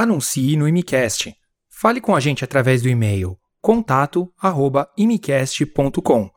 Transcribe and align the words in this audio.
Anuncie 0.00 0.56
no 0.56 0.68
Imicast. 0.68 1.34
Fale 1.68 2.00
com 2.00 2.14
a 2.14 2.20
gente 2.20 2.44
através 2.44 2.82
do 2.82 2.88
e-mail 2.88 3.36
contato@imicast.com. 3.60 6.30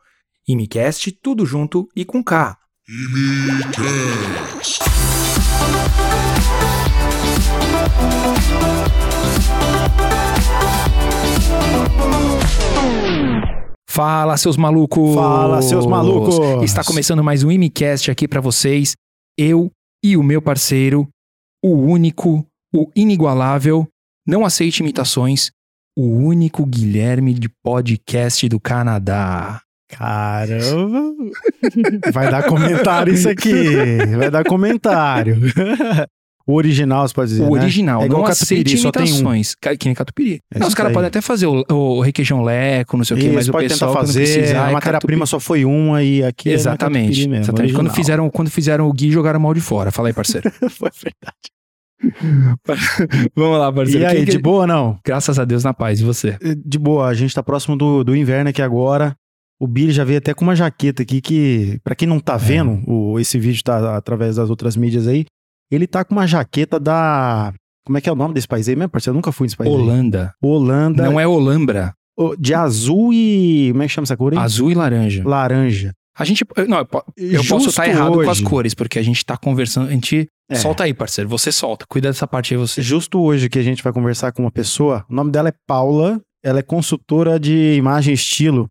Imicast 0.48 1.12
tudo 1.12 1.46
junto 1.46 1.88
e 1.96 2.04
com 2.04 2.24
K. 2.24 2.58
Fala, 13.88 14.38
seus 14.38 14.58
malucos! 14.58 15.14
Fala, 15.14 15.62
seus 15.62 15.86
malucos! 15.86 16.64
Está 16.64 16.84
começando 16.84 17.24
mais 17.24 17.44
um 17.44 17.52
Imicast 17.52 18.10
aqui 18.10 18.28
pra 18.28 18.42
vocês. 18.42 18.96
Eu 19.38 19.70
e 20.04 20.18
o 20.18 20.24
meu 20.24 20.42
parceiro, 20.42 21.08
o 21.64 21.76
único, 21.76 22.44
o 22.74 22.90
inigualável, 22.96 23.88
não 24.26 24.46
aceite 24.46 24.80
imitações, 24.82 25.52
o 25.98 26.08
único 26.08 26.66
Guilherme 26.66 27.34
de 27.34 27.50
podcast 27.64 28.48
do 28.48 28.60
Canadá. 28.60 29.62
Caramba! 29.90 31.14
Vai 32.14 32.32
dar 32.32 32.44
comentário 32.48 33.14
isso 33.14 33.30
aqui. 33.30 33.52
Vai 34.18 34.32
dar 34.32 34.44
comentário. 34.44 35.38
O 36.48 36.56
original, 36.56 37.08
você 37.08 37.14
pode 37.14 37.30
dizer. 37.30 37.44
O 37.44 37.56
né? 37.56 37.62
original, 37.62 38.02
É 38.02 38.06
igual 38.08 38.24
não 38.24 38.28
Catupiry, 38.28 38.62
aceite 38.62 38.78
só 38.80 38.92
tem 38.92 39.04
um. 39.04 39.06
imitações. 39.06 39.56
Ca- 39.62 39.78
Que 39.78 39.86
nem 39.86 39.94
catupiry. 39.96 40.40
É 40.54 40.58
Não, 40.58 40.68
os 40.68 40.74
caras 40.74 40.92
podem 40.92 41.08
até 41.08 41.22
fazer 41.22 41.46
o, 41.46 41.64
o 41.70 42.02
requeijão 42.02 42.42
leco, 42.42 42.98
não 42.98 43.06
sei 43.06 43.16
o 43.16 43.20
quê, 43.20 43.32
mas 43.32 43.48
o 43.48 43.52
pode 43.52 43.68
pessoal 43.70 43.94
fazer. 43.94 44.22
precisar, 44.24 44.66
a 44.66 44.70
é 44.72 44.74
matéria-prima 44.74 45.26
só 45.28 45.40
foi 45.40 45.64
uma 45.64 46.04
e 46.04 46.24
aqui 46.24 46.50
é 46.50 46.54
Exatamente. 46.54 47.06
Catupiry 47.10 47.28
mesmo, 47.30 47.44
exatamente. 47.44 47.74
Quando 47.74 47.92
fizeram, 47.92 48.30
quando 48.32 48.50
fizeram 48.50 48.90
o 48.90 48.92
Gui, 48.92 49.12
jogaram 49.12 49.40
mal 49.40 49.54
de 49.54 49.62
fora. 49.62 49.92
Fala 49.92 50.10
aí, 50.10 50.14
parceiro. 50.14 50.50
foi 50.68 50.90
verdade. 50.92 51.52
Vamos 53.36 53.60
lá, 53.60 53.72
parceiro. 53.72 54.02
E 54.02 54.06
aí, 54.06 54.26
que- 54.26 54.32
de 54.32 54.40
boa 54.40 54.62
ou 54.62 54.68
não? 54.68 55.00
Graças 55.06 55.38
a 55.40 55.46
Deus 55.46 55.64
na 55.64 55.74
paz. 55.74 56.00
E 56.00 56.04
você? 56.04 56.38
De 56.66 56.78
boa, 56.80 57.08
a 57.08 57.14
gente 57.14 57.34
tá 57.34 57.44
próximo 57.44 57.76
do, 57.76 58.04
do 58.04 58.16
inverno 58.16 58.50
aqui 58.50 58.62
agora. 58.62 59.16
O 59.60 59.68
Billy 59.68 59.92
já 59.92 60.04
veio 60.04 60.18
até 60.18 60.34
com 60.34 60.44
uma 60.44 60.56
jaqueta 60.56 61.04
aqui 61.04 61.22
que, 61.22 61.80
pra 61.84 61.94
quem 61.94 62.08
não 62.08 62.20
tá 62.20 62.36
vendo, 62.36 62.82
o, 62.90 63.20
esse 63.20 63.38
vídeo 63.38 63.64
tá 63.64 63.96
através 63.96 64.38
das 64.38 64.50
outras 64.50 64.76
mídias 64.76 65.08
aí, 65.08 65.26
ele 65.72 65.86
tá 65.86 66.04
com 66.04 66.16
uma 66.16 66.26
jaqueta 66.26 66.80
da... 66.80 67.54
Como 67.86 67.98
é 67.98 68.02
que 68.02 68.10
é 68.10 68.12
o 68.12 68.16
nome 68.16 68.34
desse 68.34 68.48
país 68.48 68.68
aí 68.68 68.76
mesmo, 68.76 68.90
parceiro? 68.90 69.14
Eu 69.14 69.18
nunca 69.18 69.32
fui 69.32 69.46
nesse 69.46 69.56
país 69.58 69.70
aí. 69.72 69.76
Holanda. 69.76 70.34
Holanda. 70.42 71.04
Não 71.04 71.20
é 71.20 71.28
Olambra. 71.28 71.94
De 72.40 72.54
azul 72.54 73.12
e... 73.14 73.70
Como 73.72 73.84
é 73.84 73.88
que 73.88 73.94
chama 73.94 74.04
essa 74.06 74.18
cor 74.18 74.34
aí? 74.34 74.40
Azul 74.40 74.72
e 74.72 74.74
laranja. 74.76 75.24
Laranja. 75.24 75.94
A 76.22 76.26
gente. 76.26 76.46
Não, 76.68 76.80
eu 76.80 76.88
eu 77.18 77.44
posso 77.46 77.70
estar 77.70 77.88
errado 77.88 78.14
com 78.14 78.22
as 78.22 78.28
hoje- 78.38 78.44
cores, 78.44 78.74
porque 78.74 79.00
a 79.00 79.04
gente 79.04 79.26
tá 79.26 79.38
conversando. 79.38 79.88
A 79.90 79.92
gente. 79.92 80.28
É. 80.50 80.56
Solta 80.56 80.84
aí, 80.84 80.94
parceiro. 80.94 81.30
Você 81.30 81.52
solta. 81.52 81.86
Cuida 81.88 82.10
dessa 82.10 82.28
parte 82.28 82.54
aí, 82.54 82.58
você. 82.60 82.82
Justo 82.82 83.20
hoje 83.22 83.50
que 83.50 83.58
a 83.60 83.64
gente 83.64 83.82
vai 83.84 83.92
conversar 83.94 84.32
com 84.32 84.42
uma 84.44 84.52
pessoa, 84.52 85.06
o 85.10 85.14
nome 85.14 85.32
dela 85.32 85.50
é 85.50 85.54
Paula, 85.68 86.20
ela 86.44 86.60
é 86.60 86.62
consultora 86.64 87.40
de 87.40 87.76
imagem 87.76 88.12
e 88.12 88.16
estilo. 88.16 88.68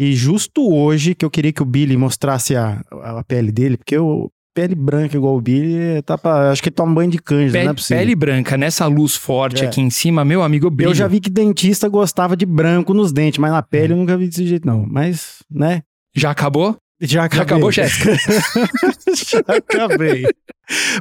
E 0.00 0.14
justo 0.14 0.72
hoje 0.72 1.14
que 1.14 1.24
eu 1.24 1.30
queria 1.30 1.52
que 1.52 1.62
o 1.62 1.66
Billy 1.66 1.96
mostrasse 1.96 2.54
a, 2.54 2.80
a 2.90 3.24
pele 3.24 3.50
dele, 3.50 3.76
porque 3.76 3.98
o 3.98 4.30
pele 4.54 4.74
branca 4.74 5.16
igual 5.16 5.36
o 5.36 5.40
Billy, 5.40 6.00
tá 6.02 6.16
pra, 6.16 6.50
acho 6.50 6.62
que 6.62 6.68
ele 6.68 6.74
toma 6.76 6.94
banho 6.94 7.10
de 7.10 7.18
canja, 7.18 7.46
não 7.46 7.52
Pele, 7.52 7.68
é 7.68 7.74
possível. 7.74 7.98
pele 8.00 8.14
branca 8.16 8.56
nessa 8.56 8.86
luz 8.86 9.14
forte 9.16 9.62
É. 9.64 9.66
aqui 9.66 9.80
em 9.80 9.90
cima, 9.90 10.24
meu 10.24 10.42
amigo 10.42 10.70
brilho. 10.70 10.90
Eu 10.90 10.94
já 10.94 11.06
vi 11.08 11.20
que 11.20 11.28
dentista 11.30 11.88
gostava 11.88 12.36
de 12.36 12.46
branco 12.46 12.94
nos 12.94 13.12
dentes, 13.12 13.38
mas 13.38 13.50
na 13.52 13.62
pele 13.62 13.92
eu 13.92 13.96
nunca 13.96 14.16
vi 14.16 14.28
desse 14.28 14.46
jeito 14.46 14.66
não. 14.66 14.86
Mas, 14.88 15.38
né? 15.50 15.82
Já 16.16 16.30
acabou? 16.30 16.76
Já 17.00 17.24
acabei. 17.24 17.42
acabou, 17.44 17.70
Jéssica? 17.72 18.16
Já 19.26 19.40
acabei. 19.56 20.24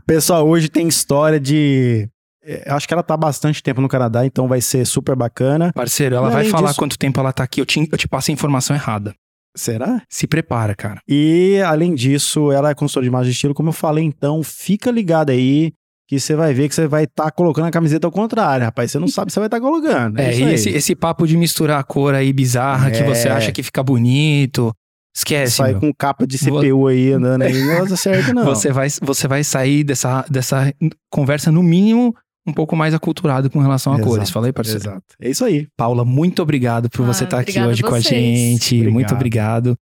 Pessoal, 0.05 0.47
hoje 0.47 0.69
tem 0.69 0.87
história 0.87 1.39
de... 1.39 2.07
é, 2.43 2.63
Acho 2.71 2.87
que 2.87 2.93
ela 2.93 3.03
tá 3.03 3.13
há 3.15 3.17
bastante 3.17 3.61
tempo 3.63 3.81
no 3.81 3.87
Canadá, 3.87 4.25
então 4.25 4.47
vai 4.47 4.61
ser 4.61 4.85
super 4.85 5.15
bacana. 5.15 5.71
Parceiro, 5.73 6.15
ela 6.15 6.29
E 6.29 6.33
vai 6.33 6.45
falar 6.45 6.67
disso- 6.69 6.79
quanto 6.79 6.97
tempo 6.97 7.19
ela 7.19 7.33
tá 7.33 7.43
aqui. 7.43 7.61
Eu 7.61 7.65
te, 7.65 7.87
eu 7.91 7.97
te 7.97 8.07
passo 8.07 8.31
a 8.31 8.33
informação 8.33 8.75
errada. 8.75 9.13
Será? 9.55 10.01
Se 10.07 10.27
prepara, 10.27 10.75
cara. 10.75 10.99
E, 11.07 11.59
além 11.65 11.95
disso, 11.95 12.51
ela 12.51 12.69
é 12.69 12.75
consultora 12.75 13.03
de 13.03 13.07
imagem 13.09 13.29
e 13.29 13.33
estilo, 13.33 13.53
como 13.55 13.69
eu 13.69 13.73
falei, 13.73 14.03
então 14.03 14.43
fica 14.43 14.91
ligado 14.91 15.31
aí 15.31 15.71
que 16.07 16.19
você 16.19 16.35
vai 16.35 16.53
ver 16.53 16.69
que 16.69 16.75
você 16.75 16.87
vai 16.87 17.03
estar 17.05 17.29
colocando 17.31 17.65
a 17.65 17.71
camiseta 17.71 18.05
ao 18.07 18.11
contrário, 18.11 18.63
rapaz. 18.65 18.91
Você 18.91 18.99
não 18.99 19.07
sabe 19.09 19.31
se 19.31 19.33
você 19.33 19.39
vai 19.41 19.47
estar 19.47 19.59
colocando. 19.59 20.19
É, 20.19 20.31
isso 20.31 20.41
e 20.43 20.53
esse, 20.53 20.69
esse 20.69 20.95
papo 20.95 21.27
de 21.27 21.35
misturar 21.35 21.79
a 21.79 21.83
cor 21.83 22.13
aí 22.13 22.31
bizarra 22.31 22.91
que 22.91 22.99
É. 22.99 23.03
você 23.03 23.27
acha 23.27 23.51
que 23.51 23.61
fica 23.63 23.81
bonito. 23.83 24.71
Esquece, 25.17 25.55
Sai 25.55 25.71
meu. 25.71 25.79
com 25.81 25.93
capa 25.93 26.27
de 26.27 26.37
Vou- 26.37 26.61
CPU 26.61 26.87
aí 26.87 27.11
andando 27.11 27.41
aí, 27.41 27.63
não 27.63 27.85
dá 27.87 27.95
certo 27.97 28.33
não. 28.35 28.45
Você 28.45 28.71
vai, 28.71 28.87
você 29.01 29.27
vai 29.27 29.43
sair 29.43 29.83
dessa, 29.83 30.23
dessa 30.29 30.71
conversa, 31.11 31.51
no 31.51 31.63
mínimo, 31.63 32.15
um 32.45 32.53
pouco 32.53 32.75
mais 32.75 32.93
aculturado 32.93 33.49
com 33.49 33.59
relação 33.59 33.93
a 33.93 33.95
Exato, 33.95 34.09
cores. 34.09 34.29
Falei, 34.29 34.53
parceiro? 34.53 34.79
Exato. 34.81 35.03
É 35.19 35.29
isso 35.29 35.43
aí. 35.43 35.67
Paula, 35.75 36.05
muito 36.05 36.41
obrigado 36.41 36.87
por 36.89 37.03
Ah, 37.03 37.07
você 37.13 37.23
estar 37.23 37.39
aqui 37.39 37.49
obrigada 37.51 37.67
a 37.67 37.71
hoje 37.71 37.81
com 37.83 37.95
a 37.95 37.99
gente. 37.99 38.75
Obrigado. 38.75 38.93
Muito 38.93 39.13
obrigado. 39.15 39.75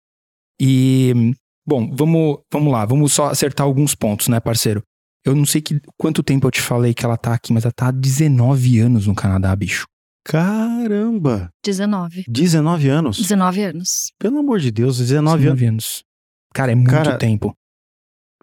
E, 0.60 1.34
bom, 1.66 1.90
vamos, 1.94 2.38
vamos 2.52 2.72
lá. 2.72 2.84
Vamos 2.84 3.12
só 3.12 3.26
acertar 3.26 3.66
alguns 3.66 3.94
pontos, 3.94 4.28
né, 4.28 4.38
parceiro? 4.40 4.82
Eu 5.26 5.34
não 5.34 5.44
sei 5.46 5.60
que, 5.60 5.80
quanto 5.98 6.22
tempo 6.22 6.46
eu 6.46 6.50
te 6.50 6.60
falei 6.60 6.94
que 6.94 7.04
ela 7.04 7.16
tá 7.16 7.34
aqui, 7.34 7.52
mas 7.52 7.64
ela 7.64 7.72
tá 7.74 7.88
há 7.88 7.90
19 7.90 8.78
anos 8.78 9.06
no 9.06 9.14
Canadá, 9.14 9.54
bicho. 9.56 9.86
Caramba! 10.24 11.50
19. 11.62 12.24
19 12.26 12.88
anos? 12.88 13.18
19 13.18 13.62
anos. 13.62 14.12
Pelo 14.18 14.38
amor 14.38 14.58
de 14.58 14.70
Deus, 14.70 14.98
19 14.98 15.48
anos. 15.48 15.62
anos. 15.62 16.04
Cara, 16.54 16.72
é 16.72 16.74
muito 16.74 16.90
Cara, 16.90 17.18
tempo. 17.18 17.54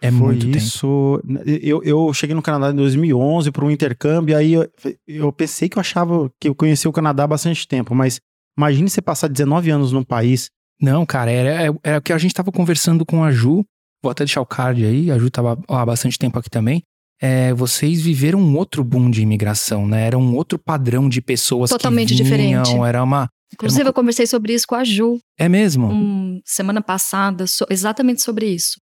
É 0.02 0.10
Foi 0.10 0.20
muito 0.20 0.46
tempo. 0.46 0.58
isso. 0.58 1.22
Eu, 1.46 1.84
eu 1.84 2.14
cheguei 2.14 2.36
no 2.36 2.42
Canadá 2.42 2.72
em 2.72 2.76
2011 2.76 3.52
para 3.52 3.66
um 3.66 3.70
intercâmbio, 3.72 4.36
aí 4.36 4.54
eu, 4.54 4.68
eu 5.08 5.32
pensei 5.32 5.70
que 5.70 5.78
eu 5.78 5.82
achava 5.82 6.30
que 6.40 6.50
eu 6.50 6.56
conhecia 6.56 6.90
o 6.90 6.94
Canadá 6.94 7.24
há 7.24 7.28
bastante 7.28 7.68
tempo, 7.68 7.94
mas 7.94 8.20
imagine 8.58 8.90
você 8.90 9.02
passar 9.02 9.28
19 9.28 9.70
anos 9.70 9.92
num 9.92 10.04
país. 10.04 10.50
Não, 10.82 11.06
cara, 11.06 11.30
era, 11.30 11.76
era 11.84 11.98
o 12.00 12.02
que 12.02 12.12
a 12.12 12.18
gente 12.18 12.34
tava 12.34 12.52
conversando 12.52 13.06
com 13.06 13.24
a 13.24 13.32
Ju. 13.32 13.64
Vou 14.04 14.12
até 14.12 14.24
deixar 14.26 14.42
o 14.42 14.46
card 14.46 14.84
aí. 14.84 15.12
A 15.12 15.20
Ju 15.20 15.30
tava 15.30 15.60
há 15.68 15.86
bastante 15.86 16.18
tempo 16.18 16.40
aqui 16.40 16.50
também. 16.50 16.82
É, 17.22 17.54
vocês 17.54 18.02
viveram 18.02 18.40
um 18.40 18.58
outro 18.58 18.84
boom 18.84 19.10
de 19.12 19.22
imigração, 19.22 19.88
né? 19.88 20.08
Era 20.08 20.18
um 20.18 20.36
outro 20.36 20.58
padrão 20.58 21.08
de 21.08 21.22
pessoas 21.22 21.70
Totalmente 21.70 22.16
que 22.16 22.24
vinham. 22.24 22.64
diferente. 22.64 22.84
Era 22.88 23.04
uma. 23.04 23.30
Inclusive, 23.54 23.88
eu 23.88 23.94
conversei 23.94 24.26
sobre 24.26 24.54
isso 24.54 24.66
com 24.66 24.76
a 24.76 24.84
Ju 24.84 25.20
É 25.38 25.48
mesmo? 25.48 25.88
um, 25.88 26.42
semana 26.46 26.82
passada, 26.82 27.46
so- 27.46 27.66
exatamente 27.70 28.22
sobre 28.22 28.48
isso. 28.48 28.80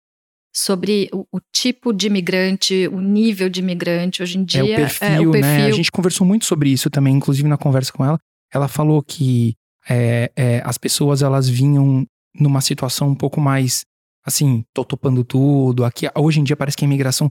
Sobre 0.57 1.09
o, 1.13 1.27
o 1.33 1.41
tipo 1.53 1.93
de 1.93 2.07
imigrante, 2.07 2.89
o 2.89 3.01
nível 3.01 3.49
de 3.49 3.61
imigrante 3.61 4.23
hoje 4.23 4.39
em 4.39 4.45
dia. 4.45 4.61
é 4.61 4.65
o 4.65 4.77
perfil, 4.77 5.07
é, 5.07 5.21
o 5.21 5.31
né? 5.33 5.41
perfil. 5.41 5.67
A 5.67 5.77
gente 5.77 5.93
conversou 5.93 6.27
muito 6.27 6.45
sobre 6.45 6.71
isso 6.71 6.89
também, 6.91 7.15
inclusive 7.15 7.47
na 7.49 7.57
conversa 7.59 7.93
com 7.93 8.05
ela. 8.05 8.19
Ela 8.53 8.67
falou 8.69 9.03
que 9.03 9.55
é, 9.89 10.31
é, 10.37 10.63
as 10.65 10.79
pessoas 10.79 11.23
elas 11.23 11.49
vinham 11.49 12.05
numa 12.39 12.61
situação 12.61 13.09
um 13.09 13.15
pouco 13.15 13.41
mais 13.41 13.85
assim, 14.27 14.65
tô 14.73 14.85
topando 14.85 15.23
tudo. 15.25 15.85
Aqui, 15.85 16.09
hoje 16.17 16.41
em 16.41 16.45
dia 16.45 16.57
parece 16.57 16.77
que 16.77 16.85
a 16.85 16.89
imigração 16.89 17.29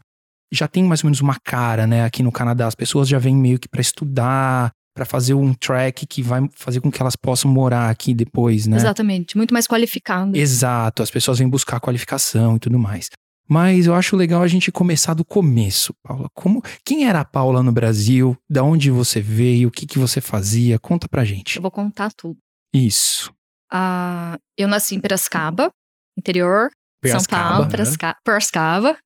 já 0.53 0.67
tem 0.67 0.83
mais 0.83 1.03
ou 1.03 1.07
menos 1.07 1.19
uma 1.19 1.37
cara, 1.43 1.87
né? 1.87 2.05
Aqui 2.05 2.21
no 2.21 2.31
Canadá, 2.31 2.67
as 2.67 2.75
pessoas 2.75 3.07
já 3.07 3.17
vêm 3.17 3.35
meio 3.35 3.59
que 3.59 3.67
pra 3.67 3.81
estudar, 3.81 4.71
pra 4.93 5.05
fazer 5.05 5.33
um 5.33 5.53
track 5.53 6.05
que 6.05 6.21
vai 6.21 6.47
fazer 6.53 6.79
com 6.79 6.91
que 6.91 7.01
elas 7.01 7.15
possam 7.15 7.49
morar 7.51 7.89
aqui 7.89 8.13
depois, 8.13 8.67
né? 8.67 8.77
Exatamente, 8.77 9.35
muito 9.35 9.53
mais 9.53 9.67
qualificado. 9.67 10.37
Exato, 10.37 11.01
as 11.01 11.09
pessoas 11.09 11.39
vêm 11.39 11.49
buscar 11.49 11.79
qualificação 11.79 12.55
e 12.55 12.59
tudo 12.59 12.77
mais. 12.77 13.09
Mas 13.47 13.87
eu 13.87 13.93
acho 13.93 14.15
legal 14.15 14.41
a 14.41 14.47
gente 14.47 14.71
começar 14.71 15.13
do 15.13 15.25
começo, 15.25 15.93
Paula. 16.01 16.29
Como, 16.33 16.63
quem 16.85 17.07
era 17.07 17.19
a 17.19 17.25
Paula 17.25 17.61
no 17.61 17.71
Brasil? 17.71 18.37
Da 18.49 18.63
onde 18.63 18.89
você 18.89 19.19
veio? 19.19 19.67
O 19.67 19.71
que, 19.71 19.85
que 19.85 19.99
você 19.99 20.21
fazia? 20.21 20.79
Conta 20.79 21.09
pra 21.09 21.25
gente. 21.25 21.57
Eu 21.57 21.61
vou 21.61 21.71
contar 21.71 22.11
tudo. 22.13 22.37
Isso. 22.73 23.33
Ah, 23.71 24.37
eu 24.57 24.67
nasci 24.67 24.95
em 24.95 24.99
Piracicaba, 24.99 25.71
interior, 26.17 26.69
São 27.05 27.23
Paulo, 27.25 27.65
né? 27.65 27.71
Piracicaba. 27.71 28.17
Piracicaba. 28.23 28.97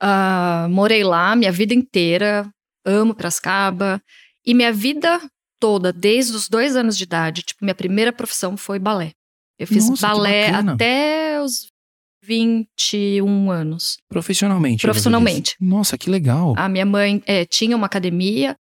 Ah, 0.00 0.66
morei 0.70 1.04
lá 1.04 1.36
minha 1.36 1.52
vida 1.52 1.74
inteira, 1.74 2.48
amo 2.84 3.14
Piracicaba. 3.14 4.02
E 4.44 4.54
minha 4.54 4.72
vida 4.72 5.20
toda, 5.60 5.92
desde 5.92 6.34
os 6.34 6.48
dois 6.48 6.74
anos 6.74 6.96
de 6.96 7.04
idade, 7.04 7.42
tipo, 7.42 7.62
minha 7.64 7.74
primeira 7.74 8.12
profissão 8.12 8.56
foi 8.56 8.78
balé. 8.78 9.12
Eu 9.58 9.66
fiz 9.66 9.88
Nossa, 9.90 10.08
balé 10.08 10.48
até 10.48 11.40
os 11.42 11.70
21 12.24 13.50
anos. 13.50 13.98
Profissionalmente. 14.08 14.80
Profissionalmente. 14.80 15.50
você 15.50 15.56
disse. 15.58 15.64
Nossa, 15.70 15.98
que 15.98 16.08
legal. 16.08 16.54
A 16.56 16.66
minha 16.66 16.86
mãe 16.86 17.22
é, 17.26 17.44
tinha 17.44 17.76
uma 17.76 17.86
academia, 17.86 18.56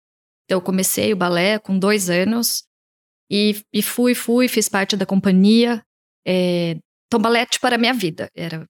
então 0.44 0.58
eu 0.58 0.62
comecei 0.62 1.12
o 1.12 1.16
balé 1.16 1.58
com 1.58 1.76
dois 1.76 2.08
anos. 2.08 2.62
E, 3.28 3.60
e 3.72 3.82
fui, 3.82 4.14
fui, 4.14 4.46
fiz 4.46 4.68
parte 4.68 4.96
da 4.96 5.04
companhia. 5.04 5.82
É, 6.24 6.76
então, 7.06 7.20
balé, 7.20 7.44
tipo, 7.44 7.66
era 7.66 7.74
a 7.74 7.78
minha 7.78 7.94
vida. 7.94 8.30
Era, 8.34 8.64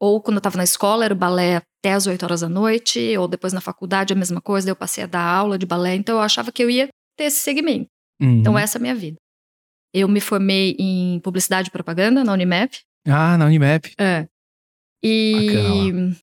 ou 0.00 0.22
quando 0.22 0.36
eu 0.36 0.42
tava 0.42 0.56
na 0.56 0.64
escola, 0.64 1.04
era 1.04 1.14
o 1.14 1.16
balé 1.16 1.62
até 1.82 1.94
as 1.94 2.06
8 2.06 2.22
horas 2.22 2.40
da 2.42 2.48
noite, 2.48 3.16
ou 3.18 3.26
depois 3.26 3.52
na 3.52 3.60
faculdade, 3.60 4.12
a 4.12 4.16
mesma 4.16 4.40
coisa, 4.40 4.70
eu 4.70 4.76
passei 4.76 5.02
a 5.02 5.06
dar 5.06 5.24
aula 5.24 5.58
de 5.58 5.66
balé, 5.66 5.96
então 5.96 6.16
eu 6.16 6.22
achava 6.22 6.52
que 6.52 6.62
eu 6.62 6.70
ia 6.70 6.88
ter 7.16 7.24
esse 7.24 7.40
segmento. 7.40 7.88
Uhum. 8.20 8.38
Então, 8.38 8.56
essa 8.56 8.78
é 8.78 8.80
a 8.80 8.82
minha 8.82 8.94
vida. 8.94 9.16
Eu 9.92 10.08
me 10.08 10.20
formei 10.20 10.76
em 10.78 11.18
publicidade 11.20 11.68
e 11.68 11.72
propaganda 11.72 12.22
na 12.22 12.32
Unimap. 12.32 12.72
Ah, 13.04 13.36
na 13.36 13.46
Unimap. 13.46 13.92
É. 13.98 14.28
E. 15.02 15.90
Bacana 15.92 16.16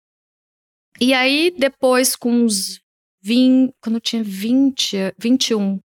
E 1.02 1.14
aí, 1.14 1.54
depois, 1.58 2.16
com 2.16 2.32
uns 2.32 2.80
vim, 3.22 3.70
quando 3.82 3.96
eu 3.96 4.02
tinha 4.02 4.24
20, 4.24 5.14
21. 5.20 5.78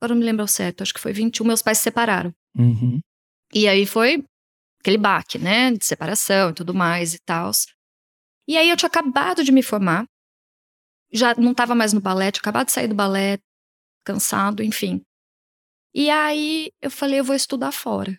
Agora 0.00 0.14
não 0.14 0.16
me 0.16 0.24
lembro 0.24 0.42
ao 0.42 0.48
certo, 0.48 0.82
acho 0.82 0.92
que 0.92 1.00
foi 1.00 1.12
21, 1.12 1.46
meus 1.46 1.62
pais 1.62 1.78
se 1.78 1.84
separaram. 1.84 2.32
Uhum. 2.58 3.00
E 3.54 3.68
aí 3.68 3.86
foi 3.86 4.24
aquele 4.80 4.98
baque, 4.98 5.38
né? 5.38 5.70
De 5.70 5.84
separação 5.84 6.50
e 6.50 6.54
tudo 6.54 6.74
mais 6.74 7.14
e 7.14 7.18
tal. 7.24 7.52
E 8.48 8.56
aí 8.56 8.70
eu 8.70 8.76
tinha 8.76 8.88
acabado 8.88 9.42
de 9.42 9.52
me 9.52 9.62
formar. 9.62 10.06
Já 11.12 11.34
não 11.34 11.52
estava 11.52 11.74
mais 11.74 11.92
no 11.92 12.00
balé, 12.00 12.30
tinha 12.30 12.40
acabado 12.40 12.66
de 12.66 12.72
sair 12.72 12.88
do 12.88 12.94
balé, 12.94 13.38
cansado, 14.04 14.62
enfim. 14.62 15.02
E 15.94 16.10
aí 16.10 16.70
eu 16.82 16.90
falei, 16.90 17.20
eu 17.20 17.24
vou 17.24 17.34
estudar 17.34 17.72
fora. 17.72 18.18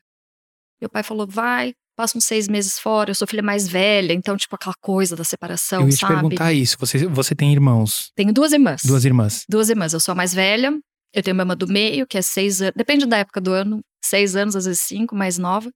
Meu 0.81 0.89
pai 0.89 1.03
falou, 1.03 1.27
vai, 1.27 1.73
passa 1.95 2.17
uns 2.17 2.25
seis 2.25 2.47
meses 2.47 2.79
fora. 2.79 3.11
Eu 3.11 3.15
sou 3.15 3.27
filha 3.27 3.43
mais 3.43 3.67
velha, 3.67 4.13
então, 4.13 4.37
tipo, 4.37 4.55
aquela 4.55 4.75
coisa 4.81 5.15
da 5.15 5.23
separação, 5.23 5.81
Eu 5.81 5.87
ia 5.87 5.91
sabe? 5.95 6.13
te 6.13 6.19
perguntar 6.21 6.53
isso. 6.53 6.77
Você, 6.79 7.05
você 7.07 7.35
tem 7.35 7.51
irmãos? 7.51 8.11
Tenho 8.15 8.33
duas 8.33 8.51
irmãs. 8.53 8.81
Duas 8.83 9.05
irmãs. 9.05 9.45
Duas 9.49 9.69
irmãs. 9.69 9.93
Eu 9.93 9.99
sou 9.99 10.11
a 10.11 10.15
mais 10.15 10.33
velha. 10.33 10.71
Eu 11.13 11.23
tenho 11.23 11.35
minha 11.35 11.43
irmã 11.43 11.55
do 11.55 11.67
meio, 11.67 12.05
que 12.05 12.17
é 12.17 12.21
seis 12.21 12.61
anos. 12.61 12.73
Depende 12.75 13.05
da 13.05 13.17
época 13.17 13.41
do 13.41 13.51
ano. 13.51 13.81
Seis 14.03 14.35
anos, 14.35 14.55
às 14.55 14.65
vezes 14.65 14.81
cinco, 14.83 15.15
mais 15.15 15.37
nova. 15.37 15.69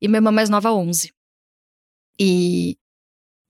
E 0.00 0.08
minha 0.08 0.18
irmã 0.18 0.30
mais 0.32 0.48
nova, 0.48 0.72
onze. 0.72 1.12
E, 2.18 2.76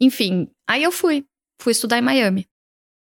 enfim, 0.01 0.49
aí 0.67 0.83
eu 0.83 0.93
fui. 0.93 1.25
Fui 1.61 1.73
estudar 1.73 1.99
em 1.99 2.03
Miami. 2.03 2.47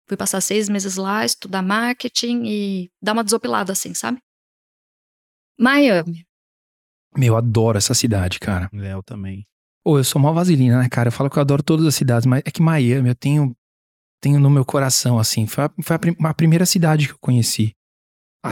Fui 0.07 0.17
passar 0.17 0.41
seis 0.41 0.67
meses 0.69 0.95
lá, 0.95 1.23
estudar 1.25 1.61
marketing 1.61 2.43
e 2.45 2.89
dar 3.01 3.13
uma 3.13 3.23
desopilada, 3.23 3.73
assim, 3.73 3.93
sabe? 3.93 4.19
Miami. 5.59 6.25
Meu, 7.15 7.33
eu 7.33 7.37
adoro 7.37 7.77
essa 7.77 7.93
cidade, 7.93 8.39
cara. 8.39 8.69
Léo 8.73 9.01
também. 9.03 9.45
Ô, 9.85 9.97
eu 9.97 10.03
sou 10.03 10.19
uma 10.19 10.33
vaselina, 10.33 10.79
né, 10.79 10.89
cara? 10.89 11.09
Eu 11.09 11.11
falo 11.11 11.29
que 11.29 11.37
eu 11.37 11.41
adoro 11.41 11.63
todas 11.63 11.85
as 11.85 11.95
cidades, 11.95 12.25
mas 12.25 12.41
é 12.45 12.51
que 12.51 12.61
Miami 12.61 13.09
eu 13.09 13.15
tenho, 13.15 13.55
tenho 14.21 14.39
no 14.39 14.49
meu 14.49 14.65
coração, 14.65 15.17
assim. 15.17 15.47
Foi 15.47 15.65
a, 15.65 15.71
foi 15.81 15.95
a, 15.95 15.99
prim- 15.99 16.15
a 16.23 16.33
primeira 16.33 16.65
cidade 16.65 17.07
que 17.07 17.13
eu 17.13 17.19
conheci. 17.19 17.73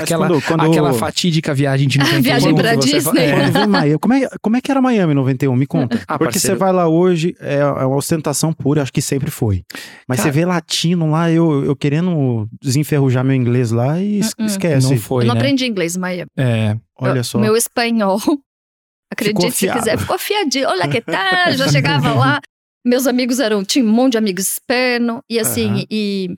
Aquela, 0.04 0.28
quando- 0.28 0.42
quando- 0.44 0.62
aquela 0.72 0.94
fatídica 0.94 1.54
viagem 1.54 1.88
de 1.88 1.98
91. 2.00 2.22
viagem 2.22 2.56
pra 2.56 2.76
Disney. 2.76 3.22
É. 3.26 3.52
Quando 3.52 3.70
Miami, 3.70 4.00
como 4.00 4.14
é, 4.14 4.28
como 4.42 4.58
é 4.58 4.62
que 4.62 4.72
era 4.72 4.82
Miami 4.82 5.12
em 5.14 5.16
91? 5.16 5.56
Me 5.56 5.66
conta. 5.66 5.98
Ah, 6.08 6.18
Porque 6.18 6.34
parceiro. 6.34 6.56
você 6.58 6.60
vai 6.60 6.72
lá 6.74 6.88
hoje, 6.88 7.36
é, 7.40 7.56
é 7.58 7.66
uma 7.86 7.96
ostentação 7.98 8.52
pura, 8.54 8.82
acho 8.82 8.92
que 8.94 9.02
sempre 9.02 9.30
foi. 9.32 9.64
Mas 10.08 10.18
Cara- 10.20 10.32
você 10.32 10.40
vê 10.40 10.46
latino 10.46 11.10
lá, 11.12 11.32
eu, 11.32 11.66
eu 11.66 11.76
querendo 11.76 12.48
desenferrujar 12.62 13.24
meu 13.24 13.36
inglês 13.36 13.72
lá 13.72 14.00
e 14.02 14.20
Uh-uh. 14.22 14.46
esquece. 14.46 14.90
Não 14.90 14.98
foi, 14.98 15.24
eu 15.24 15.28
não 15.28 15.36
né? 15.36 15.40
aprendi 15.42 15.66
inglês 15.66 15.96
em 15.96 16.00
Miami. 16.00 16.30
É, 16.38 16.76
Olha 17.00 17.20
Eu- 17.20 17.24
só. 17.24 17.38
Meu 17.40 17.56
espanhol, 17.58 18.20
acredite 19.12 19.52
se 19.52 19.70
quiser, 19.72 19.98
ficou 19.98 20.16
afiadinho. 20.16 20.68
Olha 20.68 20.88
que 20.88 21.02
tal, 21.02 21.52
já 21.54 21.68
chegava 21.70 22.14
lá. 22.14 22.40
Meus 22.86 23.08
amigos 23.08 23.40
eram, 23.40 23.64
tinha 23.64 23.84
um 23.84 23.88
monte 23.92 24.14
de 24.14 24.18
amigos 24.20 24.46
hispano. 24.48 25.20
E 25.30 25.40
assim, 25.40 25.70
Aham. 25.72 25.84
e, 25.90 26.36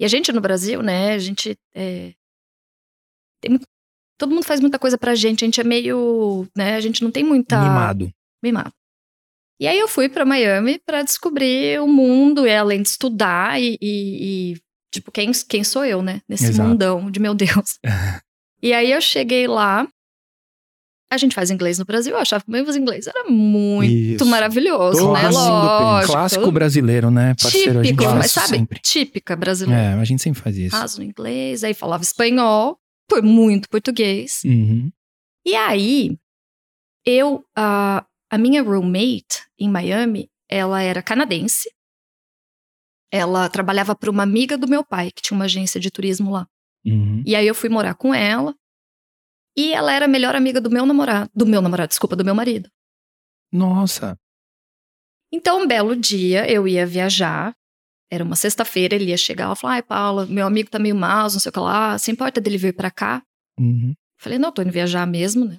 e 0.00 0.04
a 0.04 0.08
gente 0.08 0.32
no 0.32 0.40
Brasil, 0.40 0.82
né, 0.82 1.12
a 1.12 1.18
gente 1.18 1.56
é, 1.74 2.10
muito- 3.48 3.66
todo 4.18 4.30
mundo 4.34 4.44
faz 4.44 4.60
muita 4.60 4.78
coisa 4.78 4.96
pra 4.96 5.14
gente, 5.14 5.44
a 5.44 5.46
gente 5.46 5.60
é 5.60 5.64
meio, 5.64 6.46
né, 6.56 6.74
a 6.76 6.80
gente 6.80 7.02
não 7.02 7.10
tem 7.10 7.22
muita... 7.24 7.60
mimado. 7.60 8.10
mimado. 8.42 8.72
E 9.60 9.66
aí 9.66 9.78
eu 9.78 9.88
fui 9.88 10.08
pra 10.08 10.24
Miami 10.24 10.78
pra 10.84 11.02
descobrir 11.02 11.80
o 11.80 11.86
mundo, 11.86 12.46
e 12.46 12.54
além 12.54 12.82
de 12.82 12.88
estudar 12.88 13.60
e, 13.60 13.78
e- 13.80 14.52
e, 14.52 14.56
tipo, 14.92 15.10
quem, 15.10 15.32
quem 15.48 15.64
sou 15.64 15.84
eu, 15.84 16.02
né? 16.02 16.20
Nesse 16.28 16.46
Exato. 16.46 16.68
mundão 16.68 17.10
de 17.10 17.18
meu 17.18 17.34
Deus. 17.34 17.78
e 18.62 18.72
aí 18.74 18.92
eu 18.92 19.00
cheguei 19.00 19.46
lá, 19.46 19.88
a 21.10 21.16
gente 21.16 21.34
faz 21.34 21.50
inglês 21.50 21.78
no 21.78 21.84
Brasil, 21.84 22.12
eu 22.12 22.18
achava 22.18 22.44
que 22.44 22.50
meu 22.50 22.64
inglês 22.76 23.06
era 23.06 23.24
muito 23.30 23.90
Isso. 24.22 24.26
maravilhoso, 24.26 24.98
Todo 24.98 25.12
né? 25.14 25.28
Lógico. 25.30 26.12
Clássico 26.12 26.50
brasileiro, 26.50 27.10
né, 27.10 27.34
parceiro? 27.40 27.80
Típico, 27.82 28.02
faz 28.04 28.14
mas 28.18 28.30
sabe? 28.32 28.48
sempre. 28.48 28.80
Típica 28.80 29.36
brasileira. 29.36 29.80
É, 29.82 29.92
a 29.94 30.04
gente 30.04 30.20
sempre 30.22 30.40
faz 30.40 30.56
isso. 30.58 30.74
Raso 30.76 30.98
no 30.98 31.04
inglês, 31.04 31.62
aí 31.64 31.72
falava 31.74 32.02
espanhol, 32.02 32.78
foi 33.10 33.22
muito 33.22 33.68
português. 33.68 34.42
Uhum. 34.44 34.90
E 35.44 35.54
aí, 35.54 36.18
eu, 37.04 37.44
a, 37.56 38.04
a 38.30 38.38
minha 38.38 38.62
roommate 38.62 39.46
em 39.58 39.70
Miami, 39.70 40.30
ela 40.48 40.82
era 40.82 41.02
canadense. 41.02 41.70
Ela 43.12 43.48
trabalhava 43.48 43.94
para 43.94 44.10
uma 44.10 44.24
amiga 44.24 44.58
do 44.58 44.68
meu 44.68 44.84
pai, 44.84 45.10
que 45.12 45.22
tinha 45.22 45.36
uma 45.36 45.44
agência 45.44 45.80
de 45.80 45.90
turismo 45.90 46.32
lá. 46.32 46.48
Uhum. 46.84 47.22
E 47.24 47.34
aí 47.36 47.46
eu 47.46 47.54
fui 47.54 47.68
morar 47.68 47.94
com 47.94 48.12
ela. 48.12 48.54
E 49.56 49.72
ela 49.72 49.92
era 49.92 50.04
a 50.04 50.08
melhor 50.08 50.34
amiga 50.34 50.60
do 50.60 50.70
meu 50.70 50.84
namorado. 50.84 51.30
Do 51.34 51.46
meu 51.46 51.62
namorado, 51.62 51.88
desculpa, 51.88 52.16
do 52.16 52.24
meu 52.24 52.34
marido. 52.34 52.68
Nossa. 53.52 54.18
Então, 55.32 55.62
um 55.62 55.66
belo 55.66 55.96
dia, 55.96 56.50
eu 56.50 56.68
ia 56.68 56.86
viajar. 56.86 57.54
Era 58.10 58.22
uma 58.22 58.36
sexta-feira, 58.36 58.94
ele 58.94 59.06
ia 59.10 59.16
chegar. 59.16 59.44
Ela 59.44 59.56
falou: 59.56 59.74
Ai, 59.74 59.82
Paula, 59.82 60.26
meu 60.26 60.46
amigo 60.46 60.70
tá 60.70 60.78
meio 60.78 60.94
mal, 60.94 61.22
não 61.22 61.40
sei 61.40 61.50
o 61.50 61.52
que 61.52 61.58
lá. 61.58 61.98
Se 61.98 62.10
importa 62.10 62.40
dele 62.40 62.58
vir 62.58 62.74
pra 62.74 62.90
cá? 62.90 63.22
Uhum. 63.58 63.94
Falei, 64.18 64.38
não, 64.38 64.52
tô 64.52 64.62
indo 64.62 64.72
viajar 64.72 65.06
mesmo, 65.06 65.44
né? 65.44 65.58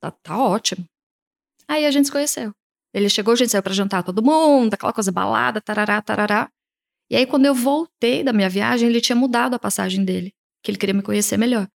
Tá, 0.00 0.10
tá 0.10 0.38
ótimo. 0.38 0.84
Aí 1.68 1.86
a 1.86 1.90
gente 1.90 2.06
se 2.06 2.12
conheceu. 2.12 2.52
Ele 2.92 3.08
chegou, 3.08 3.32
a 3.32 3.36
gente 3.36 3.50
saiu 3.50 3.62
pra 3.62 3.74
jantar 3.74 4.02
todo 4.02 4.22
mundo, 4.22 4.74
aquela 4.74 4.92
coisa 4.92 5.12
balada, 5.12 5.60
tarará, 5.60 6.00
tarará. 6.00 6.48
E 7.10 7.16
aí, 7.16 7.26
quando 7.26 7.46
eu 7.46 7.54
voltei 7.54 8.24
da 8.24 8.32
minha 8.32 8.48
viagem, 8.48 8.88
ele 8.88 9.00
tinha 9.00 9.16
mudado 9.16 9.54
a 9.54 9.58
passagem 9.58 10.04
dele. 10.04 10.32
Que 10.62 10.70
ele 10.70 10.78
queria 10.78 10.94
me 10.94 11.02
conhecer 11.02 11.36
melhor. 11.36 11.68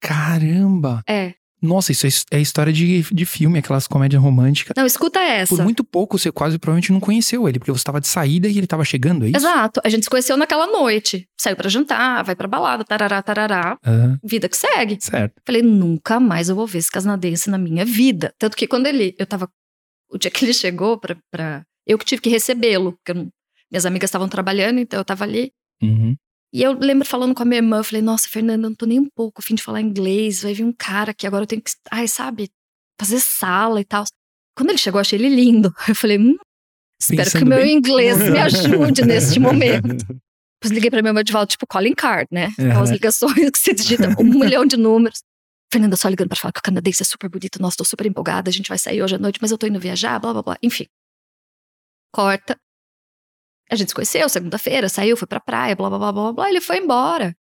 Caramba. 0.00 1.02
É. 1.08 1.34
Nossa, 1.60 1.90
isso 1.92 2.06
é, 2.06 2.10
é 2.38 2.40
história 2.40 2.72
de, 2.72 3.02
de 3.12 3.24
filme, 3.24 3.58
aquelas 3.58 3.86
comédias 3.86 4.22
românticas. 4.22 4.74
Não, 4.76 4.86
escuta 4.86 5.18
essa. 5.20 5.54
Por 5.56 5.64
muito 5.64 5.82
pouco 5.82 6.16
você 6.18 6.30
quase 6.30 6.58
provavelmente 6.58 6.92
não 6.92 7.00
conheceu 7.00 7.48
ele, 7.48 7.58
porque 7.58 7.72
você 7.72 7.80
estava 7.80 8.00
de 8.00 8.06
saída 8.08 8.46
e 8.48 8.52
ele 8.52 8.64
estava 8.64 8.84
chegando, 8.84 9.24
é 9.24 9.28
isso? 9.28 9.36
Exato. 9.38 9.80
A 9.84 9.88
gente 9.88 10.04
se 10.04 10.10
conheceu 10.10 10.36
naquela 10.36 10.66
noite. 10.66 11.26
Saiu 11.40 11.56
pra 11.56 11.68
jantar, 11.68 12.22
vai 12.24 12.36
pra 12.36 12.46
balada, 12.46 12.84
tarará, 12.84 13.20
tarará. 13.22 13.76
Aham, 13.84 14.18
Vida 14.22 14.48
que 14.48 14.56
segue. 14.56 14.98
certo. 15.00 15.34
Falei, 15.44 15.62
nunca 15.62 16.20
mais 16.20 16.48
eu 16.48 16.54
vou 16.56 16.66
ver 16.66 16.78
esse 16.78 16.90
canadense 16.90 17.50
na 17.50 17.58
minha 17.58 17.84
vida. 17.84 18.32
Tanto 18.38 18.56
que 18.56 18.66
quando 18.66 18.86
ele. 18.86 19.14
Eu 19.18 19.26
tava. 19.26 19.48
O 20.10 20.16
dia 20.18 20.30
que 20.30 20.44
ele 20.44 20.54
chegou 20.54 20.98
pra. 20.98 21.16
pra 21.30 21.62
eu 21.86 21.98
que 21.98 22.04
tive 22.04 22.20
que 22.22 22.28
recebê-lo, 22.30 22.92
porque 22.92 23.10
eu 23.12 23.14
não- 23.16 23.28
minhas 23.70 23.84
amigas 23.86 24.08
estavam 24.08 24.28
trabalhando, 24.28 24.78
então 24.78 24.98
eu 25.00 25.04
tava 25.04 25.24
ali. 25.24 25.50
Uhum. 25.82 26.14
E 26.52 26.62
eu 26.62 26.72
lembro 26.72 27.06
falando 27.06 27.34
com 27.34 27.42
a 27.42 27.46
minha 27.46 27.58
irmã, 27.58 27.78
eu 27.78 27.84
falei, 27.84 28.00
nossa, 28.00 28.28
Fernanda, 28.28 28.54
eu 28.66 28.70
não 28.70 28.74
tô 28.74 28.86
nem 28.86 28.98
um 28.98 29.08
pouco 29.14 29.40
a 29.40 29.42
fim 29.42 29.54
de 29.54 29.62
falar 29.62 29.80
inglês. 29.82 30.42
Vai 30.42 30.54
vir 30.54 30.64
um 30.64 30.72
cara 30.72 31.12
que 31.12 31.26
agora 31.26 31.42
eu 31.42 31.46
tenho 31.46 31.60
que. 31.60 31.70
Ai, 31.90 32.08
sabe, 32.08 32.50
fazer 33.00 33.20
sala 33.20 33.80
e 33.80 33.84
tal. 33.84 34.04
Quando 34.56 34.70
ele 34.70 34.78
chegou, 34.78 34.98
eu 34.98 35.02
achei 35.02 35.18
ele 35.18 35.28
lindo. 35.28 35.72
Eu 35.88 35.94
falei, 35.94 36.18
hum, 36.18 36.36
espero 37.00 37.24
Pensando 37.24 37.38
que 37.40 37.44
o 37.44 37.48
meu 37.48 37.58
bem. 37.60 37.76
inglês 37.76 38.18
me 38.18 38.38
ajude 38.40 39.04
neste 39.04 39.38
momento. 39.38 39.86
Depois 40.60 40.72
liguei 40.74 40.90
pra 40.90 41.00
minha 41.00 41.10
irmã 41.10 41.22
de 41.22 41.32
volta, 41.32 41.46
tipo 41.52 41.64
calling 41.66 41.94
card, 41.94 42.26
né? 42.32 42.46
Aquelas 42.58 42.88
Uhum. 42.88 42.94
ligações 42.94 43.50
que 43.52 43.58
você 43.58 43.72
digita 43.72 44.08
um 44.20 44.24
milhão 44.24 44.66
de 44.66 44.76
números. 44.76 45.20
Fernanda, 45.72 45.96
só 45.96 46.08
ligando 46.08 46.28
pra 46.28 46.36
falar 46.36 46.50
que 46.52 46.58
o 46.58 46.62
canadense 46.62 47.02
é 47.02 47.04
super 47.04 47.28
bonito. 47.28 47.60
Nossa, 47.62 47.76
tô 47.76 47.84
super 47.84 48.06
empolgada. 48.06 48.48
A 48.50 48.52
gente 48.52 48.68
vai 48.68 48.78
sair 48.78 49.00
hoje 49.02 49.14
à 49.14 49.18
noite, 49.18 49.38
mas 49.40 49.50
eu 49.52 49.58
tô 49.58 49.66
indo 49.68 49.78
viajar, 49.78 50.18
blá, 50.18 50.32
blá, 50.32 50.42
blá. 50.42 50.56
Enfim. 50.62 50.86
Corta. 52.12 52.56
A 53.70 53.76
gente 53.76 53.88
se 53.88 53.94
conheceu 53.94 54.28
segunda-feira, 54.28 54.88
saiu, 54.88 55.16
foi 55.16 55.26
pra 55.28 55.40
praia, 55.40 55.76
blá, 55.76 55.88
blá, 55.88 55.98
blá, 55.98 56.12
blá, 56.12 56.32
blá. 56.32 56.48
Ele 56.48 56.60
foi 56.60 56.78
embora. 56.78 57.36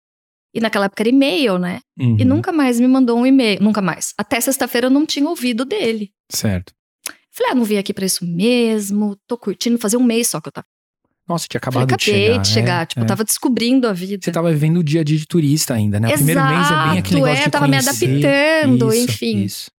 E 0.53 0.59
naquela 0.59 0.85
época 0.85 1.01
era 1.01 1.09
e-mail, 1.09 1.57
né? 1.57 1.79
Uhum. 1.99 2.17
E 2.19 2.23
nunca 2.23 2.51
mais 2.51 2.79
me 2.79 2.87
mandou 2.87 3.17
um 3.17 3.25
e-mail. 3.25 3.61
Nunca 3.61 3.81
mais. 3.81 4.13
Até 4.17 4.39
sexta-feira 4.39 4.87
eu 4.87 4.91
não 4.91 5.05
tinha 5.05 5.27
ouvido 5.27 5.65
dele. 5.65 6.11
Certo. 6.31 6.71
Falei, 7.31 7.51
ah, 7.51 7.55
não 7.55 7.63
vim 7.63 7.77
aqui 7.77 7.91
pra 7.93 8.05
isso 8.05 8.23
mesmo. 8.25 9.17
Tô 9.27 9.35
curtindo. 9.37 9.79
Fazia 9.79 9.97
um 9.97 10.03
mês 10.03 10.29
só 10.29 10.39
que 10.39 10.49
eu 10.49 10.51
tava. 10.51 10.67
Nossa, 11.27 11.47
tinha 11.47 11.59
Falei, 11.59 11.83
acabado 11.83 11.97
de 11.97 12.11
acabei 12.11 12.27
chegar. 12.27 12.41
de 12.41 12.47
chegar. 12.49 12.81
é, 12.83 12.85
tipo, 12.85 13.01
é. 13.01 13.03
eu 13.03 13.07
tava 13.07 13.23
descobrindo 13.23 13.87
a 13.87 13.93
vida. 13.93 14.23
Você 14.23 14.31
tava 14.31 14.51
vivendo 14.51 14.77
o 14.77 14.83
dia 14.83 15.01
a 15.01 15.03
dia 15.03 15.17
de 15.17 15.25
turista 15.25 15.73
ainda, 15.73 15.99
né? 15.99 16.09
O 16.09 16.13
primeiro 16.13 16.41
mês 16.43 16.67
é 16.69 16.75
bem 16.89 16.99
aquele 16.99 16.99
Exato, 16.99 17.13
negócio 17.15 17.41
é, 17.41 17.45
de 17.45 17.49
tava 17.51 17.67
me 17.67 17.77
conhecer. 17.77 18.05
adaptando, 18.05 18.93
Isso, 18.93 19.03
enfim. 19.05 19.43
Isso. 19.43 19.71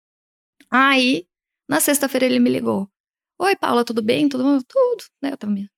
Aí, 0.71 1.25
na 1.69 1.79
sexta-feira 1.79 2.25
ele 2.25 2.39
me 2.39 2.50
ligou. 2.50 2.89
Oi, 3.39 3.55
Paula, 3.57 3.83
tudo 3.85 4.01
bem? 4.01 4.27
Tudo? 4.27 4.43
bom?" 4.43 4.59
Tudo. 4.67 5.03
Né? 5.21 5.31
Eu 5.33 5.38
tava 5.38 5.53
me... 5.53 5.69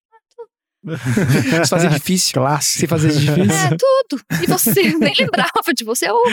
Você 0.86 1.66
fazia 1.68 1.90
difícil. 1.90 2.34
Clássico. 2.34 2.80
Você 2.80 2.88
fazia 2.88 3.10
difícil. 3.12 3.52
É, 3.52 3.70
tudo. 3.78 4.24
E 4.44 4.48
você? 4.48 4.84
Nem 4.98 5.14
lembrava 5.20 5.74
de 5.76 5.84
você. 5.84 6.10
Oi. 6.10 6.32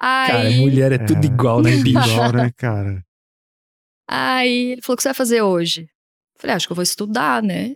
Aí, 0.00 0.28
Cara, 0.30 0.50
mulher 0.52 0.92
é 0.92 0.98
tudo 0.98 1.24
É. 1.24 1.26
igual, 1.26 1.60
né, 1.62 1.76
bicho? 1.76 1.98
Igual, 1.98 2.32
né, 2.32 2.52
cara? 2.56 3.04
aí 4.10 4.72
ele 4.72 4.82
falou, 4.82 4.94
o 4.94 4.96
que 4.96 5.02
você 5.02 5.08
vai 5.08 5.14
fazer 5.14 5.42
hoje? 5.42 5.82
Eu 5.82 6.40
falei, 6.40 6.54
"Ah, 6.54 6.56
acho 6.56 6.66
que 6.66 6.72
eu 6.72 6.76
vou 6.76 6.82
estudar, 6.82 7.42
né? 7.42 7.74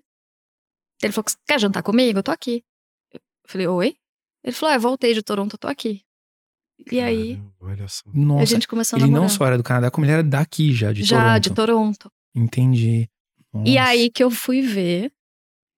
Ele 1.02 1.12
falou, 1.12 1.26
quer 1.46 1.58
jantar 1.60 1.82
comigo? 1.82 2.18
Eu 2.20 2.22
tô 2.22 2.30
aqui. 2.30 2.62
Eu 3.12 3.20
falei, 3.46 3.66
oi? 3.66 3.96
Ele 4.44 4.54
falou, 4.54 4.74
eu 4.74 4.80
voltei 4.80 5.14
de 5.14 5.22
Toronto, 5.22 5.54
eu 5.54 5.58
tô 5.58 5.68
aqui. 5.68 6.02
E 6.90 7.00
aí, 7.00 7.40
olha 7.60 7.86
só. 7.88 8.02
Nossa, 8.14 8.42
a 8.42 8.46
gente 8.46 8.66
começou 8.68 8.96
a 8.96 9.00
ele 9.00 9.06
namorar. 9.06 9.22
não 9.22 9.28
só 9.28 9.44
era 9.46 9.56
do 9.56 9.62
Canadá, 9.64 9.90
como 9.90 10.04
ele 10.04 10.12
era 10.12 10.22
daqui 10.22 10.72
já, 10.72 10.92
de 10.92 11.02
Já, 11.04 11.18
Toronto. 11.18 11.42
de 11.42 11.50
Toronto. 11.54 12.12
Entendi. 12.34 13.08
E 13.64 13.74
Nossa. 13.76 13.88
aí 13.90 14.10
que 14.10 14.22
eu 14.24 14.30
fui 14.30 14.62
ver 14.62 15.12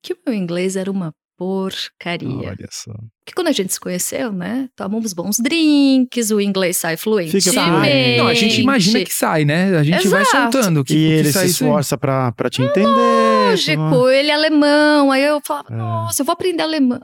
que 0.04 0.12
o 0.12 0.18
meu 0.26 0.34
inglês 0.34 0.76
era 0.76 0.90
uma 0.90 1.12
porcaria. 1.36 2.50
Olha 2.50 2.68
só. 2.70 2.92
Porque 2.92 3.34
quando 3.34 3.48
a 3.48 3.52
gente 3.52 3.72
se 3.72 3.80
conheceu, 3.80 4.30
né? 4.32 4.68
Tomamos 4.76 5.12
bons 5.12 5.36
drinks, 5.38 6.30
o 6.30 6.40
inglês 6.40 6.76
sai 6.76 6.96
fluente. 6.96 7.32
Fica 7.40 7.52
fluente. 7.52 8.18
Não, 8.18 8.26
a 8.28 8.34
gente 8.34 8.60
imagina 8.60 9.04
que 9.04 9.12
sai, 9.12 9.44
né? 9.44 9.76
A 9.76 9.82
gente 9.82 10.06
vai 10.06 10.22
Exato. 10.22 10.52
soltando. 10.58 10.84
Que, 10.84 10.92
e 10.94 10.96
que 10.96 11.02
ele 11.12 11.32
sai 11.32 11.46
se 11.46 11.52
esforça 11.54 11.98
pra, 11.98 12.30
pra 12.32 12.48
te 12.48 12.62
entender. 12.62 12.86
lógico, 12.86 14.08
ele 14.10 14.30
é 14.30 14.34
alemão. 14.34 15.10
Aí 15.10 15.22
eu 15.24 15.40
falava, 15.44 15.68
É. 15.72 15.76
nossa, 15.76 16.22
eu 16.22 16.26
vou 16.26 16.32
aprender 16.34 16.62
alemão. 16.62 17.00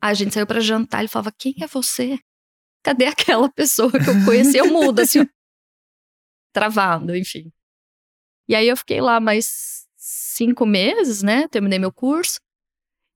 Aí 0.00 0.10
a 0.10 0.14
gente 0.14 0.32
saiu 0.32 0.46
pra 0.46 0.60
jantar, 0.60 1.00
ele 1.00 1.08
falava, 1.08 1.32
quem 1.38 1.54
é 1.60 1.66
você? 1.66 2.18
Cadê 2.82 3.06
aquela 3.06 3.50
pessoa 3.50 3.90
que 3.90 3.98
eu 4.10 4.24
conheci? 4.24 4.56
Eu 4.56 4.70
mudo, 4.70 5.00
assim, 5.00 5.20
ó. 5.22 5.26
travado, 6.52 7.16
enfim. 7.16 7.50
E 8.48 8.54
aí 8.54 8.68
eu 8.68 8.76
fiquei 8.76 9.00
lá 9.00 9.18
mais 9.20 9.83
cinco 10.36 10.66
meses, 10.66 11.22
né? 11.22 11.46
Terminei 11.48 11.78
meu 11.78 11.92
curso. 11.92 12.38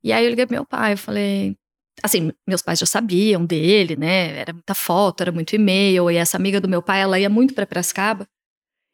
E 0.02 0.12
aí 0.12 0.24
eu 0.24 0.30
liguei 0.30 0.46
pro 0.46 0.54
meu 0.54 0.64
pai, 0.66 0.92
eu 0.94 0.98
falei. 0.98 1.56
Assim, 2.02 2.32
meus 2.46 2.62
pais 2.62 2.78
já 2.78 2.86
sabiam 2.86 3.44
dele, 3.44 3.96
né? 3.96 4.38
Era 4.38 4.52
muita 4.52 4.74
foto, 4.74 5.20
era 5.22 5.32
muito 5.32 5.54
e-mail. 5.56 6.10
E 6.10 6.16
essa 6.16 6.36
amiga 6.36 6.60
do 6.60 6.68
meu 6.68 6.80
pai, 6.80 7.00
ela 7.02 7.18
ia 7.18 7.28
muito 7.28 7.54
pra 7.54 7.66
Piracicaba. 7.66 8.26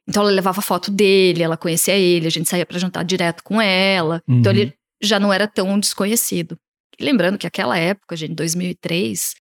Então 0.09 0.23
ela 0.23 0.33
levava 0.33 0.61
foto 0.63 0.91
dele, 0.91 1.43
ela 1.43 1.57
conhecia 1.57 1.95
ele, 1.97 2.27
a 2.27 2.31
gente 2.31 2.49
saía 2.49 2.65
pra 2.67 2.79
jantar 2.79 3.05
direto 3.05 3.43
com 3.45 3.61
ela. 3.61 4.23
Então 4.29 4.53
Uhum. 4.53 4.59
ele 4.59 4.75
já 5.03 5.19
não 5.21 5.33
era 5.33 5.47
tão 5.47 5.79
desconhecido. 5.79 6.59
E 6.99 7.05
lembrando 7.05 7.37
que 7.39 7.47
aquela 7.47 7.79
época, 7.79 8.15
gente, 8.17 8.35
2003, 8.35 9.35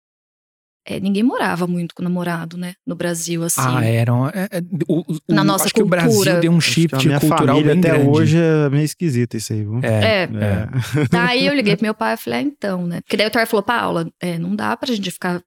é, 0.90 1.00
ninguém 1.00 1.22
morava 1.22 1.66
muito 1.66 1.94
com 1.94 2.02
namorado, 2.02 2.56
né? 2.56 2.74
No 2.86 2.94
Brasil, 2.94 3.42
assim. 3.44 3.60
Ah, 3.62 3.84
eram. 3.84 4.28
é, 4.28 4.48
é, 4.50 4.60
o, 4.88 5.00
o- 5.00 5.18
Na 5.28 5.42
o- 5.42 5.44
nossa 5.44 5.64
acho 5.64 5.74
que 5.74 5.82
o 5.82 5.86
Brasil 5.86 6.10
cultura. 6.10 6.40
deu 6.40 6.52
um 6.52 6.58
Acho 6.58 6.66
que 6.68 6.80
shift 6.80 6.94
a 6.96 6.98
minha 7.08 7.20
cultural 7.20 7.46
família 7.56 7.74
bem 7.74 7.78
até 7.80 7.88
grande. 7.98 8.08
hoje 8.18 8.36
é 8.38 8.68
meio 8.70 8.84
esquisito 8.84 9.36
isso 9.36 9.52
aí, 9.52 9.60
viu? 9.60 9.80
É, 9.82 9.88
É. 9.88 10.22
É. 10.24 11.08
Daí 11.10 11.46
eu 11.46 11.54
liguei 11.54 11.74
pro 11.76 11.84
meu 11.84 11.94
pai 11.94 12.14
e 12.14 12.16
falei, 12.16 12.38
ah, 12.40 12.42
então, 12.42 12.86
né? 12.86 13.00
Porque 13.02 13.16
daí 13.16 13.26
o 13.26 13.30
Thor 13.30 13.46
falou, 13.46 13.62
Paula, 13.62 14.10
é, 14.20 14.38
não 14.38 14.54
dá 14.56 14.76
pra 14.76 14.92
gente 14.94 15.10
ficar. 15.10 15.42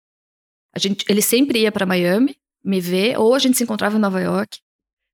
A 0.75 0.79
gente, 0.79 1.05
ele 1.07 1.21
sempre 1.21 1.59
ia 1.59 1.71
pra 1.71 1.85
Miami 1.85 2.35
me 2.63 2.79
ver, 2.79 3.19
ou 3.19 3.35
a 3.35 3.39
gente 3.39 3.57
se 3.57 3.63
encontrava 3.63 3.97
em 3.97 3.99
Nova 3.99 4.19
York. 4.21 4.59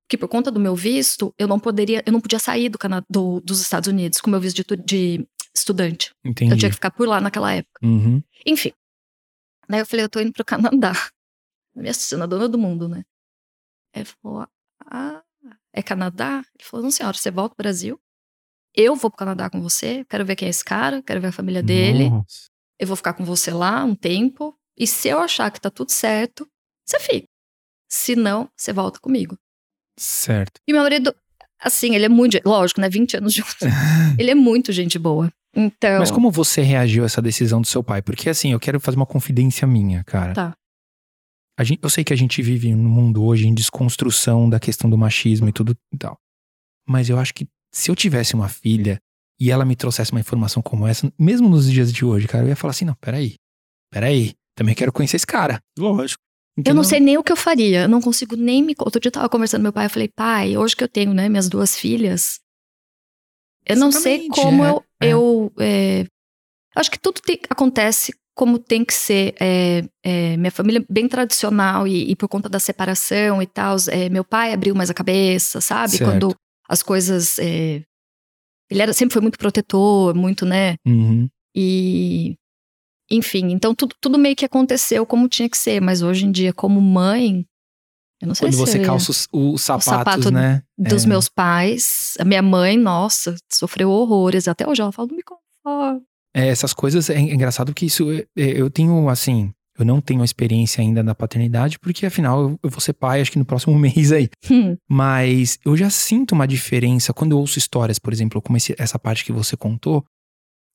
Que 0.07 0.17
por 0.17 0.27
conta 0.27 0.49
do 0.49 0.59
meu 0.59 0.75
visto, 0.75 1.31
eu 1.37 1.47
não 1.47 1.59
poderia, 1.59 2.01
eu 2.05 2.11
não 2.11 2.19
podia 2.19 2.39
sair 2.39 2.67
do 2.69 2.79
Cana 2.79 3.03
do- 3.09 3.41
dos 3.41 3.61
Estados 3.61 3.87
Unidos 3.87 4.19
com 4.19 4.31
meu 4.31 4.39
visto 4.39 4.63
de, 4.63 4.83
de 4.83 5.27
estudante. 5.55 6.11
entendi. 6.25 6.51
Eu 6.51 6.57
tinha 6.57 6.69
que 6.69 6.75
ficar 6.75 6.89
por 6.89 7.07
lá 7.07 7.19
naquela 7.21 7.53
época. 7.53 7.79
Uhum. 7.85 8.21
Enfim. 8.45 8.71
Daí 9.69 9.81
eu 9.81 9.85
falei, 9.85 10.05
eu 10.05 10.09
tô 10.09 10.19
indo 10.19 10.33
pro 10.33 10.43
Canadá. 10.43 10.93
Me 11.75 11.89
assistindo, 11.89 12.23
a 12.23 12.25
dona 12.25 12.49
do 12.49 12.57
mundo, 12.57 12.89
né? 12.89 13.03
Ele 13.93 14.05
falou, 14.05 14.47
ah, 14.85 15.23
é 15.71 15.83
Canadá? 15.83 16.43
Ele 16.57 16.67
falou, 16.67 16.83
não 16.83 16.91
senhora, 16.91 17.15
você 17.15 17.29
volta 17.29 17.55
pro 17.55 17.63
Brasil. 17.63 17.99
Eu 18.75 18.95
vou 18.95 19.09
pro 19.09 19.17
Canadá 19.17 19.49
com 19.49 19.61
você, 19.61 20.05
quero 20.05 20.25
ver 20.25 20.35
quem 20.35 20.47
é 20.47 20.49
esse 20.49 20.63
cara, 20.63 21.01
quero 21.03 21.21
ver 21.21 21.27
a 21.27 21.31
família 21.31 21.61
dele. 21.61 22.09
Nossa. 22.09 22.49
Eu 22.79 22.87
vou 22.87 22.95
ficar 22.95 23.13
com 23.13 23.23
você 23.23 23.51
lá 23.51 23.83
um 23.83 23.95
tempo. 23.95 24.57
E 24.77 24.87
se 24.87 25.09
eu 25.09 25.19
achar 25.19 25.51
que 25.51 25.59
tá 25.59 25.69
tudo 25.69 25.91
certo, 25.91 26.49
você 26.85 26.99
fica. 26.99 27.27
Se 27.89 28.15
não, 28.15 28.49
você 28.55 28.71
volta 28.71 28.99
comigo. 28.99 29.37
Certo. 29.97 30.61
E 30.67 30.71
meu 30.71 30.81
marido, 30.81 31.13
assim, 31.59 31.95
ele 31.95 32.05
é 32.05 32.09
muito. 32.09 32.39
Lógico, 32.45 32.79
né? 32.79 32.89
20 32.89 33.17
anos 33.17 33.33
juntos. 33.33 33.57
ele 34.17 34.31
é 34.31 34.35
muito 34.35 34.71
gente 34.71 34.97
boa. 34.97 35.31
Então. 35.55 35.99
Mas 35.99 36.11
como 36.11 36.29
você 36.31 36.61
reagiu 36.61 37.03
a 37.03 37.05
essa 37.07 37.21
decisão 37.21 37.61
do 37.61 37.67
seu 37.67 37.83
pai? 37.83 38.01
Porque 38.01 38.29
assim, 38.29 38.51
eu 38.51 38.59
quero 38.59 38.79
fazer 38.79 38.97
uma 38.97 39.05
confidência 39.05 39.67
minha, 39.67 40.03
cara. 40.03 40.33
Tá. 40.33 40.55
A 41.57 41.63
gente, 41.63 41.79
eu 41.83 41.89
sei 41.89 42.03
que 42.03 42.13
a 42.13 42.15
gente 42.15 42.41
vive 42.41 42.73
num 42.73 42.89
mundo 42.89 43.23
hoje 43.23 43.47
em 43.47 43.53
desconstrução 43.53 44.49
da 44.49 44.59
questão 44.59 44.89
do 44.89 44.97
machismo 44.97 45.49
e 45.49 45.51
tudo 45.51 45.75
e 45.93 45.97
tal. 45.97 46.17
Mas 46.87 47.09
eu 47.09 47.19
acho 47.19 47.33
que 47.33 47.47
se 47.73 47.91
eu 47.91 47.95
tivesse 47.95 48.33
uma 48.33 48.47
filha 48.47 48.99
e 49.39 49.51
ela 49.51 49.65
me 49.65 49.75
trouxesse 49.75 50.11
uma 50.11 50.21
informação 50.21 50.61
como 50.61 50.87
essa, 50.87 51.11
mesmo 51.19 51.49
nos 51.49 51.69
dias 51.69 51.91
de 51.91 52.05
hoje, 52.05 52.27
cara, 52.27 52.45
eu 52.45 52.49
ia 52.49 52.55
falar 52.55 52.71
assim: 52.71 52.85
não, 52.85 52.95
peraí, 52.95 53.35
peraí, 53.91 54.33
também 54.55 54.73
quero 54.73 54.91
conhecer 54.93 55.17
esse 55.17 55.27
cara. 55.27 55.59
Lógico. 55.77 56.21
Eu 56.65 56.73
não 56.73 56.83
sei 56.83 56.99
nem 56.99 57.17
o 57.17 57.23
que 57.23 57.31
eu 57.31 57.37
faria. 57.37 57.83
Eu 57.83 57.89
não 57.89 58.01
consigo 58.01 58.35
nem 58.35 58.61
me. 58.63 58.75
Outro 58.79 58.99
dia 58.99 59.07
eu 59.07 59.13
tava 59.13 59.29
conversando 59.29 59.61
com 59.61 59.63
meu 59.63 59.73
pai. 59.73 59.85
Eu 59.85 59.89
falei, 59.89 60.09
pai, 60.09 60.57
hoje 60.57 60.75
que 60.75 60.83
eu 60.83 60.89
tenho, 60.89 61.13
né, 61.13 61.29
minhas 61.29 61.47
duas 61.47 61.77
filhas. 61.77 62.39
Eu 63.65 63.77
não 63.77 63.91
sei 63.91 64.27
como 64.29 64.63
é, 64.63 64.71
eu. 64.71 64.83
É. 65.01 65.09
eu 65.09 65.51
é, 65.59 66.05
acho 66.75 66.91
que 66.91 66.99
tudo 66.99 67.21
tem- 67.21 67.39
acontece 67.49 68.13
como 68.35 68.57
tem 68.57 68.85
que 68.85 68.93
ser. 68.93 69.35
É, 69.39 69.83
é, 70.03 70.37
minha 70.37 70.51
família 70.51 70.79
é 70.79 70.93
bem 70.93 71.07
tradicional 71.09 71.85
e, 71.87 72.09
e 72.09 72.15
por 72.15 72.29
conta 72.29 72.47
da 72.47 72.59
separação 72.59 73.41
e 73.41 73.45
tal. 73.45 73.75
é, 73.89 74.07
meu 74.07 74.23
pai 74.23 74.53
abriu 74.53 74.73
mais 74.73 74.89
a 74.89 74.93
cabeça, 74.93 75.59
sabe? 75.59 75.97
Certo. 75.97 76.09
Quando 76.09 76.35
as 76.69 76.81
coisas. 76.81 77.37
é, 77.39 77.83
ele 78.69 78.81
era, 78.81 78.93
sempre 78.93 79.13
foi 79.13 79.21
muito 79.21 79.37
protetor, 79.37 80.15
muito, 80.15 80.45
né? 80.45 80.75
Uhum. 80.87 81.27
E. 81.55 82.35
Enfim, 83.11 83.51
então 83.51 83.73
tudo, 83.73 83.95
tudo 83.99 84.19
meio 84.19 84.35
que 84.35 84.45
aconteceu 84.45 85.03
como 85.03 85.27
tinha 85.27 85.49
que 85.49 85.57
ser, 85.57 85.81
mas 85.81 86.03
hoje 86.03 86.27
em 86.27 86.31
dia, 86.31 86.53
como 86.53 86.79
mãe, 86.79 87.43
eu 88.21 88.27
não 88.27 88.35
sei 88.35 88.47
Quando 88.47 88.53
se 88.53 88.59
você 88.59 88.79
calça 88.79 89.11
os, 89.11 89.27
os 89.31 89.61
sapatos, 89.61 89.85
sapato 89.85 90.31
né? 90.31 90.61
dos 90.77 91.05
É. 91.05 91.07
meus 91.07 91.29
pais, 91.29 92.13
a 92.19 92.25
minha 92.25 92.41
mãe, 92.41 92.77
nossa, 92.77 93.35
sofreu 93.51 93.89
horrores. 93.89 94.47
Até 94.47 94.67
hoje 94.67 94.81
ela 94.81 94.91
fala, 94.91 95.07
não 95.09 95.15
me 95.17 95.23
conformo. 95.23 96.01
É, 96.35 96.47
essas 96.47 96.73
coisas 96.73 97.09
é 97.09 97.19
engraçado 97.19 97.73
que 97.73 97.85
isso 97.85 98.11
é, 98.11 98.25
eu 98.35 98.69
tenho 98.69 99.09
assim, 99.09 99.51
eu 99.77 99.85
não 99.85 99.99
tenho 100.01 100.21
a 100.21 100.25
experiência 100.25 100.81
ainda 100.81 101.03
da 101.03 101.15
paternidade, 101.15 101.79
porque 101.79 102.05
afinal 102.05 102.41
eu, 102.41 102.59
eu 102.63 102.69
vou 102.69 102.79
ser 102.81 102.93
pai 102.93 103.21
acho 103.21 103.31
que 103.31 103.39
no 103.39 103.45
próximo 103.45 103.73
mês 103.79 104.11
aí. 104.11 104.29
Hum, 104.51 104.75
Mas 104.89 105.57
eu 105.65 105.75
já 105.77 105.89
sinto 105.89 106.33
uma 106.33 106.47
diferença 106.47 107.13
quando 107.13 107.31
eu 107.31 107.39
ouço 107.39 107.57
histórias, 107.57 107.97
por 107.97 108.11
exemplo, 108.13 108.41
como 108.41 108.57
esse- 108.57 108.75
essa 108.77 108.99
parte 108.99 109.23
que 109.25 109.31
você 109.31 109.55
contou, 109.57 110.03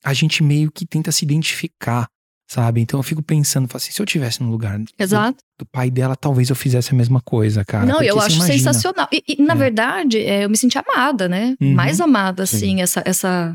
a 0.04 0.12
gente 0.12 0.42
meio 0.42 0.72
que 0.72 0.84
tenta 0.86 1.12
se 1.12 1.24
identificar, 1.24 2.06
sabe? 2.48 2.80
Então 2.80 2.98
eu 2.98 3.02
fico 3.04 3.22
pensando, 3.22 3.68
assim, 3.74 3.90
se 3.92 4.00
eu 4.00 4.06
tivesse 4.06 4.42
no 4.42 4.50
lugar 4.50 4.78
do, 4.78 4.86
Exato. 4.98 5.38
do 5.58 5.66
pai 5.66 5.90
dela, 5.90 6.14
talvez 6.16 6.50
eu 6.50 6.56
fizesse 6.56 6.92
a 6.92 6.96
mesma 6.96 7.20
coisa, 7.20 7.64
cara. 7.64 7.86
não, 7.86 7.96
Porque 7.96 8.10
eu 8.10 8.20
acho 8.20 8.36
imagina. 8.36 8.58
sensacional. 8.58 9.08
E, 9.12 9.22
e, 9.28 9.42
na 9.42 9.54
É. 9.54 9.56
verdade, 9.56 10.18
é, 10.18 10.44
eu 10.44 10.50
me 10.50 10.56
senti 10.56 10.76
amada, 10.78 11.28
né? 11.28 11.54
Uhum. 11.60 11.74
Mais 11.74 12.00
amada, 12.00 12.44
Sim. 12.46 12.56
assim, 12.56 12.82
essa, 12.82 13.02
essa, 13.06 13.54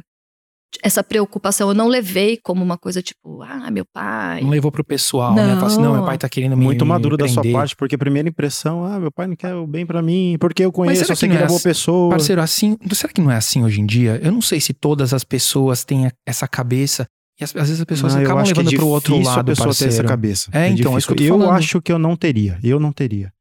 essa 0.83 1.03
preocupação. 1.03 1.69
Eu 1.69 1.73
não 1.73 1.87
levei 1.87 2.37
como 2.43 2.63
uma 2.63 2.77
coisa 2.77 3.01
tipo, 3.01 3.41
ah, 3.43 3.69
meu 3.71 3.83
pai. 3.93 4.41
Não 4.41 4.49
levou 4.49 4.71
pro 4.71 4.83
pessoal, 4.83 5.33
né? 5.33 5.55
Fala 5.55 5.67
assim, 5.67 5.81
não, 5.81 5.93
meu 5.93 6.05
pai 6.05 6.17
tá 6.17 6.29
querendo 6.29 6.55
me 6.57 6.63
Muito 6.63 6.85
me 6.85 6.89
maduro 6.89 7.17
da 7.17 7.27
sua 7.27 7.43
parte, 7.51 7.75
porque 7.75 7.95
a 7.95 7.97
primeira 7.97 8.29
impressão, 8.29 8.83
ah, 8.85 8.99
meu 8.99 9.11
pai 9.11 9.27
não 9.27 9.35
quer 9.35 9.53
o 9.55 9.65
bem 9.65 9.85
pra 9.85 10.01
mim, 10.01 10.37
porque 10.39 10.63
eu 10.63 10.71
conheço, 10.71 11.11
eu 11.11 11.15
sei 11.15 11.27
que 11.29 11.35
não 11.35 11.41
é 11.41 11.45
é 11.45 11.47
boa 11.47 11.57
assim? 11.57 11.69
pessoa. 11.69 12.09
Parceiro, 12.11 12.41
assim, 12.41 12.77
será 12.91 13.11
que 13.13 13.21
não 13.21 13.31
é 13.31 13.35
assim 13.35 13.63
hoje 13.63 13.81
em 13.81 13.85
dia? 13.85 14.19
Eu 14.23 14.31
não 14.31 14.41
sei 14.41 14.59
se 14.59 14.73
todas 14.73 15.13
as 15.13 15.23
pessoas 15.23 15.83
têm 15.83 16.09
essa 16.25 16.47
cabeça. 16.47 17.07
E 17.39 17.43
às, 17.43 17.55
às 17.55 17.67
vezes 17.67 17.79
as 17.79 17.85
pessoas 17.85 18.13
Não, 18.13 18.21
eu 18.21 18.25
acabam 18.27 18.41
acho 18.43 18.53
que 18.53 18.59
é 18.59 18.63
levando 18.63 18.75
pro 18.77 18.87
outro 18.87 19.17
lado, 19.21 19.39
a 19.39 19.43
pessoa 19.43 19.67
ter 19.67 19.71
essa 19.71 19.83
parceiro. 19.85 20.07
cabeça. 20.07 20.49
É, 20.53 20.67
então, 20.67 20.95
é 20.95 20.97
isso 20.97 21.15
que 21.15 21.23
eu 21.23 21.37
falando. 21.39 21.51
acho 21.57 21.81
que 21.81 21.91
eu 21.91 21.97
não 21.99 22.15
teria. 22.15 22.59
Eu 22.63 22.79
não 22.79 22.91
teria. 22.91 23.33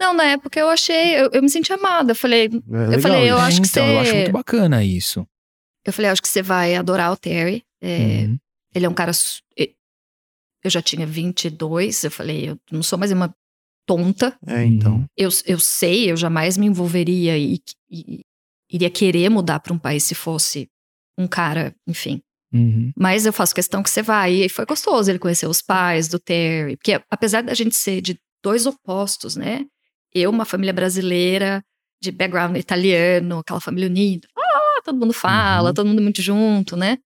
Não, 0.00 0.14
na 0.14 0.24
época 0.24 0.58
eu 0.58 0.68
achei, 0.68 1.14
eu, 1.20 1.30
eu 1.32 1.42
me 1.42 1.48
senti 1.50 1.72
amada. 1.72 2.12
Eu 2.12 2.16
falei, 2.16 2.46
É 2.46 2.86
legal 2.86 3.00
falei, 3.00 3.20
eu 3.30 3.36
isso. 3.36 3.44
É, 3.44 3.46
acho 3.46 3.60
que 3.62 3.68
então, 3.68 3.86
eu 3.86 3.92
você- 3.94 4.00
acho 4.08 4.16
muito 4.16 4.32
bacana 4.32 4.82
isso. 4.84 5.26
eu 5.84 5.92
falei, 5.92 6.10
acho 6.10 6.22
que 6.22 6.28
você 6.28 6.42
vai 6.42 6.74
adorar 6.74 7.12
o 7.12 7.16
Terry. 7.16 7.62
É, 7.82 8.24
Uhum. 8.26 8.38
Ele 8.74 8.86
é 8.86 8.88
um 8.88 8.94
cara. 8.94 9.12
Eu 10.64 10.70
já 10.70 10.80
tinha 10.80 11.04
22, 11.06 12.04
eu 12.04 12.10
falei, 12.10 12.50
eu 12.50 12.58
não 12.70 12.82
sou 12.82 12.98
mais 12.98 13.10
uma 13.12 13.34
tonta. 13.86 14.36
É, 14.46 14.64
então. 14.64 14.94
Uhum. 14.96 15.06
Eu, 15.16 15.28
eu 15.44 15.58
sei, 15.58 16.10
eu 16.10 16.16
jamais 16.16 16.56
me 16.56 16.66
envolveria 16.66 17.36
e, 17.36 17.60
e- 17.90 18.20
iria 18.70 18.88
querer 18.88 19.28
mudar 19.28 19.58
para 19.60 19.72
um 19.72 19.78
país 19.78 20.04
se 20.04 20.14
fosse 20.14 20.68
um 21.18 21.26
cara, 21.26 21.74
enfim. 21.86 22.22
Uhum. 22.52 22.92
Mas 22.96 23.24
eu 23.26 23.32
faço 23.32 23.54
questão 23.54 23.82
que 23.82 23.90
você 23.90 24.02
vai. 24.02 24.32
E 24.34 24.48
foi 24.48 24.66
gostoso 24.66 25.10
ele 25.10 25.18
conhecer 25.18 25.46
os 25.46 25.62
pais 25.62 26.08
do 26.08 26.18
Terry. 26.18 26.76
Porque 26.76 27.00
apesar 27.10 27.42
da 27.42 27.54
gente 27.54 27.74
ser 27.74 28.00
de 28.00 28.18
dois 28.42 28.66
opostos, 28.66 29.36
né? 29.36 29.64
Eu, 30.14 30.30
uma 30.30 30.44
família 30.44 30.72
brasileira, 30.72 31.62
de 32.00 32.10
background 32.10 32.56
italiano, 32.56 33.38
aquela 33.38 33.60
família 33.60 33.88
unida. 33.88 34.28
Ah, 34.36 34.80
todo 34.84 34.98
mundo 34.98 35.12
fala, 35.12 35.68
Uhum. 35.68 35.74
todo 35.74 35.86
mundo 35.86 36.02
muito 36.02 36.20
junto, 36.20 36.76
né? 36.76 36.98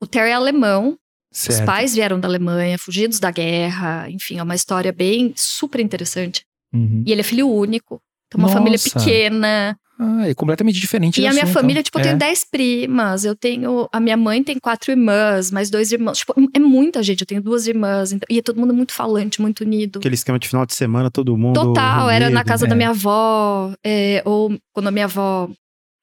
O 0.00 0.06
Terry 0.06 0.30
é 0.30 0.34
alemão, 0.34 0.96
Certo. 1.32 1.58
os 1.60 1.66
pais 1.66 1.94
vieram 1.94 2.20
da 2.20 2.28
Alemanha, 2.28 2.78
fugidos 2.78 3.18
da 3.18 3.30
guerra, 3.32 4.08
enfim, 4.10 4.38
é 4.38 4.42
uma 4.42 4.54
história 4.54 4.92
bem 4.92 5.32
super 5.36 5.80
interessante. 5.80 6.44
Uhum. 6.72 7.02
E 7.06 7.10
ele 7.10 7.22
é 7.22 7.24
filho 7.24 7.48
único, 7.50 8.00
tem 8.30 8.38
uma 8.38 8.48
família 8.50 8.78
Nossa. 8.78 8.90
pequena. 9.00 9.76
Ah, 10.00 10.28
é 10.28 10.34
completamente 10.34 10.78
diferente 10.78 11.20
E 11.20 11.26
a 11.26 11.32
minha 11.32 11.44
sua, 11.46 11.54
família, 11.54 11.80
então. 11.80 11.84
tipo, 11.84 11.98
eu 11.98 12.02
É. 12.02 12.04
tenho 12.04 12.16
dez 12.18 12.44
primas, 12.44 13.24
eu 13.24 13.34
tenho. 13.34 13.88
A 13.92 13.98
minha 13.98 14.16
mãe 14.16 14.44
tem 14.44 14.56
quatro 14.58 14.92
irmãs, 14.92 15.50
mais 15.50 15.70
dois 15.70 15.90
irmãos. 15.90 16.18
Tipo, 16.18 16.34
é 16.54 16.58
muita 16.60 17.02
gente, 17.02 17.22
eu 17.22 17.26
tenho 17.26 17.42
duas 17.42 17.66
irmãs. 17.66 18.12
então- 18.12 18.26
e 18.30 18.38
é 18.38 18.42
todo 18.42 18.60
mundo 18.60 18.72
muito 18.72 18.92
falante, 18.94 19.40
muito 19.42 19.62
unido. 19.64 19.98
Aquele 19.98 20.14
esquema 20.14 20.38
de 20.38 20.46
final 20.46 20.64
de 20.64 20.74
semana, 20.74 21.10
todo 21.10 21.36
mundo. 21.36 21.54
Total, 21.60 22.08
era 22.08 22.30
na 22.30 22.44
casa 22.44 22.64
é. 22.66 22.68
da 22.68 22.76
minha 22.76 22.90
avó, 22.90 23.72
é, 23.84 24.22
ou 24.24 24.56
quando 24.72 24.86
a 24.86 24.90
minha 24.92 25.06
avó, 25.06 25.50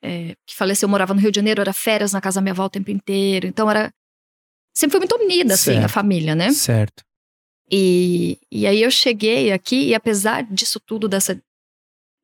é, 0.03 0.35
que 0.45 0.53
faleceu, 0.55 0.89
morava 0.89 1.13
no 1.13 1.21
Rio 1.21 1.31
de 1.31 1.37
Janeiro, 1.37 1.61
era 1.61 1.71
férias 1.71 2.11
na 2.11 2.19
casa 2.19 2.35
da 2.35 2.41
minha 2.41 2.51
avó 2.53 2.65
o 2.65 2.69
tempo 2.69 2.91
inteiro. 2.91 3.47
Então 3.47 3.69
era. 3.71 3.91
Sempre 4.77 4.91
foi 4.97 4.99
muito 5.07 5.15
unida, 5.23 5.53
assim, 5.53 5.77
a 5.77 5.87
família, 5.87 6.35
né? 6.35 6.51
Certo. 6.51 7.01
E, 7.71 8.37
e 8.51 8.67
aí 8.67 8.81
eu 8.83 8.91
cheguei 8.91 9.51
aqui, 9.53 9.87
e 9.87 9.95
apesar 9.95 10.43
disso 10.43 10.79
tudo, 10.85 11.07
dessa 11.07 11.41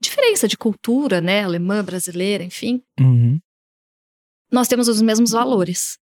diferença 0.01 0.47
de 0.47 0.57
cultura, 0.57 1.21
né? 1.21 1.43
Alemã, 1.43 1.83
brasileira, 1.83 2.43
enfim, 2.43 2.81
Uhum. 2.99 3.39
nós 4.51 4.67
temos 4.67 4.87
os 4.87 5.01
mesmos 5.01 5.31
valores. 5.31 5.97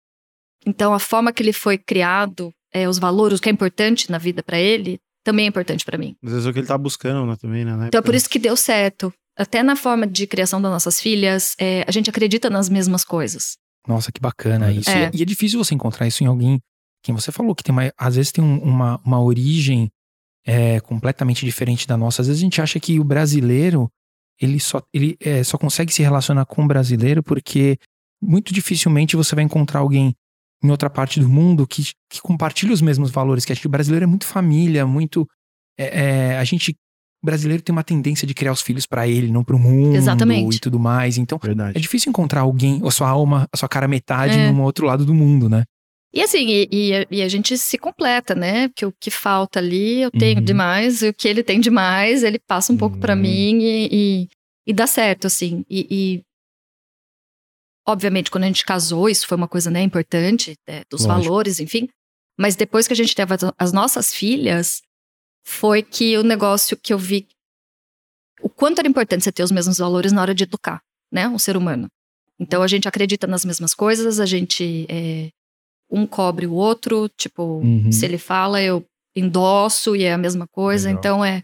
Então, 0.66 0.92
a 0.94 0.98
forma 0.98 1.32
que 1.32 1.42
ele 1.42 1.52
foi 1.52 1.78
criado, 1.78 2.52
é, 2.72 2.88
os 2.88 2.98
valores, 2.98 3.38
o 3.38 3.42
que 3.42 3.48
é 3.48 3.52
importante 3.52 4.10
na 4.10 4.18
vida 4.18 4.42
pra 4.42 4.58
ele, 4.58 4.98
também 5.24 5.46
é 5.46 5.48
importante 5.48 5.84
pra 5.84 5.98
mim. 5.98 6.16
Às 6.24 6.30
vezes 6.32 6.46
é 6.46 6.50
o 6.50 6.52
que 6.52 6.58
ele 6.60 6.66
tá 6.66 6.78
buscando 6.78 7.26
né, 7.26 7.36
também, 7.40 7.64
né? 7.64 7.86
Então, 7.88 7.98
é 7.98 8.02
por 8.02 8.14
isso 8.14 8.28
que 8.28 8.38
deu 8.38 8.56
certo. 8.56 9.12
até 9.36 9.62
na 9.62 9.76
forma 9.76 10.04
de 10.06 10.26
criação 10.26 10.60
das 10.60 10.70
nossas 10.72 11.00
filhas, 11.00 11.54
é, 11.60 11.84
a 11.86 11.92
gente 11.92 12.10
acredita 12.10 12.50
nas 12.50 12.68
mesmas 12.68 13.04
coisas. 13.04 13.56
Nossa, 13.86 14.10
que 14.10 14.20
bacana 14.20 14.72
isso. 14.72 14.90
É. 14.90 15.10
E, 15.14 15.18
e 15.18 15.22
é 15.22 15.24
difícil 15.24 15.62
você 15.62 15.74
encontrar 15.76 16.08
isso 16.08 16.24
em 16.24 16.26
alguém, 16.26 16.58
quem 17.04 17.14
você 17.14 17.30
falou, 17.30 17.54
que 17.54 17.62
tem 17.62 17.72
uma, 17.72 17.92
às 17.96 18.16
vezes 18.16 18.32
tem 18.32 18.42
um- 18.42 18.58
uma, 18.60 19.00
uma 19.04 19.22
origem 19.22 19.88
é, 20.48 20.80
completamente 20.80 21.44
diferente 21.44 21.86
da 21.86 21.94
nossa. 21.96 22.22
Às 22.22 22.28
vezes 22.28 22.40
a 22.40 22.44
gente 22.44 22.62
acha 22.62 22.80
que 22.80 22.98
o 22.98 23.04
brasileiro, 23.04 23.90
ele 24.40 24.58
só, 24.58 24.82
ele, 24.94 25.14
é, 25.20 25.44
só 25.44 25.58
consegue 25.58 25.92
se 25.92 26.02
relacionar 26.02 26.46
com 26.46 26.64
o 26.64 26.66
brasileiro 26.66 27.22
porque 27.22 27.76
muito 28.22 28.52
dificilmente 28.54 29.14
você 29.14 29.34
vai 29.34 29.44
encontrar 29.44 29.80
alguém 29.80 30.14
em 30.64 30.70
outra 30.70 30.88
parte 30.88 31.20
do 31.20 31.28
mundo 31.28 31.66
que, 31.66 31.82
que 32.10 32.20
compartilha 32.22 32.72
os 32.72 32.80
mesmos 32.80 33.10
valores 33.10 33.44
que 33.44 33.52
a 33.52 33.54
gente. 33.54 33.66
O 33.66 33.70
brasileiro 33.70 34.04
é 34.04 34.06
muito 34.06 34.24
família, 34.26 34.86
muito. 34.86 35.28
é, 35.78 36.32
é, 36.32 36.38
a 36.38 36.44
gente. 36.44 36.74
O 37.22 37.26
brasileiro 37.26 37.62
tem 37.62 37.72
uma 37.72 37.82
tendência 37.84 38.26
de 38.26 38.32
criar 38.32 38.52
os 38.52 38.62
filhos 38.62 38.86
pra 38.86 39.06
ele, 39.08 39.30
não 39.30 39.42
pro 39.42 39.58
mundo 39.58 39.96
Exatamente. 39.96 40.56
e 40.56 40.60
tudo 40.60 40.78
mais. 40.78 41.18
Então, 41.18 41.36
Verdade. 41.42 41.76
é 41.76 41.80
difícil 41.80 42.10
encontrar 42.10 42.42
alguém, 42.42 42.80
ou 42.82 42.92
sua 42.92 43.08
alma, 43.08 43.46
a 43.52 43.56
sua 43.56 43.68
cara 43.68 43.88
metade, 43.88 44.38
É. 44.38 44.52
num 44.52 44.62
outro 44.62 44.86
lado 44.86 45.04
do 45.04 45.12
mundo, 45.12 45.48
né? 45.48 45.64
E 46.12 46.22
assim, 46.22 46.46
e, 46.48 46.68
e- 46.72 47.06
e 47.10 47.22
a 47.22 47.28
gente 47.28 47.56
se 47.58 47.76
completa, 47.76 48.34
né? 48.34 48.68
Porque 48.68 48.86
o 48.86 48.92
que 48.92 49.10
falta 49.10 49.58
ali 49.58 50.00
eu 50.02 50.10
tenho 50.10 50.38
Uhum. 50.38 50.44
demais, 50.44 51.02
e 51.02 51.08
o 51.08 51.14
que 51.14 51.28
ele 51.28 51.42
tem 51.42 51.60
demais, 51.60 52.22
ele 52.22 52.38
passa 52.38 52.72
um 52.72 52.76
pouco 52.78 52.98
pra 52.98 53.14
Uhum. 53.14 53.20
mim 53.20 53.58
e, 53.62 53.88
e, 53.92 54.28
e 54.66 54.72
dá 54.72 54.86
certo, 54.86 55.26
assim. 55.26 55.64
E, 55.68 56.22
obviamente, 57.86 58.30
quando 58.30 58.44
a 58.44 58.46
gente 58.48 58.64
casou, 58.64 59.08
isso 59.08 59.26
foi 59.26 59.36
uma 59.36 59.48
coisa 59.48 59.70
né, 59.70 59.82
importante, 59.82 60.54
né, 60.66 60.82
dos 60.90 61.04
Lógico. 61.04 61.24
valores, 61.28 61.60
enfim. 61.60 61.88
Mas 62.38 62.54
depois 62.56 62.86
que 62.86 62.92
a 62.92 62.96
gente 62.96 63.14
teve 63.14 63.34
as, 63.34 63.40
as 63.58 63.72
nossas 63.72 64.12
filhas, 64.14 64.82
foi 65.44 65.82
que 65.82 66.16
o 66.16 66.22
negócio 66.22 66.76
que 66.76 66.92
eu 66.92 66.98
vi 66.98 67.26
o 68.40 68.48
quanto 68.48 68.78
era 68.78 68.88
importante 68.88 69.24
você 69.24 69.32
ter 69.32 69.42
os 69.42 69.50
mesmos 69.50 69.78
valores 69.78 70.12
na 70.12 70.22
hora 70.22 70.34
de 70.34 70.44
educar, 70.44 70.80
né? 71.10 71.26
Um 71.28 71.38
ser 71.38 71.56
humano. 71.56 71.88
Então 72.38 72.62
a 72.62 72.68
gente 72.68 72.86
acredita 72.86 73.26
nas 73.26 73.44
mesmas 73.44 73.74
coisas, 73.74 74.20
a 74.20 74.26
gente 74.26 74.86
é, 74.88 75.30
um 75.90 76.06
cobre 76.06 76.46
o 76.46 76.52
outro, 76.52 77.08
tipo, 77.16 77.60
Uhum. 77.60 77.90
se 77.92 78.04
ele 78.04 78.18
fala, 78.18 78.62
eu 78.62 78.84
endosso 79.16 79.96
e 79.96 80.04
é 80.04 80.12
a 80.12 80.18
mesma 80.18 80.46
coisa. 80.50 80.88
Legal. 80.88 80.98
Então 81.00 81.24
é, 81.24 81.42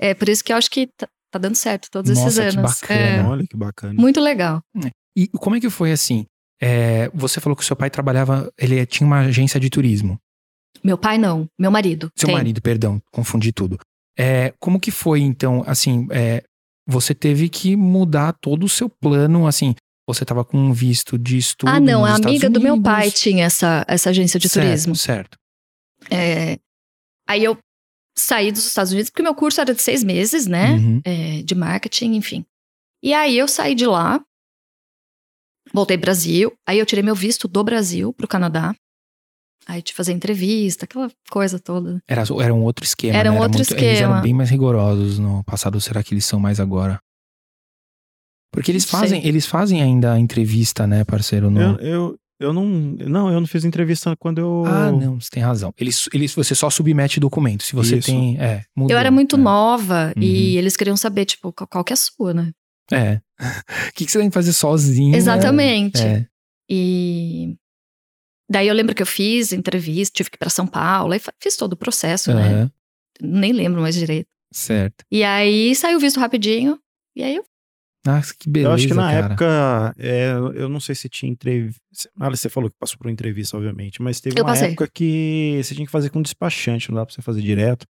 é 0.00 0.14
por 0.14 0.28
isso 0.28 0.42
que 0.44 0.52
eu 0.52 0.56
acho 0.56 0.70
que 0.70 0.88
tá, 0.96 1.08
tá 1.32 1.38
dando 1.38 1.54
certo 1.54 1.88
todos 1.90 2.10
esses 2.10 2.24
Nossa, 2.24 2.42
que 2.50 2.58
anos. 2.58 2.80
bacana. 2.80 3.00
É, 3.00 3.22
Olha 3.24 3.44
que 3.48 3.56
bacana. 3.56 3.94
muito 3.94 4.20
legal. 4.20 4.60
E 5.16 5.28
como 5.28 5.56
é 5.56 5.60
que 5.60 5.70
foi 5.70 5.92
assim? 5.92 6.26
É, 6.60 7.08
você 7.14 7.40
falou 7.40 7.56
que 7.56 7.62
o 7.62 7.66
seu 7.66 7.76
pai 7.76 7.90
trabalhava, 7.90 8.50
ele 8.58 8.84
tinha 8.86 9.06
uma 9.06 9.20
agência 9.20 9.58
de 9.60 9.70
turismo. 9.70 10.18
Meu 10.82 10.98
pai 10.98 11.18
não, 11.18 11.46
meu 11.58 11.70
marido. 11.70 12.08
Seu 12.16 12.26
tem. 12.26 12.34
marido, 12.36 12.60
perdão, 12.60 13.00
confundi 13.12 13.52
tudo. 13.52 13.78
É, 14.18 14.52
como 14.60 14.78
que 14.80 14.90
foi, 14.90 15.20
então, 15.20 15.62
assim, 15.66 16.06
é, 16.10 16.42
você 16.86 17.14
teve 17.14 17.48
que 17.48 17.74
mudar 17.76 18.34
todo 18.40 18.64
o 18.64 18.68
seu 18.68 18.88
plano, 18.88 19.46
assim, 19.46 19.74
você 20.06 20.24
tava 20.24 20.44
com 20.44 20.58
um 20.58 20.72
visto 20.72 21.18
de 21.18 21.38
estudo 21.38 21.68
Ah, 21.70 21.80
não, 21.80 22.04
a 22.04 22.14
amiga 22.14 22.48
do 22.50 22.60
meu 22.60 22.80
pai 22.80 23.10
tinha 23.10 23.44
essa, 23.46 23.84
essa 23.88 24.10
agência 24.10 24.38
de 24.38 24.48
Certo, 24.48 24.66
turismo. 24.66 24.94
Certo. 24.96 25.38
É, 26.10 26.58
aí 27.28 27.42
eu 27.44 27.56
saí 28.16 28.52
dos 28.52 28.66
Estados 28.66 28.92
Unidos, 28.92 29.10
porque 29.10 29.22
meu 29.22 29.34
curso 29.34 29.60
era 29.60 29.74
de 29.74 29.80
seis 29.82 30.04
meses, 30.04 30.46
né? 30.46 30.72
Uhum. 30.74 31.00
é, 31.04 31.42
de 31.42 31.54
marketing, 31.54 32.14
enfim. 32.14 32.44
E 33.02 33.12
aí 33.14 33.36
eu 33.36 33.48
saí 33.48 33.74
de 33.74 33.86
lá, 33.86 34.22
voltei 35.72 35.96
pro 35.96 36.02
Brasil, 36.06 36.52
aí 36.66 36.78
eu 36.78 36.86
tirei 36.86 37.02
meu 37.02 37.14
visto 37.14 37.48
do 37.48 37.62
Brasil 37.64 38.12
pro 38.12 38.28
Canadá. 38.28 38.74
Aí 39.66 39.80
que 39.80 39.94
fazer 39.94 40.12
entrevista, 40.12 40.84
aquela 40.84 41.10
coisa 41.30 41.58
toda. 41.58 42.02
Era, 42.06 42.22
era 42.42 42.52
um 42.54 42.62
outro 42.64 42.84
esquema, 42.84 43.16
Era 43.18 43.30
né? 43.30 43.36
um 43.36 43.40
outro 43.40 43.56
muito- 43.58 43.72
Eles 43.72 43.82
eram 43.82 43.92
esquema. 44.10 44.20
bem 44.20 44.34
mais 44.34 44.50
rigorosos 44.50 45.18
no 45.18 45.42
passado, 45.44 45.80
será 45.80 46.02
que 46.02 46.12
eles 46.12 46.26
são 46.26 46.38
mais 46.38 46.60
agora? 46.60 46.98
Porque 48.54 48.70
eles 48.70 48.84
sei. 48.84 48.98
fazem, 49.00 49.26
eles 49.26 49.46
fazem 49.46 49.82
ainda 49.82 50.12
a 50.14 50.18
entrevista, 50.18 50.86
né, 50.86 51.04
parceiro? 51.04 51.50
No... 51.50 51.60
Eu, 51.60 51.78
eu, 51.80 52.18
eu 52.40 52.52
não. 52.52 52.64
Não, 52.64 53.32
eu 53.32 53.40
não 53.40 53.46
fiz 53.46 53.64
entrevista 53.64 54.14
quando 54.16 54.38
eu. 54.38 54.64
Ah, 54.66 54.90
não, 54.92 55.20
você 55.20 55.28
tem 55.30 55.42
razão. 55.42 55.72
Eles, 55.78 56.08
eles, 56.12 56.34
você 56.34 56.54
só 56.54 56.70
submete 56.70 57.18
documento. 57.20 57.62
Se 57.64 57.74
você 57.74 57.96
Isso. 57.96 58.06
tem. 58.08 58.38
É, 58.40 58.62
mudou, 58.76 58.94
eu 58.94 58.98
era 58.98 59.10
muito 59.10 59.36
é. 59.36 59.38
nova 59.38 60.12
Uhum. 60.16 60.22
e 60.22 60.56
eles 60.56 60.76
queriam 60.76 60.96
saber, 60.96 61.24
tipo, 61.24 61.52
qual, 61.52 61.66
qual 61.68 61.84
que 61.84 61.92
é 61.92 61.94
a 61.94 61.96
sua, 61.96 62.32
né? 62.34 62.52
É. 62.92 63.20
O 63.88 63.92
que, 63.94 64.04
que 64.06 64.10
você 64.12 64.18
tem 64.18 64.28
que 64.28 64.34
fazer 64.34 64.52
sozinho? 64.52 65.14
Exatamente. 65.16 66.00
É. 66.02 66.26
E 66.70 67.56
daí 68.50 68.68
eu 68.68 68.74
lembro 68.74 68.94
que 68.94 69.02
eu 69.02 69.06
fiz 69.06 69.52
entrevista, 69.52 70.14
tive 70.16 70.30
que 70.30 70.36
ir 70.36 70.38
pra 70.38 70.48
São 70.50 70.66
Paulo, 70.66 71.12
aí 71.12 71.18
fa- 71.18 71.32
fiz 71.40 71.56
todo 71.56 71.72
o 71.74 71.76
processo, 71.76 72.32
né? 72.34 72.48
Aham, 72.48 72.70
Nem 73.20 73.52
lembro 73.52 73.80
mais 73.80 73.94
direito. 73.94 74.28
certo. 74.52 75.04
E 75.10 75.22
aí 75.24 75.74
saiu 75.74 75.98
o 75.98 76.00
visto 76.00 76.18
rapidinho, 76.20 76.78
e 77.16 77.22
aí 77.22 77.36
eu 77.36 77.44
Nossa, 78.06 78.34
que 78.38 78.48
beleza. 78.50 78.68
eu 78.70 78.74
acho 78.74 78.86
que 78.88 78.94
na 78.94 79.02
cara. 79.10 79.26
época, 79.26 79.94
é, 79.98 80.32
eu 80.54 80.68
não 80.68 80.78
sei 80.80 80.94
se 80.94 81.08
tinha 81.08 81.30
entrevista. 81.32 81.80
Ah, 82.20 82.28
você 82.28 82.48
falou 82.48 82.68
que 82.70 82.76
passou 82.78 82.98
por 82.98 83.06
uma 83.06 83.12
entrevista, 83.12 83.56
obviamente, 83.56 84.02
mas 84.02 84.20
teve 84.20 84.38
Eu 84.38 84.44
uma 84.44 84.50
passei. 84.52 84.68
época 84.68 84.88
que 84.92 85.60
você 85.62 85.74
tinha 85.74 85.86
que 85.86 85.92
fazer 85.92 86.10
com 86.10 86.20
despachante, 86.20 86.90
não 86.90 86.96
dá 86.96 87.06
pra 87.06 87.14
você 87.14 87.22
fazer 87.22 87.40
direto. 87.40 87.86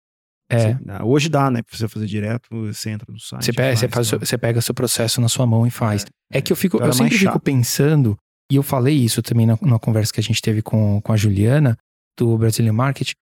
É. 0.50 0.58
Você- 0.74 0.78
ah, 0.88 1.04
hoje 1.04 1.28
dá, 1.30 1.50
né? 1.50 1.62
Pra 1.62 1.76
você 1.78 1.88
fazer 1.88 2.06
direto, 2.06 2.46
você 2.50 2.90
entra 2.90 3.10
no 3.10 3.18
site. 3.18 3.44
Você 3.46 3.52
pega, 3.54 3.74
você, 3.76 3.88
faz, 3.88 4.10
você 4.10 4.36
pega 4.36 4.60
seu 4.60 4.74
processo 4.74 5.20
na 5.20 5.28
sua 5.28 5.46
mão 5.46 5.66
e 5.66 5.70
faz. 5.70 6.04
É, 6.30 6.42
que 6.42 6.52
eu 6.52 6.56
fico, 6.56 6.76
Então 6.76 6.88
eu 6.88 6.92
sempre 6.92 7.16
fico 7.16 7.40
pensando, 7.40 8.16
e 8.50 8.56
eu 8.56 8.62
falei 8.62 8.94
isso 8.96 9.22
também 9.22 9.46
na, 9.46 9.56
na 9.62 9.78
conversa 9.78 10.12
que 10.12 10.20
a 10.20 10.22
gente 10.22 10.42
teve 10.42 10.60
com, 10.60 11.00
com 11.00 11.12
a 11.12 11.16
Juliana, 11.16 11.78
do 12.18 12.36
Brazilian 12.36 12.74
Market, 12.74 13.12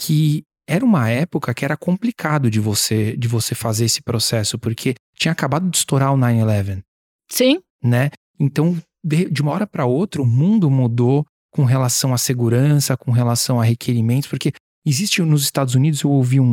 que 0.00 0.42
era 0.70 0.84
uma 0.84 1.08
época 1.10 1.52
que 1.52 1.64
era 1.64 1.76
complicado 1.76 2.50
de 2.50 2.60
você, 2.60 3.16
de 3.16 3.26
você 3.26 3.54
fazer 3.54 3.86
esse 3.86 4.00
processo, 4.02 4.58
porque 4.58 4.94
tinha 5.16 5.32
acabado 5.32 5.68
de 5.68 5.76
estourar 5.76 6.12
o 6.14 6.16
9-11. 6.16 6.82
Sim, 7.30 7.60
né? 7.82 8.10
Então, 8.38 8.80
de, 9.04 9.28
de 9.28 9.42
uma 9.42 9.52
hora 9.52 9.66
para 9.66 9.84
outra, 9.84 10.22
o 10.22 10.26
mundo 10.26 10.70
mudou 10.70 11.26
com 11.52 11.64
relação 11.64 12.14
à 12.14 12.18
segurança, 12.18 12.96
com 12.96 13.10
relação 13.10 13.60
a 13.60 13.64
requerimentos, 13.64 14.28
porque 14.28 14.52
existe 14.86 15.20
nos 15.22 15.42
Estados 15.42 15.74
Unidos, 15.74 16.02
eu 16.02 16.10
ouvi 16.10 16.38
um, 16.38 16.44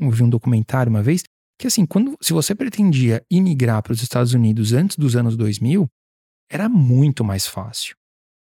um- 0.00 0.04
ouvi 0.06 0.22
um 0.22 0.28
documentário 0.28 0.90
uma 0.90 1.02
vez, 1.02 1.22
que 1.58 1.66
assim, 1.66 1.86
quando, 1.86 2.16
se 2.20 2.32
você 2.32 2.54
pretendia 2.54 3.22
imigrar 3.30 3.82
para 3.82 3.92
os 3.92 4.02
Estados 4.02 4.34
Unidos 4.34 4.72
antes 4.72 4.96
dos 4.96 5.16
anos 5.16 5.36
2000, 5.36 5.86
era 6.50 6.68
muito 6.68 7.24
mais 7.24 7.46
fácil. 7.46 7.94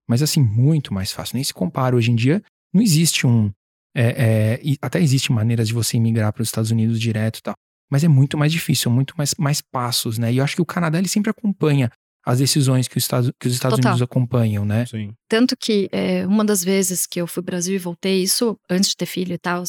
Mas 0.07 0.21
assim, 0.21 0.41
muito 0.41 0.93
mais 0.93 1.11
fácil. 1.11 1.35
Nem 1.35 1.43
se 1.43 1.53
compara. 1.53 1.95
Hoje 1.95 2.11
em 2.11 2.15
dia, 2.15 2.43
não 2.71 2.81
existe 2.81 3.25
um... 3.25 3.51
é, 3.95 4.03
é, 4.03 4.61
e 4.61 4.77
até 4.81 5.01
existe 5.01 5.31
maneiras 5.31 5.69
de 5.69 5.73
você 5.73 5.95
imigrar 5.95 6.33
para 6.33 6.41
os 6.41 6.49
Estados 6.49 6.69
Unidos 6.69 6.99
direto 6.99 7.39
e 7.39 7.41
tal. 7.41 7.55
Mas 7.89 8.03
é 8.03 8.07
muito 8.07 8.37
mais 8.37 8.51
difícil, 8.51 8.91
muito 8.91 9.13
mais, 9.17 9.33
mais 9.37 9.61
passos, 9.61 10.17
né? 10.17 10.33
E 10.33 10.37
eu 10.37 10.43
acho 10.43 10.55
que 10.55 10.61
o 10.61 10.65
Canadá, 10.65 10.97
ele 10.97 11.07
sempre 11.07 11.29
acompanha 11.29 11.89
as 12.25 12.39
decisões 12.39 12.87
que 12.87 12.97
os 12.97 13.03
Estados, 13.03 13.31
que 13.39 13.47
os 13.47 13.53
Estados 13.53 13.77
Total. 13.77 13.91
Unidos 13.91 14.01
acompanham, 14.01 14.65
né? 14.65 14.85
Sim. 14.87 15.13
Tanto 15.29 15.55
que 15.55 15.87
é, 15.91 16.25
uma 16.25 16.43
das 16.43 16.63
vezes 16.63 17.05
que 17.05 17.21
eu 17.21 17.27
fui 17.27 17.43
pro 17.43 17.51
Brasil 17.51 17.75
e 17.75 17.79
voltei, 17.79 18.23
isso 18.23 18.59
antes 18.69 18.89
de 18.89 18.97
ter 18.97 19.05
filho 19.05 19.33
e 19.33 19.37
tal, 19.37 19.63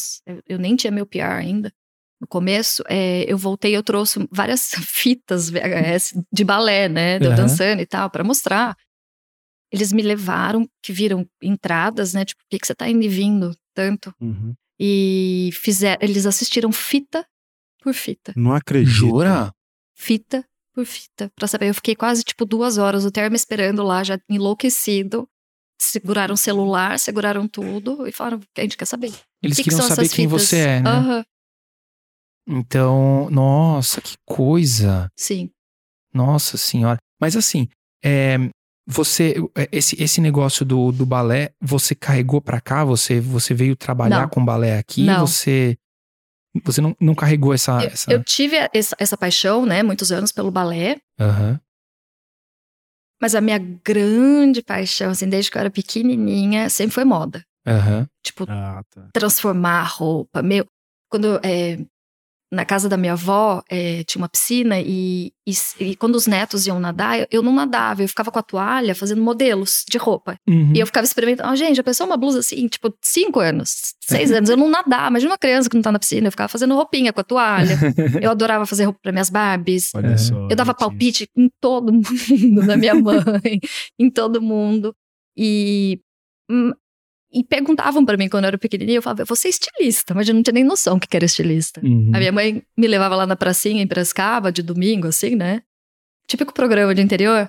eu, 0.47 0.57
nem 0.57 0.75
tinha 0.75 0.91
meu 0.91 1.05
PR 1.05 1.37
ainda. 1.37 1.71
No 2.19 2.27
começo, 2.27 2.83
é, 2.89 3.31
eu 3.31 3.37
voltei 3.37 3.71
e 3.71 3.75
eu 3.75 3.83
trouxe 3.83 4.27
várias 4.31 4.71
fitas 4.89 5.51
VHS 5.51 6.19
de 6.33 6.43
balé, 6.43 6.89
né? 6.89 7.19
De 7.19 7.25
eu 7.25 7.31
Aham. 7.31 7.43
dançando 7.43 7.81
e 7.81 7.85
tal, 7.85 8.09
pra 8.09 8.23
mostrar. 8.23 8.75
Eles 9.71 9.93
me 9.93 10.01
levaram, 10.01 10.67
que 10.81 10.91
viram 10.91 11.27
entradas, 11.43 12.13
né? 12.13 12.25
Tipo, 12.25 12.41
por 12.41 12.49
que, 12.49 12.57
que 12.57 12.65
você 12.65 12.73
tá 12.73 12.89
indo 12.89 13.03
e 13.03 13.09
vindo 13.09 13.55
tanto? 13.77 14.11
Uhum. 14.19 14.55
E 14.79 15.51
fizeram, 15.53 15.99
eles 16.01 16.25
assistiram 16.25 16.71
fita 16.71 17.23
por 17.83 17.93
fita. 17.93 18.33
Não 18.35 18.53
acredito. 18.53 18.91
Jura? 18.91 19.51
Fita 19.95 20.43
por 20.73 20.83
fita. 20.85 21.31
Pra 21.35 21.47
saber, 21.47 21.69
eu 21.69 21.75
fiquei 21.75 21.95
quase 21.95 22.23
tipo 22.23 22.43
duas 22.43 22.79
horas, 22.79 23.05
o 23.05 23.11
termo 23.11 23.35
esperando 23.35 23.83
lá, 23.83 24.03
já 24.03 24.19
enlouquecido. 24.27 25.27
Seguraram 25.79 26.33
o 26.33 26.37
celular, 26.37 26.97
seguraram 26.97 27.47
tudo 27.47 28.07
e 28.07 28.11
falaram: 28.11 28.39
a 28.57 28.61
gente 28.61 28.75
quer 28.77 28.85
saber. 28.85 29.13
Eles 29.43 29.57
que 29.57 29.63
que 29.63 29.69
queriam 29.69 29.79
são 29.79 29.89
saber 29.89 30.01
essas 30.07 30.15
quem 30.15 30.27
fitas? 30.27 30.41
você 30.47 30.57
é, 30.57 30.79
né? 30.81 30.89
Aham, 30.89 31.23
Então, 32.47 33.29
nossa, 33.29 34.01
que 34.01 34.15
coisa. 34.25 35.07
sim. 35.15 35.51
Nossa 36.13 36.57
senhora. 36.57 36.97
Mas 37.21 37.35
assim, 37.35 37.67
é, 38.03 38.37
você, 38.87 39.35
é, 39.53 39.67
esse, 39.71 40.01
esse 40.01 40.21
negócio 40.21 40.65
do, 40.65 40.93
do 40.93 41.05
balé, 41.05 41.51
você 41.61 41.93
carregou 41.93 42.39
pra 42.41 42.61
cá? 42.61 42.85
Você, 42.85 43.19
você 43.19 43.53
veio 43.53 43.75
trabalhar 43.75 44.21
Não. 44.21 44.29
com 44.29 44.43
balé 44.45 44.77
aqui? 44.77 45.03
Não. 45.03 45.27
Você, 45.27 45.77
você 46.63 46.79
não, 46.79 46.95
não 46.99 47.13
carregou 47.13 47.53
essa. 47.53 47.73
Eu, 47.83 47.87
essa... 47.89 48.11
eu 48.13 48.23
tive 48.23 48.55
essa, 48.73 48.95
essa 48.97 49.17
paixão, 49.17 49.65
né, 49.65 49.83
muitos 49.83 50.11
anos 50.11 50.31
pelo 50.31 50.49
balé, 50.49 50.97
Aham. 51.19 51.59
mas 53.21 53.35
a 53.35 53.41
minha 53.41 53.57
grande 53.59 54.61
paixão, 54.63 55.11
assim, 55.11 55.27
desde 55.27 55.51
que 55.51 55.57
eu 55.57 55.61
era 55.61 55.69
pequenininha, 55.69 56.69
sempre 56.69 56.93
foi 56.93 57.03
moda. 57.03 57.43
Aham. 57.67 58.07
Tipo, 58.23 58.45
Ah, 58.47 58.81
tá. 58.89 59.09
transformar 59.13 59.81
a 59.81 59.83
roupa. 59.83 60.41
Meu, 60.41 60.65
quando 61.11 61.39
é, 61.43 61.77
na 62.51 62.63
casa 62.63 62.87
da 62.87 62.95
minha 62.95 63.13
avó 63.13 63.61
é, 63.69 64.03
tinha 64.03 64.21
uma 64.21 64.29
piscina 64.29 64.79
e, 64.79 65.33
e, 65.45 65.51
e, 65.81 65.95
quando 65.97 66.15
os 66.15 66.27
netos 66.27 66.65
iam 66.65 66.79
nadar, 66.79 67.19
eu, 67.19 67.27
eu, 67.29 67.41
não 67.41 67.53
nadava, 67.53 68.01
eu 68.01 68.07
ficava 68.07 68.31
com 68.31 68.39
a 68.39 68.43
toalha 68.43 68.95
fazendo 68.95 69.21
modelos 69.21 69.83
de 69.89 69.97
roupa. 69.97 70.39
Uhum. 70.47 70.71
E 70.73 70.79
eu 70.79 70.85
ficava 70.85 71.05
experimentando. 71.05 71.51
Oh, 71.51 71.55
gente, 71.55 71.75
já 71.75 71.83
pensou 71.83 72.05
uma 72.05 72.15
blusa 72.15 72.39
assim, 72.39 72.67
tipo, 72.67 72.93
cinco 73.01 73.39
anos, 73.39 73.95
seis 74.01 74.31
anos, 74.31 74.49
eu 74.49 74.55
não 74.55 74.69
nadava. 74.69 75.09
Imagina 75.09 75.31
uma 75.31 75.37
criança 75.37 75.69
que 75.69 75.75
não 75.75 75.81
tá 75.83 75.91
na 75.91 75.99
piscina, 75.99 76.27
eu 76.27 76.31
ficava 76.31 76.47
fazendo 76.47 76.73
roupinha 76.73 77.11
com 77.11 77.19
a 77.19 77.23
toalha. 77.23 77.77
eu 78.21 78.31
adorava 78.31 78.65
fazer 78.65 78.85
roupa 78.85 78.99
para 79.03 79.11
minhas 79.11 79.29
Barbies. 79.29 79.91
Olha 79.93 80.17
só. 80.17 80.47
Eu 80.49 80.55
dava 80.55 80.73
palpite 80.73 81.29
em 81.35 81.49
todo 81.59 81.91
mundo, 81.91 82.65
na 82.65 82.77
minha 82.77 82.95
mãe, 82.95 83.59
em 83.99 84.09
todo 84.09 84.41
mundo. 84.41 84.95
E 85.35 85.99
hum, 86.49 86.71
e 87.37 87.43
perguntavam 87.43 88.03
para 88.03 88.17
mim 88.17 88.27
quando 88.27 88.45
eu 88.45 88.47
era 88.47 88.57
pequenininha, 88.57 88.97
eu 88.97 89.01
falava, 89.01 89.23
você 89.25 89.47
é 89.47 89.51
estilista, 89.51 90.15
mas 90.15 90.27
eu 90.27 90.33
não 90.33 90.41
tinha 90.41 90.53
nem 90.53 90.63
noção 90.63 90.97
que 90.97 91.15
era 91.15 91.25
estilista. 91.25 91.79
Uhum. 91.83 92.11
A 92.11 92.17
minha 92.17 92.31
mãe 92.31 92.63
me 92.75 92.87
levava 92.87 93.15
lá 93.15 93.27
na 93.27 93.35
pracinha 93.35 93.83
em 93.83 93.87
Prescaba, 93.87 94.51
de 94.51 94.63
domingo, 94.63 95.07
assim, 95.07 95.35
né? 95.35 95.61
Típico 96.27 96.51
programa 96.51 96.95
de 96.95 97.01
interior. 97.01 97.47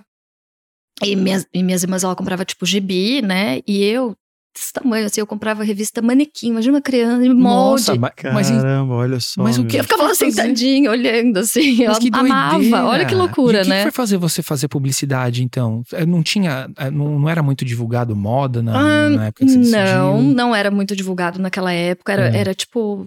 E 1.03 1.17
minhas, 1.17 1.47
e 1.55 1.63
minhas 1.63 1.83
irmãs, 1.83 2.05
ela 2.05 2.15
comprava, 2.15 2.45
tipo, 2.45 2.67
gibi, 2.67 3.23
né? 3.23 3.61
E 3.67 3.83
eu, 3.83 4.15
desse 4.55 4.73
tamanho, 4.73 5.07
assim, 5.07 5.21
eu 5.21 5.27
comprava 5.27 5.63
revista 5.63 6.03
manequim, 6.03 6.49
imagina 6.49 6.75
uma 6.75 6.81
criança 6.83 7.25
em 7.25 7.29
molde. 7.33 7.87
Nossa, 7.89 7.95
mas, 8.33 8.51
Caramba, 8.51 8.95
olha 8.95 9.21
só. 9.21 9.43
mas 9.43 9.57
o 9.59 9.65
que 9.65 9.77
eu 9.77 9.85
ficava 9.85 10.03
lá 10.05 10.15
sentadinha, 10.15 10.91
olhando, 10.91 11.37
assim. 11.39 11.85
mas 11.87 11.97
eu 11.97 12.01
que 12.03 12.11
amava. 12.13 12.85
Olha 12.87 13.07
que 13.07 13.15
loucura, 13.15 13.59
e 13.59 13.61
o 13.61 13.65
que 13.65 13.69
né? 13.69 13.77
que 13.79 13.83
foi 13.85 13.91
fazer 13.93 14.17
você 14.17 14.43
fazer 14.43 14.67
publicidade, 14.69 15.45
então? 15.45 15.83
É, 15.93 16.05
Não 16.05 16.23
tinha, 16.23 16.69
é, 16.77 16.91
não, 16.91 17.19
não 17.21 17.29
era 17.29 17.43
muito 17.43 17.65
divulgado 17.65 18.17
moda 18.17 18.63
na, 18.63 18.73
Ah, 18.79 19.09
na 19.11 19.27
época 19.27 19.45
que 19.47 19.53
você 19.53 19.59
Não, 19.59 20.17
decidiu? 20.17 20.35
não 20.35 20.55
era 20.55 20.71
muito 20.71 20.97
divulgado 20.97 21.39
naquela 21.41 21.73
época. 21.73 22.13
Era, 22.13 22.29
É. 22.29 22.37
era 22.41 22.55
tipo 22.55 23.07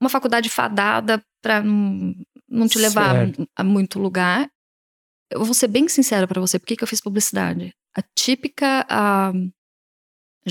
uma 0.00 0.10
faculdade 0.10 0.48
fadada 0.48 1.20
pra 1.42 1.62
não, 1.62 2.14
não 2.48 2.68
te 2.68 2.78
levar 2.78 3.14
Certo. 3.14 3.48
a 3.56 3.64
muito 3.64 3.98
lugar. 3.98 4.48
Eu 5.30 5.44
vou 5.44 5.54
ser 5.54 5.68
bem 5.68 5.88
sincera 5.88 6.26
pra 6.26 6.40
você, 6.40 6.58
por 6.58 6.66
que, 6.66 6.76
que 6.76 6.84
eu 6.84 6.88
fiz 6.88 7.00
publicidade? 7.00 7.72
A 7.96 8.02
típica 8.16 8.86
ah, 8.88 9.32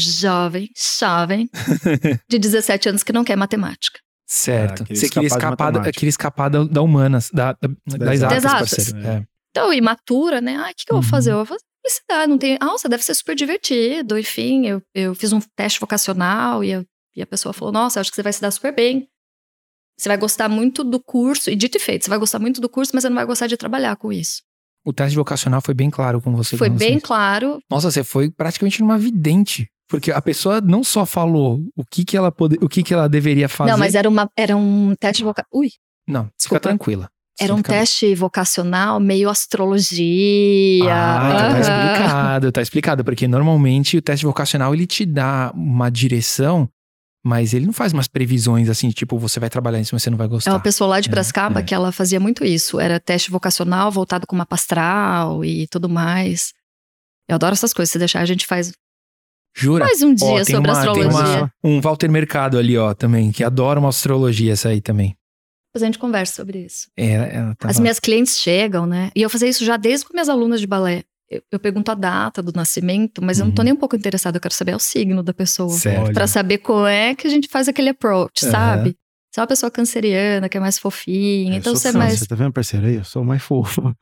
jovem, 0.02 0.70
jovem, 1.00 1.50
de 2.30 2.40
17 2.40 2.90
anos 2.90 3.04
que 3.04 3.14
não 3.14 3.24
quer 3.24 3.36
matemática. 3.36 4.00
Certo. 4.30 4.84
Queria 4.84 5.00
você 5.02 5.10
queria 5.10 5.28
escapar 5.28 5.72
da, 5.72 5.92
queria 5.92 6.10
escapar 6.10 6.50
da, 6.50 6.64
da 6.66 6.82
humanas, 6.82 7.30
da, 7.32 7.54
da, 7.54 7.70
das 7.98 8.14
exatas, 8.16 8.38
exatas. 8.38 8.70
parceiro. 8.92 9.08
É. 9.08 9.26
Então, 9.52 9.74
imatura, 9.74 10.42
né? 10.42 10.56
Ah, 10.58 10.70
o 10.72 10.76
que, 10.76 10.86
que 10.86 10.92
eu 10.92 10.96
vou 10.98 11.04
Uhum. 11.04 11.10
fazer? 11.10 11.32
Eu 11.32 11.38
vou 11.38 11.46
fazer 11.46 11.62
publicidade, 11.82 12.30
não 12.30 12.38
tem. 12.38 12.58
Nossa, 12.62 12.90
deve 12.90 13.04
ser 13.04 13.14
super 13.16 13.36
divertido. 13.36 14.18
Enfim, 14.18 14.68
eu, 14.68 14.82
eu 14.94 15.16
fiz 15.16 15.32
um 15.32 15.40
teste 15.56 15.80
vocacional 15.80 16.64
e, 16.64 16.72
eu- 16.72 16.86
e 17.16 17.22
a 17.22 17.26
pessoa 17.26 17.54
falou: 17.54 17.72
Nossa, 17.72 18.02
acho 18.02 18.10
que 18.12 18.16
você 18.16 18.24
vai 18.24 18.34
se 18.34 18.42
dar 18.42 18.52
super 18.52 18.76
bem. 18.76 19.08
Você 19.98 20.10
vai 20.10 20.18
gostar 20.18 20.48
muito 20.50 20.84
do 20.84 21.00
curso, 21.02 21.50
e 21.50 21.56
dito 21.56 21.78
e 21.78 21.80
feito, 21.80 22.04
você 22.04 22.10
vai 22.10 22.20
gostar 22.20 22.38
muito 22.38 22.62
do 22.62 22.70
curso, 22.70 22.92
mas 22.94 23.02
você 23.02 23.10
não 23.10 23.16
vai 23.16 23.26
gostar 23.26 23.48
de 23.48 23.58
trabalhar 23.58 23.96
com 23.96 24.14
isso. 24.14 24.44
O 24.86 24.94
teste 24.94 25.16
vocacional 25.16 25.60
foi 25.60 25.74
bem 25.74 25.90
claro 25.90 26.22
com 26.22 26.36
você. 26.36 26.56
Foi 26.56 26.70
quando 26.70 26.78
bem 26.78 27.00
claro. 27.00 27.60
Nossa, 27.70 27.90
você 27.90 28.04
foi 28.04 28.30
praticamente 28.30 28.80
numa 28.82 28.98
vidente. 28.98 29.68
Porque 29.90 30.12
a 30.12 30.22
pessoa 30.22 30.60
não 30.60 30.84
só 30.84 31.06
falou 31.06 31.62
o 31.76 31.84
que, 31.86 32.04
que, 32.04 32.18
ela, 32.18 32.32
pode, 32.32 32.58
o 32.62 32.68
que, 32.68 32.84
que 32.84 32.94
ela 32.94 33.08
deveria 33.08 33.48
fazer. 33.48 33.72
Não, 33.72 33.78
mas 33.78 33.96
era, 33.96 34.10
uma, 34.10 34.30
era 34.36 34.56
um 34.58 34.94
teste 35.00 35.24
vocacional. 35.24 35.48
Ui, 35.54 35.70
Não, 36.08 36.24
fica 36.24 36.34
Desculpa. 36.38 36.60
tranquila. 36.62 37.10
era 37.40 37.54
um 37.54 37.58
Fica- 37.58 37.72
teste 37.74 38.14
vocacional 38.16 39.00
meio 39.00 39.30
astrologia. 39.30 40.94
Ah, 40.94 41.30
então 41.30 41.50
tá 41.52 41.60
explicado, 41.60 42.52
tá 42.52 42.62
explicado. 42.62 43.04
Porque 43.06 43.28
normalmente 43.28 43.98
o 43.98 44.02
teste 44.02 44.26
vocacional 44.26 44.74
ele 44.74 44.86
te 44.86 45.06
dá 45.06 45.52
uma 45.56 45.90
direção, 45.90 46.68
mas 47.26 47.54
ele 47.54 47.66
não 47.66 47.74
faz 47.74 47.94
umas 47.94 48.08
previsões 48.08 48.70
assim, 48.70 48.90
tipo, 48.90 49.18
você 49.18 49.40
vai 49.40 49.50
trabalhar 49.50 49.80
nisso, 49.80 49.94
mas 49.96 50.04
você 50.04 50.10
não 50.10 50.18
vai 50.18 50.28
É 50.28 50.30
gostar. 50.30 50.52
uma 50.52 50.60
pessoa 50.60 50.90
lá 50.90 51.00
de 51.00 51.08
É, 51.10 51.12
Brascaba 51.12 51.60
é. 51.60 51.64
que 51.64 51.74
ela 51.74 51.92
fazia 51.92 52.20
muito 52.20 52.44
isso. 52.46 52.80
Era 52.80 53.00
teste 53.00 53.32
vocacional 53.32 53.92
voltado 53.92 54.26
com 54.28 54.36
mapa 54.36 54.56
astral 54.56 55.44
e 55.46 55.68
tudo 55.68 55.88
mais. 55.90 56.54
Eu 57.30 57.36
adoro 57.36 57.54
essas 57.54 57.74
coisas. 57.74 57.92
Se 57.92 58.00
deixar, 58.00 58.22
a 58.22 58.26
gente 58.26 58.46
faz 58.46 58.72
Jura? 59.58 59.86
mais 59.86 60.02
um 60.02 60.14
dia 60.14 60.28
Ó, 60.28 60.36
tem 60.36 60.46
sobre 60.56 60.70
uma, 60.72 60.82
tem 60.82 60.90
astrologia. 61.04 61.38
uma- 61.42 61.52
um 61.64 61.82
Walter 61.82 62.10
Mercado 62.10 62.58
ali, 62.58 62.78
ó, 62.78 62.94
também, 62.94 63.32
que 63.32 63.44
adora 63.44 63.80
uma 63.80 63.90
astrologia 63.90 64.54
essa 64.54 64.70
aí 64.70 64.80
também. 64.82 65.16
Depois 65.74 65.84
a 65.84 65.86
gente 65.88 66.00
conversa 66.00 66.36
sobre 66.36 66.60
isso. 66.66 66.88
É, 66.98 67.14
ela 67.38 67.56
tava- 67.56 67.72
As 67.72 67.80
minhas 67.80 68.00
clientes 68.00 68.38
chegam, 68.40 68.86
né? 68.86 69.10
E 69.16 69.22
eu 69.22 69.30
fazia 69.30 69.50
isso 69.50 69.66
já 69.66 69.76
desde 69.78 70.06
com 70.06 70.14
minhas 70.14 70.30
alunas 70.30 70.60
de 70.60 70.68
balé. 70.68 71.04
Eu, 71.30 71.42
eu 71.52 71.60
pergunto 71.60 71.92
a 71.92 71.94
data 71.96 72.42
do 72.42 72.54
nascimento, 72.56 73.22
mas 73.22 73.38
eu 73.40 73.46
não 73.46 73.52
tô 73.52 73.62
Uhum. 73.62 73.66
nem 73.66 73.74
um 73.74 73.78
pouco 73.78 73.96
interessada. 73.96 74.38
Eu 74.38 74.42
quero 74.42 74.54
saber 74.54 74.76
o 74.76 74.80
signo 74.80 75.22
da 75.22 75.34
pessoa. 75.34 75.76
Pra 76.14 76.26
saber 76.26 76.60
como 76.60 76.86
é 76.88 77.14
que 77.16 77.28
a 77.28 77.30
gente 77.30 77.48
faz 77.50 77.68
aquele 77.68 77.90
approach, 77.90 78.46
Aham. 78.46 78.52
sabe? 78.52 78.96
Se 79.34 79.40
é 79.40 79.42
uma 79.42 79.48
pessoa 79.48 79.70
canceriana, 79.70 80.48
que 80.48 80.56
é 80.58 80.60
mais 80.60 80.80
fofinha, 80.80 81.54
Eu 81.54 81.58
então 81.58 81.74
sou 81.76 81.82
você 81.82 81.90
é 81.90 81.92
mais. 81.92 82.26
Tá 82.26 82.34
vendo, 82.34 82.54
parceiro? 82.54 82.88
Aí, 82.88 82.96
eu 82.96 83.04
sou 83.04 83.24
mais 83.26 83.44
fofo. 83.44 83.94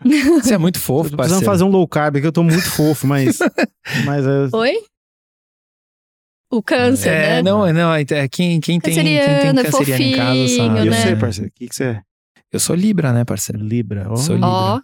Você 0.41 0.53
é 0.53 0.57
muito 0.57 0.79
fofo, 0.79 1.15
parceiro. 1.17 1.43
fazer 1.43 1.63
um 1.63 1.69
low 1.69 1.85
carb 1.87 2.17
aqui, 2.17 2.27
eu 2.27 2.31
tô 2.31 2.43
muito 2.43 2.69
fofo, 2.69 3.07
mas. 3.07 3.39
mas 4.05 4.23
é, 4.25 4.55
Oi? 4.55 4.75
O 6.49 6.61
câncer, 6.61 7.09
É, 7.09 7.29
né? 7.35 7.41
não, 7.41 7.65
é, 7.65 7.73
não, 7.73 7.93
é, 7.93 8.01
é, 8.01 8.27
quem, 8.27 8.59
quem 8.59 8.79
tem, 8.79 8.93
quem 8.93 9.03
tem 9.03 9.17
Canceriano, 9.17 9.59
é 9.59 9.63
canceriano 9.63 10.03
em 10.03 10.15
casa 10.15 10.29
fofinho, 10.31 10.57
sabe. 10.57 10.79
eu 10.79 10.91
né? 10.91 11.01
sei, 11.01 11.15
parceiro. 11.15 11.49
O 11.49 11.53
que, 11.53 11.67
que 11.67 11.75
você 11.75 11.83
é? 11.85 12.01
Eu 12.51 12.59
sou 12.59 12.75
Libra, 12.75 13.11
né, 13.11 13.25
parceiro? 13.25 13.63
Libra. 13.63 14.07
Ó. 14.09 14.15
Sou 14.15 14.35
Libra. 14.35 14.49
Ó, 14.49 14.79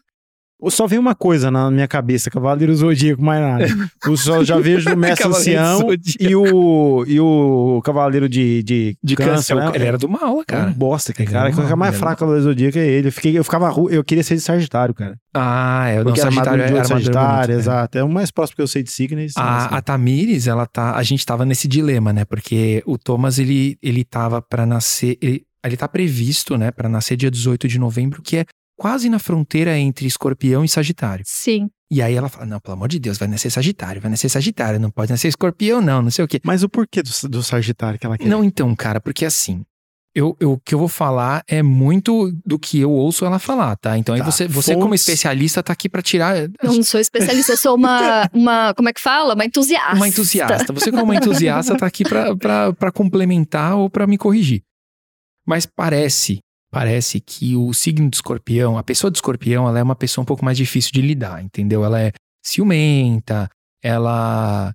Só 0.69 0.85
vem 0.87 0.99
uma 0.99 1.15
coisa 1.15 1.49
na 1.49 1.71
minha 1.71 1.87
cabeça, 1.87 2.29
Cavaleiro 2.29 2.75
Zodíaco, 2.75 3.21
mais 3.23 3.41
nada. 3.41 3.67
Eu 4.05 4.15
só 4.15 4.43
já 4.43 4.57
vejo 4.59 4.93
o 4.93 4.97
Mestre 4.97 5.27
Ancião 5.27 5.87
e 6.19 6.35
o, 6.35 7.03
e 7.07 7.19
o 7.19 7.81
Cavaleiro 7.83 8.29
de, 8.29 8.61
de, 8.63 8.97
De 9.03 9.15
câncer, 9.15 9.55
né? 9.55 9.71
ele 9.73 9.85
era 9.85 9.97
do 9.97 10.07
mal, 10.07 10.37
É 10.37 10.41
um 10.41 10.43
cara. 10.45 10.73
bosta, 10.75 11.13
que 11.13 11.25
cara. 11.25 11.49
O 11.49 11.61
é 11.61 11.65
mal, 11.65 11.77
mais 11.77 11.97
fraco 11.97 12.19
Cavaleiro 12.19 12.43
Zodíaco 12.45 12.77
é 12.77 12.87
ele. 12.87 13.07
Eu, 13.07 13.11
fiquei, 13.11 13.37
eu 13.37 13.43
ficava 13.43 13.73
eu 13.89 14.03
queria 14.03 14.23
ser 14.23 14.35
de 14.35 14.41
Sagitário, 14.41 14.93
cara. 14.93 15.17
Ah, 15.33 15.87
é, 15.87 15.93
o 15.95 15.97
não, 15.99 16.03
Porque 16.05 16.21
Sagitário 16.21 16.51
de 16.51 16.63
era 16.63 16.63
armadura 16.65 16.85
Sagitário, 16.87 17.35
bonita, 17.35 17.53
né? 17.53 17.59
exato. 17.59 17.97
É 17.97 18.03
o 18.03 18.09
mais 18.09 18.31
próximo 18.31 18.55
que 18.57 18.61
eu 18.61 18.67
sei 18.67 18.83
de 18.83 18.91
signo. 18.91 19.19
é 19.19 19.25
esse, 19.25 19.39
A, 19.39 19.57
assim. 19.65 19.75
a 19.75 19.81
Tamires, 19.81 20.47
ela 20.47 20.65
tá. 20.65 20.95
A 20.95 21.03
gente 21.03 21.25
tava 21.25 21.45
nesse 21.45 21.67
dilema, 21.67 22.11
né? 22.13 22.25
Porque 22.25 22.83
o 22.85 22.97
Thomas, 22.97 23.39
ele, 23.39 23.77
ele 23.81 24.03
tava 24.03 24.41
pra 24.41 24.65
nascer. 24.65 25.17
Ele, 25.21 25.43
ele 25.63 25.77
tá 25.77 25.87
previsto, 25.87 26.57
né, 26.57 26.71
Pra 26.71 26.89
nascer 26.89 27.15
dia 27.15 27.29
18 27.29 27.67
de 27.67 27.77
novembro, 27.77 28.19
que 28.23 28.37
é 28.37 28.45
quase 28.81 29.09
na 29.09 29.19
fronteira 29.19 29.77
entre 29.77 30.07
escorpião 30.07 30.65
e 30.65 30.67
sagitário. 30.67 31.23
sim. 31.27 31.69
E 31.93 32.01
aí 32.01 32.15
ela 32.15 32.29
fala: 32.29 32.45
não, 32.45 32.59
pelo 32.59 32.73
amor 32.75 32.87
de 32.87 32.97
Deus, 32.99 33.17
vai 33.17 33.27
nascer 33.27 33.49
sagitário, 33.51 34.01
vai 34.01 34.09
nascer 34.09 34.29
sagitário, 34.29 34.79
não 34.79 34.89
pode 34.89 35.11
nascer 35.11 35.27
escorpião, 35.27 35.81
não, 35.81 36.01
não 36.01 36.09
sei 36.09 36.23
o 36.23 36.27
quê. 36.27 36.39
Mas 36.43 36.63
o 36.63 36.69
porquê 36.69 37.01
do, 37.03 37.11
do 37.29 37.43
Sagitário 37.43 37.99
que 37.99 38.05
ela 38.05 38.17
quer? 38.17 38.27
Não, 38.29 38.43
então, 38.43 38.73
cara, 38.75 38.99
porque 39.01 39.25
assim. 39.25 39.61
Eu, 40.15 40.35
eu- 40.41 40.53
o 40.53 40.59
que 40.59 40.73
eu 40.75 40.79
vou 40.79 40.87
falar 40.87 41.41
é 41.47 41.61
muito 41.61 42.31
do 42.45 42.57
que 42.59 42.79
eu 42.79 42.91
ouço 42.91 43.25
ela 43.25 43.39
falar, 43.39 43.75
tá? 43.77 43.97
Então 43.97 44.13
aí 44.15 44.19
Tá, 44.21 44.29
você, 44.31 44.45
você 44.47 44.73
como 44.75 44.93
especialista, 44.95 45.61
tá 45.63 45.71
aqui 45.73 45.87
pra 45.89 46.01
tirar 46.01 46.37
Eu 46.37 46.49
não 46.63 46.83
sou 46.83 46.99
especialista, 46.99 47.53
eu 47.53 47.57
sou 47.57 47.75
uma, 47.75 48.27
uma. 48.33 48.73
Como 48.73 48.87
é 48.89 48.93
que 48.93 48.99
fala? 49.01 49.33
Uma 49.35 49.45
entusiasta. 49.45 49.95
uma 49.95 50.07
entusiasta. 50.07 50.73
Você, 50.73 50.91
como 50.91 51.03
uma 51.03 51.15
entusiasta, 51.15 51.77
tá 51.77 51.85
aqui 51.85 52.03
pra- 52.05 52.35
pra 52.37 52.73
pra 52.73 52.91
complementar 52.91 53.75
ou 53.77 53.89
pra 53.89 54.07
me 54.07 54.17
corrigir. 54.17 54.61
Mas 55.45 55.65
parece, 55.65 56.39
parece 56.71 57.19
que 57.19 57.55
o 57.55 57.73
signo 57.73 58.09
do 58.09 58.13
escorpião, 58.13 58.77
a 58.77 58.83
pessoa 58.83 59.11
do 59.11 59.15
escorpião, 59.15 59.67
ela 59.67 59.79
é 59.79 59.83
uma 59.83 59.95
pessoa 59.95 60.23
um 60.23 60.25
pouco 60.25 60.43
mais 60.43 60.57
difícil 60.57 60.91
de 60.93 61.01
lidar, 61.01 61.43
entendeu? 61.43 61.83
Ela 61.83 62.01
é 62.01 62.11
ciumenta, 62.43 63.49
ela. 63.83 64.73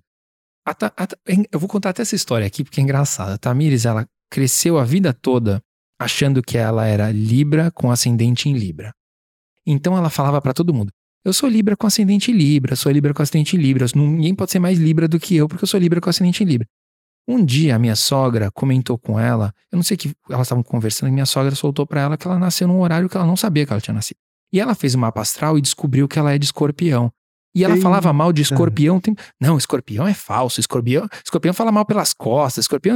eu 1.51 1.59
vou 1.59 1.67
contar 1.67 1.89
até 1.89 2.03
essa 2.03 2.15
história 2.15 2.45
aqui 2.45 2.63
porque 2.63 2.79
é 2.79 2.83
engraçada. 2.83 3.33
A 3.33 3.37
Tamires, 3.37 3.85
ela 3.85 4.07
cresceu 4.29 4.77
a 4.77 4.83
vida 4.83 5.11
toda 5.11 5.61
achando 5.99 6.43
que 6.43 6.57
ela 6.57 6.85
era 6.85 7.11
Libra 7.11 7.71
com 7.71 7.91
ascendente 7.91 8.47
em 8.47 8.53
Libra. 8.53 8.93
Então 9.65 9.97
ela 9.97 10.09
falava 10.09 10.41
pra 10.41 10.53
todo 10.53 10.73
mundo: 10.73 10.91
eu 11.25 11.33
sou 11.33 11.49
Libra 11.49 11.75
com 11.75 11.87
ascendente 11.87 12.31
em 12.31 12.35
Libra, 12.35 12.75
sou 12.75 12.91
Libra 12.91 13.13
com 13.13 13.23
ascendente 13.23 13.57
em 13.57 13.59
Libra. 13.59 13.85
Ninguém 13.95 14.35
pode 14.35 14.51
ser 14.51 14.59
mais 14.59 14.77
Libra 14.77 15.07
do 15.07 15.19
que 15.19 15.35
eu, 15.35 15.47
porque 15.47 15.63
eu 15.63 15.67
sou 15.67 15.79
Libra 15.79 15.99
com 15.99 16.09
ascendente 16.09 16.43
em 16.43 16.47
Libra. 16.47 16.67
Um 17.27 17.43
dia 17.43 17.75
a 17.75 17.79
minha 17.79 17.95
sogra 17.95 18.49
comentou 18.51 18.97
com 18.97 19.19
ela, 19.19 19.53
eu 19.71 19.75
não 19.75 19.83
sei 19.83 19.97
que 19.97 20.13
elas 20.29 20.47
estavam 20.47 20.63
conversando, 20.63 21.09
e 21.09 21.11
minha 21.11 21.25
sogra 21.25 21.53
soltou 21.53 21.85
pra 21.85 22.01
ela 22.01 22.17
que 22.17 22.25
ela 22.25 22.39
nasceu 22.39 22.67
num 22.67 22.79
horário 22.79 23.09
que 23.09 23.17
ela 23.17 23.25
não 23.25 23.35
sabia 23.35 23.65
que 23.65 23.73
ela 23.73 23.81
tinha 23.81 23.93
nascido. 23.93 24.17
E 24.51 24.59
ela 24.59 24.73
fez 24.73 24.95
o 24.95 24.97
mapa 24.97 25.21
astral 25.21 25.57
e 25.57 25.61
descobriu 25.61 26.07
que 26.07 26.17
ela 26.17 26.33
é 26.33 26.37
de 26.37 26.45
escorpião. 26.45 27.11
E 27.53 27.63
ela 27.63 27.73
Eita. 27.73 27.83
falava 27.83 28.13
mal 28.13 28.31
de 28.31 28.41
escorpião. 28.41 28.99
Tem... 28.99 29.15
Não, 29.41 29.57
escorpião 29.57 30.07
é 30.07 30.13
falso. 30.13 30.59
Escorpião, 30.59 31.07
escorpião 31.23 31.53
fala 31.53 31.71
mal 31.71 31.85
pelas 31.85 32.13
costas. 32.13 32.65
Escorpião. 32.65 32.95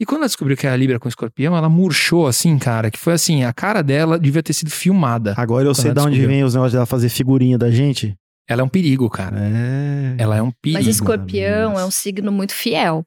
E 0.00 0.06
quando 0.06 0.20
ela 0.20 0.26
descobriu 0.26 0.56
que 0.56 0.66
era 0.66 0.76
Libra 0.76 0.98
com 0.98 1.08
escorpião, 1.08 1.56
ela 1.56 1.68
murchou 1.68 2.26
assim, 2.26 2.56
cara, 2.58 2.90
que 2.90 2.98
foi 2.98 3.12
assim, 3.12 3.44
a 3.44 3.52
cara 3.52 3.82
dela 3.82 4.18
devia 4.18 4.42
ter 4.42 4.52
sido 4.52 4.70
filmada. 4.70 5.34
Agora 5.36 5.66
eu 5.66 5.74
sei 5.74 5.92
de 5.92 6.00
onde 6.00 6.24
vem 6.24 6.42
os 6.42 6.54
negócios 6.54 6.72
dela 6.72 6.86
fazer 6.86 7.08
figurinha 7.08 7.58
da 7.58 7.70
gente. 7.70 8.16
Ela 8.48 8.62
é 8.62 8.64
um 8.64 8.68
perigo, 8.68 9.10
cara. 9.10 9.36
É. 9.38 10.14
Ela 10.16 10.36
é 10.36 10.42
um 10.42 10.50
perigo. 10.50 10.78
Mas 10.78 10.86
escorpião 10.86 11.78
é 11.78 11.84
um 11.84 11.90
signo 11.90 12.32
muito 12.32 12.54
fiel. 12.54 13.04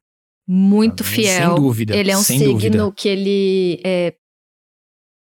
Muito 0.47 1.03
fiel. 1.03 1.47
Sem 1.51 1.55
dúvida. 1.55 1.95
Ele 1.95 2.11
é 2.11 2.17
um 2.17 2.21
signo 2.23 2.53
dúvida. 2.53 2.91
que 2.95 3.07
ele 3.09 3.79
é, 3.83 4.13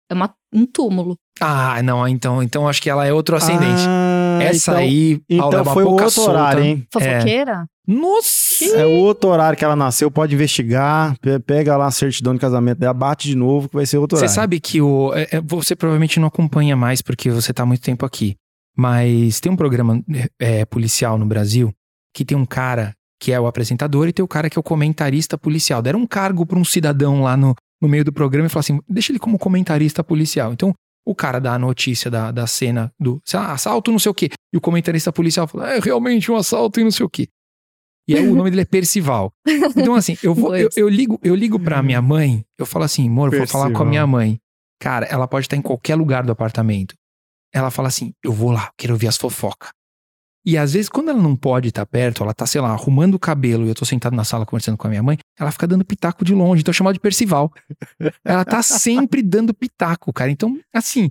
é 0.09 0.13
uma- 0.13 0.33
um 0.53 0.65
túmulo. 0.65 1.15
Ah, 1.41 1.81
não, 1.83 2.07
então, 2.07 2.41
então 2.41 2.67
acho 2.67 2.81
que 2.81 2.89
ela 2.89 3.05
é 3.05 3.11
outro 3.11 3.35
ascendente. 3.35 3.81
Ah, 3.87 4.39
Essa 4.41 4.71
então, 4.71 4.83
aí, 4.83 5.19
Paula, 5.19 5.25
é 5.29 5.35
Então 5.47 5.63
uma 5.63 5.73
foi 5.73 5.83
o 5.83 5.89
outro 5.89 6.09
solta. 6.09 6.31
horário, 6.31 6.63
hein? 6.63 6.87
Fofoqueira? 6.91 7.65
Nossa! 7.87 8.65
É 8.77 8.85
o 8.85 8.91
outro 8.99 9.29
horário 9.29 9.57
que 9.57 9.63
ela 9.65 9.75
nasceu, 9.75 10.09
pode 10.09 10.33
investigar, 10.33 11.15
pe- 11.19 11.39
pega 11.39 11.75
lá 11.77 11.87
a 11.87 11.91
certidão 11.91 12.33
de 12.33 12.39
casamento 12.39 12.79
dela, 12.79 12.93
bate 12.93 13.27
de 13.27 13.35
novo, 13.35 13.67
que 13.69 13.75
vai 13.75 13.85
ser 13.85 13.97
outro 13.97 14.17
Você 14.17 14.23
horário. 14.25 14.35
sabe 14.35 14.59
que 14.59 14.81
o. 14.81 15.13
é, 15.13 15.27
é, 15.37 15.41
Você 15.41 15.75
provavelmente 15.75 16.19
não 16.19 16.27
acompanha 16.27 16.75
mais 16.75 17.01
porque 17.01 17.29
você 17.29 17.53
tá 17.53 17.63
há 17.63 17.65
muito 17.65 17.81
tempo 17.81 18.05
aqui. 18.05 18.35
Mas 18.77 19.39
tem 19.39 19.51
um 19.51 19.55
programa 19.55 20.01
é, 20.39 20.65
policial 20.65 21.17
no 21.17 21.25
Brasil 21.25 21.71
que 22.13 22.25
tem 22.25 22.37
um 22.37 22.45
cara 22.45 22.93
que 23.19 23.31
é 23.31 23.39
o 23.39 23.47
apresentador 23.47 24.07
e 24.07 24.13
tem 24.13 24.23
o 24.23 24.27
cara 24.27 24.49
que 24.49 24.57
é 24.57 24.59
o 24.59 24.63
comentarista 24.63 25.37
policial. 25.37 25.81
Deram 25.81 25.99
um 25.99 26.07
cargo 26.07 26.45
pra 26.45 26.59
um 26.59 26.65
cidadão 26.65 27.21
lá 27.21 27.35
no, 27.35 27.55
no 27.81 27.87
meio 27.87 28.03
do 28.03 28.13
programa 28.13 28.47
e 28.47 28.49
falaram 28.49 28.77
assim: 28.77 28.79
deixa 28.87 29.11
ele 29.11 29.19
como 29.19 29.37
comentarista 29.37 30.03
policial. 30.03 30.53
Então, 30.53 30.73
o 31.05 31.13
cara 31.13 31.39
dá 31.39 31.53
a 31.53 31.59
notícia 31.59 32.09
da, 32.09 32.31
da 32.31 32.47
cena 32.47 32.91
do 32.99 33.21
sei 33.23 33.39
lá, 33.39 33.51
assalto, 33.53 33.91
não 33.91 33.99
sei 33.99 34.11
o 34.11 34.15
quê. 34.15 34.29
E 34.53 34.57
o 34.57 34.61
comentarista 34.61 35.11
policial 35.11 35.47
fala: 35.47 35.73
é 35.73 35.79
realmente 35.79 36.31
um 36.31 36.35
assalto 36.35 36.79
e 36.79 36.83
não 36.83 36.91
sei 36.91 37.05
o 37.05 37.09
quê. 37.09 37.27
E 38.07 38.15
aí 38.15 38.27
o 38.27 38.35
nome 38.35 38.51
dele 38.51 38.61
é 38.61 38.65
Percival. 38.65 39.31
Então, 39.75 39.95
assim, 39.95 40.15
eu, 40.21 40.33
vou, 40.35 40.55
eu, 40.55 40.69
eu 40.75 40.87
ligo, 40.87 41.19
eu 41.23 41.33
ligo 41.33 41.59
pra 41.59 41.81
minha 41.81 42.01
mãe, 42.01 42.45
eu 42.57 42.65
falo 42.65 42.85
assim, 42.85 43.07
amor, 43.07 43.33
eu 43.33 43.39
vou 43.39 43.47
falar 43.47 43.71
com 43.71 43.81
a 43.81 43.85
minha 43.85 44.05
mãe. 44.05 44.39
Cara, 44.79 45.07
ela 45.07 45.27
pode 45.27 45.47
estar 45.47 45.55
em 45.55 45.61
qualquer 45.61 45.95
lugar 45.95 46.23
do 46.23 46.31
apartamento. 46.31 46.93
Ela 47.53 47.71
fala 47.71 47.87
assim: 47.87 48.13
eu 48.23 48.31
vou 48.31 48.51
lá, 48.51 48.69
quero 48.77 48.93
ouvir 48.93 49.07
as 49.07 49.17
fofocas. 49.17 49.69
E 50.45 50.57
às 50.57 50.73
vezes, 50.73 50.87
quando 50.89 51.09
ela 51.09 51.21
não 51.21 51.35
pode 51.35 51.69
estar 51.69 51.85
perto, 51.85 52.21
ela 52.23 52.33
tá, 52.33 52.45
sei 52.45 52.61
lá, 52.61 52.69
arrumando 52.69 53.15
o 53.15 53.19
cabelo 53.19 53.65
e 53.65 53.69
eu 53.69 53.75
tô 53.75 53.83
sentado 53.83 54.15
na 54.15 54.23
sala 54.23 54.45
conversando 54.45 54.77
com 54.77 54.85
a 54.85 54.89
minha 54.89 55.01
mãe, 55.01 55.17
ela 55.39 55.51
fica 55.51 55.65
dando 55.65 55.83
pitaco 55.83 56.23
de 56.23 56.35
longe, 56.35 56.61
então 56.61 56.69
eu 56.71 56.73
chamo 56.75 56.87
ela 56.89 56.93
de 56.93 56.99
Percival. 56.99 57.51
ela 58.23 58.45
tá 58.45 58.61
sempre 58.61 59.21
dando 59.23 59.53
pitaco, 59.53 60.13
cara. 60.13 60.29
Então, 60.29 60.55
assim, 60.73 61.09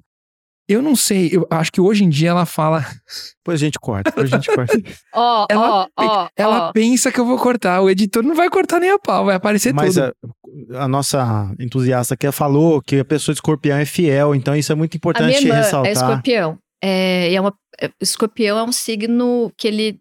eu 0.68 0.80
não 0.80 0.94
sei, 0.96 1.28
eu 1.32 1.46
acho 1.50 1.70
que 1.72 1.80
hoje 1.80 2.04
em 2.04 2.08
dia 2.08 2.30
ela 2.30 2.46
fala. 2.46 2.86
Depois 3.44 3.60
a 3.60 3.64
gente 3.66 3.78
corta, 3.78 4.10
depois 4.10 4.32
a 4.32 4.36
gente 4.36 4.54
corta. 4.54 4.72
Ó, 5.12 5.46
Ela, 5.50 5.68
ó, 5.68 5.88
ó, 5.98 6.28
ela 6.34 6.72
pensa 6.72 7.12
que 7.12 7.20
eu 7.20 7.26
vou 7.26 7.36
cortar. 7.36 7.82
O 7.82 7.90
editor 7.90 8.22
não 8.22 8.34
vai 8.34 8.48
cortar 8.48 8.80
nem 8.80 8.90
a 8.90 8.98
pau, 8.98 9.26
vai 9.26 9.34
aparecer 9.34 9.74
Mas 9.74 9.96
tudo. 9.96 10.14
a, 10.72 10.84
a 10.84 10.88
nossa 10.88 11.52
entusiasta 11.60 12.14
aqui 12.14 12.30
falou 12.32 12.80
que 12.80 13.00
a 13.00 13.04
pessoa 13.04 13.34
de 13.34 13.38
escorpião 13.38 13.76
é 13.76 13.84
fiel, 13.84 14.34
então 14.34 14.56
isso 14.56 14.72
é 14.72 14.74
muito 14.74 14.94
A 14.94 14.96
minha 14.96 14.98
importante 14.98 15.44
irmã 15.46 15.56
ressaltar. 15.56 15.88
é 15.90 15.92
escorpião. 15.92 16.58
É, 16.86 17.32
é 17.32 17.40
uma, 17.40 17.56
é- 17.80 17.90
escorpião 18.00 18.58
é 18.58 18.62
um 18.62 18.72
signo 18.72 19.50
que 19.56 19.66
ele 19.66 20.00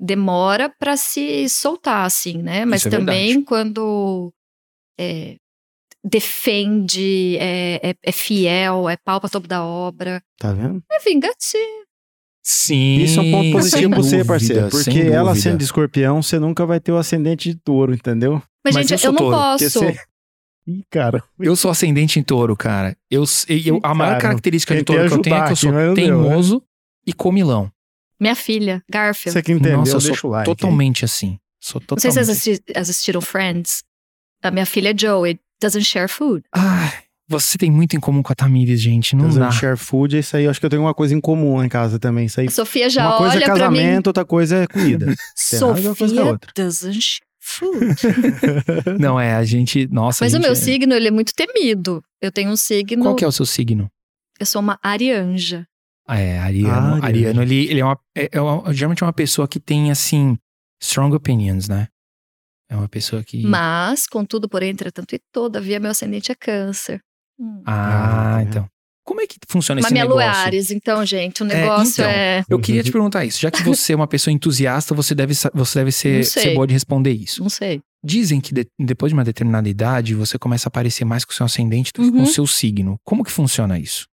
demora 0.00 0.68
pra 0.78 0.96
se 0.96 1.48
soltar, 1.48 2.04
assim, 2.06 2.38
né? 2.42 2.64
Mas 2.64 2.80
Isso 2.80 2.88
é 2.88 2.90
também 2.90 3.26
verdade. 3.28 3.44
quando 3.46 4.32
é, 4.98 5.36
defende, 6.02 7.36
é, 7.38 7.90
é- 7.90 7.94
é 8.02 8.12
fiel, 8.12 8.88
é 8.88 8.96
pau 8.96 9.20
pra 9.20 9.28
topo 9.30 9.46
da 9.46 9.64
obra, 9.64 10.22
Tá 10.38 10.52
vendo? 10.52 10.82
é 10.90 10.98
vingativo. 11.00 11.80
Sim. 12.42 12.96
Isso 12.96 13.20
é 13.20 13.22
um 13.22 13.30
ponto 13.30 13.50
positivo 13.52 13.90
pra 13.90 13.98
você, 14.02 14.24
parceiro. 14.24 14.70
Porque 14.70 14.98
ela 15.00 15.34
sendo 15.36 15.58
de 15.58 15.64
escorpião, 15.64 16.22
você 16.22 16.38
nunca 16.38 16.64
vai 16.66 16.80
ter 16.80 16.90
o 16.90 16.96
ascendente 16.96 17.50
de 17.50 17.56
touro, 17.56 17.94
entendeu? 17.94 18.42
Mas, 18.64 18.74
Mas 18.74 18.90
eu 18.90 18.96
gente, 18.96 19.00
sou 19.02 19.10
eu, 19.10 19.12
não 19.20 19.30
posso. 19.30 19.70
você... 19.70 19.96
Ih, 20.78 20.84
cara. 20.90 21.22
Eu 21.38 21.56
sou 21.56 21.70
ascendente 21.70 22.18
em 22.18 22.22
touro, 22.22 22.56
cara. 22.56 22.96
Eu, 23.10 23.24
eu- 23.48 23.80
a 23.82 23.94
maior 23.94 24.10
Cara, 24.12 24.20
característica 24.22 24.74
de 24.74 24.84
touro 24.84 25.08
que 25.08 25.14
eu 25.14 25.22
tenho 25.22 25.36
é 25.36 25.44
que 25.46 25.52
eu 25.52 25.56
sou 25.56 25.70
aqui, 25.70 25.78
deu, 25.78 25.88
né? 25.88 25.94
teimoso 25.94 26.62
e 27.06 27.12
comilão. 27.12 27.70
Minha 28.20 28.34
filha, 28.34 28.82
Garfield. 28.90 29.32
Você 29.32 29.42
que 29.42 29.52
entendeu, 29.52 29.78
Nossa, 29.78 29.92
eu 29.96 30.00
sou 30.14 30.30
like. 30.30 30.44
totalmente 30.44 31.04
assim. 31.04 31.38
Sou 31.58 31.80
Não 31.90 31.98
sei 31.98 32.10
totalmente. 32.10 32.12
se 32.12 32.12
vocês 32.12 32.28
assisti- 32.30 32.62
assistiram 32.78 33.20
Friends. 33.20 33.82
A 34.42 34.50
minha 34.50 34.66
filha 34.66 34.94
Joey 34.96 35.38
doesn't 35.60 35.84
share 35.84 36.08
food. 36.08 36.42
Ai, 36.54 36.92
você 37.28 37.56
tem 37.58 37.70
muito 37.70 37.94
em 37.96 38.00
comum 38.00 38.22
com 38.22 38.32
a 38.32 38.34
Tamires, 38.34 38.80
gente. 38.80 39.14
Não 39.16 39.24
Doesn't 39.26 39.40
dá. 39.40 39.50
share 39.50 39.76
food, 39.76 40.18
isso 40.18 40.36
aí, 40.36 40.44
eu 40.44 40.50
acho 40.50 40.58
que 40.60 40.66
eu 40.66 40.70
tenho 40.70 40.82
uma 40.82 40.94
coisa 40.94 41.14
em 41.14 41.20
comum 41.20 41.56
lá 41.58 41.64
em 41.66 41.68
casa 41.68 41.98
também. 41.98 42.26
Isso 42.26 42.40
aí. 42.40 42.46
A 42.46 42.50
Sofia 42.50 42.88
já 42.90 43.06
uma 43.08 43.18
coisa 43.18 43.34
é 43.34 43.36
olha 43.36 43.44
pra 43.46 43.54
mim. 43.70 43.76
casamento, 43.78 44.06
outra 44.08 44.24
coisa 44.24 44.56
é 44.64 44.66
comida. 44.66 45.06
é 45.52 45.64
uma 45.64 45.74
coisa 45.74 45.90
é 45.90 45.94
Sofia 45.94 46.24
outra. 46.24 46.52
doesn't 46.56 47.00
share. 47.00 47.29
Não, 48.98 49.18
é, 49.18 49.34
a 49.34 49.44
gente. 49.44 49.86
Nossa, 49.88 50.24
Mas 50.24 50.34
a 50.34 50.38
o 50.38 50.40
gente 50.40 50.46
meu 50.46 50.52
é- 50.52 50.54
signo, 50.56 50.94
ele 50.94 51.08
é 51.08 51.10
muito 51.10 51.32
temido. 51.34 52.02
Eu 52.20 52.30
tenho 52.30 52.50
um 52.50 52.56
signo. 52.56 53.02
Qual 53.02 53.16
que 53.16 53.24
é 53.24 53.28
o 53.28 53.32
seu 53.32 53.46
signo? 53.46 53.90
Eu 54.38 54.46
sou 54.46 54.60
uma 54.60 54.78
arianja. 54.82 55.66
Ah, 56.06 56.18
é, 56.18 56.38
Ariano. 56.38 56.70
Ah, 57.02 57.06
Ariano, 57.06 57.06
Ariano. 57.06 57.42
ele, 57.42 57.66
ele 57.70 57.80
é, 57.80 57.84
uma, 57.84 57.98
é, 58.16 58.28
é 58.32 58.40
uma- 58.40 58.72
geralmente 58.74 59.02
é 59.02 59.06
uma 59.06 59.12
pessoa 59.12 59.46
que 59.46 59.60
tem, 59.60 59.90
assim, 59.90 60.36
strong 60.82 61.14
opinions, 61.14 61.68
né? 61.68 61.86
É 62.68 62.76
uma 62.76 62.88
pessoa 62.88 63.22
que. 63.22 63.44
Mas, 63.44 64.06
contudo, 64.06 64.48
porém, 64.48 64.70
entretanto 64.70 65.12
e 65.14 65.20
todavia, 65.32 65.78
meu 65.80 65.90
ascendente 65.90 66.32
é 66.32 66.34
câncer. 66.34 67.00
Hum. 67.38 67.62
Ah, 67.66 68.36
Ah, 68.36 68.40
é. 68.40 68.44
então. 68.44 68.68
Como 69.04 69.20
é 69.20 69.26
que 69.26 69.36
funciona 69.48 69.80
Mas 69.80 69.86
esse 69.86 69.92
minha 69.94 70.04
negócio? 70.04 70.26
lua 70.28 70.36
é 70.36 70.44
Ares, 70.44 70.70
então, 70.70 71.04
gente, 71.04 71.42
o 71.42 71.46
negócio 71.46 72.02
então. 72.02 72.04
é. 72.10 72.44
Eu 72.48 72.60
queria 72.60 72.82
te 72.82 72.92
perguntar 72.92 73.24
isso. 73.24 73.40
Já 73.40 73.50
que 73.50 73.62
você 73.64 73.92
é 73.92 73.96
uma 73.96 74.06
pessoa 74.06 74.32
entusiasta, 74.32 74.94
você 74.94 75.14
deve, 75.14 75.34
você 75.54 75.78
deve 75.78 75.90
ser, 75.92 76.24
ser 76.24 76.54
boa 76.54 76.66
de 76.66 76.74
responder 76.74 77.12
isso. 77.12 77.42
Não 77.42 77.48
sei. 77.50 77.80
Dizem 78.04 78.40
que 78.40 78.54
de- 78.54 78.66
depois 78.78 79.10
de 79.10 79.14
uma 79.14 79.24
determinada 79.24 79.68
idade, 79.68 80.14
você 80.14 80.38
começa 80.38 80.68
a 80.68 80.70
aparecer 80.70 81.04
mais 81.04 81.24
com 81.24 81.32
o 81.32 81.34
seu 81.34 81.44
ascendente 81.46 81.92
do 81.92 82.02
que 82.02 82.10
com 82.10 82.16
o 82.16 82.20
Uhum. 82.20 82.26
seu 82.26 82.46
signo. 82.46 82.96
Como 83.04 83.24
que 83.24 83.30
funciona 83.32 83.78
isso? 83.78 84.06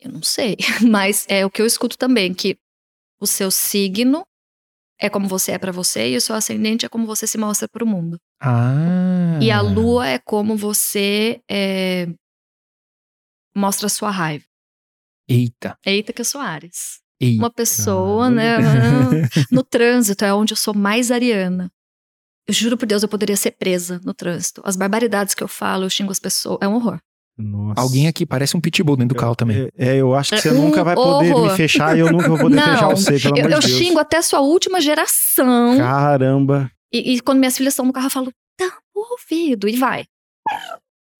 Eu 0.00 0.10
não 0.12 0.22
sei. 0.22 0.56
Mas 0.90 1.24
é 1.28 1.46
o 1.46 1.50
que 1.50 1.62
eu 1.62 1.66
escuto 1.66 1.96
também, 1.96 2.34
que 2.34 2.56
o 3.20 3.26
seu 3.26 3.50
signo 3.50 4.22
é 5.00 5.08
como 5.08 5.28
você 5.28 5.52
é 5.52 5.58
pra 5.58 5.70
você 5.72 6.10
e 6.12 6.16
o 6.16 6.20
seu 6.20 6.34
ascendente 6.34 6.84
é 6.84 6.88
como 6.88 7.06
você 7.06 7.26
se 7.26 7.38
mostra 7.38 7.68
pro 7.68 7.86
mundo. 7.86 8.16
Ah. 8.40 9.38
E 9.40 9.50
a 9.50 9.60
lua 9.60 10.08
é 10.08 10.18
como 10.18 10.56
você 10.56 11.40
é, 11.50 12.08
mostra 13.54 13.86
a 13.86 13.90
sua 13.90 14.10
raiva. 14.10 14.44
Eita, 15.28 15.78
Eita, 15.86 16.12
que 16.12 16.20
eu 16.20 16.24
sou 16.24 16.40
Ares. 16.40 17.00
eita. 17.20 17.42
Uma 17.42 17.50
pessoa, 17.50 18.28
né? 18.28 18.56
No 19.50 19.62
trânsito 19.62 20.24
é 20.24 20.34
onde 20.34 20.52
eu 20.52 20.56
sou 20.56 20.74
mais 20.74 21.10
ariana. 21.10 21.70
Eu 22.46 22.52
juro 22.54 22.76
por 22.76 22.86
Deus, 22.86 23.02
eu 23.02 23.08
poderia 23.08 23.36
ser 23.36 23.52
presa 23.52 24.00
no 24.04 24.12
trânsito. 24.12 24.60
As 24.64 24.76
barbaridades 24.76 25.32
que 25.34 25.42
eu 25.42 25.48
falo, 25.48 25.84
eu 25.84 25.90
xingo 25.90 26.10
as 26.10 26.18
pessoas. 26.18 26.58
É 26.60 26.66
um 26.66 26.74
horror. 26.74 26.98
Nossa. 27.38 27.80
Alguém 27.80 28.08
aqui 28.08 28.26
parece 28.26 28.56
um 28.56 28.60
pitbull 28.60 28.96
dentro 28.96 29.14
do 29.14 29.18
carro 29.20 29.34
também. 29.36 29.70
É, 29.78 29.88
é, 29.90 29.96
eu 29.96 30.12
acho 30.14 30.30
que 30.34 30.40
você 30.40 30.48
É 30.48 30.52
um 30.52 30.62
nunca 30.66 30.82
vai 30.84 30.94
poder 30.96 31.32
horror. 31.32 31.50
me 31.52 31.56
fechar 31.56 31.96
e 31.96 32.00
eu 32.00 32.10
nunca 32.12 32.28
vou 32.28 32.36
poder 32.38 32.56
Não, 32.56 32.64
fechar 32.64 32.88
você, 32.88 33.18
pelo 33.20 33.36
Eu, 33.38 33.44
amor 33.46 33.52
eu 33.56 33.60
de 33.60 33.66
Deus. 33.68 33.78
xingo 33.78 33.98
até 34.00 34.20
sua 34.20 34.40
última 34.40 34.80
geração. 34.80 35.78
Caramba. 35.78 36.70
E, 36.92 37.14
e 37.14 37.20
quando 37.20 37.38
minhas 37.38 37.56
filhas 37.56 37.72
estão 37.72 37.86
no 37.86 37.92
carro, 37.92 38.06
eu 38.06 38.10
falo, 38.10 38.32
tá 38.58 38.78
o 38.94 39.12
ouvido, 39.12 39.68
e 39.68 39.76
vai. 39.76 40.04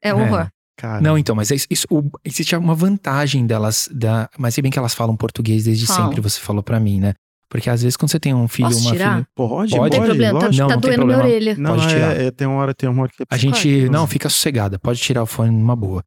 É 0.03 0.13
um 0.13 0.21
É. 0.21 0.23
horror. 0.25 0.49
Caramba. 0.83 1.01
Não, 1.09 1.17
então, 1.17 1.37
mas 1.37 1.51
é 1.53 1.55
isso, 1.55 1.67
isso- 1.71 1.87
o- 1.89 2.11
existe 2.25 2.57
uma 2.57 2.75
vantagem 2.75 3.47
delas, 3.47 3.89
da, 3.93 4.29
mas 4.37 4.53
se 4.55 4.61
bem 4.61 4.69
que 4.71 4.79
elas 4.79 4.93
falam 4.95 5.17
português 5.17 5.63
desde 5.65 5.87
Falam. 5.87 6.07
sempre, 6.09 6.21
você 6.21 6.41
falou 6.41 6.61
pra 6.61 6.81
mim, 6.81 6.99
né? 6.99 7.15
Porque 7.49 7.71
às 7.71 7.83
vezes 7.83 7.97
quando 7.97 8.11
você 8.11 8.19
tem 8.19 8.35
um 8.35 8.49
filho, 8.49 8.69
Posso 8.71 8.81
uma 8.81 8.91
tirar? 8.93 9.13
filha. 9.15 9.27
Pode, 9.37 9.71
Pode. 9.77 9.77
Não 9.77 9.91
tem 9.91 10.03
problema, 10.03 10.41
tá. 10.41 10.47
Não, 10.49 10.53
tá 10.69 10.75
não 10.75 10.81
tem 10.81 10.91
doendo 10.91 11.07
minha 11.07 11.19
problema. 11.19 11.23
orelha. 11.25 11.55
Não, 11.57 11.71
Pode 11.77 11.85
é- 11.85 11.89
tirar. 11.89 12.17
é, 12.21 12.31
tem 12.33 12.47
uma 12.49 12.57
hora, 12.57 12.75
tem 12.75 12.89
uma 12.89 13.03
hora 13.03 13.13
que 13.17 13.25
A 13.31 13.37
gente. 13.37 13.89
Não, 13.91 14.07
fica 14.09 14.29
sossegada, 14.29 14.77
pode 14.79 14.99
tirar 14.99 15.23
o 15.23 15.27
fone 15.27 15.53
numa 15.53 15.77
boa. 15.77 16.03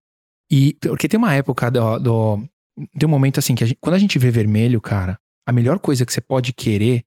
E 0.51 0.75
porque 0.81 1.07
tem 1.07 1.17
uma 1.17 1.33
época 1.33 1.71
do. 1.71 1.99
do 1.99 2.43
tem 2.99 3.07
um 3.07 3.11
momento 3.11 3.39
assim 3.39 3.55
que 3.55 3.63
a 3.63 3.67
gente- 3.67 3.77
quando 3.79 3.93
a 3.95 3.99
gente 3.99 4.19
vê 4.19 4.29
vermelho, 4.29 4.81
cara, 4.81 5.17
a 5.47 5.53
melhor 5.53 5.79
coisa 5.79 6.05
que 6.05 6.11
você 6.11 6.19
pode 6.19 6.51
querer 6.51 7.03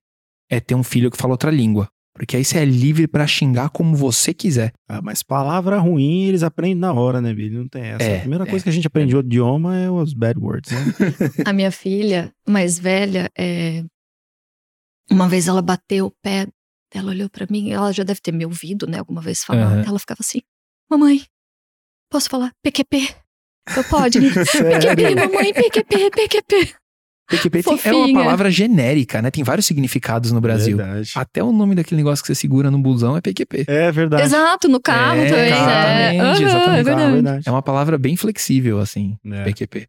é 0.49 0.59
ter 0.59 0.73
um 0.73 0.83
filho 0.83 1.11
que 1.11 1.17
fala 1.17 1.33
outra 1.33 1.51
língua. 1.51 1.87
Porque 2.19 2.35
aí 2.35 2.43
você 2.43 2.57
é 2.59 2.65
livre 2.65 3.07
pra 3.07 3.25
xingar 3.25 3.69
como 3.69 3.95
você 3.95 4.33
quiser. 4.33 4.73
Ah, 4.89 5.01
mas 5.01 5.23
palavra 5.23 5.79
ruim 5.79 6.23
eles 6.23 6.43
aprendem 6.43 6.75
na 6.75 6.91
hora, 6.91 7.21
né, 7.21 7.33
Billy? 7.33 7.57
Não 7.57 7.67
tem 7.69 7.83
essa. 7.83 8.03
É, 8.03 8.17
a 8.17 8.19
primeira 8.19 8.43
é. 8.43 8.47
coisa 8.47 8.61
que 8.61 8.69
a 8.69 8.73
gente 8.73 8.85
aprende 8.85 9.15
outro 9.15 9.29
idioma 9.29 9.77
é 9.77 9.89
os 9.89 10.13
bad 10.13 10.37
words, 10.37 10.69
né? 10.69 10.79
A 11.47 11.53
minha 11.53 11.71
filha 11.71 12.29
mais 12.45 12.77
velha, 12.77 13.31
é... 13.37 13.85
uma 15.09 15.29
vez 15.29 15.47
ela 15.47 15.61
bateu 15.61 16.07
o 16.07 16.11
pé, 16.21 16.45
ela 16.93 17.11
olhou 17.11 17.29
pra 17.29 17.47
mim, 17.49 17.71
ela 17.71 17.93
já 17.93 18.03
deve 18.03 18.19
ter 18.19 18.33
me 18.33 18.45
ouvido, 18.45 18.85
né, 18.85 18.99
alguma 18.99 19.21
vez 19.21 19.41
falar. 19.41 19.67
Aham. 19.67 19.85
Ela 19.87 19.99
ficava 19.99 20.19
assim: 20.19 20.41
Mamãe, 20.91 21.23
posso 22.11 22.29
falar 22.29 22.51
PQP? 22.61 23.15
Eu 23.77 23.83
pode? 23.85 24.19
PQP, 24.19 25.15
mamãe, 25.15 25.53
PQP, 25.53 26.11
PQP. 26.11 26.75
PQP 27.29 27.63
tem- 27.63 27.79
é 27.85 27.93
uma 27.93 28.21
palavra 28.23 28.49
genérica, 28.51 29.21
né? 29.21 29.29
Tem 29.31 29.43
vários 29.43 29.65
significados 29.65 30.31
no 30.31 30.41
Brasil. 30.41 30.77
Verdade. 30.77 31.11
Até 31.15 31.43
o 31.43 31.51
nome 31.51 31.75
daquele 31.75 31.97
negócio 32.01 32.23
que 32.23 32.27
você 32.27 32.35
segura 32.35 32.69
no 32.71 32.79
busão 32.79 33.15
é 33.15 33.21
PQP. 33.21 33.65
É 33.67 33.91
verdade. 33.91 34.23
Exato, 34.23 34.67
no 34.67 34.81
carro 34.81 35.19
É, 35.21 35.27
também, 35.29 35.49
né? 35.51 35.57
exatamente, 35.57 36.21
Aham, 36.21 36.31
exatamente. 36.49 36.79
É 36.79 36.83
verdade. 36.83 37.11
verdade. 37.13 37.43
É 37.47 37.51
uma 37.51 37.61
palavra 37.61 37.97
bem 37.97 38.15
flexível, 38.15 38.79
assim, 38.79 39.15
É. 39.25 39.43
PQP. 39.43 39.87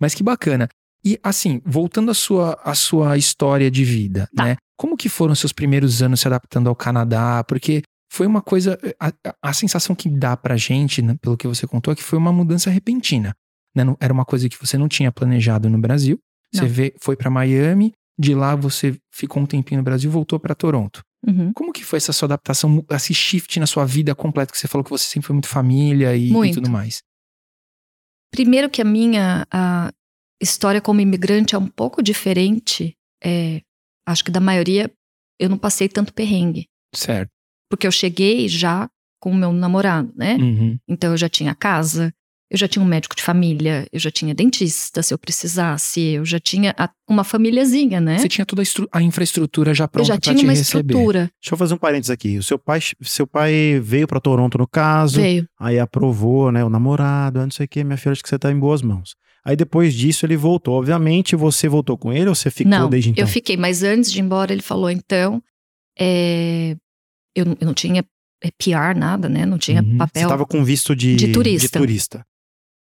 Mas 0.00 0.14
que 0.14 0.22
bacana. 0.22 0.68
E 1.04 1.18
assim, 1.22 1.60
voltando 1.64 2.10
à 2.10 2.14
sua, 2.14 2.58
à 2.64 2.74
sua 2.74 3.16
história 3.16 3.70
de 3.70 3.84
vida, 3.84 4.28
Tá. 4.34 4.44
né? 4.44 4.56
Como 4.76 4.96
que 4.96 5.08
foram 5.08 5.34
seus 5.34 5.52
primeiros 5.52 6.02
anos 6.02 6.20
se 6.20 6.28
adaptando 6.28 6.68
ao 6.68 6.76
Canadá? 6.76 7.42
Porque 7.44 7.82
foi 8.12 8.26
uma 8.26 8.40
coisa. 8.40 8.78
A, 9.00 9.08
a- 9.08 9.34
a 9.42 9.52
sensação 9.52 9.94
que 9.96 10.08
dá 10.08 10.36
pra 10.36 10.56
gente, 10.56 11.02
né, 11.02 11.16
pelo 11.20 11.36
que 11.36 11.46
você 11.48 11.66
contou, 11.66 11.92
é 11.92 11.96
que 11.96 12.02
foi 12.02 12.18
uma 12.18 12.32
mudança 12.32 12.70
repentina. 12.70 13.34
né? 13.74 13.84
Não- 13.84 13.96
Era 14.00 14.12
uma 14.12 14.24
coisa 14.24 14.48
que 14.48 14.56
você 14.58 14.76
não 14.78 14.88
tinha 14.88 15.12
planejado 15.12 15.68
no 15.68 15.78
Brasil. 15.78 16.18
Você 16.52 16.66
vê, 16.66 16.94
foi 16.98 17.16
pra 17.16 17.30
Miami, 17.30 17.92
de 18.18 18.34
lá 18.34 18.56
você 18.56 18.98
ficou 19.12 19.42
um 19.42 19.46
tempinho 19.46 19.78
no 19.80 19.84
Brasil 19.84 20.10
e 20.10 20.12
voltou 20.12 20.40
pra 20.40 20.54
Toronto. 20.54 21.02
Uhum. 21.26 21.52
Como 21.52 21.72
que 21.72 21.84
foi 21.84 21.96
essa 21.96 22.12
sua 22.12 22.26
adaptação, 22.26 22.84
esse 22.90 23.12
shift 23.12 23.58
na 23.58 23.66
sua 23.66 23.84
vida 23.84 24.14
completa? 24.14 24.52
Que 24.52 24.58
você 24.58 24.68
falou 24.68 24.84
que 24.84 24.90
você 24.90 25.06
sempre 25.06 25.26
foi 25.26 25.34
muito 25.34 25.48
família 25.48 26.16
e, 26.16 26.28
e 26.28 26.32
Muito. 26.32 26.54
tudo 26.54 26.70
mais. 26.70 27.02
Primeiro 28.30 28.70
que 28.70 28.80
a 28.80 28.84
minha 28.84 29.46
a 29.50 29.92
história 30.40 30.80
como 30.80 31.00
imigrante 31.00 31.54
é 31.54 31.58
um 31.58 31.66
pouco 31.66 32.02
diferente, 32.02 32.94
é, 33.22 33.62
acho 34.06 34.24
que 34.24 34.30
da 34.30 34.40
maioria, 34.40 34.90
eu 35.38 35.48
não 35.48 35.58
passei 35.58 35.88
tanto 35.88 36.14
perrengue. 36.14 36.68
Certo. 36.94 37.30
Porque 37.70 37.86
eu 37.86 37.92
cheguei 37.92 38.48
já 38.48 38.88
com 39.20 39.30
o 39.32 39.34
meu 39.34 39.52
namorado, 39.52 40.12
né? 40.16 40.36
Uhum. 40.36 40.78
Então 40.88 41.10
eu 41.12 41.16
já 41.16 41.28
tinha 41.28 41.54
casa, 41.54 42.12
eu 42.50 42.56
já 42.56 42.66
tinha 42.66 42.82
um 42.82 42.88
médico 42.88 43.14
de 43.14 43.22
família, 43.22 43.86
eu 43.92 43.98
já 44.00 44.10
tinha 44.10 44.34
dentista 44.34 45.02
se 45.02 45.12
eu 45.12 45.18
precisasse, 45.18 46.00
eu 46.00 46.24
já 46.24 46.40
tinha 46.40 46.74
a- 46.78 46.88
uma 47.08 47.22
famíliazinha, 47.24 48.00
né? 48.00 48.18
Você 48.18 48.28
tinha 48.28 48.46
toda 48.46 48.62
a, 48.62 48.98
a 48.98 49.02
infraestrutura 49.02 49.74
já 49.74 49.84
eu 49.84 49.88
pronta 49.88 50.06
já 50.08 50.14
pra 50.14 50.20
tinha 50.20 50.34
te 50.36 50.44
uma 50.44 50.52
receber. 50.54 50.92
estrutura. 50.92 51.18
Deixa 51.42 51.54
eu 51.54 51.58
fazer 51.58 51.74
um 51.74 51.78
parênteses 51.78 52.10
aqui. 52.10 52.38
O 52.38 52.42
seu 52.42 52.58
pai, 52.58 52.80
seu 53.02 53.26
pai 53.26 53.78
veio 53.82 54.06
pra 54.08 54.18
Toronto, 54.20 54.56
no 54.58 54.66
caso, 54.66 55.20
Veio. 55.20 55.46
aí 55.60 55.78
aprovou, 55.78 56.50
né, 56.50 56.64
o 56.64 56.70
namorado, 56.70 57.40
não 57.40 57.50
sei 57.50 57.66
o 57.66 57.68
que, 57.68 57.84
minha 57.84 57.96
filha, 57.98 58.12
acho 58.12 58.22
que 58.22 58.28
você 58.28 58.38
tá 58.38 58.50
em 58.50 58.58
boas 58.58 58.80
mãos. 58.82 59.14
Aí 59.44 59.54
depois 59.56 59.94
disso 59.94 60.24
ele 60.26 60.36
voltou. 60.36 60.74
Obviamente, 60.78 61.36
você 61.36 61.68
voltou 61.68 61.96
com 61.98 62.12
ele 62.12 62.28
ou 62.28 62.34
você 62.34 62.50
ficou 62.50 62.70
não, 62.70 62.88
desde 62.90 63.10
então? 63.10 63.22
eu 63.24 63.28
fiquei, 63.28 63.56
mas 63.56 63.82
antes 63.82 64.10
de 64.12 64.18
ir 64.18 64.22
embora, 64.22 64.52
ele 64.52 64.62
falou, 64.62 64.90
então, 64.90 65.42
é, 65.98 66.76
eu, 67.34 67.44
não- 67.44 67.56
eu 67.60 67.66
não 67.66 67.74
tinha 67.74 68.04
é, 68.42 68.50
PR, 68.56 68.96
nada, 68.96 69.28
né? 69.28 69.44
Não 69.44 69.58
tinha 69.58 69.82
Uhum. 69.82 69.92
Você 69.92 69.98
papel. 69.98 70.28
tava 70.28 70.46
com 70.46 70.62
visto 70.64 70.94
de, 70.94 71.16
De 71.16 71.32
turista. 71.32 71.66
de 71.66 71.72
turista. 71.72 72.24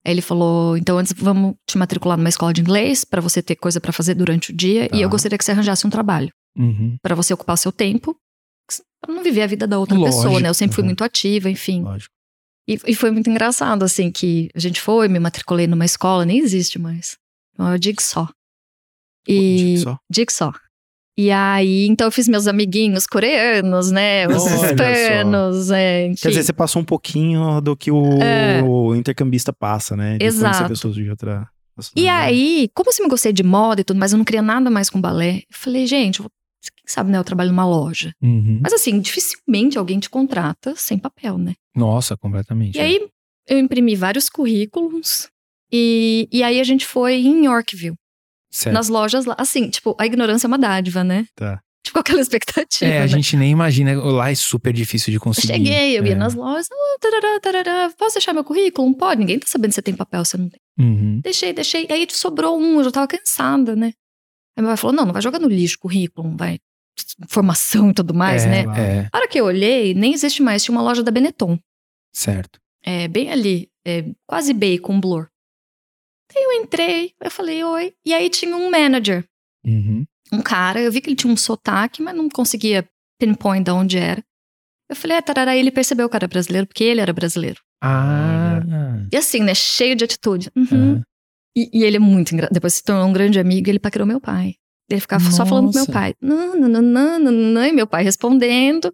Ele 0.05 0.21
falou, 0.21 0.75
então 0.77 0.97
antes 0.97 1.13
vamos 1.13 1.55
te 1.69 1.77
matricular 1.77 2.17
numa 2.17 2.29
escola 2.29 2.51
de 2.51 2.61
inglês 2.61 3.05
pra 3.05 3.21
você 3.21 3.41
ter 3.41 3.55
coisa 3.55 3.79
pra 3.79 3.91
fazer 3.93 4.15
durante 4.15 4.51
o 4.51 4.55
dia 4.55 4.89
Tá. 4.89 4.97
e 4.97 5.01
eu 5.01 5.09
gostaria 5.09 5.37
que 5.37 5.45
você 5.45 5.51
arranjasse 5.51 5.85
um 5.85 5.89
trabalho 5.89 6.31
Uhum. 6.57 6.97
Pra 7.01 7.15
você 7.15 7.33
ocupar 7.33 7.57
seu 7.57 7.71
tempo, 7.71 8.15
pra 9.01 9.13
não 9.13 9.23
viver 9.23 9.41
a 9.43 9.47
vida 9.47 9.65
da 9.65 9.79
outra 9.79 9.95
Lógico, 9.97 10.17
pessoa, 10.21 10.39
né? 10.41 10.49
Eu 10.49 10.53
sempre 10.53 10.75
fui 10.75 10.81
uhum. 10.81 10.87
muito 10.87 11.03
ativa, 11.03 11.49
enfim. 11.49 11.81
Lógico. 11.81 12.13
E, 12.67 12.77
e 12.87 12.95
foi 12.95 13.09
muito 13.09 13.29
engraçado, 13.29 13.83
assim, 13.83 14.11
que 14.11 14.49
a 14.53 14.59
gente 14.59 14.81
foi, 14.81 15.07
me 15.07 15.19
matriculei 15.19 15.65
numa 15.65 15.85
escola, 15.85 16.25
nem 16.25 16.39
existe 16.39 16.77
mais. 16.77 17.17
Então, 17.53 17.71
eu 17.71 17.77
digo 17.77 18.01
só. 18.01 18.27
E. 19.27 19.77
Só. 19.79 19.97
E 21.17 21.29
aí, 21.29 21.87
então 21.87 22.07
eu 22.07 22.11
fiz 22.11 22.27
meus 22.27 22.47
amiguinhos 22.47 23.05
coreanos, 23.05 23.91
né? 23.91 24.27
Os 24.27 24.45
hispanos, 24.45 25.69
é, 25.71 26.07
enfim. 26.07 26.21
Quer 26.21 26.29
dizer, 26.29 26.43
você 26.43 26.53
passou 26.53 26.81
um 26.81 26.85
pouquinho 26.85 27.59
do 27.61 27.75
que 27.75 27.91
o, 27.91 28.21
É. 28.21 28.63
o 28.63 28.95
intercambista 28.95 29.51
passa, 29.51 29.95
né? 29.95 30.17
De 30.17 30.25
Exato. 30.25 30.69
pessoas 30.69 30.95
de 30.95 31.09
outra. 31.09 31.47
E 31.95 32.07
aí, 32.07 32.69
como 32.73 32.89
eu 32.89 32.93
sempre 32.93 33.09
gostei 33.09 33.33
de 33.33 33.43
moda 33.43 33.81
e 33.81 33.83
tudo, 33.83 33.97
mas 33.99 34.11
eu 34.13 34.17
não 34.17 34.25
queria 34.25 34.41
nada 34.41 34.69
mais 34.69 34.89
com 34.89 35.01
balé, 35.01 35.37
eu 35.37 35.41
falei, 35.57 35.85
gente, 35.87 36.19
eu 36.19 36.23
vou- 36.23 36.31
quem 36.75 36.83
sabe, 36.85 37.09
né? 37.11 37.17
Eu 37.17 37.23
trabalho 37.23 37.49
numa 37.49 37.65
loja. 37.65 38.13
Uhum. 38.21 38.59
Mas 38.61 38.71
assim, 38.73 38.99
dificilmente 38.99 39.77
alguém 39.77 39.99
te 39.99 40.09
contrata 40.09 40.73
sem 40.75 40.97
papel, 40.97 41.37
né? 41.37 41.53
Nossa, 41.75 42.15
completamente. 42.15 42.77
E 42.77 42.81
aí, 42.81 43.07
eu 43.49 43.57
imprimi 43.57 43.95
vários 43.95 44.29
currículos. 44.29 45.27
E, 45.71 46.27
e 46.31 46.43
aí 46.43 46.59
a 46.59 46.63
gente 46.63 46.85
foi 46.85 47.15
em 47.15 47.45
Yorkville, 47.45 47.95
Certo. 48.51 48.73
nas 48.73 48.89
lojas 48.89 49.25
lá. 49.25 49.35
Assim, 49.37 49.69
tipo, 49.69 49.95
a 49.99 50.05
ignorância 50.05 50.45
é 50.45 50.49
uma 50.49 50.57
dádiva, 50.59 51.03
né? 51.03 51.25
Tá. 51.35 51.61
Tipo, 51.83 51.97
aquela 51.99 52.19
expectativa. 52.21 52.91
É, 52.91 52.97
a 52.99 53.01
né? 53.01 53.07
gente 53.07 53.35
nem 53.37 53.51
imagina. 53.51 53.93
Lá 54.03 54.29
é 54.29 54.35
super 54.35 54.71
difícil 54.73 55.11
de 55.11 55.17
Eu 55.17 55.21
conseguir. 55.21 55.47
cheguei, 55.47 55.97
eu 55.97 56.05
ia 56.05 56.11
É. 56.11 56.15
nas 56.15 56.33
lojas, 56.35 56.67
ah, 56.71 56.97
tarará, 56.99 57.39
tarará, 57.39 57.93
posso 57.97 58.15
deixar 58.15 58.33
meu 58.33 58.43
currículo? 58.43 58.93
Pode, 58.95 59.19
ninguém 59.19 59.39
tá 59.39 59.47
sabendo 59.47 59.71
se 59.71 59.75
você 59.75 59.81
tem 59.81 59.95
papel, 59.95 60.23
se 60.25 60.31
você 60.31 60.37
não 60.37 60.49
tem. 60.49 60.59
Uhum. 60.79 61.19
Deixei, 61.23 61.53
deixei. 61.53 61.87
Aí 61.89 62.05
sobrou 62.11 62.59
um, 62.59 62.77
eu 62.79 62.83
já 62.83 62.91
tava 62.91 63.07
cansada, 63.07 63.75
né? 63.75 63.93
Aí 64.57 64.61
meu 64.61 64.67
pai 64.69 64.77
falou: 64.77 64.95
não, 64.95 65.05
não 65.05 65.13
vai 65.13 65.21
jogar 65.21 65.39
no 65.39 65.47
lixo 65.47 65.79
currículo, 65.79 66.27
não 66.29 66.37
vai. 66.37 66.59
Informação 67.23 67.89
e 67.89 67.93
tudo 67.93 68.13
mais, 68.13 68.43
é, 68.45 68.49
né? 68.49 68.63
claro. 68.63 68.81
É, 68.81 69.09
A 69.11 69.17
hora 69.17 69.27
que 69.27 69.39
eu 69.39 69.45
olhei, 69.45 69.93
nem 69.93 70.13
existe 70.13 70.41
mais, 70.43 70.63
tinha 70.63 70.75
uma 70.75 70.81
loja 70.83 71.01
da 71.01 71.11
Benetton. 71.11 71.57
certo. 72.13 72.59
É, 72.83 73.07
bem 73.07 73.31
ali, 73.31 73.69
é, 73.85 74.05
quase 74.27 74.53
bacon, 74.53 74.99
blur. 74.99 75.27
Aí 76.35 76.43
eu 76.43 76.51
entrei, 76.63 77.13
eu 77.21 77.31
falei, 77.31 77.63
oi. 77.63 77.93
E 78.05 78.13
aí 78.13 78.29
tinha 78.29 78.55
um 78.55 78.69
manager, 78.69 79.25
Uhum. 79.65 80.05
um 80.33 80.41
cara, 80.41 80.81
eu 80.81 80.91
vi 80.91 81.01
que 81.01 81.09
ele 81.09 81.15
tinha 81.15 81.31
um 81.31 81.37
sotaque, 81.37 82.01
mas 82.01 82.15
não 82.15 82.27
conseguia 82.29 82.87
pinpoint 83.19 83.63
de 83.65 83.71
onde 83.71 83.97
era. 83.97 84.23
Eu 84.89 84.95
falei, 84.95 85.17
é, 85.17 85.21
tarará, 85.21 85.55
ele 85.55 85.71
percebeu 85.71 86.09
que 86.09 86.15
era 86.15 86.27
brasileiro, 86.27 86.67
porque 86.67 86.83
ele 86.83 86.99
era 87.01 87.13
brasileiro. 87.13 87.61
Ah. 87.83 88.59
E 89.11 89.15
assim, 89.17 89.41
né, 89.41 89.53
cheio 89.55 89.95
de 89.95 90.03
atitude. 90.03 90.51
Uhum. 90.55 91.01
E, 91.55 91.69
e 91.73 91.83
ele 91.83 91.97
é 91.97 91.99
muito 91.99 92.33
engraçado. 92.33 92.53
Depois 92.53 92.73
se 92.73 92.83
tornou 92.83 93.05
um 93.07 93.13
grande 93.13 93.39
amigo 93.39 93.67
e 93.67 93.71
ele 93.71 93.79
paquerou 93.79 94.07
meu 94.07 94.19
pai. 94.19 94.55
Ele 94.89 94.99
ficava 95.01 95.23
só 95.31 95.45
falando 95.45 95.67
com 95.67 95.73
meu 95.73 95.81
Nossa. 95.81 95.91
pai. 95.91 96.13
Não, 96.21 96.55
não, 96.55 96.67
não, 96.67 96.81
não, 96.81 97.19
não, 97.19 97.31
não, 97.31 97.65
e 97.65 97.71
meu 97.71 97.87
pai 97.87 98.03
respondendo. 98.03 98.93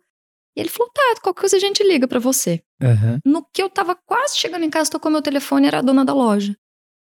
E 0.56 0.60
ele 0.60 0.70
falou, 0.70 0.92
tá, 0.94 1.02
qualquer 1.22 1.40
coisa 1.42 1.58
a 1.58 1.60
gente 1.60 1.84
liga 1.84 2.08
pra 2.08 2.20
você. 2.20 2.62
Aham. 2.82 3.20
No 3.26 3.44
que 3.52 3.62
eu 3.62 3.70
tava 3.70 3.96
quase 4.06 4.38
chegando 4.38 4.64
em 4.64 4.70
casa, 4.70 4.92
tocou 4.92 5.12
meu 5.12 5.22
telefone, 5.22 5.68
era 5.68 5.80
a 5.80 5.82
dona 5.82 6.04
da 6.06 6.14
loja. 6.14 6.56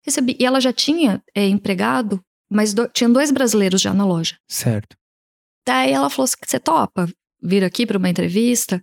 Recebi. 0.06 0.36
E 0.38 0.44
ela 0.46 0.60
já 0.60 0.72
tinha 0.72 1.22
é, 1.34 1.46
empregado, 1.46 2.20
mas 2.50 2.72
do, 2.72 2.88
tinha 2.88 3.08
dois 3.08 3.30
brasileiros 3.30 3.80
já 3.80 3.92
na 3.92 4.06
loja. 4.06 4.38
Certo. 4.48 4.96
Daí 5.66 5.92
ela 5.92 6.08
falou 6.08 6.24
assim: 6.24 6.36
você 6.44 6.60
topa 6.60 7.08
vir 7.42 7.64
aqui 7.64 7.84
pra 7.86 7.98
uma 7.98 8.08
entrevista? 8.08 8.80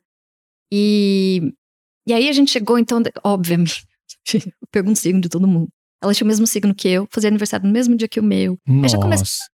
E, 0.72 1.54
e 2.08 2.14
aí 2.14 2.28
a 2.28 2.34
gente 2.34 2.52
chegou, 2.52 2.78
então, 2.78 3.02
obviamente, 3.24 3.86
eu 4.34 4.42
pergunto 4.72 4.98
o 4.98 5.02
signo 5.02 5.22
de 5.22 5.30
todo 5.30 5.48
mundo. 5.48 5.70
Ela 6.02 6.14
tinha 6.14 6.26
o 6.26 6.28
mesmo 6.28 6.46
signo 6.46 6.76
que 6.76 6.90
eu, 6.90 7.08
fazia 7.12 7.30
aniversário 7.30 7.66
no 7.66 7.72
mesmo 7.72 7.96
dia 7.96 8.08
que 8.08 8.20
o 8.20 8.24
meu. 8.24 8.58
Aí 8.68 8.90
já 8.90 8.98
começa- 8.98 9.24
Nossa. 9.24 9.54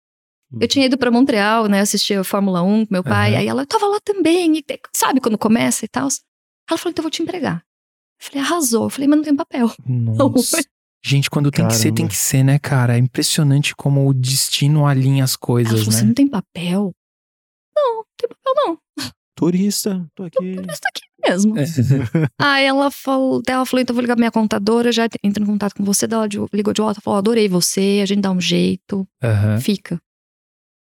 Eu 0.61 0.67
tinha 0.67 0.85
ido 0.85 0.97
pra 0.97 1.09
Montreal, 1.09 1.67
né, 1.67 1.79
assistir 1.81 2.13
a 2.19 2.23
Fórmula 2.23 2.61
1 2.61 2.85
com 2.85 2.93
meu 2.93 3.03
pai, 3.03 3.31
Aham. 3.31 3.39
aí 3.39 3.47
ela 3.47 3.63
eu 3.63 3.67
tava 3.67 3.87
lá 3.87 3.99
também, 4.05 4.57
e, 4.57 4.63
sabe 4.95 5.19
quando 5.19 5.37
começa 5.39 5.83
e 5.83 5.87
tal. 5.87 6.07
Ela 6.69 6.77
falou: 6.77 6.91
então 6.91 7.01
eu 7.01 7.03
vou 7.03 7.11
te 7.11 7.23
empregar. 7.23 7.63
Eu 8.21 8.25
falei: 8.27 8.43
arrasou. 8.43 8.83
Eu 8.83 8.89
falei: 8.89 9.07
mas 9.07 9.17
não 9.17 9.23
tem 9.23 9.35
papel. 9.35 9.71
Nossa. 9.87 10.57
Gente, 11.07 11.29
quando 11.29 11.51
tem 11.51 11.67
que 11.67 11.75
ser, 11.75 11.83
tem 11.91 11.93
Caramba. 11.95 12.09
que 12.09 12.17
ser, 12.17 12.43
né, 12.43 12.57
cara? 12.57 12.95
É 12.95 12.97
impressionante 12.97 13.75
como 13.75 14.07
o 14.09 14.13
destino 14.13 14.87
alinha 14.87 15.23
as 15.23 15.33
Ela 15.33 15.39
coisas, 15.39 15.79
falou: 15.79 15.91
você 15.91 16.01
né? 16.01 16.07
não 16.07 16.13
tem 16.15 16.27
papel? 16.27 16.91
Não, 17.75 17.95
não 17.97 18.03
tem 18.17 18.27
papel 18.29 18.53
não. 18.55 18.77
Turista, 19.37 20.03
tô 20.15 20.23
aqui. 20.23 20.37
Estou 20.55 20.89
aqui 20.89 21.01
mesmo. 21.27 21.55
É. 21.59 21.65
Aí 22.39 22.65
ela 22.65 22.89
falou, 22.89 23.41
ela 23.47 23.65
falou, 23.65 23.81
então 23.81 23.93
vou 23.93 24.01
ligar 24.01 24.15
pra 24.15 24.21
minha 24.21 24.31
contadora, 24.31 24.91
já 24.91 25.07
entro 25.23 25.43
em 25.43 25.45
contato 25.45 25.75
com 25.75 25.83
você. 25.83 26.07
Daí 26.07 26.17
ela 26.17 26.27
de- 26.27 26.39
ligou 26.53 26.73
de 26.73 26.81
volta, 26.81 27.01
falou, 27.01 27.17
adorei 27.19 27.47
você, 27.47 27.99
a 28.01 28.05
gente 28.05 28.21
dá 28.21 28.31
um 28.31 28.41
jeito, 28.41 29.05
Aham. 29.21 29.59
fica. 29.59 29.99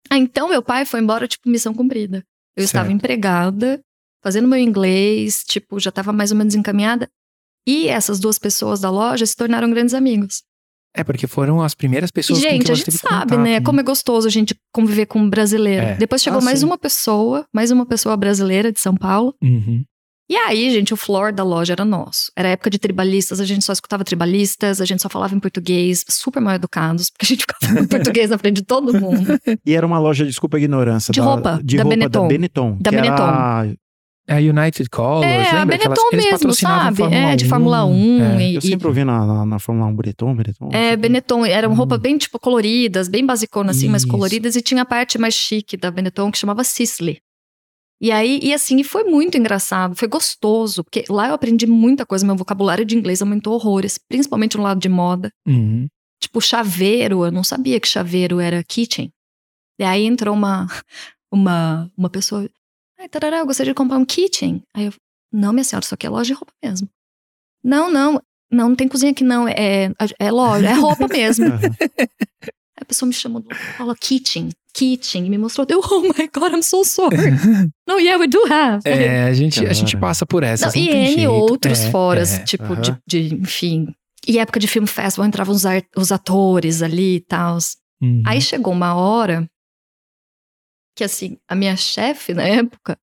Ah, 0.10 0.18
então 0.18 0.48
meu 0.48 0.62
pai 0.64 0.86
foi 0.86 1.02
embora, 1.02 1.28
tipo, 1.28 1.50
missão 1.50 1.74
cumprida. 1.74 2.24
Eu 2.56 2.64
estava 2.64 2.86
Certo. 2.88 2.96
empregada, 2.96 3.82
fazendo 4.24 4.48
meu 4.48 4.60
inglês, 4.60 5.44
tipo, 5.44 5.80
já 5.80 5.90
estava 5.90 6.14
mais 6.14 6.32
ou 6.32 6.38
menos 6.38 6.56
encaminhada. 6.56 7.10
E 7.68 7.88
essas 7.90 8.20
duas 8.20 8.40
pessoas 8.40 8.80
da 8.80 8.90
loja 8.90 9.26
se 9.26 9.36
tornaram 9.36 9.70
grandes 9.70 9.94
amigos. 9.94 10.42
É, 10.96 11.04
porque 11.04 11.28
foram 11.28 11.62
as 11.62 11.76
primeiras 11.76 12.10
E, 12.10 12.14
pessoas 12.14 12.40
com 12.40 12.50
gente, 12.50 12.66
que 12.66 12.72
a 12.72 12.76
você 12.76 12.80
gente 12.80 12.86
teve 12.86 12.98
sabe, 12.98 13.32
contato, 13.32 13.40
né? 13.42 13.62
Como 13.62 13.80
é 13.80 13.84
gostoso 13.84 14.26
a 14.28 14.32
gente 14.32 14.56
conviver 14.74 15.06
com 15.06 15.20
um 15.20 15.30
brasileiro. 15.30 15.86
É. 15.86 15.96
Depois 15.96 16.24
chegou 16.24 16.40
Ah, 16.40 16.44
mais 16.44 16.60
sim. 16.60 16.66
uma 16.66 16.78
pessoa, 16.78 17.46
mais 17.54 17.70
uma 17.70 17.86
pessoa 17.86 18.16
brasileira 18.18 18.72
de 18.72 18.80
São 18.80 18.96
Paulo. 18.96 19.36
Uhum. 19.44 19.84
E 20.30 20.36
aí, 20.36 20.72
gente, 20.72 20.94
o 20.94 20.98
floor 20.98 21.32
da 21.32 21.44
loja 21.44 21.72
era 21.74 21.86
nosso. 21.86 22.32
Era 22.36 22.50
época 22.50 22.70
de 22.70 22.78
tribalistas, 22.80 23.40
a 23.40 23.46
gente 23.46 23.64
só 23.64 23.72
escutava 23.72 24.04
tribalistas, 24.04 24.82
a 24.82 24.86
gente 24.86 25.02
só 25.02 25.08
falava 25.08 25.34
em 25.36 25.40
português, 25.40 26.04
super 26.10 26.42
mal 26.42 26.56
educados, 26.56 27.10
porque 27.10 27.26
a 27.26 27.30
gente 27.30 27.42
ficava 27.42 27.60
falando 27.74 27.88
português 27.90 28.30
na 28.30 28.38
frente 28.38 28.56
de 28.56 28.64
todo 28.64 28.94
mundo. 29.00 29.40
E 29.66 29.74
era 29.74 29.86
uma 29.86 30.00
loja, 30.00 30.26
desculpa 30.26 30.58
a 30.58 30.60
ignorância. 30.60 31.12
De 31.14 31.20
da, 31.22 31.26
roupa, 31.26 31.62
de 31.64 31.78
da 31.78 31.84
roupa 31.84 31.96
Benetton. 31.98 32.22
Da 32.24 32.28
Benetton. 32.28 32.78
Da 32.82 32.90
que 32.90 32.96
era- 32.96 33.06
Benetton. 33.06 33.78
É 34.30 34.36
a 34.36 34.40
United 34.40 34.90
Colors, 34.90 35.26
é, 35.26 35.50
a 35.52 35.60
lembra? 35.60 35.76
Aquelas- 35.78 35.98
Benetton 36.12 36.32
mesmo, 36.32 36.54
sabe? 36.54 36.98
Fórmula 36.98 37.22
é, 37.32 37.36
de 37.38 37.46
Fórmula 37.46 37.86
1. 37.86 38.24
É. 38.24 38.42
E, 38.52 38.56
Eu 38.56 38.62
sempre 38.62 38.88
ouvi 38.88 39.04
na, 39.06 39.26
na, 39.26 39.46
na 39.46 39.60
Fórmula 39.60 39.88
1 39.90 39.96
Benetton, 39.96 40.36
Benetton. 40.36 40.70
É, 40.74 40.90
assim. 40.90 40.98
Benetton, 40.98 41.46
eram 41.46 41.72
Hum. 41.72 41.76
roupas 41.76 42.00
bem, 42.00 42.18
tipo, 42.18 42.38
coloridas, 42.38 43.08
bem 43.08 43.26
basiconas, 43.26 43.78
assim, 43.78 43.88
mas 43.88 44.02
Isso. 44.02 44.12
coloridas, 44.12 44.56
e 44.58 44.62
tinha 44.62 44.82
a 44.82 44.86
parte 44.86 45.18
mais 45.18 45.34
chique 45.34 45.78
da 45.78 45.90
Benetton, 45.90 46.30
que 46.30 46.38
chamava 46.38 46.64
Sisley. 46.66 47.20
E 48.02 48.12
aí, 48.12 48.40
e 48.44 48.54
assim, 48.54 48.80
e 48.80 48.84
foi 48.84 49.06
muito 49.06 49.38
engraçado, 49.38 49.96
foi 49.96 50.08
gostoso, 50.08 50.84
porque 50.84 51.06
lá 51.10 51.30
eu 51.30 51.34
aprendi 51.34 51.66
muita 51.66 52.06
coisa, 52.06 52.26
meu 52.26 52.36
vocabulário 52.36 52.86
de 52.86 52.96
inglês 52.98 53.22
aumentou 53.22 53.54
horrores, 53.56 53.98
principalmente 54.10 54.56
no 54.58 54.62
lado 54.64 54.80
de 54.80 54.90
moda. 54.90 55.32
Uhum. 55.48 55.88
Tipo, 56.22 56.40
chaveiro, 56.42 57.24
eu 57.26 57.32
não 57.32 57.44
sabia 57.44 57.80
que 57.80 57.88
chaveiro 57.88 58.40
era 58.40 58.64
kitchen. 58.64 59.10
E 59.80 59.84
aí 59.84 60.06
entrou 60.06 60.36
uma, 60.36 60.68
uma, 61.34 61.90
uma 61.98 62.10
pessoa, 62.10 62.48
ai, 63.00 63.08
tarará, 63.10 63.38
eu 63.40 63.46
gostaria 63.46 63.72
de 63.74 63.78
comprar 63.78 63.98
um 63.98 64.06
kitchen. 64.06 64.62
Aí 64.76 64.86
eu, 64.86 64.94
não, 65.32 65.52
minha 65.54 65.64
senhora, 65.64 65.84
isso 65.84 65.94
aqui 65.94 66.06
é 66.06 66.10
loja 66.10 66.28
de 66.28 66.34
roupa 66.34 66.54
mesmo. 66.64 66.88
Não, 67.64 67.92
não, 67.92 68.14
não, 68.52 68.70
não 68.70 68.76
tem 68.76 68.88
cozinha 68.88 69.12
aqui 69.12 69.24
não, 69.24 69.48
é, 69.48 69.92
é 70.20 70.32
loja, 70.32 70.68
é 70.70 70.74
roupa 70.74 71.08
mesmo. 71.12 71.46
A 72.80 72.86
pessoa 72.86 73.08
me 73.08 73.14
chamou 73.14 73.44
fala 73.78 73.96
kitchen, 74.00 74.50
kitchen, 74.74 75.26
e 75.26 75.30
me 75.30 75.38
mostrou, 75.38 75.66
eu, 75.70 75.80
oh 75.84 76.02
my 76.02 76.30
god, 76.34 76.54
I'm 76.54 76.62
so 76.62 76.84
sorry. 76.86 77.18
no, 77.88 78.00
yeah, 78.00 78.20
we 78.22 78.28
do 78.28 78.42
have. 78.52 78.82
É, 78.86 79.24
a 79.24 79.34
gente, 79.34 79.66
a 79.66 79.74
gente 79.74 79.98
passa 79.98 80.26
por 80.26 80.44
essas. 80.44 80.74
Não, 80.76 80.82
Não, 80.84 80.90
e 80.92 80.96
N 80.96 81.16
jeito. 81.16 81.32
outros 81.32 81.80
É, 81.82 81.92
foras, 81.92 82.34
é. 82.40 82.44
tipo, 82.44 82.76
de, 82.76 82.96
de, 83.08 83.36
enfim. 83.36 83.88
E 84.28 84.38
época 84.40 84.60
de 84.60 84.68
filme 84.68 84.88
festival 84.88 85.26
entravam 85.28 85.56
os, 85.56 85.66
ar- 85.66 85.84
os 85.96 86.12
atores 86.12 86.82
ali 86.82 87.16
e 87.16 87.22
tal. 87.22 87.58
Uhum. 88.02 88.22
Aí 88.28 88.40
chegou 88.42 88.72
uma 88.74 88.94
hora 88.94 89.50
que, 90.98 91.04
assim, 91.04 91.38
a 91.48 91.56
minha 91.56 91.76
chefe 91.78 92.34
na 92.34 92.44
época. 92.44 92.98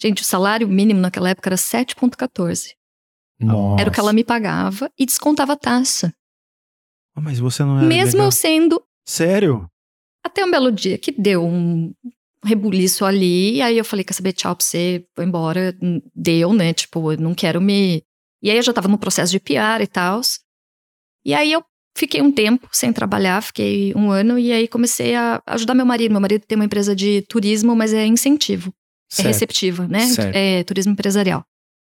Gente, 0.00 0.22
o 0.22 0.24
salário 0.24 0.68
mínimo 0.68 1.00
naquela 1.00 1.30
época 1.30 1.48
era 1.48 1.56
7,14. 1.56 2.74
Nossa. 3.40 3.80
Era 3.80 3.90
o 3.90 3.92
que 3.92 3.98
ela 4.00 4.12
me 4.12 4.22
pagava 4.22 4.90
e 4.98 5.06
descontava 5.06 5.54
a 5.54 5.56
taxa. 5.56 6.12
Ah, 7.16 7.20
Mas 7.20 7.38
você 7.38 7.62
não 7.64 7.78
era 7.78 7.86
Mesmo 7.86 8.12
legal. 8.12 8.26
eu 8.26 8.32
sendo 8.32 8.82
Sério? 9.06 9.66
até 10.24 10.44
um 10.44 10.50
belo 10.50 10.70
dia 10.70 10.98
que 10.98 11.10
deu 11.10 11.44
um, 11.44 11.92
rebuliço 12.44 13.04
ali. 13.04 13.56
E 13.56 13.62
aí 13.62 13.78
eu 13.78 13.84
falei, 13.84 14.04
quer 14.04 14.12
saber, 14.14 14.32
tchau 14.32 14.54
pra 14.54 14.64
você, 14.64 15.04
vou 15.16 15.24
embora. 15.24 15.74
Deu, 16.14 16.52
né? 16.52 16.72
Tipo, 16.74 17.12
eu 17.12 17.18
não 17.18 17.34
quero 17.34 17.60
me. 17.60 18.02
E 18.42 18.50
aí 18.50 18.56
eu 18.56 18.62
já 18.62 18.72
tava 18.72 18.88
no 18.88 18.98
processo 18.98 19.32
de 19.32 19.40
PR 19.40 19.82
e 19.82 19.86
tal. 19.86 20.20
E 21.24 21.34
aí 21.34 21.52
eu 21.52 21.62
fiquei 22.00 22.22
um 22.22 22.32
tempo 22.32 22.66
sem 22.72 22.92
trabalhar, 22.92 23.42
fiquei 23.42 23.92
um 23.94 24.10
ano, 24.10 24.38
e 24.38 24.50
aí 24.52 24.66
comecei 24.66 25.14
a 25.14 25.42
ajudar 25.46 25.74
meu 25.74 25.84
marido. 25.84 26.12
Meu 26.12 26.20
marido 26.20 26.46
tem 26.46 26.56
uma 26.56 26.64
empresa 26.64 26.96
de 26.96 27.22
turismo, 27.22 27.76
mas 27.76 27.92
é 27.92 28.06
incentivo. 28.06 28.70
É 28.70 29.14
Certo. 29.16 29.26
É 29.26 29.28
receptiva, 29.28 29.88
né? 29.88 30.06
Certo. 30.06 30.34
É 30.34 30.64
turismo 30.64 30.92
empresarial. 30.92 31.44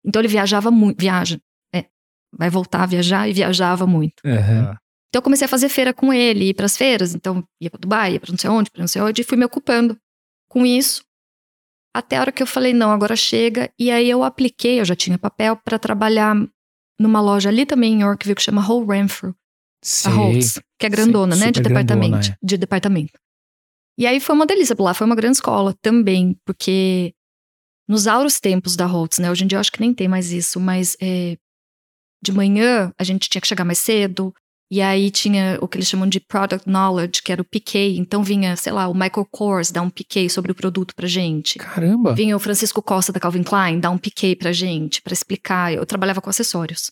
Então 0.04 0.20
ele 0.20 0.28
viajava 0.28 0.72
muito, 0.72 1.00
viaja. 1.00 1.40
É, 1.74 1.86
vai 2.36 2.50
voltar 2.50 2.84
a 2.84 2.86
viajar 2.88 3.30
e 3.30 3.34
viajava 3.34 3.86
muito. 3.86 4.22
Aham. 4.26 4.76
Então 5.10 5.20
eu 5.20 5.22
comecei 5.22 5.46
a 5.46 5.50
fazer 5.50 5.70
feira 5.70 5.94
com 5.94 6.12
ele, 6.12 6.50
ir 6.50 6.54
pras 6.54 6.76
feiras. 6.76 7.14
Então 7.14 7.44
ia 7.62 7.70
pra 7.70 7.80
Dubai, 7.80 8.14
ia 8.14 8.20
pra 8.20 8.32
não 8.32 8.38
sei 8.40 8.50
onde, 8.50 8.72
pra 8.72 8.82
não 8.82 8.88
sei 8.88 9.02
onde, 9.02 9.22
e 9.22 9.26
fui 9.26 9.38
me 9.38 9.46
ocupando 9.46 9.98
com 10.50 10.66
isso. 10.66 11.04
Até 11.94 12.18
a 12.18 12.22
hora 12.22 12.32
que 12.32 12.42
eu 12.42 12.48
falei, 12.48 12.74
não, 12.74 12.92
agora 12.92 13.16
chega. 13.16 13.70
E 13.78 13.92
aí 13.92 14.10
eu 14.10 14.24
apliquei, 14.24 14.80
eu 14.80 14.86
já 14.86 14.96
tinha 14.96 15.18
papel, 15.18 15.58
pra 15.58 15.78
trabalhar 15.78 16.36
numa 17.00 17.20
loja 17.20 17.50
ali 17.50 17.66
também 17.66 17.94
em 17.96 18.02
Yorkville 18.02 18.36
que 18.36 18.42
chama 18.42 18.66
Whole 18.66 18.88
Renfrew, 18.88 19.36
a. 19.82 20.10
Holtz, 20.10 20.60
que 20.80 20.86
é 20.86 20.90
grandona, 20.90 21.36
Sei, 21.36 21.46
né? 21.46 21.52
De 21.52 21.62
departamento. 21.62 22.34
De 22.42 22.58
departamento. 22.58 23.20
E 23.98 24.06
aí 24.06 24.20
foi 24.20 24.36
uma 24.36 24.46
delícia. 24.46 24.76
Lá 24.80 24.94
foi 24.94 25.06
uma 25.06 25.16
grande 25.16 25.38
escola 25.38 25.76
também, 25.82 26.38
porque 26.46 27.14
nos 27.88 28.08
auros 28.08 28.40
tempos 28.40 28.76
da 28.76 28.86
Holtz, 28.86 29.20
né? 29.20 29.30
Hoje 29.30 29.44
em 29.44 29.48
dia 29.48 29.58
eu 29.58 29.60
acho 29.60 29.72
que 29.72 29.82
nem 29.82 29.94
tem 29.94 30.08
mais 30.08 30.32
isso, 30.32 30.60
mas 30.60 30.96
é, 31.02 31.38
de 32.24 32.32
manhã 32.32 32.94
a 32.98 33.04
gente 33.04 33.30
tinha 33.30 33.42
que 33.42 33.48
chegar 33.48 33.66
mais 33.66 33.80
cedo. 33.80 34.34
E 34.72 34.82
aí 34.82 35.12
tinha 35.12 35.58
o 35.62 35.68
que 35.68 35.78
eles 35.78 35.90
chamam 35.90 36.08
de 36.08 36.22
Product 36.22 36.66
Knowledge, 36.66 37.22
que 37.22 37.32
era 37.34 37.42
o 37.42 37.46
PK. 37.46 37.98
Então 37.98 38.24
vinha, 38.24 38.56
sei 38.56 38.72
lá, 38.72 38.88
o 38.88 38.94
Michael 38.94 39.28
Kors 39.30 39.70
dar 39.70 39.82
um 39.82 39.90
PK 39.90 40.30
sobre 40.30 40.54
o 40.54 40.56
produto 40.56 40.96
pra 40.96 41.10
gente. 41.10 41.60
Caramba. 41.60 42.16
Vinha 42.16 42.38
o 42.38 42.40
Francisco 42.40 42.82
Costa 42.82 43.12
da 43.12 43.20
Calvin 43.20 43.44
Klein 43.44 43.82
dar 43.82 43.90
um 43.90 43.98
PK 43.98 44.38
pra 44.38 44.54
gente, 44.54 45.02
pra 45.02 45.12
explicar. 45.12 45.74
Eu 45.74 45.86
trabalhava 45.86 46.22
com 46.22 46.30
acessórios. 46.30 46.90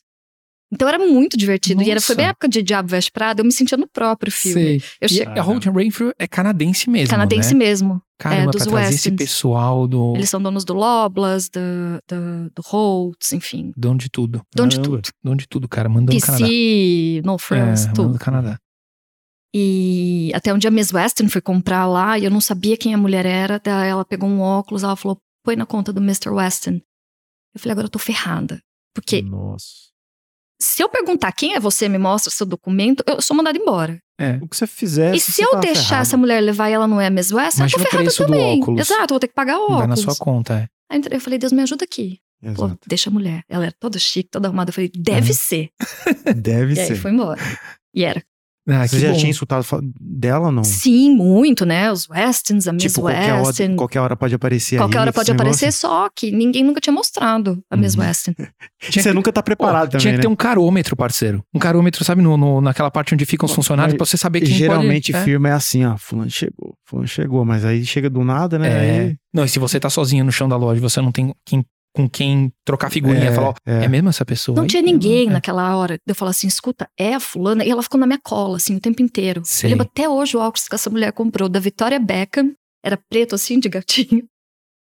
Então 0.72 0.88
era 0.88 1.00
muito 1.00 1.36
divertido. 1.36 1.82
E 1.82 1.90
era, 1.90 2.00
foi 2.00 2.14
Nossa. 2.14 2.18
bem 2.18 2.26
a 2.28 2.30
época 2.30 2.48
de 2.48 2.62
Diabo 2.62 2.90
Veste 2.90 3.12
Prada, 3.12 3.42
eu 3.42 3.46
me 3.46 3.52
sentia 3.52 3.78
no 3.78 3.88
próprio 3.88 4.32
filme. 4.32 4.80
Sei. 4.80 5.10
E 5.10 5.24
a 5.24 5.42
Holden 5.42 5.74
Rainford 5.74 6.14
é 6.20 6.28
canadense 6.28 6.90
mesmo, 6.90 7.10
Canadense 7.10 7.54
né? 7.54 7.60
mesmo. 7.60 8.02
Caramba, 8.20 8.50
é, 8.50 8.52
dos 8.52 8.68
pra 8.68 8.90
esse 8.90 9.12
pessoal 9.12 9.88
do 9.88 10.14
Eles 10.16 10.30
são 10.30 10.42
donos 10.42 10.66
do 10.66 10.74
Loblas, 10.74 11.50
do, 11.50 11.60
do, 12.08 12.52
do 12.54 12.62
Holtz, 12.66 13.32
enfim. 13.32 13.72
dono 13.76 13.98
de 13.98 14.10
tudo. 14.10 14.42
Dono 14.54 14.70
de 14.70 14.80
tudo. 14.80 15.10
Dono 15.24 15.38
de 15.38 15.48
tudo, 15.48 15.68
cara. 15.70 15.88
Mandando 15.90 16.14
no 16.14 16.22
Canadá. 16.22 16.46
PC, 16.46 17.22
No 17.24 17.38
Frills, 17.38 17.88
é, 17.88 17.94
tudo. 17.94 18.20
Canadá. 18.20 18.60
E 19.56 20.32
até 20.36 20.54
um 20.54 20.58
dia 20.58 20.68
a 20.68 20.72
Miss 20.72 20.94
Weston 20.94 21.28
foi 21.28 21.42
comprar 21.42 21.88
lá 21.88 22.20
e 22.20 22.26
eu 22.26 22.30
não 22.30 22.42
sabia 22.42 22.78
quem 22.78 22.94
a 22.94 22.98
mulher 22.98 23.26
era. 23.26 23.60
Daí 23.60 23.90
ela 23.90 24.06
pegou 24.06 24.30
um 24.30 24.42
óculos, 24.42 24.84
ela 24.84 24.96
falou: 24.96 25.18
põe 25.44 25.56
na 25.56 25.66
conta 25.66 25.92
do 25.92 26.02
Mr. 26.02 26.30
Weston. 26.30 26.80
Eu 27.56 27.60
falei: 27.60 27.72
agora 27.72 27.86
eu 27.88 27.92
tô 27.92 27.98
ferrada. 28.00 28.62
Porque 28.94 29.22
Nossa. 29.22 29.89
Se 30.62 30.84
eu 30.84 30.90
perguntar 30.90 31.32
quem 31.32 31.54
é 31.56 31.60
você, 31.60 31.88
me 31.88 31.98
mostra 31.98 32.30
o 32.30 32.34
seu 32.34 32.46
documento, 32.46 33.04
eu 33.08 33.22
sou 33.22 33.36
mandada 33.36 33.58
embora. 33.58 34.00
É. 34.20 34.38
O 34.42 34.48
que 34.48 34.58
você 34.58 34.68
fizer. 34.68 35.16
e 35.16 35.20
se 35.20 35.42
eu 35.42 35.60
deixar 35.60 36.02
essa 36.02 36.18
mulher 36.18 36.42
levar 36.42 36.70
e 36.70 36.74
ela 36.74 36.88
não 36.88 37.00
é 37.00 37.10
Miss 37.10 37.32
Weston, 37.32 37.64
eu 37.64 37.70
tô 37.70 37.78
Imagina 37.80 37.88
o 37.88 37.92
ferrada 38.12 38.16
também. 38.18 38.62
óculos. 38.62 38.82
Exato, 38.82 39.14
vou 39.14 39.20
ter 39.20 39.28
que 39.30 39.34
pagar 39.34 39.58
o 39.58 39.68
Vai 39.70 39.88
na 39.88 39.94
óculos. 39.94 40.02
sua 40.02 40.16
conta, 40.18 40.54
é. 40.60 40.68
Aí 40.92 41.02
eu 41.12 41.22
falei: 41.22 41.40
Deus 41.40 41.54
me 41.54 41.62
ajuda 41.62 41.86
aqui. 41.86 42.20
Exato. 42.42 42.78
deixa 42.88 43.10
a 43.10 43.14
mulher. 43.14 43.44
Ela 43.50 43.66
era 43.66 43.76
toda 43.80 44.00
chique, 44.00 44.30
toda 44.30 44.48
arrumada. 44.48 44.70
Eu 44.70 44.74
falei: 44.74 44.92
deve 44.94 45.30
Uhum. 45.30 45.36
ser. 45.38 45.70
Deve 46.36 46.74
E 46.76 46.80
aí 46.80 46.88
ser. 46.88 46.96
foi 46.96 47.12
embora. 47.12 47.40
E 47.94 48.04
era. 48.04 48.22
Ah, 48.70 48.88
Você 48.88 49.00
já 49.00 49.12
bom. 49.12 49.18
tinha 49.18 49.30
insultado 49.30 49.64
fa- 49.64 49.80
dela 50.00 50.48
ou 50.48 50.52
não? 50.52 50.64
Sim, 50.64 51.16
muito, 51.16 51.66
né? 51.66 51.92
Os 51.92 52.08
Westons, 52.10 52.68
a 52.68 52.74
Miss 52.74 52.84
Tipo, 52.84 53.02
qualquer 53.02 53.34
hora, 53.34 53.76
qualquer 53.76 54.00
hora 54.00 54.16
pode 54.16 54.36
aparecer 54.36 54.78
Qualquer 54.78 54.98
aí, 54.98 55.02
hora 55.02 55.14
pode 55.14 55.24
esse 55.32 55.32
negócio. 55.32 55.50
aparecer, 55.52 55.72
só 55.72 56.10
que 56.16 56.32
ninguém 56.32 56.64
nunca 56.64 56.80
tinha 56.80 56.94
mostrado 56.94 57.62
a 57.70 57.76
Miss 57.78 57.96
Uhum. 57.96 58.02
Weston. 58.02 58.34
Tinha 58.80 59.04
Você 59.04 59.10
que- 59.10 59.14
nunca 59.16 59.32
tá 59.34 59.42
Pô, 59.42 59.46
preparado 59.46 59.90
também, 59.92 60.00
Tinha 60.02 60.14
que 60.14 60.18
né? 60.18 60.22
ter 60.22 60.28
um 60.28 60.36
carômetro, 60.36 60.96
parceiro. 60.96 61.44
Um 61.54 61.60
carômetro, 61.60 62.04
sabe, 62.06 62.22
no, 62.22 62.38
no- 62.38 62.62
naquela 62.62 62.90
parte 62.90 63.14
onde 63.14 63.26
ficam 63.26 63.46
os 63.46 63.52
funcionários, 63.54 63.96
pra 63.98 64.06
você 64.06 64.18
saber 64.18 64.42
quem 64.42 64.54
Geralmente 64.56 65.12
pode... 65.12 65.26
firma 65.26 65.50
é 65.50 65.52
assim, 65.54 65.86
ó, 65.86 65.98
fulano 65.98 66.30
chegou, 66.30 66.76
fulano 66.86 67.08
chegou, 67.08 67.44
mas 67.44 67.66
aí 67.66 67.86
chega 67.86 68.10
do 68.10 68.24
nada, 68.24 68.58
né? 68.58 68.70
É. 68.70 69.00
Aí- 69.02 69.16
Não, 69.34 69.44
e 69.44 69.50
se 69.50 69.60
você 69.60 69.80
tá 69.80 69.90
sozinho 69.90 70.24
no 70.24 70.32
chão 70.32 70.48
da 70.48 70.56
loja, 70.56 70.80
você 70.82 71.02
não 71.02 71.12
tem 71.12 71.34
quem, 71.46 71.64
com 72.00 72.10
quem 72.10 72.52
trocar 72.66 72.90
figurinha, 72.90 73.26
É, 73.30 73.32
falar, 73.34 73.50
ó, 73.50 73.54
é. 73.66 73.86
é. 73.86 73.88
mesmo 73.88 74.10
essa 74.10 74.24
pessoa? 74.26 74.56
Não 74.56 74.64
aí? 74.64 74.70
tinha 74.70 74.82
ninguém 74.82 75.28
É. 75.28 75.32
naquela 75.32 75.76
hora. 75.76 75.98
Eu 76.08 76.16
falava 76.16 76.32
assim, 76.32 76.48
escuta, 76.48 76.88
é 76.98 77.14
a 77.16 77.20
fulana. 77.20 77.66
E 77.66 77.70
ela 77.70 77.84
ficou 77.84 78.00
na 78.00 78.08
minha 78.08 78.20
cola, 78.24 78.58
assim, 78.58 78.76
o 78.76 78.80
tempo 78.80 79.02
inteiro. 79.02 79.42
Sei. 79.44 79.68
Eu 79.68 79.72
lembro 79.72 79.88
até 79.92 80.08
hoje 80.08 80.38
o 80.38 80.40
óculos 80.40 80.68
que 80.68 80.76
essa 80.76 80.90
mulher 80.90 81.12
comprou, 81.12 81.50
da 81.50 81.60
Victoria 81.60 82.00
Beckham. 82.00 82.54
Era 82.84 82.98
preto, 83.10 83.36
assim, 83.36 83.60
de 83.60 83.68
gatinho. 83.68 84.24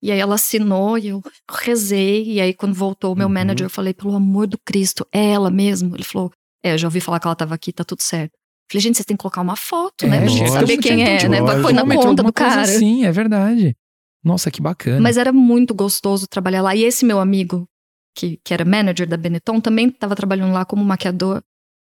E 0.01 0.11
aí 0.13 0.20
ela 0.20 0.36
assinou 0.36 0.97
e 0.97 1.09
eu 1.09 1.22
rezei. 1.51 2.24
E 2.24 2.39
aí 2.41 2.53
quando 2.53 2.74
voltou 2.74 3.13
o 3.13 3.17
meu 3.17 3.28
Uhum. 3.28 3.34
manager, 3.34 3.65
eu 3.65 3.70
falei, 3.70 3.93
pelo 3.93 4.15
amor 4.15 4.47
do 4.47 4.57
Cristo, 4.65 5.05
é 5.13 5.32
ela 5.32 5.51
mesmo? 5.51 5.95
Ele 5.95 6.03
falou, 6.05 6.32
é, 6.63 6.74
eu 6.74 6.78
já 6.78 6.88
ouvi 6.88 7.01
falar 7.01 7.20
que 7.20 7.28
ela 7.28 7.36
tava 7.36 7.53
aqui, 7.55 7.74
tá 7.74 7.84
tudo 7.84 8.01
certo. 8.01 8.32
Falei, 8.72 8.82
gente, 8.82 8.95
vocês 8.97 9.05
têm 9.05 9.17
que 9.17 9.22
colocar 9.22 9.41
uma 9.41 9.55
foto, 9.55 10.07
né? 10.07 10.17
É, 10.17 10.20
Pra 10.22 10.30
gente 10.30 10.51
saber 10.51 10.78
quem 10.78 11.03
é, 11.03 11.28
né? 11.28 11.41
Pra 11.41 11.59
pôr 11.61 11.74
na 11.74 11.84
conta 11.84 12.22
do 12.24 12.32
cara. 12.32 12.65
Sim, 12.65 13.03
é 13.03 13.11
verdade. 13.11 13.76
Nossa, 14.24 14.51
que 14.51 14.61
bacana. 14.61 14.99
Mas 14.99 15.17
era 15.17 15.32
muito 15.32 15.74
gostoso 15.74 16.28
trabalhar 16.28 16.61
lá. 16.61 16.76
E 16.76 16.84
esse 16.84 17.05
meu 17.05 17.20
amigo, 17.20 17.67
que, 18.15 18.38
que 18.43 18.53
era 18.53 18.65
manager 18.65 19.07
da 19.07 19.17
Benetton, 19.17 19.61
também 19.61 19.88
estava 19.88 20.15
trabalhando 20.15 20.53
lá 20.53 20.65
como 20.65 20.84
maquiador. 20.84 21.41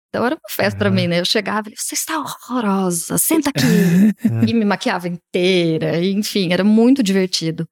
Então 0.09 0.25
era 0.25 0.35
uma 0.35 0.49
festa 0.49 0.77
pra 0.77 0.91
mim, 0.91 1.07
né? 1.07 1.21
Eu 1.21 1.25
chegava 1.25 1.69
e 1.69 1.73
você 1.75 1.95
está 1.95 2.19
horrorosa, 2.19 3.17
senta 3.17 3.49
aqui. 3.49 3.61
E 4.49 4.53
me 4.53 4.65
maquiava 4.65 5.07
inteira. 5.07 6.03
enfim, 6.03 6.51
era 6.51 6.63
muito 6.63 7.01
divertido. 7.01 7.65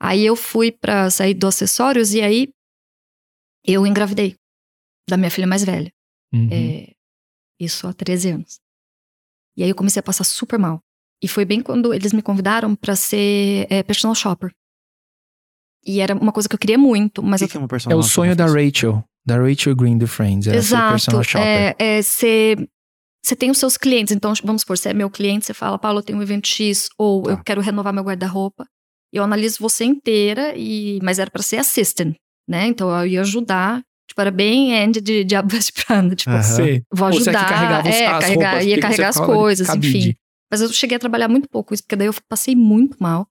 Aí 0.00 0.26
eu 0.26 0.34
fui 0.34 0.72
pra 0.72 1.08
sair 1.10 1.32
do 1.34 1.46
acessórios 1.46 2.12
e 2.12 2.20
aí 2.20 2.48
eu 3.64 3.86
engravidei 3.86 4.34
da 5.08 5.16
minha 5.16 5.30
filha 5.30 5.46
mais 5.46 5.64
velha. 5.64 5.90
Uhum. 6.32 6.48
É, 6.52 6.92
isso 7.60 7.86
há 7.86 7.92
13 7.94 8.30
anos. 8.30 8.58
E 9.56 9.62
aí 9.62 9.68
eu 9.70 9.76
comecei 9.76 10.00
a 10.00 10.02
passar 10.02 10.24
super 10.24 10.58
mal. 10.58 10.80
E 11.22 11.28
foi 11.28 11.44
bem 11.44 11.60
quando 11.60 11.94
eles 11.94 12.12
me 12.12 12.20
convidaram 12.22 12.74
pra 12.74 12.94
ser 12.96 13.66
é, 13.70 13.82
personal 13.82 14.14
shopper. 14.14 14.50
E 15.86 16.00
era 16.00 16.14
uma 16.14 16.32
coisa 16.32 16.48
que 16.48 16.54
eu 16.54 16.58
queria 16.58 16.78
muito, 16.78 17.22
mas 17.22 17.40
O 17.40 17.44
eu 17.44 17.48
que 17.48 17.52
que 17.52 17.56
é 17.58 17.60
uma 17.60 17.66
É 17.66 17.68
personal 17.68 17.98
o 17.98 18.02
sonho 18.02 18.34
da? 18.34 18.46
Rachel, 18.46 19.04
da 19.24 19.36
Rachel 19.36 19.76
Green 19.76 19.98
do 19.98 20.06
Friends. 20.06 20.46
Era 20.46 20.60
ser 20.62 20.68
Exato. 20.68 20.92
personal 20.92 21.24
shopper. 21.24 21.46
É, 21.46 21.74
é 21.78 22.02
ser. 22.02 22.68
Você 23.24 23.34
tem 23.34 23.50
os 23.50 23.58
seus 23.58 23.76
clientes, 23.78 24.14
então 24.14 24.32
vamos 24.44 24.62
supor, 24.62 24.76
você 24.76 24.90
é 24.90 24.94
meu 24.94 25.08
cliente, 25.08 25.46
você 25.46 25.54
fala, 25.54 25.78
Paulo, 25.78 26.00
eu 26.00 26.02
tenho 26.02 26.18
um 26.18 26.22
evento 26.22 26.46
X, 26.46 26.88
ou 26.98 27.22
Tá. 27.22 27.30
eu 27.32 27.38
quero 27.42 27.60
renovar 27.62 27.92
meu 27.92 28.02
guarda-roupa. 28.04 28.66
Eu 29.12 29.22
analiso 29.24 29.58
você 29.60 29.84
inteira, 29.84 30.54
e 30.56 30.98
mas 31.02 31.18
era 31.18 31.30
pra 31.30 31.42
ser 31.42 31.56
assistant, 31.56 32.14
né? 32.48 32.66
Então 32.66 32.90
eu 33.00 33.06
ia 33.06 33.20
ajudar. 33.22 33.80
Tipo, 34.06 34.20
era 34.20 34.30
bem 34.30 34.72
end 34.74 35.00
de 35.00 35.24
Diabo 35.24 35.48
Veste 35.48 35.72
Prada. 35.72 36.14
Tipo, 36.14 36.32
vou 36.32 36.42
Você 36.42 36.60
é 36.60 37.32
que 37.32 37.38
ajudar. 37.38 37.48
carregava 37.48 37.88
os- 37.88 37.94
é, 37.94 38.06
as 38.06 38.20
carregar, 38.20 38.50
roupas, 38.50 38.66
ia 38.66 38.80
carregar 38.80 39.08
as 39.08 39.16
coisas, 39.20 39.66
cabide. 39.66 39.98
enfim. 39.98 40.16
Mas 40.54 40.60
eu 40.60 40.72
cheguei 40.72 40.96
a 40.96 41.00
trabalhar 41.00 41.26
muito 41.26 41.48
pouco 41.48 41.74
isso, 41.74 41.82
porque 41.82 41.96
daí 41.96 42.06
eu 42.06 42.14
passei 42.28 42.54
muito 42.54 42.96
mal. 43.00 43.26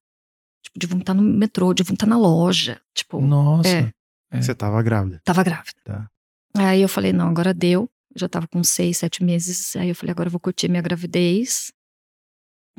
Tipo, 0.61 0.78
de 0.78 0.86
vomitar 0.86 1.15
no 1.15 1.21
metrô, 1.21 1.74
de 1.74 1.82
vomitar 1.82 2.07
na 2.07 2.17
loja. 2.17 2.82
Tipo, 2.93 3.21
Nossa. 3.21 3.69
É. 3.69 3.93
É. 4.30 4.41
Você 4.41 4.53
tava 4.53 4.84
grávida. 4.84 5.21
tava 5.24 5.41
grávida. 5.41 5.80
Tá. 5.86 6.09
Aí 6.57 6.82
eu 6.82 6.89
falei, 6.89 7.13
não, 7.13 7.30
agora 7.30 7.53
deu. 7.53 7.89
Eu 8.13 8.19
já 8.19 8.28
tava 8.28 8.45
com 8.45 8.61
seis, 8.61 8.97
sete 8.97 9.24
meses. 9.24 9.74
Aí 9.78 9.88
eu 9.88 9.95
falei, 9.95 10.11
agora 10.11 10.28
eu 10.28 10.32
vou 10.32 10.39
curtir 10.39 10.67
minha 10.67 10.82
gravidez. 10.82 11.71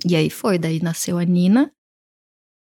E 0.06 0.14
aí 0.14 0.28
foi, 0.28 0.58
daí 0.58 0.78
nasceu 0.78 1.16
a 1.16 1.24
Nina. 1.24 1.72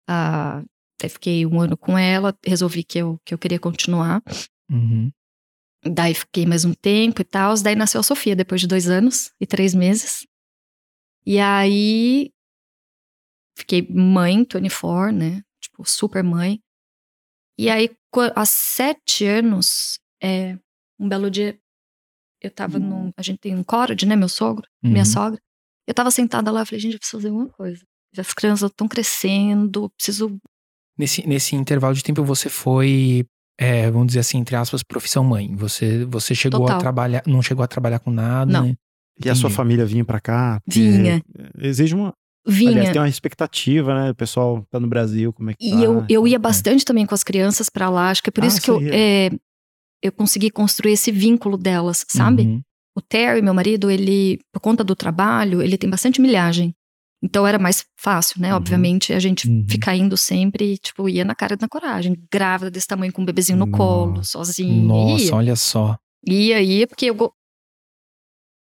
Ah, 0.09 0.65
daí 0.99 1.11
fiquei 1.11 1.45
um 1.45 1.61
ano 1.61 1.77
com 1.77 1.99
ela, 1.99 2.35
resolvi 2.47 2.83
que 2.83 2.97
eu, 2.97 3.21
que 3.27 3.35
eu 3.35 3.39
queria 3.39 3.61
continuar. 3.61 4.23
Uhum. 4.71 5.13
Daí 5.85 6.15
fiquei 6.15 6.47
mais 6.47 6.65
um 6.65 6.73
tempo 6.73 7.21
e 7.21 7.25
tal. 7.25 7.55
Daí 7.57 7.75
nasceu 7.75 8.01
a 8.01 8.03
Sofia, 8.03 8.35
depois 8.35 8.59
de 8.59 8.67
dois 8.67 8.89
anos 8.89 9.33
e 9.39 9.47
três 9.47 9.75
meses. 9.75 10.27
E 11.29 11.39
aí 11.39 12.31
fiquei 13.59 13.87
mãe, 13.91 14.47
24, 14.51 15.13
né? 15.13 15.43
Tipo, 15.61 15.85
super 15.85 16.25
mãe. 16.25 16.59
E 17.59 17.69
aí, 17.69 17.91
há 18.35 18.47
sete 18.47 19.27
anos, 19.27 19.99
é, 20.23 20.57
um 20.99 21.07
belo 21.07 21.31
dia, 21.31 21.59
eu 22.41 22.51
tava 22.51 22.79
num. 22.79 23.13
A 23.15 23.21
gente 23.21 23.41
tem 23.41 23.55
um 23.55 23.63
córrego, 23.63 24.07
né? 24.07 24.17
Meu 24.17 24.29
sogro, 24.29 24.67
minha 24.83 25.01
Uhum. 25.01 25.05
sogra. 25.05 25.39
Eu 25.87 25.93
tava 25.93 26.11
sentada 26.11 26.51
lá, 26.51 26.63
eu 26.63 26.67
falei, 26.67 26.81
gente, 26.81 26.95
eu 26.95 26.99
preciso 26.99 27.19
fazer 27.19 27.29
alguma 27.29 27.51
coisa. 27.51 27.85
As 28.17 28.33
crianças 28.33 28.71
estão 28.71 28.89
crescendo, 28.89 29.91
preciso. 29.99 30.39
Nesse, 30.97 31.27
nesse 31.29 31.55
intervalo 31.55 31.95
de 31.95 32.03
tempo 32.03 32.25
você 32.25 32.49
foi, 32.49 33.27
é, 33.61 33.91
vamos 33.91 34.07
dizer 34.09 34.21
assim, 34.21 34.39
entre 34.39 34.57
aspas, 34.57 34.83
profissão 34.83 35.23
mãe. 35.23 35.55
Você, 35.57 36.07
você 36.07 36.35
chegou 36.35 36.61
Total. 36.61 36.77
a 36.79 36.81
trabalhar, 36.81 37.23
não 37.27 37.43
chegou 37.43 37.63
a 37.63 37.69
trabalhar 37.69 37.99
com 37.99 38.11
nada, 38.11 38.51
Não. 38.51 38.67
né? 38.69 38.77
E 39.25 39.29
a 39.31 39.35
sua 39.35 39.51
família 39.51 39.85
vinha 39.87 40.05
pra 40.05 40.21
cá? 40.21 40.61
Vinha. 40.67 41.23
Exige 41.59 41.95
uma. 41.95 42.13
Vinha. 42.47 42.71
Aliás, 42.71 42.91
tem 42.93 43.01
uma 43.01 43.09
expectativa, 43.09 43.95
né? 43.95 44.11
O 44.11 44.15
pessoal 44.15 44.65
tá 44.71 44.81
no 44.81 44.87
Brasil, 44.87 45.33
como 45.33 45.51
é 45.51 45.55
que 45.55 45.67
E 45.69 45.73
tá? 45.73 45.79
eu, 45.81 46.05
eu 46.09 46.27
ia 46.27 46.37
É. 46.37 46.39
bastante 46.39 46.85
também 46.85 47.05
com 47.05 47.15
as 47.15 47.23
crianças 47.25 47.69
pra 47.69 47.91
lá. 47.91 48.11
Acho 48.11 48.23
que 48.23 48.31
é 48.31 48.33
por 48.33 48.45
Ah, 48.45 48.47
isso 48.47 48.63
que 48.63 48.71
eu, 48.71 48.81
é, 48.91 49.31
eu 50.03 50.11
consegui 50.13 50.51
construir 50.51 50.93
esse 50.93 51.11
vínculo 51.13 51.59
delas, 51.59 52.07
sabe? 52.09 52.43
Uhum. 52.43 52.63
O 52.97 53.01
Terry, 53.03 53.43
meu 53.43 53.53
marido, 53.55 53.91
ele, 53.91 54.39
por 54.53 54.61
conta 54.61 54.83
do 54.83 54.97
trabalho, 54.97 55.61
ele 55.63 55.77
tem 55.77 55.91
bastante 55.91 56.21
milhagem. 56.21 56.75
Então 57.23 57.47
era 57.47 57.59
mais 57.59 57.85
fácil, 58.01 58.41
né? 58.41 58.51
Uhum. 58.51 58.57
Obviamente, 58.57 59.13
a 59.13 59.19
gente 59.19 59.49
Uhum. 59.49 59.67
ficar 59.69 59.95
indo 59.97 60.17
sempre, 60.17 60.79
tipo, 60.79 61.09
ia 61.09 61.25
na 61.25 61.35
cara 61.35 61.55
e 61.55 61.59
na 61.61 61.69
coragem. 61.69 62.17
Grávida 62.33 62.71
desse 62.71 62.87
tamanho, 62.87 63.13
com 63.13 63.23
um 63.23 63.27
bebezinho 63.27 63.59
no 63.59 63.69
colo, 63.71 64.15
Nossa. 64.15 64.31
sozinha. 64.31 64.83
Nossa, 64.85 65.25
ia. 65.25 65.35
olha 65.35 65.57
só. 65.57 65.99
Ia, 66.27 66.63
ia, 66.63 66.87
porque 66.87 67.07
eu. 67.07 67.33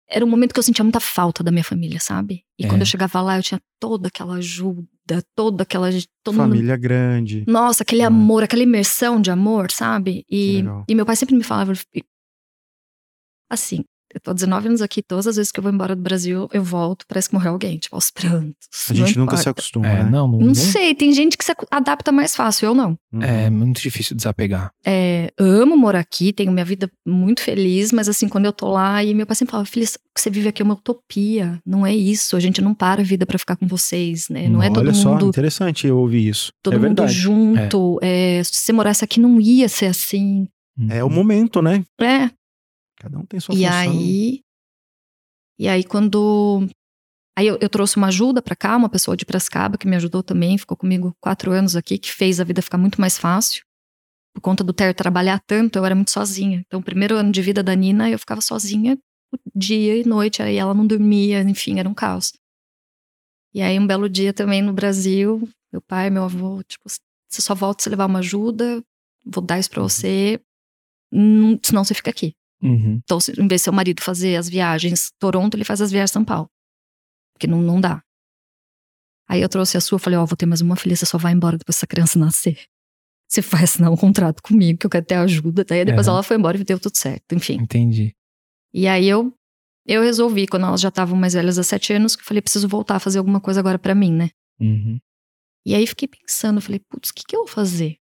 Era 0.07 0.23
um 0.23 0.27
momento 0.29 0.53
que 0.53 0.59
eu 0.59 0.63
sentia 0.63 0.83
muita 0.83 0.99
falta 0.99 1.43
da 1.43 1.51
minha 1.51 1.63
família, 1.63 1.99
sabe? 1.99 2.43
E 2.59 2.65
É. 2.65 2.69
quando 2.69 2.81
eu 2.81 2.85
chegava 2.85 3.21
lá, 3.21 3.37
eu 3.37 3.43
tinha 3.43 3.59
toda 3.79 4.07
aquela 4.07 4.35
ajuda, 4.35 4.87
toda 5.35 5.63
aquela. 5.63 5.89
Todo 6.23 6.35
mundo 6.35 6.49
Família 6.51 6.77
grande. 6.77 7.43
nossa, 7.47 7.81
aquele 7.83 8.03
Ah. 8.03 8.07
amor, 8.07 8.43
aquela 8.43 8.61
imersão 8.63 9.19
de 9.19 9.31
amor, 9.31 9.71
sabe? 9.71 10.23
E, 10.29 10.63
e 10.87 10.93
meu 10.95 11.05
pai 11.05 11.15
sempre 11.15 11.35
me 11.35 11.43
falava. 11.43 11.73
Assim, 13.49 13.83
eu 14.15 14.21
tô 14.21 14.33
19 14.33 14.69
anos 14.69 14.81
aqui, 14.81 15.01
todas 15.03 15.27
as 15.27 15.35
vezes 15.35 15.51
que 15.51 15.59
eu 15.59 15.63
vou 15.63 15.71
embora 15.71 15.93
do 15.95 16.01
Brasil, 16.01 16.47
eu 16.53 16.63
volto, 16.63 17.05
parece 17.07 17.27
que 17.29 17.35
morreu 17.35 17.51
alguém, 17.51 17.77
tipo, 17.77 17.95
aos 17.95 18.09
prantos. 18.09 18.55
A 18.89 18.93
gente 18.93 19.17
nunca 19.19 19.35
se 19.35 19.41
importa. 19.43 19.59
acostuma, 19.59 19.87
É, 19.87 20.03
né? 20.03 20.09
não, 20.09 20.25
não, 20.27 20.39
Não 20.39 20.55
sei, 20.55 20.95
tem 20.95 21.11
gente 21.11 21.37
que 21.37 21.43
se 21.43 21.53
adapta 21.69 22.11
mais 22.13 22.33
fácil, 22.35 22.67
eu 22.67 22.73
não. 22.73 22.97
Uhum. 23.11 23.21
É 23.21 23.49
muito 23.49 23.81
difícil 23.81 24.15
desapegar. 24.15 24.71
É, 24.85 25.31
amo 25.37 25.75
morar 25.75 25.99
aqui, 25.99 26.31
tenho 26.31 26.51
minha 26.51 26.63
vida 26.65 26.89
muito 27.05 27.41
feliz, 27.41 27.91
mas 27.91 28.07
assim, 28.07 28.29
quando 28.29 28.45
eu 28.45 28.53
tô 28.53 28.69
lá, 28.71 29.03
e 29.03 29.13
meu 29.13 29.25
pai 29.27 29.35
sempre 29.35 29.51
fala, 29.51 29.65
filha, 29.65 29.85
o 29.85 29.89
que 30.15 30.21
você 30.21 30.29
vive 30.29 30.47
aqui 30.47 30.61
é 30.61 30.65
uma 30.65 30.75
utopia, 30.75 31.59
não 31.65 31.85
é 31.85 31.93
isso, 31.93 32.37
a 32.37 32.39
gente 32.39 32.61
não 32.61 32.73
para 32.73 33.01
a 33.01 33.05
vida 33.05 33.25
pra 33.25 33.37
ficar 33.37 33.57
com 33.57 33.67
vocês, 33.67 34.29
né? 34.29 34.47
Não 34.47 34.63
é 34.63 34.69
todo 34.69 34.79
Olha 34.79 34.93
só, 34.93 35.11
mundo 35.11 35.27
interessante 35.27 35.85
eu 35.87 35.97
ouvir 35.97 36.27
isso. 36.29 36.53
todo 36.63 36.75
é 36.75 36.77
mundo 36.77 37.01
verdade. 37.01 37.13
junto. 37.13 37.99
é, 38.01 38.41
se 38.45 38.55
você 38.55 38.71
morasse 38.71 39.03
aqui, 39.03 39.19
não 39.19 39.41
ia 39.41 39.67
ser 39.67 39.87
assim. 39.87 40.47
É 40.89 41.03
o 41.03 41.09
momento, 41.09 41.61
né? 41.61 41.83
É, 42.01 42.29
Cada 43.05 43.19
um 43.19 43.25
tem 43.25 43.39
sua 43.39 43.53
E 43.53 43.59
função. 43.59 43.71
aí. 43.71 44.41
E 45.59 45.67
aí, 45.67 45.83
quando. 45.83 46.67
Aí 47.37 47.45
eu, 47.45 47.55
eu 47.61 47.69
trouxe 47.69 47.97
uma 47.97 48.07
ajuda 48.07 48.41
pra 48.41 48.55
cá, 48.55 48.75
uma 48.75 48.89
pessoa 48.89 49.15
de 49.15 49.25
Prescaba 49.25 49.77
que 49.77 49.87
me 49.87 49.95
ajudou 49.95 50.23
também, 50.23 50.57
ficou 50.57 50.75
comigo 50.75 51.15
quatro 51.21 51.51
anos 51.51 51.75
aqui, 51.75 51.99
que 51.99 52.11
fez 52.11 52.39
a 52.39 52.43
vida 52.43 52.63
ficar 52.63 52.79
muito 52.79 52.99
mais 52.99 53.15
fácil. 53.15 53.63
Por 54.33 54.41
conta 54.41 54.63
do 54.63 54.73
Ter 54.73 54.95
trabalhar 54.95 55.39
tanto, 55.45 55.77
eu 55.77 55.85
era 55.85 55.93
muito 55.93 56.09
sozinha. 56.09 56.63
Então, 56.65 56.79
o 56.79 56.83
primeiro 56.83 57.15
ano 57.15 57.31
de 57.31 57.43
vida 57.43 57.61
da 57.61 57.75
Nina, 57.75 58.09
eu 58.09 58.17
ficava 58.17 58.41
sozinha 58.41 58.97
dia 59.53 59.95
e 59.97 60.03
noite, 60.03 60.41
aí 60.41 60.55
ela 60.55 60.73
não 60.73 60.87
dormia, 60.87 61.41
enfim, 61.41 61.77
era 61.77 61.87
um 61.87 61.93
caos. 61.93 62.33
E 63.53 63.61
aí, 63.61 63.77
um 63.77 63.85
belo 63.85 64.09
dia 64.09 64.33
também 64.33 64.61
no 64.61 64.73
Brasil, 64.73 65.47
meu 65.71 65.81
pai, 65.81 66.09
meu 66.09 66.23
avô, 66.23 66.63
tipo, 66.63 66.89
você 66.89 67.41
só 67.41 67.53
volta 67.53 67.83
se 67.83 67.89
levar 67.89 68.07
uma 68.07 68.19
ajuda, 68.19 68.83
vou 69.23 69.43
dar 69.43 69.59
isso 69.59 69.69
pra 69.69 69.83
você, 69.83 70.41
hum, 71.13 71.59
senão 71.63 71.83
você 71.83 71.93
fica 71.93 72.09
aqui. 72.09 72.33
Uhum. 72.61 72.99
Então, 73.03 73.17
em 73.37 73.47
vez 73.47 73.61
de 73.61 73.65
seu 73.65 73.73
marido 73.73 74.01
fazer 74.01 74.35
as 74.35 74.49
viagens 74.49 75.11
Toronto, 75.19 75.55
ele 75.55 75.63
faz 75.63 75.81
as 75.81 75.91
viagens 75.91 76.11
São 76.11 76.25
Paulo. 76.25 76.49
Porque 77.33 77.47
não, 77.47 77.61
não 77.61 77.79
dá. 77.79 78.01
Aí 79.27 79.41
eu 79.41 79.49
trouxe 79.49 79.75
a 79.77 79.81
sua, 79.81 79.99
falei, 79.99 80.17
ó, 80.17 80.25
vou 80.25 80.37
ter 80.37 80.45
mais 80.45 80.61
uma 80.61 80.75
filha, 80.75 80.95
você 80.95 81.05
só 81.05 81.17
vai 81.17 81.33
embora 81.33 81.57
depois 81.57 81.75
essa 81.77 81.87
criança 81.87 82.17
nascer. 82.19 82.63
Você 83.27 83.41
vai 83.41 83.63
assinar 83.63 83.91
um 83.91 83.97
contrato 83.97 84.41
comigo, 84.41 84.79
que 84.79 84.85
eu 84.85 84.89
quero 84.89 85.05
ter 85.05 85.15
ajuda. 85.15 85.65
Daí 85.65 85.83
depois 85.83 86.07
Aham. 86.07 86.17
ela 86.17 86.23
foi 86.23 86.37
embora 86.37 86.57
e 86.57 86.63
deu 86.63 86.79
tudo 86.79 86.95
certo, 86.95 87.33
enfim. 87.33 87.55
Entendi. 87.55 88.15
E 88.73 88.87
aí 88.87 89.07
eu, 89.07 89.33
eu 89.85 90.03
resolvi, 90.03 90.47
quando 90.47 90.65
elas 90.65 90.81
já 90.81 90.89
estavam 90.89 91.17
mais 91.17 91.33
velhas, 91.33 91.57
há 91.57 91.63
sete 91.63 91.91
anos, 91.91 92.15
que 92.15 92.21
eu 92.21 92.25
falei, 92.25 92.41
preciso 92.41 92.67
voltar 92.67 92.97
a 92.97 92.99
fazer 92.99 93.17
alguma 93.17 93.41
coisa 93.41 93.59
agora 93.59 93.79
pra 93.79 93.95
mim, 93.95 94.11
né? 94.11 94.29
Uhum. 94.59 94.99
E 95.65 95.73
aí 95.73 95.87
fiquei 95.87 96.07
pensando, 96.07 96.61
falei, 96.61 96.79
putz, 96.79 97.09
o 97.09 97.13
que, 97.13 97.23
que 97.27 97.35
eu 97.35 97.41
vou 97.41 97.47
fazer? 97.47 97.97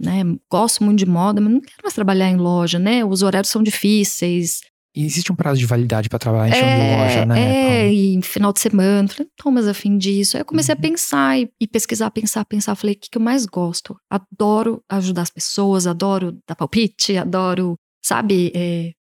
Né? 0.00 0.22
Gosto 0.50 0.84
muito 0.84 0.98
de 0.98 1.06
moda, 1.06 1.40
mas 1.40 1.52
não 1.52 1.60
quero 1.60 1.82
mais 1.82 1.94
trabalhar 1.94 2.28
em 2.30 2.36
loja, 2.36 2.78
né? 2.78 3.04
Os 3.04 3.22
horários 3.22 3.50
são 3.50 3.62
difíceis, 3.62 4.60
E 4.94 5.04
existe 5.04 5.30
um 5.32 5.36
prazo 5.36 5.58
de 5.60 5.66
validade 5.66 6.08
pra 6.08 6.18
trabalhar 6.18 6.48
em 6.48 6.52
chão 6.58 6.68
de 6.68 6.76
loja, 6.76 7.26
né? 7.26 7.40
É, 7.40 7.66
Paula? 7.66 7.92
e 7.92 8.22
final 8.22 8.52
de 8.52 8.60
semana. 8.60 9.08
Falei, 9.08 9.26
não 9.26 9.32
tô 9.44 9.50
mais 9.50 9.68
afim 9.68 9.98
disso. 9.98 10.36
Aí 10.36 10.40
eu 10.40 10.44
comecei 10.46 10.72
Uhum. 10.74 10.78
a 10.78 10.82
pensar 10.82 11.38
e, 11.38 11.50
e 11.60 11.66
pesquisar, 11.68 12.10
pensar, 12.10 12.44
pensar. 12.44 12.74
Falei, 12.74 12.94
o 12.94 12.98
que, 12.98 13.10
que 13.10 13.18
eu 13.18 13.22
mais 13.22 13.44
gosto? 13.46 13.96
Adoro 14.10 14.80
ajudar 14.88 15.22
as 15.22 15.30
pessoas, 15.30 15.86
adoro 15.86 16.38
dar 16.48 16.54
palpite, 16.56 17.16
adoro, 17.16 17.74
sabe, 18.04 18.50
é, 18.54 18.92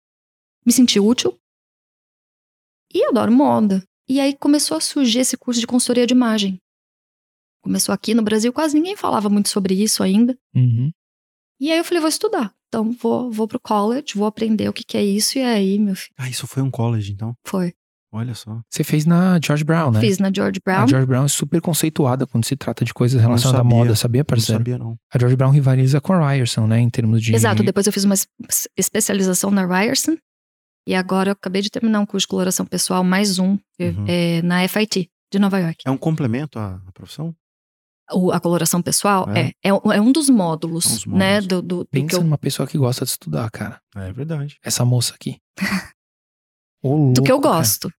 me 0.66 0.72
sentir 0.72 1.00
útil. 1.00 1.34
E 2.94 3.04
adoro 3.04 3.32
moda. 3.32 3.82
E 4.08 4.20
aí 4.20 4.34
começou 4.36 4.76
a 4.76 4.80
surgir 4.80 5.20
esse 5.20 5.36
curso 5.36 5.60
de 5.60 5.66
consultoria 5.66 6.06
de 6.06 6.14
imagem. 6.14 6.58
Começou 7.66 7.92
aqui 7.92 8.14
no 8.14 8.22
Brasil, 8.22 8.52
quase 8.52 8.76
ninguém 8.76 8.94
falava 8.96 9.28
muito 9.28 9.48
sobre 9.48 9.74
isso 9.74 10.00
ainda. 10.04 10.38
Uhum. 10.54 10.92
E 11.60 11.72
aí 11.72 11.78
eu 11.78 11.84
falei, 11.84 12.00
vou 12.00 12.08
estudar. 12.08 12.54
Então 12.68 12.92
vou, 12.92 13.28
vou 13.32 13.48
pro 13.48 13.58
college, 13.58 14.12
vou 14.14 14.24
aprender 14.26 14.68
o 14.68 14.72
que, 14.72 14.84
que 14.84 14.96
é 14.96 15.04
isso. 15.04 15.36
E 15.36 15.42
aí, 15.42 15.76
meu 15.76 15.96
filho, 15.96 16.14
Ah, 16.16 16.28
isso 16.30 16.46
foi 16.46 16.62
um 16.62 16.70
college, 16.70 17.12
então. 17.12 17.34
foi. 17.44 17.74
Olha 18.12 18.34
só. 18.34 18.60
Você 18.70 18.84
fez 18.84 19.04
na 19.04 19.38
George 19.44 19.64
Brown, 19.64 19.90
né? 19.90 20.00
Fiz 20.00 20.18
na 20.18 20.30
George 20.32 20.60
Brown. 20.64 20.84
A 20.84 20.86
George 20.86 21.06
Brown 21.08 21.24
é 21.24 21.28
super 21.28 21.60
conceituada 21.60 22.24
quando 22.24 22.44
se 22.46 22.54
trata 22.56 22.84
de 22.84 22.94
coisas 22.94 23.20
relacionadas 23.20 23.60
à 23.60 23.64
moda, 23.64 23.96
sabia, 23.96 24.20
Não 24.20 24.24
parceiro? 24.26 24.60
sabia, 24.60 24.78
não. 24.78 24.96
A 25.12 25.18
George 25.18 25.34
Brown 25.36 25.50
rivaliza 25.50 26.00
com 26.00 26.12
a 26.12 26.30
Ryerson, 26.30 26.68
né? 26.68 26.78
Em 26.78 26.88
termos 26.88 27.20
de. 27.20 27.34
Exato, 27.34 27.64
depois 27.64 27.84
eu 27.86 27.92
fiz 27.92 28.04
uma 28.04 28.14
es- 28.14 28.28
especialização 28.76 29.50
na 29.50 29.66
Ryerson. 29.66 30.16
E 30.88 30.94
agora 30.94 31.30
eu 31.30 31.32
acabei 31.32 31.60
de 31.62 31.68
terminar 31.68 31.98
um 31.98 32.06
curso 32.06 32.24
de 32.26 32.28
coloração 32.28 32.64
pessoal, 32.64 33.02
mais 33.02 33.38
um, 33.40 33.58
Uhum. 33.80 34.04
eh, 34.08 34.40
na 34.42 34.66
FIT, 34.68 35.10
de 35.32 35.38
Nova 35.40 35.58
York. 35.58 35.78
É 35.84 35.90
um 35.90 35.98
complemento 35.98 36.58
à 36.60 36.80
profissão? 36.94 37.34
O- 38.12 38.30
a 38.30 38.38
coloração 38.40 38.80
pessoal 38.80 39.28
É. 39.30 39.48
é, 39.48 39.52
é, 39.64 39.72
um- 39.74 39.92
é 39.92 40.00
um 40.00 40.12
dos 40.12 40.28
módulos, 40.30 40.84
São 40.84 40.94
os 40.96 41.06
né? 41.06 41.34
módulos. 41.40 41.46
Do, 41.48 41.62
do, 41.62 41.76
do 41.78 41.84
que 41.86 42.00
Pensa 42.02 42.16
eu, 42.16 42.22
numa 42.22 42.38
pessoa 42.38 42.66
que 42.66 42.78
gosta 42.78 43.04
de 43.04 43.10
estudar, 43.10 43.50
cara. 43.50 43.80
É 43.96 44.12
verdade. 44.12 44.56
Essa 44.62 44.84
moça 44.84 45.14
aqui. 45.14 45.38
Ô, 46.82 47.12
do 47.12 47.22
que 47.22 47.32
eu 47.32 47.36
louco, 47.36 47.48
gosto. 47.48 47.90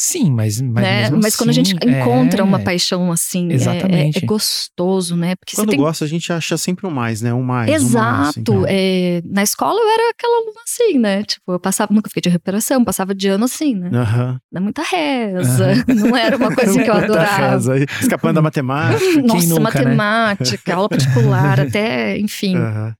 Sim, 0.00 0.30
mas. 0.30 0.60
Mas, 0.60 0.84
né? 0.84 1.00
mesmo 1.02 1.18
Mas 1.20 1.34
quando 1.34 1.50
a 1.50 1.52
gente 1.52 1.76
assim, 1.76 1.90
encontra 1.98 2.40
é- 2.40 2.44
uma 2.44 2.60
paixão 2.60 3.10
assim, 3.10 3.48
é- 3.48 3.52
é- 3.52 3.54
Exatamente. 3.56 4.18
É, 4.18 4.26
gostoso, 4.26 5.16
né? 5.16 5.34
Porque 5.34 5.56
Quando 5.56 5.70
você 5.70 5.76
tem. 5.76 5.80
gosta, 5.84 6.04
a 6.04 6.08
gente 6.08 6.32
acha 6.32 6.56
sempre 6.56 6.86
um 6.86 6.90
mais, 6.90 7.20
né? 7.20 7.34
Um 7.34 7.42
mais. 7.42 7.68
um 7.68 7.72
mais, 7.72 7.82
Exato. 8.28 8.38
então. 8.38 8.64
é, 8.68 9.20
na 9.24 9.42
escola 9.42 9.76
eu 9.80 9.88
era 9.90 10.10
aquela 10.10 10.36
aluna 10.36 10.60
assim, 10.64 10.98
né? 11.00 11.24
Tipo, 11.24 11.50
eu 11.50 11.58
passava, 11.58 11.92
nunca 11.92 12.08
fiquei 12.08 12.20
de 12.20 12.28
recuperação, 12.28 12.84
passava 12.84 13.12
de 13.12 13.26
ano 13.26 13.46
assim, 13.46 13.74
né? 13.74 13.90
Aham. 13.92 14.38
Dá 14.52 14.60
muita 14.60 14.82
reza. 14.82 15.66
Não 15.88 16.16
era 16.16 16.36
uma 16.36 16.54
coisa 16.54 16.80
que 16.80 16.88
eu 16.88 16.94
Muita 16.94 17.04
adorava. 17.14 17.50
reza. 17.54 17.74
Escapando 18.00 18.34
da 18.36 18.42
matemática. 18.42 19.20
Nossa, 19.22 19.46
nunca, 19.48 19.60
né? 19.82 19.94
matemática, 19.96 20.74
aula 20.76 20.88
particular, 20.88 21.58
até, 21.66 22.16
enfim. 22.20 22.54
Aham. 22.56 22.94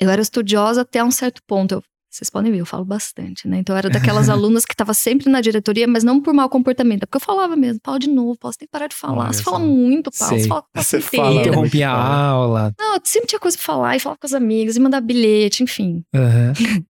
Eu 0.00 0.10
era 0.10 0.20
estudiosa 0.20 0.80
até 0.80 1.04
um 1.04 1.10
certo 1.12 1.40
ponto. 1.46 1.76
Eu- 1.76 1.84
vocês 2.16 2.30
podem 2.30 2.52
ver, 2.52 2.58
eu 2.60 2.66
falo 2.66 2.84
bastante, 2.84 3.48
né? 3.48 3.58
Então 3.58 3.74
eu 3.74 3.78
era 3.78 3.90
daquelas 3.90 4.28
alunas 4.30 4.64
que 4.64 4.72
estava 4.72 4.94
sempre 4.94 5.28
na 5.28 5.40
diretoria, 5.40 5.86
mas 5.88 6.04
não 6.04 6.20
por 6.20 6.32
mau 6.32 6.48
comportamento, 6.48 7.02
é 7.02 7.06
porque 7.06 7.16
eu 7.16 7.20
falava 7.20 7.56
mesmo, 7.56 7.80
Paulo 7.80 7.98
de 7.98 8.08
novo, 8.08 8.38
Paulo, 8.38 8.52
você 8.52 8.60
tem 8.60 8.68
que 8.68 8.72
parar 8.72 8.86
de 8.86 8.94
falar. 8.94 9.24
Olha 9.24 9.32
você 9.32 9.42
só. 9.42 9.50
fala 9.50 9.58
muito, 9.64 10.10
Paulo, 10.10 10.34
Sei. 10.34 10.42
você 10.42 10.48
fala 10.48 10.62
com 10.62 10.68
a 10.74 10.82
Você 10.82 11.00
fala 11.00 11.30
muito. 11.30 11.40
Interrompia 11.48 11.90
a 11.90 12.26
aula. 12.28 12.74
Não, 12.78 12.94
eu 12.94 13.00
sempre 13.04 13.26
tinha 13.28 13.40
coisa 13.40 13.56
pra 13.56 13.66
falar 13.66 13.96
e 13.96 14.00
falava 14.00 14.18
com 14.18 14.26
as 14.26 14.32
amigas 14.34 14.76
e 14.76 14.80
mandar 14.80 15.00
bilhete, 15.00 15.62
enfim. 15.62 16.04
Aham. 16.14 16.52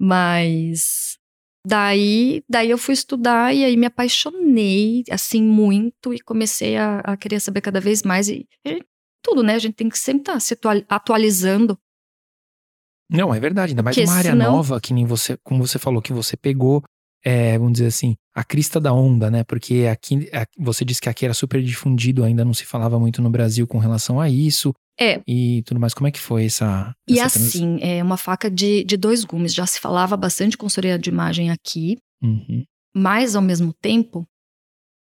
Mas 0.00 1.18
daí, 1.66 2.42
daí 2.48 2.70
eu 2.70 2.78
fui 2.78 2.94
estudar 2.94 3.54
e 3.54 3.64
aí 3.64 3.76
me 3.76 3.86
apaixonei 3.86 5.04
assim 5.10 5.42
muito 5.42 6.12
e 6.12 6.20
comecei 6.20 6.76
a, 6.76 6.98
a 7.00 7.16
querer 7.16 7.40
saber 7.40 7.60
cada 7.60 7.80
vez 7.80 8.02
mais 8.02 8.28
e, 8.28 8.46
e 8.66 8.82
tudo, 9.22 9.42
né? 9.42 9.54
A 9.54 9.58
gente 9.58 9.74
tem 9.74 9.88
que 9.88 9.98
sempre 9.98 10.22
estar 10.22 10.40
se 10.40 10.54
atual- 10.54 10.82
atualizando. 10.88 11.78
Não, 13.10 13.34
é 13.34 13.38
verdade. 13.40 13.72
Ainda 13.72 13.82
mais 13.82 13.96
Porque 13.96 14.08
uma 14.08 14.16
área 14.16 14.30
senão- 14.32 14.52
nova, 14.52 14.80
que 14.80 14.92
nem 14.94 15.04
você, 15.04 15.36
como 15.42 15.66
você 15.66 15.78
falou, 15.78 16.00
que 16.02 16.12
você 16.12 16.36
pegou, 16.36 16.82
é, 17.24 17.56
vamos 17.58 17.74
dizer 17.74 17.86
assim, 17.86 18.14
a 18.34 18.42
crista 18.44 18.80
da 18.80 18.92
onda, 18.92 19.30
né? 19.30 19.44
Porque 19.44 19.86
aqui, 19.90 20.28
você 20.58 20.84
disse 20.84 21.00
que 21.00 21.08
aqui 21.08 21.24
era 21.24 21.34
super 21.34 21.62
difundido, 21.62 22.24
ainda 22.24 22.44
não 22.44 22.52
se 22.54 22.64
falava 22.64 22.98
muito 22.98 23.22
no 23.22 23.30
Brasil 23.30 23.66
com 23.66 23.78
relação 23.78 24.20
a 24.20 24.28
isso. 24.28 24.72
É. 25.00 25.20
E 25.26 25.62
tudo 25.66 25.80
mais. 25.80 25.92
Como 25.94 26.06
é 26.06 26.10
que 26.10 26.20
foi 26.20 26.44
essa. 26.46 26.94
E 27.08 27.18
essa 27.18 27.38
assim, 27.38 27.78
é 27.80 28.02
uma 28.02 28.16
faca 28.16 28.50
de, 28.50 28.84
de 28.84 28.96
dois 28.96 29.24
gumes. 29.24 29.52
Já 29.54 29.66
se 29.66 29.80
falava 29.80 30.16
bastante 30.16 30.52
de 30.52 30.56
consultoria 30.58 30.98
de 30.98 31.10
imagem 31.10 31.50
aqui, 31.50 31.96
Uhum. 32.22 32.64
mas 32.94 33.34
ao 33.36 33.42
mesmo 33.42 33.72
tempo, 33.82 34.24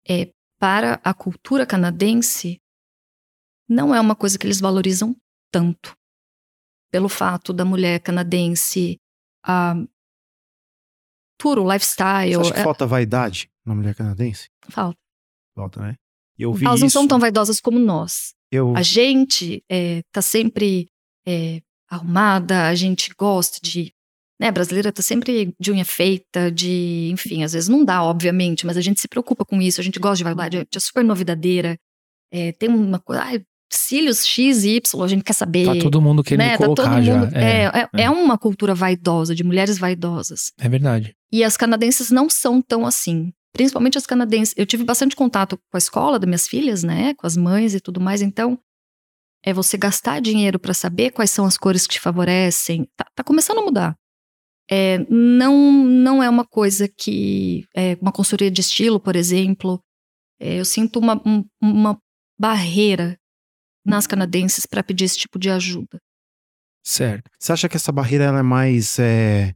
é, 0.08 0.30
para 0.60 1.00
a 1.04 1.14
cultura 1.14 1.66
canadense, 1.66 2.58
não 3.68 3.94
é 3.96 4.00
uma 4.00 4.16
coisa 4.16 4.38
que 4.38 4.46
eles 4.46 4.60
valorizam 4.60 5.16
tanto. 5.52 5.94
Pelo 6.92 7.08
fato 7.10 7.54
da 7.54 7.64
mulher 7.64 8.00
canadense, 8.02 8.98
a 9.46 9.76
puro 11.40 11.64
Você 11.64 11.74
lifestyle. 11.74 12.36
acha 12.42 12.54
que 12.54 12.60
é- 12.60 12.64
falta 12.64 12.86
vaidade 12.86 13.50
na 13.66 13.74
mulher 13.76 13.96
canadense? 13.96 14.50
falta. 14.70 14.98
Falta, 15.56 15.82
né? 15.82 15.96
Eu 16.38 16.54
vi 16.54 16.66
Elas 16.66 16.80
não 16.80 16.88
isso. 16.88 16.94
são 16.94 17.08
tão 17.08 17.20
vaidosas 17.20 17.60
como 17.60 17.78
nós. 17.80 18.34
Eu... 18.52 18.76
A 18.76 18.82
gente 18.82 19.64
é, 19.70 20.02
tá 20.12 20.22
sempre 20.22 20.88
é, 21.28 21.62
arrumada, 21.90 22.68
a 22.68 22.76
gente 22.76 23.12
gosta 23.18 23.60
de. 23.62 23.94
Né, 24.40 24.48
a 24.48 24.52
brasileira 24.52 24.92
tá 24.92 25.04
sempre 25.04 25.54
de 25.60 25.72
unha 25.72 25.86
feita, 25.86 26.52
de. 26.52 27.10
Enfim, 27.12 27.44
às 27.44 27.54
vezes 27.54 27.70
não 27.70 27.86
dá, 27.86 28.04
obviamente, 28.04 28.66
mas 28.66 28.76
a 28.76 28.82
gente 28.82 29.00
se 29.00 29.08
preocupa 29.08 29.46
com 29.46 29.62
isso, 29.62 29.80
a 29.80 29.84
gente 29.84 30.00
gosta 30.00 30.18
de 30.18 30.24
vaidade, 30.24 30.58
a 30.58 30.60
gente 30.62 30.76
é 30.78 30.80
super 30.80 31.04
novidadeira. 31.04 31.78
é, 32.34 32.52
tem 32.54 32.70
uma 32.70 33.00
coisa. 33.00 33.22
Ai, 33.24 33.46
cílios 33.72 34.26
X 34.26 34.64
e 34.64 34.76
Y, 34.76 35.04
a 35.04 35.08
gente 35.08 35.24
quer 35.24 35.34
saber. 35.34 35.66
Tá 35.66 35.76
todo 35.76 36.02
mundo 36.02 36.24
querendo 36.24 36.48
né, 36.48 36.58
tá 36.58 36.66
colocar 36.66 37.02
já. 37.02 37.20
mundo. 37.20 37.36
É, 37.36 37.44
É, 37.44 37.66
é, 37.66 37.90
é. 37.94 38.02
é 38.04 38.10
uma 38.10 38.38
cultura 38.38 38.76
vaidosa, 38.76 39.34
de 39.34 39.44
mulheres 39.44 39.78
vaidosas. 39.78 40.52
é 40.60 40.68
verdade. 40.70 41.16
E 41.32 41.44
as 41.44 41.56
canadenses 41.56 42.12
não 42.12 42.30
são 42.30 42.62
tão 42.62 42.86
assim. 42.86 43.32
principalmente 43.54 43.98
as 43.98 44.06
canadenses. 44.06 44.54
Eu 44.58 44.66
tive 44.66 44.84
bastante 44.84 45.16
contato 45.16 45.58
com 45.58 45.76
a 45.76 45.78
escola 45.78 46.20
das 46.20 46.28
minhas 46.28 46.48
filhas, 46.48 46.84
né? 46.84 47.14
Com 47.16 47.28
as 47.28 47.36
mães 47.36 47.74
e 47.74 47.80
tudo 47.80 48.00
mais. 48.00 48.22
Então, 48.22 48.58
é 49.44 49.54
você 49.54 49.78
gastar 49.78 50.22
dinheiro 50.22 50.60
para 50.60 50.74
saber 50.74 51.12
quais 51.12 51.32
são 51.32 51.46
as 51.46 51.58
cores 51.58 51.88
que 51.88 51.94
te 51.96 52.00
favorecem. 52.00 52.88
Tá, 52.96 53.06
tá 53.16 53.24
começando 53.24 53.60
a 53.60 53.64
mudar. 53.64 53.96
É, 54.70 55.00
não, 55.10 55.84
não 55.84 56.24
é 56.24 56.30
uma 56.30 56.46
coisa 56.46 56.88
que. 56.88 57.66
É, 57.76 57.98
uma 58.02 58.12
consultoria 58.12 58.52
de 58.52 58.62
estilo, 58.62 59.00
por 59.00 59.16
exemplo. 59.16 59.82
É, 60.40 60.60
eu 60.60 60.66
sinto 60.66 60.98
uma, 61.00 61.22
um, 61.26 61.44
uma 61.62 61.98
barreira 62.40 63.18
nas 63.86 64.08
canadenses 64.08 64.66
para 64.66 64.84
pedir 64.84 65.06
esse 65.06 65.18
tipo 65.18 65.40
de 65.40 65.50
ajuda. 65.50 66.00
Certo. 66.84 67.30
Você 67.40 67.52
acha 67.52 67.70
que 67.70 67.76
essa 67.78 67.92
barreira 67.92 68.26
ela 68.26 68.40
é 68.40 68.44
mais 68.44 68.98
é, 69.00 69.54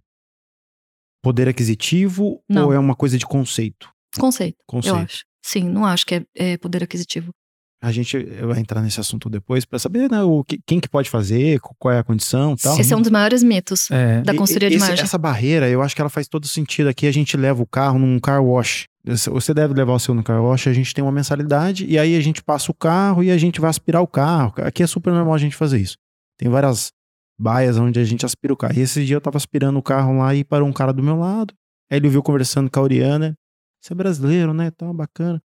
poder 1.24 1.48
aquisitivo 1.50 2.42
Não. 2.50 2.68
ou 2.68 2.74
é 2.74 2.80
uma 2.80 2.96
coisa 2.96 3.18
de 3.18 3.26
conceito? 3.26 3.92
Conceito, 4.20 4.58
Conceito. 4.68 4.96
eu 4.96 5.02
acho. 5.04 5.26
Sim, 5.44 5.70
não 5.70 5.86
acho 5.86 6.06
que 6.06 6.16
é, 6.16 6.26
é 6.36 6.58
poder 6.58 6.84
aquisitivo. 6.84 7.32
A 7.84 7.92
gente 7.92 8.18
vai 8.46 8.60
entrar 8.60 8.82
nesse 8.82 9.00
assunto 9.00 9.30
depois 9.30 9.64
para 9.66 9.78
saber 9.78 10.10
né, 10.10 10.24
o 10.24 10.44
que, 10.44 10.60
quem 10.66 10.80
que 10.80 10.90
pode 10.90 11.10
fazer, 11.10 11.60
qual 11.78 11.94
é 11.94 12.00
a 12.00 12.04
condição 12.04 12.54
e 12.54 12.58
tal. 12.58 12.80
Esse 12.80 12.94
é 12.94 12.98
um 12.98 13.02
dos 13.02 13.12
maiores 13.12 13.44
mitos 13.44 13.92
É. 13.92 14.22
da 14.22 14.34
consultoria 14.34 14.68
e- 14.68 14.72
de 14.72 14.78
esse- 14.78 14.86
imagem. 14.88 15.04
Essa 15.04 15.18
barreira, 15.18 15.70
eu 15.70 15.82
acho 15.84 15.94
que 15.94 16.02
ela 16.02 16.10
faz 16.10 16.28
todo 16.28 16.48
sentido. 16.48 16.88
Aqui 16.90 17.06
a 17.06 17.12
gente 17.12 17.38
leva 17.38 17.62
o 17.62 17.68
carro 17.68 18.00
num 18.00 18.20
car 18.20 18.44
wash. 18.44 18.86
Você 19.06 19.54
deve 19.54 19.74
levar 19.76 19.94
o 19.94 20.00
seu 20.00 20.16
no 20.16 20.24
car 20.24 20.42
wash, 20.42 20.68
a 20.68 20.74
gente 20.74 20.92
tem 20.94 21.04
uma 21.04 21.12
mensalidade 21.12 21.86
e 21.86 22.00
aí 22.00 22.16
a 22.16 22.22
gente 22.22 22.42
passa 22.44 22.72
o 22.72 22.74
carro 22.74 23.22
e 23.24 23.30
a 23.30 23.38
gente 23.38 23.62
vai 23.62 23.70
aspirar 23.70 24.02
o 24.02 24.08
carro. 24.08 24.54
Aqui 24.58 24.82
é 24.82 24.88
super 24.88 25.14
normal 25.14 25.36
a 25.36 25.38
gente 25.38 25.56
fazer 25.56 25.78
isso. 25.80 25.96
Tem 26.40 26.50
várias 26.50 26.92
baias 27.40 27.78
onde 27.78 28.00
a 28.00 28.04
gente 28.04 28.26
aspira 28.26 28.52
o 28.54 28.58
carro. 28.58 28.74
E 28.78 28.82
esse 28.82 29.06
dia 29.06 29.18
eu 29.18 29.22
tava 29.22 29.38
aspirando 29.38 29.78
o 29.78 29.84
carro 29.84 30.18
lá 30.18 30.34
e 30.34 30.44
parou 30.44 30.68
um 30.68 30.74
cara 30.74 30.92
do 30.92 31.04
meu 31.04 31.18
lado. 31.18 31.54
Aí 31.92 31.98
ele 32.00 32.10
viu 32.10 32.24
conversando 32.24 32.68
com 32.72 32.80
a 32.80 32.84
Oriana. 32.84 33.36
Você 33.80 33.94
é 33.94 33.96
brasileiro, 33.96 34.54
né? 34.56 34.72
Tá 34.72 34.92
bacana. 34.92 35.40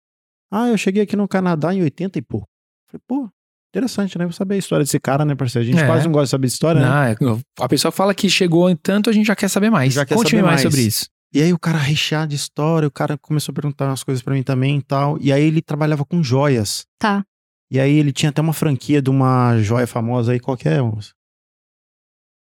Ah, 0.52 0.68
eu 0.68 0.78
cheguei 0.78 1.04
aqui 1.04 1.16
no 1.16 1.28
Canadá 1.28 1.74
em 1.74 1.82
80 1.82 2.18
e 2.20 2.22
pouco. 2.22 2.48
Falei, 2.90 3.02
pô, 3.08 3.30
interessante, 3.74 4.18
né? 4.18 4.26
Vou 4.26 4.34
saber 4.34 4.56
a 4.56 4.58
história 4.58 4.84
desse 4.84 5.00
cara, 5.00 5.24
né, 5.24 5.36
parceiro? 5.36 5.68
A 5.68 5.72
gente 5.72 5.82
É. 5.84 5.86
quase 5.86 6.06
não 6.06 6.12
gosta 6.12 6.26
de 6.26 6.30
saber 6.32 6.48
de 6.48 6.54
história, 6.54 6.82
né? 6.82 6.88
Não, 7.22 7.34
é- 7.34 7.40
a 7.60 7.68
pessoa 7.70 7.92
fala 7.92 8.14
que 8.16 8.30
chegou 8.30 8.70
em 8.70 8.76
tanto, 8.76 9.10
a 9.10 9.14
gente 9.14 9.28
já 9.28 9.36
quer 9.36 9.48
saber 9.48 9.70
mais. 9.70 9.94
Já 9.94 10.06
quer 10.06 10.18
saber 10.18 10.42
mais 10.42 10.46
mais. 10.46 10.62
sobre 10.64 10.82
isso. 10.82 11.06
E 11.32 11.42
aí 11.44 11.54
o 11.54 11.60
cara 11.60 11.78
recheado 11.78 12.30
de 12.30 12.36
história, 12.36 12.88
o 12.88 12.92
cara 12.92 13.16
começou 13.16 13.52
a 13.52 13.56
perguntar 13.56 13.86
umas 13.86 14.04
coisas 14.04 14.24
pra 14.24 14.34
mim 14.34 14.42
também 14.42 14.78
e 14.78 14.82
tal. 14.82 15.18
E 15.22 15.32
aí 15.32 15.44
ele 15.44 15.62
trabalhava 15.62 16.04
com 16.04 16.24
joias. 16.24 16.86
Tá. 16.98 17.24
E 17.72 17.80
aí 17.80 17.96
ele 18.00 18.12
tinha 18.12 18.32
até 18.32 18.42
uma 18.42 18.54
franquia 18.54 19.00
de 19.00 19.12
uma 19.12 19.56
joia 19.62 19.86
famosa 19.86 20.32
aí, 20.32 20.40
qualquer. 20.40 20.82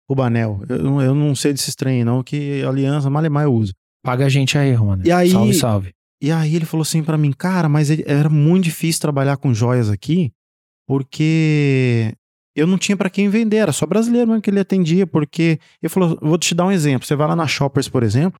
Rubanel. 0.10 0.62
Eu, 0.68 0.84
não- 0.84 1.02
eu 1.02 1.14
não 1.14 1.36
sei 1.36 1.52
desses 1.54 1.76
trem 1.76 2.04
não, 2.04 2.24
que 2.24 2.64
aliança 2.64 3.10
Malemar 3.10 3.44
eu 3.44 3.54
uso. 3.54 3.74
Paga 4.02 4.26
a 4.26 4.30
gente 4.30 4.58
aí, 4.58 4.74
Romana. 4.74 5.04
E 5.06 5.12
aí- 5.12 5.30
Salve, 5.32 5.54
salve. 5.54 5.94
E 6.22 6.32
aí 6.32 6.56
ele 6.56 6.66
falou 6.66 6.82
assim 6.82 7.04
pra 7.04 7.18
mim, 7.18 7.32
cara, 7.32 7.70
mas 7.70 7.90
era 7.90 8.30
muito 8.30 8.66
difícil 8.66 9.00
trabalhar 9.02 9.38
com 9.38 9.54
joias 9.54 9.90
aqui, 9.90 10.32
porque 10.88 12.14
eu 12.56 12.68
não 12.68 12.78
tinha 12.78 12.98
pra 12.98 13.10
quem 13.10 13.30
vender, 13.30 13.58
era 13.58 13.72
só 13.72 13.86
brasileiro 13.86 14.28
mesmo 14.28 14.42
que 14.42 14.50
ele 14.50 14.60
atendia, 14.60 15.08
porque 15.08 15.60
ele 15.82 15.90
falou, 15.90 16.18
vou 16.22 16.38
te 16.38 16.54
dar 16.54 16.66
um 16.66 16.72
exemplo, 16.72 17.08
você 17.08 17.16
vai 17.16 17.28
lá 17.28 17.36
na 17.36 17.48
Shoppers, 17.48 17.88
por 17.88 18.04
exemplo, 18.04 18.40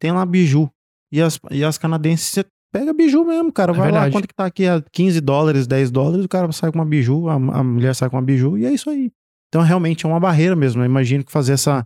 tem 0.00 0.12
lá 0.12 0.24
biju, 0.24 0.70
e 1.10 1.20
as, 1.20 1.40
e 1.50 1.64
as 1.64 1.78
canadenses, 1.78 2.26
você 2.28 2.44
pega 2.72 2.92
biju 2.92 3.24
mesmo, 3.24 3.50
cara, 3.52 3.72
É 3.72 3.74
vai 3.74 3.86
lá, 3.90 4.00
verdade. 4.02 4.12
quanto 4.12 4.28
que 4.28 4.34
tá 4.34 4.46
aqui, 4.46 4.66
a 4.66 4.80
15 4.92 5.20
dólares, 5.20 5.66
10 5.66 5.90
dólares, 5.90 6.24
o 6.24 6.28
cara 6.28 6.52
sai 6.52 6.70
com 6.70 6.78
uma 6.78 6.84
biju, 6.84 7.28
a, 7.28 7.34
a 7.34 7.64
mulher 7.64 7.94
sai 7.94 8.08
com 8.08 8.16
uma 8.16 8.22
biju, 8.22 8.56
e 8.58 8.66
é 8.66 8.70
isso 8.72 8.88
aí. 8.90 9.10
Então 9.48 9.62
realmente 9.62 10.04
é 10.04 10.08
uma 10.08 10.20
barreira 10.20 10.54
mesmo, 10.54 10.82
eu 10.82 10.86
imagino 10.86 11.24
que 11.24 11.32
fazer 11.32 11.54
essa, 11.54 11.84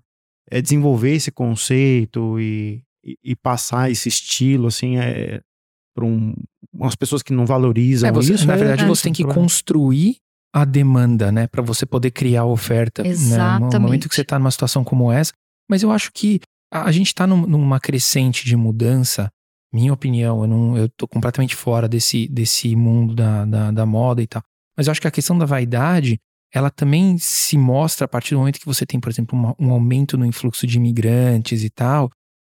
é 0.51 0.61
desenvolver 0.61 1.15
esse 1.15 1.31
conceito 1.31 2.39
e, 2.41 2.83
e, 3.05 3.17
e 3.23 3.37
passar 3.37 3.91
esse 3.91 4.09
estilo, 4.09 4.67
assim, 4.69 4.97
é, 4.99 5.41
para 5.95 6.05
um, 6.05 6.35
umas 6.73 6.95
pessoas 6.95 7.23
que 7.23 7.33
não 7.33 7.47
valorizam 7.47 8.09
É, 8.09 8.13
você- 8.13 8.35
isso. 8.35 8.47
na 8.47 8.57
verdade, 8.57 8.85
é. 8.85 8.87
você 8.87 9.05
tem 9.05 9.13
que 9.13 9.25
construir 9.25 10.17
a 10.55 10.65
demanda, 10.65 11.31
né? 11.31 11.47
Pra 11.47 11.63
você 11.63 11.87
poder 11.87 12.11
criar 12.11 12.43
a 12.43 12.47
oferta. 12.47 13.03
Né? 13.03 13.09
No 13.09 13.15
Exatamente. 13.15 13.79
momento 13.79 14.09
que 14.09 14.15
você 14.15 14.25
tá 14.25 14.39
numa 14.39 14.51
situação 14.51 14.83
como 14.85 15.11
essa. 15.13 15.33
Mas 15.69 15.83
eu 15.83 15.91
acho 15.93 16.11
que 16.13 16.41
a, 16.73 16.85
a 16.89 16.93
gente 16.93 17.15
tá 17.15 17.27
num- 17.27 17.47
numa 17.47 17.79
crescente 17.79 18.45
de 18.45 18.57
mudança. 18.57 19.31
Minha 19.73 19.93
opinião, 19.93 20.41
eu, 20.43 20.49
não, 20.49 20.77
eu 20.77 20.89
tô 20.89 21.07
completamente 21.07 21.55
fora 21.55 21.89
desse, 21.89 22.27
desse 22.29 22.75
mundo 22.75 23.15
da, 23.15 23.45
da, 23.45 23.71
da 23.71 23.87
moda 23.87 24.21
e 24.21 24.27
tal. 24.27 24.43
Mas 24.77 24.87
eu 24.89 24.91
acho 24.91 25.01
que 25.01 25.07
a 25.07 25.11
questão 25.13 25.39
da 25.39 25.47
vaidade, 25.47 26.19
ela 26.53 26.69
também 26.71 27.17
se 27.19 27.57
mostra 27.57 28.05
a 28.07 28.09
partir 28.09 28.35
do 28.35 28.39
momento 28.39 28.59
que 28.59 28.67
você 28.67 28.85
tem, 28.85 28.99
por 28.99 29.09
exemplo, 29.11 29.39
uma- 29.39 29.55
um 29.61 29.71
aumento 29.71 30.19
no 30.19 30.27
influxo 30.27 30.67
de 30.67 30.77
imigrantes 30.79 31.63
e 31.63 31.71
tal. 31.71 32.11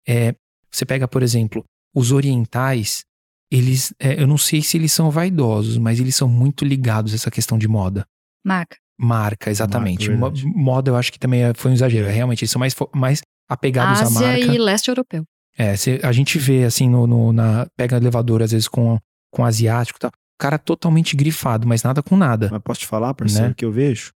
É, 0.07 0.35
você 0.71 0.85
pega, 0.85 1.07
por 1.07 1.21
exemplo, 1.23 1.63
os 1.95 2.11
orientais, 2.11 3.03
eles, 3.51 3.93
é, 3.99 4.21
eu 4.21 4.27
não 4.27 4.37
sei 4.37 4.61
se 4.61 4.77
eles 4.77 4.91
são 4.91 5.11
vaidosos, 5.11 5.77
mas 5.77 5.99
eles 5.99 6.15
são 6.15 6.27
muito 6.27 6.65
ligados 6.65 7.13
a 7.13 7.15
essa 7.15 7.31
questão 7.31 7.57
de 7.57 7.67
moda. 7.67 8.05
Marca. 8.45 8.77
Marca, 8.99 9.49
exatamente. 9.49 10.09
Marca, 10.11 10.37
moda 10.45 10.91
eu 10.91 10.95
acho 10.95 11.11
que 11.11 11.19
também 11.19 11.43
é- 11.43 11.53
foi 11.53 11.71
um 11.71 11.73
exagero. 11.73 12.07
Realmente, 12.07 12.43
eles 12.43 12.51
são 12.51 12.59
mais, 12.59 12.73
mais 12.93 13.21
apegados 13.49 13.99
à 14.01 14.05
Ásia 14.05 14.27
marca. 14.27 14.45
e 14.45 14.57
leste 14.57 14.87
europeu. 14.89 15.23
É, 15.57 15.75
cê- 15.75 15.99
a 16.03 16.11
gente 16.11 16.37
vê 16.39 16.63
assim 16.63 16.89
no, 16.89 17.05
no- 17.05 17.31
na 17.33 17.67
pega 17.75 17.97
elevador 17.97 18.41
às 18.41 18.51
vezes 18.51 18.67
com 18.67 18.97
com 19.31 19.43
asiático, 19.45 19.97
e 19.97 20.01
tal. 20.01 20.09
O 20.11 20.37
cara 20.39 20.59
totalmente 20.59 21.15
grifado, 21.15 21.67
mas 21.67 21.81
nada 21.81 22.03
com 22.03 22.15
nada. 22.15 22.49
Mas 22.51 22.61
posso 22.63 22.81
te 22.81 22.87
falar, 22.87 23.13
parceiro, 23.15 23.47
Né? 23.49 23.53
que 23.57 23.65
eu 23.65 23.71
vejo? 23.71 24.11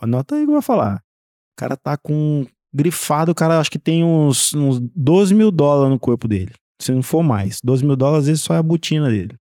Anota 0.00 0.34
aí 0.36 0.42
que 0.44 0.48
eu 0.48 0.52
vou 0.52 0.62
falar. 0.62 0.96
O 0.96 1.56
cara 1.56 1.76
tá 1.76 1.96
com 1.96 2.46
grifado, 2.72 3.32
o 3.32 3.34
cara 3.34 3.58
acho 3.58 3.70
que 3.70 3.78
tem 3.78 4.04
uns, 4.04 4.52
uns 4.54 4.78
12 4.94 5.34
mil 5.34 5.50
dólares 5.50 5.90
no 5.90 5.98
corpo 5.98 6.26
dele. 6.28 6.52
Se 6.80 6.92
não 6.92 7.02
for 7.02 7.22
mais. 7.22 7.58
12 7.62 7.84
mil 7.84 7.96
dólares, 7.96 8.20
às 8.24 8.26
vezes 8.28 8.42
só 8.42 8.54
é 8.54 8.58
a 8.58 8.62
botina 8.62 9.08
dele. 9.10 9.36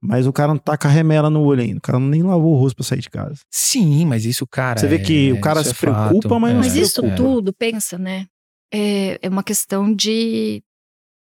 Mas 0.00 0.26
o 0.26 0.32
cara 0.32 0.52
não 0.54 0.58
tá 0.58 0.78
com 0.78 0.86
a 0.86 0.90
remela 0.90 1.28
no 1.28 1.42
olho 1.42 1.60
ainda. 1.60 1.78
O 1.78 1.82
cara 1.82 1.98
nem 1.98 2.22
lavou 2.22 2.54
o 2.54 2.58
rosto 2.58 2.76
pra 2.76 2.84
sair 2.84 3.00
de 3.00 3.10
casa. 3.10 3.40
Sim, 3.52 4.06
mas 4.06 4.24
isso, 4.24 4.46
cara. 4.46 4.78
Você 4.78 4.86
vê 4.86 4.98
que 5.00 5.30
é- 5.30 5.32
o 5.32 5.40
cara 5.40 5.60
isso 5.60 5.70
se 5.74 5.84
é 5.84 5.90
fato. 5.90 6.08
preocupa, 6.10 6.38
mas 6.38 6.52
não 6.54 6.60
Mas 6.60 6.72
se 6.72 6.80
isso 6.80 7.00
preocupa. 7.02 7.16
tudo, 7.22 7.52
pensa, 7.52 7.98
né? 7.98 8.26
É, 8.72 9.18
é 9.26 9.28
uma 9.28 9.42
questão 9.42 9.92
de. 9.92 10.62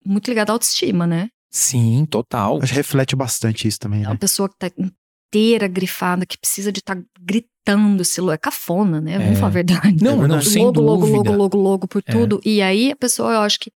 Muito 0.05 0.29
ligada 0.29 0.51
à 0.53 0.55
autoestima, 0.55 1.07
né? 1.07 1.29
Sim, 1.53 2.05
total. 2.11 2.59
Acho 2.63 2.73
que 2.73 2.77
reflete 2.77 3.15
bastante 3.15 3.69
isso 3.69 3.79
também, 3.79 4.03
É 4.03 4.07
uma 4.09 4.15
né? 4.15 4.19
pessoa 4.19 4.49
que 4.49 4.57
tá 4.59 4.71
inteira 4.77 5.69
grifada, 5.69 6.27
que 6.27 6.37
precisa 6.39 6.73
de 6.73 6.81
estar 6.81 7.01
gritando 7.21 7.49
esse 8.01 8.21
logo. 8.21 8.33
É 8.33 8.39
cafona, 8.39 9.01
né? 9.01 9.15
É. 9.15 9.19
Vamos 9.19 9.39
falar 9.39 9.49
a 9.49 9.53
verdade. 9.53 10.03
Não, 10.03 10.13
É 10.13 10.15
não, 10.15 10.21
verdade. 10.21 10.49
sem 10.51 10.65
logo, 10.65 10.81
logo, 10.81 11.07
logo, 11.07 11.33
logo, 11.33 11.57
logo 11.59 11.89
por 11.89 12.03
É. 12.07 12.13
tudo. 12.13 12.41
E 12.45 12.61
aí 12.63 12.91
a 12.93 12.97
pessoa, 12.97 13.33
eu 13.33 13.41
acho 13.41 13.59
que, 13.61 13.71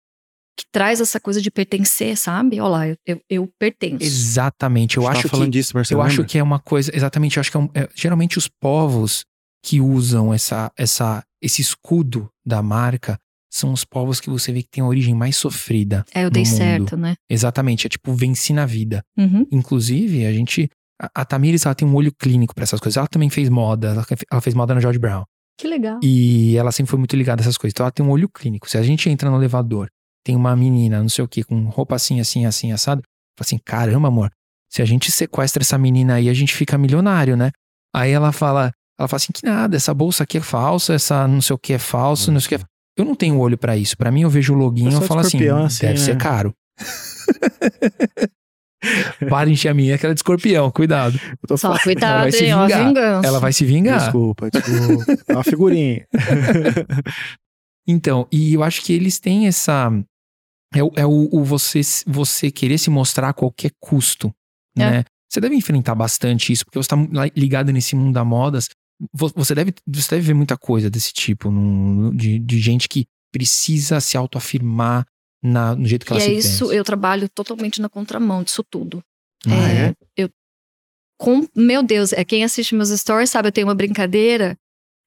que 0.59 0.65
traz 0.71 1.01
essa 1.01 1.19
coisa 1.19 1.41
de 1.41 1.51
pertencer, 1.51 2.17
sabe? 2.17 2.61
Olha 2.61 2.69
lá, 2.71 2.89
eu, 2.89 2.97
eu, 3.07 3.21
eu 3.29 3.49
pertenço. 3.59 4.03
Exatamente. 4.05 4.97
Eu 4.97 5.09
acho 5.09 5.29
falando 5.29 5.47
que 5.47 5.53
disso, 5.59 5.73
Marcelo. 5.75 6.01
eu 6.01 6.05
acho 6.05 6.17
lembra? 6.17 6.27
que 6.29 6.39
é 6.39 6.43
uma 6.43 6.59
coisa, 6.59 6.91
exatamente, 6.95 7.37
eu 7.37 7.41
acho 7.41 7.51
que 7.51 7.57
é, 7.57 7.61
um- 7.61 7.71
é- 7.75 7.89
geralmente 7.95 8.39
os 8.39 8.49
povos 8.49 9.25
que 9.65 9.81
usam 9.81 10.33
essa, 10.35 10.71
essa, 10.77 11.23
esse 11.41 11.63
escudo 11.63 12.29
da 12.45 12.61
marca 12.63 13.17
são 13.55 13.73
os 13.73 13.85
povos 13.85 14.19
que 14.21 14.29
você 14.31 14.51
vê 14.53 14.63
que 14.63 14.69
tem 14.71 14.83
a 14.83 14.87
origem 14.87 15.15
mais 15.15 15.37
sofrida. 15.37 16.05
É, 16.15 16.21
eu 16.21 16.25
no 16.25 16.31
dei 16.31 16.43
mundo. 16.45 16.57
certo, 16.57 16.97
né? 16.97 17.15
Exatamente, 17.31 17.87
é 17.87 17.91
tipo 17.91 18.13
venci 18.15 18.53
na 18.53 18.65
vida. 18.67 19.03
Uhum. 19.17 19.47
Inclusive, 19.53 20.27
a 20.27 20.33
gente. 20.33 20.69
A, 21.01 21.23
a 21.23 21.25
Tamires, 21.25 21.65
ela 21.67 21.75
tem 21.75 21.87
um 21.87 21.95
olho 21.95 22.13
clínico 22.13 22.55
pra 22.55 22.65
essas 22.65 22.81
coisas. 22.81 22.97
Ela 22.97 23.09
também 23.09 23.31
fez 23.31 23.49
moda, 23.49 23.89
ela, 23.89 24.07
ela 24.31 24.41
fez 24.41 24.55
moda 24.55 24.75
no 24.75 24.81
George 24.81 24.99
Brown. 24.99 25.25
Que 25.59 25.69
legal. 25.69 26.01
E 26.03 26.57
ela 26.57 26.73
sempre 26.73 26.91
foi 26.91 26.99
muito 26.99 27.15
ligada 27.17 27.41
a 27.41 27.43
essas 27.43 27.57
coisas. 27.57 27.73
Então 27.75 27.85
ela 27.85 27.93
tem 27.93 28.05
um 28.05 28.11
olho 28.11 28.29
clínico. 28.29 28.69
Se 28.69 28.79
a 28.79 28.83
gente 28.83 29.09
entra 29.09 29.31
no 29.31 29.37
elevador, 29.37 29.89
tem 30.25 30.37
uma 30.37 30.55
menina, 30.57 31.01
não 31.01 31.09
sei 31.09 31.25
o 31.25 31.29
que, 31.29 31.43
com 31.43 31.65
roupa 31.69 31.97
assim, 31.97 32.21
assim, 32.21 32.47
assim, 32.47 32.73
assado. 32.73 33.03
Fala 33.39 33.47
assim: 33.47 33.59
caramba, 33.65 34.09
amor, 34.09 34.31
se 34.71 34.83
a 34.83 34.85
gente 34.85 35.11
sequestra 35.11 35.63
essa 35.63 35.77
menina 35.77 36.15
aí, 36.15 36.29
a 36.29 36.35
gente 36.35 36.55
fica 36.55 36.79
milionário, 36.79 37.37
né? 37.37 37.51
Aí 37.95 38.11
ela 38.11 38.33
fala, 38.33 38.73
ela 38.99 39.09
fala 39.09 39.17
assim: 39.17 39.33
que 39.33 39.45
nada, 39.45 39.77
essa 39.77 39.93
bolsa 39.93 40.25
aqui 40.25 40.39
é 40.39 40.41
falsa, 40.41 40.95
essa 40.95 41.27
não 41.29 41.41
sei 41.41 41.55
o 41.55 41.59
que 41.59 41.73
é 41.73 41.79
falso, 41.79 42.33
não 42.33 42.41
sei 42.41 42.47
o 42.47 42.49
que 42.59 42.65
é. 42.65 42.67
Eu 42.97 43.05
não 43.05 43.15
tenho 43.15 43.39
olho 43.39 43.57
pra 43.57 43.77
isso. 43.77 43.97
Pra 43.97 44.11
mim, 44.11 44.23
eu 44.23 44.31
vejo 44.31 44.53
o 44.53 44.57
loginho 44.57 44.91
e 44.91 44.95
eu 44.95 45.03
falo 45.03 45.21
assim: 45.21 45.39
assim, 45.49 45.87
deve 45.87 45.99
né? 45.99 46.05
ser 46.05 46.19
caro. 46.19 46.55
Para 49.31 49.47
de 49.47 49.53
encher 49.53 49.69
a 49.69 49.75
minha, 49.75 49.95
aquela 49.95 50.13
de 50.15 50.19
escorpião, 50.19 50.71
cuidado. 50.71 51.19
Eu 51.43 51.49
tô 51.49 51.57
Só 51.57 51.69
falando. 51.69 51.83
cuidado, 51.83 52.21
vai 52.23 52.33
se? 52.33 52.53
Ó, 52.53 52.63
vingar. 52.67 52.87
vingança. 52.89 53.27
Ela 53.29 53.39
vai 53.41 53.53
se 53.53 53.65
vingar. 53.65 53.99
Desculpa, 54.01 54.51
desculpa. 54.51 55.05
É 55.29 55.33
uma 55.35 55.45
figurinha. 55.45 56.07
Então, 57.87 58.29
e 58.31 58.55
eu 58.55 58.63
acho 58.63 58.83
que 58.83 58.93
eles 58.93 59.19
têm 59.19 59.47
essa. 59.49 59.91
É, 60.75 60.83
o- 60.83 60.93
é 60.97 61.05
o, 61.05 61.29
o 61.33 61.45
você, 61.45 61.81
você 62.07 62.51
querer 62.51 62.79
se 62.79 62.89
mostrar 62.91 63.31
a 63.31 63.33
qualquer 63.33 63.73
custo, 63.81 64.33
É. 64.77 64.91
né? 64.91 65.05
Você 65.29 65.41
deve 65.41 65.55
enfrentar 65.57 65.95
bastante 65.95 66.53
isso, 66.53 66.65
porque 66.65 66.79
você 66.79 66.87
está 66.95 66.97
ligado 67.35 67.73
nesse 67.73 67.97
mundo 67.97 68.13
da 68.15 68.25
modas. 68.25 68.69
Vo- 69.13 69.33
Você 69.35 69.55
deve, 69.55 69.75
você 69.87 70.11
deve 70.15 70.29
ver 70.29 70.35
muita 70.35 70.57
coisa 70.57 70.89
desse 70.89 71.13
tipo, 71.13 71.51
num- 71.51 72.15
de, 72.15 72.39
de 72.39 72.61
gente 72.61 72.89
que 72.89 73.05
precisa 73.33 73.99
se 74.01 74.17
autoafirmar 74.17 75.05
na, 75.43 75.75
no 75.75 75.87
jeito 75.87 76.07
que 76.07 76.13
E 76.13 76.17
ela 76.17 76.23
é 76.23 76.27
se 76.27 76.35
isso, 76.37 76.65
veste. 76.67 76.77
eu 76.77 76.85
trabalho 76.85 77.29
totalmente 77.29 77.81
na 77.81 77.89
contramão 77.89 78.43
disso 78.43 78.63
tudo. 78.69 79.03
Ah, 79.47 79.69
é? 79.73 79.95
Eu, 80.17 80.31
com, 81.19 81.47
meu 81.55 81.83
Deus, 81.83 82.13
é 82.13 82.25
quem 82.25 82.45
assiste 82.45 82.75
meus 82.75 82.91
stories 82.91 83.31
sabe, 83.31 83.49
eu 83.49 83.53
tenho 83.53 83.67
uma 83.67 83.75
brincadeira 83.75 84.57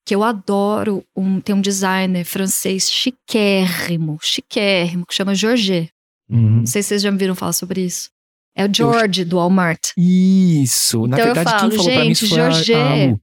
que 0.05 0.13
eu 0.13 0.23
adoro. 0.23 1.03
Um, 1.15 1.39
tem 1.39 1.55
um 1.55 1.61
designer 1.61 2.23
francês 2.25 2.89
chiquérrimo, 2.91 4.17
chiquérrimo, 4.21 5.05
que 5.05 5.15
chama 5.15 5.33
Georget. 5.36 5.89
Uhum. 6.29 6.57
Não 6.59 6.65
sei 6.65 6.81
se 6.81 6.89
vocês 6.89 7.01
já 7.01 7.11
me 7.11 7.17
viram 7.17 7.36
falar 7.36 7.53
sobre 7.53 7.81
isso. 7.81 8.09
É 8.57 8.65
o 8.65 8.73
George 8.73 9.25
do 9.25 9.36
Walmart. 9.38 9.91
Isso. 9.97 11.05
Na 11.07 11.17
Então 11.17 11.27
eu 11.29 11.33
verdade, 11.36 11.59
falo, 11.59 11.69
quem 11.69 11.77
falou 11.77 11.91
pra 11.91 12.01
mim 12.01 12.07
gente, 12.07 12.25
isso 12.25 12.29
foi 12.29 12.41
a-. 12.41 13.15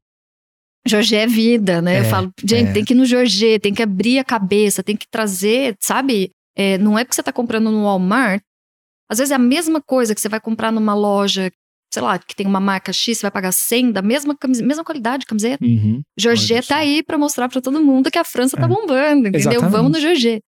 Jorge 0.87 1.15
é 1.15 1.27
vida, 1.27 1.81
né? 1.81 1.99
É, 1.99 2.01
eu 2.01 2.05
falo, 2.07 2.33
gente, 2.45 2.71
é. 2.71 2.73
tem 2.73 2.85
que 2.85 2.93
ir 2.93 2.97
no 2.97 3.05
Jorge, 3.07 3.59
tem 3.61 3.73
que 3.73 3.83
abrir 3.83 4.19
a 4.19 4.25
cabeça, 4.25 4.83
tem 4.83 4.97
que 4.97 5.07
trazer, 5.09 5.77
sabe? 5.81 6.31
É, 6.57 6.77
não 6.79 6.99
é 6.99 7.05
porque 7.05 7.15
você 7.15 7.23
tá 7.23 7.33
comprando 7.33 7.71
no 7.71 7.85
Walmart. 7.85 8.43
Às 9.11 9.19
vezes 9.19 9.31
é 9.33 9.35
a 9.35 9.39
mesma 9.39 9.81
coisa 9.81 10.15
que 10.15 10.21
você 10.21 10.29
vai 10.29 10.41
comprar 10.41 10.71
numa 10.73 10.95
loja, 10.95 11.51
sei 11.93 12.03
lá, 12.03 12.19
que 12.19 12.35
tem 12.35 12.47
uma 12.47 12.61
marca 12.61 12.93
X, 12.93 13.19
você 13.19 13.23
vai 13.23 13.31
pagar 13.31 13.53
100 13.53 13.93
da 13.93 14.01
mesma, 14.03 14.37
camis- 14.37 14.61
mesma 14.61 14.85
qualidade 14.85 15.21
de 15.21 15.27
camiseta. 15.27 15.65
Uhum. 15.65 16.03
Olha 16.27 16.63
tá 16.63 16.77
aí 16.77 17.03
pra 17.03 17.19
mostrar 17.19 17.49
pra 17.49 17.61
todo 17.61 17.83
mundo 17.83 18.11
que 18.11 18.19
a 18.19 18.25
França 18.25 18.57
tá 18.57 18.65
É. 18.65 18.69
bombando, 18.69 19.29
entendeu? 19.29 19.41
Exatamente. 19.41 19.71
Vamos 19.71 19.93
no 19.93 20.01
Jorge. 20.01 20.41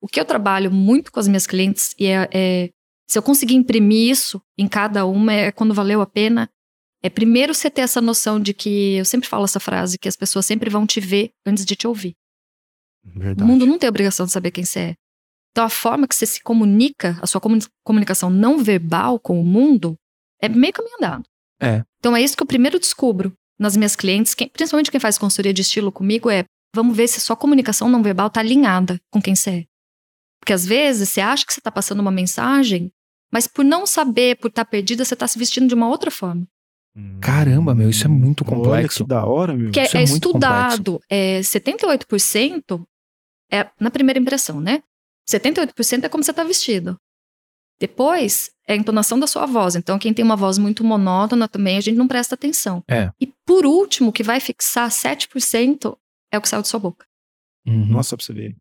O 0.00 0.06
que 0.08 0.18
eu 0.20 0.24
trabalho 0.24 0.70
muito 0.70 1.10
com 1.12 1.18
as 1.20 1.28
minhas 1.28 1.46
clientes 1.46 1.94
e 1.98 2.06
é, 2.06 2.28
é- 2.32 2.70
se 3.08 3.18
eu 3.18 3.22
conseguir 3.22 3.54
imprimir 3.54 4.10
isso 4.10 4.40
em 4.58 4.66
cada 4.68 5.04
uma 5.06 5.32
é 5.32 5.52
quando 5.52 5.74
valeu 5.74 6.00
a 6.00 6.06
pena. 6.06 6.48
É 7.04 7.10
primeiro 7.10 7.52
você 7.52 7.68
ter 7.68 7.80
essa 7.82 8.00
noção 8.00 8.38
de 8.40 8.54
que 8.54 8.94
eu 8.94 9.04
sempre 9.04 9.28
falo 9.28 9.44
essa 9.44 9.58
frase 9.60 9.98
que 9.98 10.08
as 10.08 10.16
pessoas 10.16 10.46
sempre 10.46 10.70
vão 10.70 10.86
te 10.86 11.00
ver 11.00 11.30
antes 11.44 11.64
de 11.64 11.74
te 11.74 11.86
ouvir. 11.86 12.14
Verdade. 13.04 13.42
O 13.42 13.46
mundo 13.46 13.66
não 13.66 13.78
tem 13.78 13.88
obrigação 13.88 14.24
de 14.26 14.32
saber 14.32 14.52
quem 14.52 14.64
você 14.64 14.78
é. 14.78 14.94
Então 15.52 15.64
a 15.64 15.68
forma 15.68 16.08
que 16.08 16.14
você 16.14 16.24
se 16.26 16.42
comunica, 16.42 17.18
a 17.20 17.26
sua 17.26 17.40
comuni- 17.40 17.66
comunicação 17.84 18.30
não 18.30 18.58
verbal 18.58 19.18
com 19.18 19.40
o 19.40 19.44
mundo 19.44 19.96
é 20.40 20.48
meio 20.48 20.72
caminho 20.72 20.96
andado. 20.96 21.24
É. 21.60 21.84
Então 21.98 22.16
é 22.16 22.22
isso 22.22 22.36
que 22.36 22.42
eu 22.42 22.46
primeiro 22.46 22.80
descubro 22.80 23.32
nas 23.58 23.76
minhas 23.76 23.94
clientes, 23.94 24.34
quem- 24.34 24.48
principalmente 24.48 24.90
quem 24.90 24.98
faz 24.98 25.18
consultoria 25.18 25.52
de 25.52 25.60
estilo 25.62 25.92
comigo, 25.92 26.30
é 26.30 26.44
vamos 26.74 26.96
ver 26.96 27.06
se 27.06 27.18
a 27.18 27.20
sua 27.20 27.36
comunicação 27.36 27.88
não 27.88 28.02
verbal 28.02 28.30
tá 28.30 28.40
alinhada 28.40 28.98
com 29.10 29.20
quem 29.20 29.34
você 29.34 29.50
é. 29.50 29.64
Porque 30.40 30.52
às 30.54 30.64
vezes 30.66 31.10
você 31.10 31.20
acha 31.20 31.44
que 31.46 31.52
você 31.52 31.60
tá 31.60 31.70
passando 31.70 32.00
uma 32.00 32.10
mensagem, 32.10 32.90
mas 33.32 33.46
por 33.46 33.64
não 33.64 33.86
saber, 33.86 34.36
por 34.38 34.48
estar 34.48 34.64
perdida, 34.64 35.04
você 35.04 35.14
tá 35.14 35.28
se 35.28 35.38
vestindo 35.38 35.68
de 35.68 35.74
uma 35.74 35.86
outra 35.88 36.10
forma. 36.10 36.44
Caramba, 37.20 37.74
meu, 37.74 37.88
isso 37.90 38.04
é 38.04 38.08
muito 38.08 38.42
Olha 38.44 38.56
complexo. 38.56 39.04
que 39.04 39.08
da 39.08 39.24
hora, 39.24 39.54
meu. 39.54 39.70
Que 39.70 39.80
é, 39.80 39.84
Isso 39.84 39.96
é 39.96 40.02
é 40.02 40.06
muito 40.06 40.26
estudado. 40.28 41.00
É, 41.08 41.40
78% 41.40 42.82
é 43.50 43.70
na 43.80 43.90
primeira 43.90 44.18
impressão, 44.18 44.60
né? 44.60 44.82
78% 45.28 46.04
é 46.04 46.08
como 46.08 46.22
você 46.24 46.32
tá 46.32 46.44
vestido. 46.44 46.96
Depois 47.80 48.50
é 48.66 48.74
a 48.74 48.76
entonação 48.76 49.18
da 49.18 49.26
sua 49.26 49.44
voz. 49.46 49.74
Então, 49.74 49.98
quem 49.98 50.14
tem 50.14 50.24
uma 50.24 50.36
voz 50.36 50.56
muito 50.58 50.84
monótona 50.84 51.48
também, 51.48 51.76
a 51.76 51.80
gente 51.80 51.96
não 51.96 52.06
presta 52.06 52.34
atenção. 52.34 52.82
É. 52.88 53.10
E 53.20 53.26
por 53.44 53.66
último, 53.66 54.10
o 54.10 54.12
que 54.12 54.22
vai 54.22 54.38
fixar 54.40 54.88
7% 54.90 55.96
é 56.32 56.38
o 56.38 56.40
que 56.40 56.48
saiu 56.48 56.62
de 56.62 56.68
sua 56.68 56.78
boca. 56.80 57.04
Uhum. 57.66 57.86
Nossa, 57.86 58.16
pra 58.16 58.24
você 58.24 58.32
ver. 58.32 58.56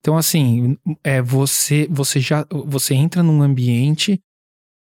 Então, 0.00 0.16
assim, 0.16 0.76
é, 1.04 1.20
você, 1.22 1.86
você 1.90 2.20
já 2.20 2.46
você 2.50 2.94
entra 2.94 3.22
num 3.22 3.42
ambiente, 3.42 4.20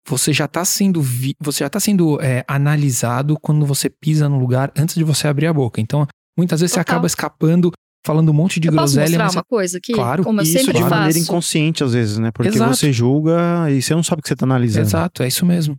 você 0.08 0.32
já 0.34 0.48
tá 0.48 0.64
sendo, 0.66 1.02
vi- 1.02 1.36
você 1.40 1.64
já 1.64 1.70
tá 1.70 1.80
sendo 1.80 2.22
é, 2.22 2.44
analisado 2.48 3.38
quando 3.40 3.66
você 3.66 3.90
pisa 3.90 4.28
no 4.30 4.40
lugar 4.40 4.72
antes 4.78 4.96
de 4.96 5.04
você 5.04 5.28
abrir 5.28 5.48
a 5.48 5.54
boca. 5.54 5.80
Então, 5.82 6.06
muitas 6.38 6.60
vezes 6.62 6.74
você 6.74 6.80
Total. 6.80 6.96
acaba 6.96 7.08
escapando, 7.08 7.72
falando 8.06 8.30
um 8.30 8.34
monte 8.34 8.60
de 8.60 8.68
eu 8.68 8.74
posso 8.74 8.96
groselha, 8.96 9.10
mostrar 9.20 9.26
mas 9.26 9.36
uma 9.36 9.44
coisa 9.44 9.78
aqui? 9.78 9.94
Claro, 9.94 10.24
Como 10.24 10.42
eu 10.42 10.46
sempre 10.46 10.62
isso 10.62 10.74
de 10.74 10.80
faço. 10.80 10.96
maneira 10.96 11.20
inconsciente, 11.20 11.84
às 11.84 11.94
vezes, 11.94 12.18
né? 12.18 12.32
Porque 12.32 12.50
Exato. 12.50 12.76
você 12.76 12.92
julga 12.94 13.70
e 13.72 13.82
você 13.82 13.94
não 13.96 14.04
sabe 14.04 14.20
o 14.20 14.24
que 14.24 14.30
você 14.30 14.36
tá 14.36 14.46
analisando. 14.46 14.86
Exato, 14.88 15.24
é 15.24 15.28
isso 15.28 15.46
mesmo. 15.46 15.78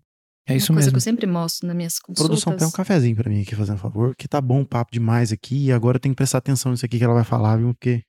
É 0.48 0.56
isso 0.56 0.72
uma 0.72 0.76
coisa 0.76 0.86
mesmo. 0.86 0.92
que 0.92 0.96
eu 0.96 1.00
sempre 1.00 1.26
mostro 1.26 1.66
nas 1.68 1.76
minhas 1.76 1.98
consultas. 1.98 2.26
Produção, 2.26 2.52
pega 2.54 2.66
um 2.66 2.70
cafezinho 2.72 3.14
pra 3.14 3.30
mim 3.30 3.42
aqui, 3.42 3.54
fazendo 3.54 3.78
favor, 3.78 4.14
que 4.16 4.26
tá 4.26 4.40
bom 4.40 4.62
o 4.62 4.66
papo 4.66 4.90
demais 4.92 5.30
aqui 5.32 5.66
e 5.66 5.72
agora 5.72 5.96
eu 5.96 6.00
tenho 6.00 6.12
que 6.12 6.16
prestar 6.16 6.38
atenção 6.38 6.72
nisso 6.72 6.84
aqui 6.84 6.98
que 6.98 7.04
ela 7.04 7.14
vai 7.14 7.24
falar, 7.24 7.56
viu? 7.56 7.72
Porque. 7.74 8.02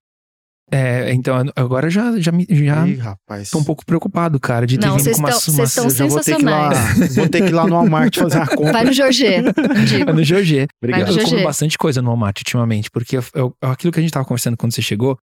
É, 0.73 1.13
então, 1.13 1.35
agora 1.55 1.89
já, 1.89 2.17
já, 2.19 2.31
me- 2.31 2.47
já 2.49 2.87
Ih, 2.87 2.95
rapaz. 2.95 3.49
tô 3.49 3.59
um 3.59 3.63
pouco 3.63 3.85
preocupado, 3.85 4.39
cara, 4.39 4.65
de 4.65 4.77
ter 4.77 4.85
Não, 4.87 4.95
vindo 4.97 5.11
com 5.11 5.17
umas, 5.19 5.35
estão- 5.37 5.53
umas... 5.55 5.73
vocês 5.73 5.91
estão 5.93 6.07
já 6.07 6.13
vou 6.13 6.23
ter 6.23 6.35
que 6.37 6.41
ir 6.41 6.45
lá, 6.45 6.71
sensacionais. 6.73 7.15
vou 7.15 7.29
ter 7.29 7.41
que 7.41 7.47
ir 7.49 7.51
lá 7.53 7.67
no 7.67 7.75
Walmart 7.75 8.17
fazer 8.17 8.37
uma 8.37 8.47
compra. 8.47 8.71
Vai 8.71 8.83
no 8.85 8.93
Jorge, 8.93 9.25
digo. 9.85 10.13
no 10.13 10.21
GG. 10.23 10.67
Obrigado. 10.81 11.11
no 11.13 11.19
Eu 11.19 11.25
como 11.25 11.43
bastante 11.43 11.77
coisa 11.77 12.01
no 12.01 12.07
Walmart 12.07 12.39
ultimamente, 12.39 12.89
porque 12.89 13.17
eu- 13.17 13.23
eu- 13.35 13.53
aquilo 13.61 13.91
que 13.91 13.99
a 13.99 14.01
gente 14.01 14.13
tava 14.13 14.25
conversando 14.25 14.55
quando 14.55 14.71
você 14.73 14.81
chegou, 14.81 15.17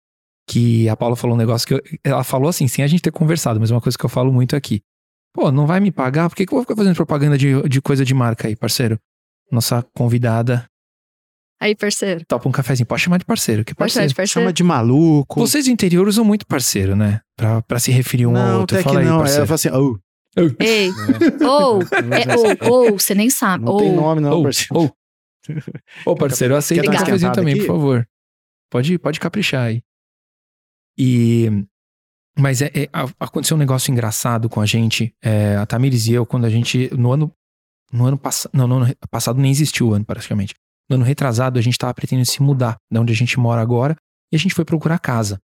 que 0.50 0.90
a 0.90 0.96
Paula 0.96 1.16
falou 1.16 1.36
um 1.36 1.40
negócio 1.40 1.68
que 1.68 1.74
eu- 1.76 1.82
ela 2.04 2.24
falou 2.24 2.50
assim, 2.50 2.68
sem 2.68 2.84
a 2.84 2.88
gente 2.88 3.02
ter 3.02 3.12
conversado, 3.12 3.60
mas 3.60 3.70
é 3.70 3.74
uma 3.76 3.82
coisa 3.82 3.96
que 3.98 4.04
eu 4.06 4.10
falo 4.10 4.34
muito 4.34 4.56
aqui. 4.56 4.82
Pô, 5.34 5.52
não 5.52 5.68
vai 5.68 5.80
me 5.80 5.92
pagar? 5.92 6.28
Por 6.30 6.36
que, 6.36 6.46
que 6.46 6.54
eu 6.54 6.56
vou 6.58 6.64
ficar 6.64 6.76
fazendo 6.76 6.96
propaganda 6.96 7.38
de, 7.38 7.62
de 7.70 7.82
coisa 7.82 8.04
de 8.06 8.14
marca 8.14 8.48
aí, 8.48 8.56
parceiro? 8.56 8.98
Nossa 9.52 9.86
convidada 9.94 10.66
Aí, 11.60 11.76
parceiro. 11.76 12.24
topa 12.28 12.50
um 12.50 12.52
cafezinho. 12.52 12.86
Pode 12.86 13.02
chamar 13.02 13.18
de 13.18 13.26
parceiro, 13.26 13.64
que 13.64 13.74
Pode 13.74 13.92
chamar 13.92 14.04
parceiro. 14.04 14.10
de 14.10 14.16
parceiro? 14.16 14.44
Chama 14.46 14.54
de 14.54 14.64
maluco. 14.64 15.40
Vocês 15.40 15.66
do 15.66 15.72
interior 15.72 16.08
usam 16.08 16.26
muito 16.26 16.46
parceiro, 16.46 16.96
né? 16.96 17.22
Pra, 17.38 17.62
pra 17.62 17.80
se 17.80 17.92
referir 17.92 18.26
um 18.26 18.32
não, 18.34 18.54
ao 18.54 18.60
outro. 18.62 18.76
até 18.76 18.84
que 18.84 18.90
Fala 18.90 19.00
aí, 19.00 19.06
não. 19.06 19.16
É, 19.16 19.20
parceiro. 19.20 19.44
eu 19.44 19.48
falo 19.48 19.56
assim, 19.56 19.70
oh, 19.70 20.00
Ei, 20.60 20.90
ou, 21.48 21.82
é, 21.82 22.68
ou, 22.68 22.92
ou, 22.92 23.00
você 23.00 23.16
nem 23.16 23.30
sabe. 23.30 23.64
não 23.64 23.74
ou, 23.74 23.80
tem 23.80 23.96
nome 23.96 24.20
não, 24.22 24.40
Ô, 24.40 24.44
parceiro. 24.44 24.84
ô. 24.84 26.12
Ô, 26.12 26.16
parceiro, 26.16 26.56
aceita 26.56 26.90
um 26.90 26.94
cafezinho 26.94 27.32
também, 27.32 27.54
aqui? 27.54 27.66
por 27.66 27.74
favor. 27.74 28.08
Pode, 28.70 28.98
pode 28.98 29.20
caprichar 29.20 29.68
aí. 29.68 29.82
E. 30.98 31.50
Mas 32.38 32.62
é, 32.62 32.70
é, 32.76 32.90
aconteceu 33.18 33.56
um 33.56 33.60
negócio 33.60 33.92
engraçado 33.92 34.50
com 34.50 34.60
a 34.60 34.66
gente, 34.66 35.16
é, 35.24 35.56
a 35.56 35.66
Tamires 35.66 36.08
e 36.08 36.14
eu, 36.14 36.26
quando 36.26 36.46
a 36.46 36.50
gente. 36.50 36.90
No 36.94 37.14
ano. 37.14 37.32
No 37.94 38.06
ano 38.06 38.18
passado. 38.18 38.52
Não, 38.54 38.68
no 38.68 38.76
ano 38.78 38.94
passado 39.10 39.40
nem 39.40 39.52
existiu 39.52 39.90
o 39.90 39.94
ano, 39.94 40.04
praticamente. 40.04 40.54
No 40.90 40.96
ano 40.96 41.06
retrasado, 41.06 41.58
a 41.58 41.62
gente 41.62 41.78
tava 41.78 41.94
pretendendo 41.94 42.28
se 42.28 42.42
mudar 42.42 42.78
da 42.92 43.02
onde 43.02 43.12
a 43.12 43.16
gente 43.16 43.40
mora 43.40 43.62
agora 43.62 43.96
e 44.32 44.36
a 44.36 44.40
gente 44.40 44.54
foi 44.54 44.66
procurar 44.66 45.00
casa. 45.00 45.40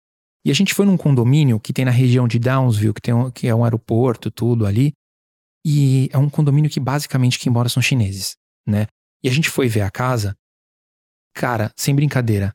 E 0.46 0.52
a 0.52 0.54
gente 0.54 0.74
foi 0.74 0.86
num 0.86 0.98
condomínio 0.98 1.60
que 1.60 1.74
tem 1.74 1.86
na 1.86 1.92
região 1.92 2.28
de 2.28 2.40
Downsville, 2.40 2.94
que, 2.94 3.02
tem 3.02 3.14
um, 3.14 3.30
que 3.30 3.48
é 3.48 3.56
um 3.56 3.64
aeroporto, 3.64 4.32
tudo 4.32 4.66
ali. 4.66 4.94
E 5.66 6.10
é 6.12 6.18
um 6.18 6.30
condomínio 6.30 6.70
que 6.70 6.80
basicamente 6.80 7.38
quem 7.38 7.52
mora 7.52 7.68
são 7.68 7.84
chineses, 7.84 8.38
né? 8.66 8.88
E 9.22 9.28
a 9.28 9.32
gente 9.32 9.50
foi 9.50 9.68
ver 9.68 9.82
a 9.82 9.92
casa. 9.92 10.36
Cara, 11.36 11.72
sem 11.76 11.94
brincadeira. 11.94 12.54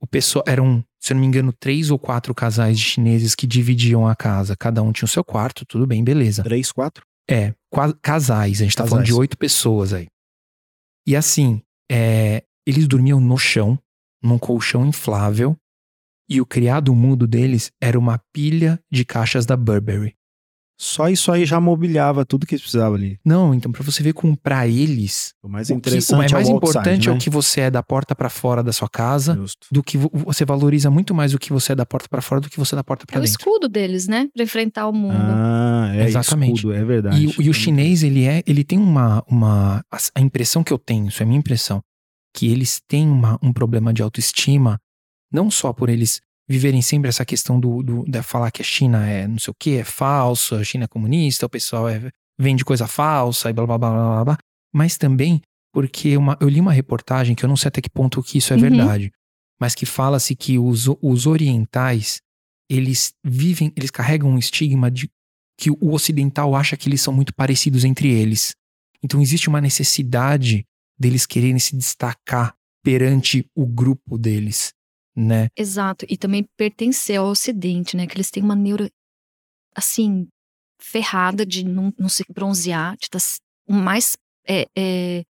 O 0.00 0.06
pessoal 0.06 0.44
eram, 0.46 0.84
se 1.00 1.12
eu 1.12 1.14
não 1.14 1.22
me 1.22 1.26
engano, 1.26 1.52
três 1.52 1.90
ou 1.90 1.98
quatro 1.98 2.34
casais 2.34 2.78
de 2.78 2.84
chineses 2.84 3.34
que 3.34 3.46
dividiam 3.46 4.06
a 4.06 4.14
casa. 4.14 4.54
Cada 4.54 4.82
um 4.82 4.92
tinha 4.92 5.06
o 5.06 5.08
seu 5.08 5.24
quarto, 5.24 5.64
tudo 5.64 5.86
bem, 5.86 6.04
beleza. 6.04 6.42
Três, 6.42 6.70
quatro? 6.70 7.06
É, 7.28 7.54
casais. 8.02 8.60
A 8.60 8.64
gente 8.64 8.76
tá 8.76 8.84
falando 8.84 9.04
Casais. 9.04 9.14
de 9.14 9.14
oito 9.14 9.38
pessoas 9.38 9.94
aí. 9.94 10.08
E 11.06 11.16
assim, 11.16 11.62
é, 11.90 12.44
eles 12.66 12.86
dormiam 12.86 13.20
no 13.20 13.36
chão, 13.36 13.78
num 14.22 14.38
colchão 14.38 14.86
inflável. 14.86 15.56
E 16.28 16.40
o 16.40 16.46
criado 16.46 16.94
mudo 16.94 17.26
deles 17.26 17.70
era 17.80 17.98
uma 17.98 18.18
pilha 18.32 18.80
de 18.90 19.04
caixas 19.04 19.44
da 19.44 19.56
Burberry. 19.56 20.16
Só 20.76 21.08
isso 21.08 21.30
aí 21.30 21.46
já 21.46 21.60
mobiliava 21.60 22.24
tudo 22.26 22.44
que 22.46 22.54
eles 22.54 22.62
precisavam 22.62 22.96
ali. 22.96 23.16
Não, 23.24 23.54
então 23.54 23.70
pra 23.70 23.82
você 23.84 24.02
ver 24.02 24.12
como 24.12 24.36
pra 24.36 24.66
eles 24.66 25.32
O 25.42 25.48
mais 25.48 25.68
o 25.70 25.72
que 25.72 25.78
interessante 25.78 26.14
o 26.34 26.36
mais 26.36 26.48
é 26.48 26.52
o 26.52 26.56
importante 26.56 26.88
outside, 26.88 27.08
é 27.08 27.12
né? 27.12 27.16
o 27.16 27.20
que 27.20 27.30
você 27.30 27.60
é 27.62 27.70
da 27.70 27.80
porta 27.82 28.14
pra 28.14 28.28
fora 28.28 28.60
da 28.60 28.72
sua 28.72 28.88
casa, 28.88 29.34
Justo. 29.36 29.68
do 29.70 29.82
que 29.84 29.96
vo- 29.96 30.10
você 30.12 30.44
valoriza 30.44 30.90
muito 30.90 31.14
mais 31.14 31.32
o 31.32 31.38
que 31.38 31.52
você 31.52 31.72
é 31.72 31.74
da 31.76 31.86
porta 31.86 32.08
pra 32.08 32.20
fora 32.20 32.40
do 32.40 32.50
que 32.50 32.58
você 32.58 32.74
é 32.74 32.76
da 32.76 32.82
porta 32.84 33.04
É 33.04 33.06
pra 33.06 33.18
o 33.18 33.22
dentro. 33.22 33.30
escudo 33.38 33.68
deles, 33.68 34.08
né? 34.08 34.28
Pra 34.34 34.42
enfrentar 34.42 34.88
o 34.88 34.92
mundo. 34.92 35.14
Ah, 35.16 35.92
é 35.94 36.04
Exatamente. 36.08 36.56
escudo, 36.56 36.74
é 36.74 36.84
verdade. 36.84 37.22
E, 37.22 37.26
o- 37.28 37.42
e 37.42 37.48
o 37.50 37.54
chinês, 37.54 38.02
ele 38.02 38.24
é, 38.24 38.42
ele 38.44 38.64
tem 38.64 38.78
uma, 38.78 39.22
uma 39.28 39.78
a, 39.92 39.98
a 40.16 40.20
impressão 40.20 40.64
que 40.64 40.72
eu 40.72 40.78
tenho, 40.78 41.06
isso 41.08 41.22
é 41.22 41.24
a 41.24 41.26
minha 41.26 41.38
impressão, 41.38 41.80
que 42.36 42.48
eles 42.48 42.80
têm 42.88 43.08
uma, 43.08 43.38
um 43.40 43.52
problema 43.52 43.92
de 43.94 44.02
autoestima, 44.02 44.80
não 45.32 45.50
só 45.52 45.72
por 45.72 45.88
eles 45.88 46.20
viverem 46.48 46.82
sempre 46.82 47.08
essa 47.08 47.24
questão 47.24 47.58
do, 47.58 47.82
do 47.82 48.04
da 48.04 48.22
falar 48.22 48.50
que 48.50 48.60
a 48.62 48.64
China 48.64 49.08
é 49.08 49.26
não 49.26 49.38
sei 49.38 49.50
o 49.50 49.54
que, 49.58 49.76
é 49.78 49.84
falso, 49.84 50.54
a 50.54 50.64
China 50.64 50.84
é 50.84 50.88
comunista, 50.88 51.46
o 51.46 51.48
pessoal 51.48 51.88
é, 51.88 52.10
vende 52.38 52.64
coisa 52.64 52.86
falsa 52.86 53.48
e 53.50 53.52
blá 53.52 53.66
blá 53.66 53.78
blá 53.78 53.90
blá 53.90 54.14
blá, 54.14 54.24
blá 54.24 54.38
mas 54.72 54.98
também 54.98 55.40
porque 55.72 56.16
uma, 56.16 56.36
eu 56.40 56.48
li 56.48 56.60
uma 56.60 56.72
reportagem 56.72 57.34
que 57.34 57.44
eu 57.44 57.48
não 57.48 57.56
sei 57.56 57.68
até 57.68 57.80
que 57.80 57.90
ponto 57.90 58.22
que 58.22 58.38
isso 58.38 58.52
é 58.52 58.56
Uhum. 58.56 58.62
verdade, 58.62 59.10
mas 59.60 59.74
que 59.74 59.86
fala-se 59.86 60.36
que 60.36 60.58
os, 60.58 60.86
os 61.02 61.26
orientais 61.26 62.20
eles 62.70 63.12
vivem, 63.24 63.72
eles 63.76 63.90
carregam 63.90 64.30
um 64.30 64.38
estigma 64.38 64.90
de 64.90 65.08
que 65.58 65.70
o 65.70 65.92
ocidental 65.92 66.54
acha 66.54 66.76
que 66.76 66.88
eles 66.88 67.00
são 67.00 67.12
muito 67.12 67.34
parecidos 67.34 67.84
entre 67.84 68.08
eles. 68.10 68.54
Então 69.02 69.20
existe 69.20 69.48
uma 69.48 69.60
necessidade 69.60 70.64
deles 70.98 71.26
quererem 71.26 71.58
se 71.58 71.76
destacar 71.76 72.54
perante 72.82 73.46
o 73.54 73.66
grupo 73.66 74.18
deles, 74.18 74.72
né? 75.16 75.48
Exato. 75.56 76.04
E 76.08 76.16
também 76.16 76.44
pertencer 76.56 77.18
ao 77.18 77.26
Ocidente, 77.26 77.96
né? 77.96 78.06
Que 78.06 78.16
eles 78.16 78.30
têm 78.30 78.42
uma 78.42 78.56
neuro, 78.56 78.88
assim, 79.76 80.26
ferrada 80.80 81.44
de 81.46 81.64
não, 81.64 81.92
não 81.98 82.08
se 82.08 82.24
bronzear, 82.32 82.96
de 82.96 83.04
estar 83.06 83.18
o 83.68 83.72
mais 83.72 84.16
é, 84.46 84.66
é, 84.76 85.22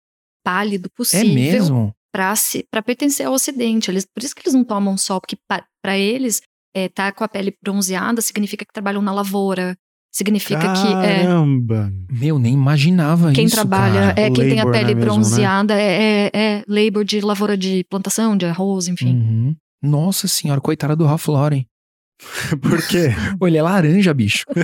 pálido 0.45 0.87
É 0.89 0.97
possível. 0.97 1.35
mesmo? 1.35 1.93
Pra, 2.12 2.35
se, 2.37 2.64
pra 2.70 2.83
pertencer 2.83 3.26
ao 3.26 3.33
Ocidente. 3.35 3.91
Eles, 3.91 4.05
por 4.07 4.22
isso 4.22 4.35
que 4.35 4.43
eles 4.43 4.55
não 4.55 4.64
tomam 4.64 4.97
sol, 4.97 5.20
porque 5.20 5.37
pa- 5.49 5.64
pra 5.83 5.97
eles, 5.99 6.43
é, 6.74 6.89
tá 6.89 7.11
com 7.12 7.24
a 7.24 7.28
pele 7.28 7.55
bronzeada 7.62 8.20
significa 8.20 8.64
que 8.64 8.72
trabalham 8.72 9.03
na 9.03 9.12
lavoura. 9.12 9.76
Significa 10.14 10.61
que 10.61 10.89
é, 11.07 11.22
Caramba. 11.24 11.91
Meu, 12.11 12.39
nem 12.39 12.53
imaginava 12.53 13.33
quem 13.33 13.47
isso, 13.47 13.57
trabalha, 13.57 14.09
cara. 14.14 14.20
é, 14.20 14.30
quem 14.30 14.47
tem 14.47 14.61
a 14.61 14.64
Labor, 14.64 14.72
pele 14.72 14.85
né, 14.89 14.95
mesmo, 14.95 15.01
né? 15.01 15.05
bronzeada 15.07 15.74
é, 15.80 16.26
é, 16.26 16.30
é 16.35 16.64
labor 16.68 17.03
de 17.03 17.20
lavoura 17.22 17.57
de 17.57 17.83
plantação, 17.85 18.37
de 18.37 18.45
arroz, 18.45 18.89
enfim. 18.89 19.14
Uhum. 19.16 19.57
Nossa 19.83 20.28
senhora, 20.28 20.61
coitada 20.61 20.95
do 20.95 21.05
Ralph 21.05 21.26
Lauren. 21.28 21.66
Por 22.62 22.87
quê? 22.87 23.09
Pô, 23.39 23.47
ele 23.49 23.59
é 23.59 23.62
laranja, 23.62 24.14
bicho. 24.14 24.45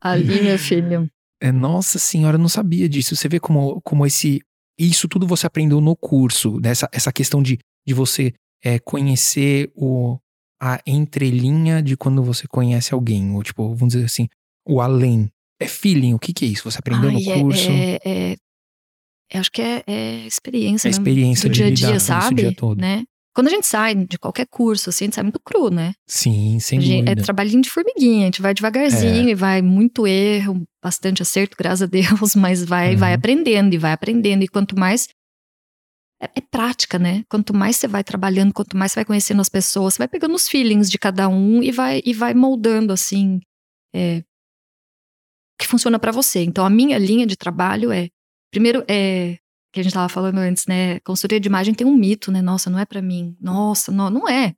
Ali, 0.00 0.42
meu 0.42 0.58
filho. 0.58 1.08
É, 1.40 1.52
nossa 1.52 1.98
senhora, 1.98 2.36
eu 2.36 2.40
não 2.40 2.48
sabia 2.48 2.88
disso. 2.88 3.14
Você 3.14 3.28
vê 3.28 3.38
como, 3.38 3.80
como 3.82 4.04
esse. 4.06 4.40
Isso 4.78 5.06
tudo 5.06 5.26
você 5.26 5.46
aprendeu 5.46 5.80
no 5.80 5.94
curso, 5.94 6.58
dessa 6.60 6.88
essa 6.92 7.12
questão 7.12 7.42
de, 7.42 7.58
de 7.86 7.94
você 7.94 8.32
é, 8.64 8.78
conhecer 8.78 9.70
o, 9.74 10.18
a 10.60 10.80
entrelinha 10.86 11.82
de 11.82 11.96
quando 11.96 12.22
você 12.22 12.46
conhece 12.48 12.92
alguém. 12.94 13.32
Ou, 13.34 13.42
tipo, 13.42 13.74
vamos 13.74 13.94
dizer 13.94 14.06
assim, 14.06 14.28
o 14.66 14.80
além. 14.80 15.30
É 15.60 15.68
feeling, 15.68 16.14
o 16.14 16.18
que, 16.18 16.32
que 16.32 16.44
é 16.44 16.48
isso? 16.48 16.68
Você 16.68 16.78
aprendeu 16.78 17.08
Ai, 17.10 17.14
no 17.14 17.30
é- 17.30 17.40
curso? 17.40 17.70
É, 17.70 17.98
é- 18.04 18.36
eu 19.32 19.40
acho 19.40 19.50
que 19.50 19.62
é, 19.62 19.82
é 19.86 20.26
experiência, 20.26 20.88
É 20.88 20.90
né? 20.90 20.96
experiência 20.96 21.48
do 21.48 21.52
de 21.52 21.58
dia 21.72 21.88
a 21.88 21.90
dia, 21.92 22.00
sabe? 22.00 22.42
dia 22.42 22.54
todo. 22.54 22.78
Né? 22.80 23.04
Quando 23.34 23.46
a 23.46 23.50
gente 23.50 23.66
sai 23.66 23.94
de 23.94 24.18
qualquer 24.18 24.46
curso, 24.46 24.90
assim, 24.90 25.04
a 25.04 25.06
gente 25.06 25.14
sai 25.14 25.24
muito 25.24 25.40
cru, 25.40 25.70
né? 25.70 25.94
Sim, 26.06 26.58
sem 26.60 26.78
A 26.78 26.82
gente- 26.82 27.00
é 27.00 27.04
dúvida. 27.06 27.22
trabalhinho 27.22 27.62
de 27.62 27.70
formiguinha, 27.70 28.22
a 28.22 28.24
gente 28.26 28.42
vai 28.42 28.52
devagarzinho 28.52 29.28
É. 29.28 29.30
e 29.30 29.34
vai 29.34 29.62
muito 29.62 30.06
erro, 30.06 30.62
bastante 30.84 31.22
acerto, 31.22 31.56
graças 31.58 31.82
a 31.82 31.86
Deus, 31.86 32.02
mas 32.36 32.62
vai, 32.62 32.92
Uhum. 32.92 32.98
vai 32.98 33.14
aprendendo 33.14 33.72
e 33.74 33.78
vai 33.78 33.92
aprendendo. 33.92 34.42
E 34.44 34.48
quanto 34.48 34.78
mais. 34.78 35.08
É, 36.20 36.26
é 36.36 36.40
prática, 36.42 36.98
né? 36.98 37.24
Quanto 37.28 37.54
mais 37.54 37.76
você 37.76 37.88
vai 37.88 38.04
trabalhando, 38.04 38.52
quanto 38.52 38.76
mais 38.76 38.92
você 38.92 38.96
vai 39.00 39.04
conhecendo 39.06 39.40
as 39.40 39.48
pessoas, 39.48 39.94
você 39.94 39.98
vai 39.98 40.08
pegando 40.08 40.34
os 40.34 40.46
feelings 40.46 40.90
de 40.90 40.98
cada 40.98 41.26
um 41.28 41.62
e 41.62 41.72
vai, 41.72 42.00
e 42.04 42.12
vai 42.12 42.32
moldando, 42.34 42.92
assim, 42.92 43.40
é, 43.94 44.18
o 44.18 45.62
que 45.62 45.66
funciona 45.66 45.98
pra 45.98 46.12
você. 46.12 46.42
Então, 46.44 46.64
a 46.66 46.70
minha 46.70 46.98
linha 46.98 47.26
de 47.26 47.34
trabalho 47.36 47.90
é. 47.90 48.08
Primeiro, 48.52 48.84
é. 48.88 49.38
Que 49.72 49.80
a 49.80 49.82
gente 49.82 49.94
tava 49.94 50.08
falando 50.10 50.36
antes, 50.38 50.66
né? 50.66 51.00
Consultoria 51.00 51.40
de 51.40 51.48
imagem 51.48 51.72
tem 51.74 51.86
um 51.86 51.96
mito, 51.96 52.30
né? 52.30 52.42
Nossa, 52.42 52.68
não 52.68 52.78
é 52.78 52.84
pra 52.84 53.00
mim. 53.00 53.34
Nossa, 53.40 53.90
não, 53.90 54.10
não 54.10 54.28
é. 54.28 54.54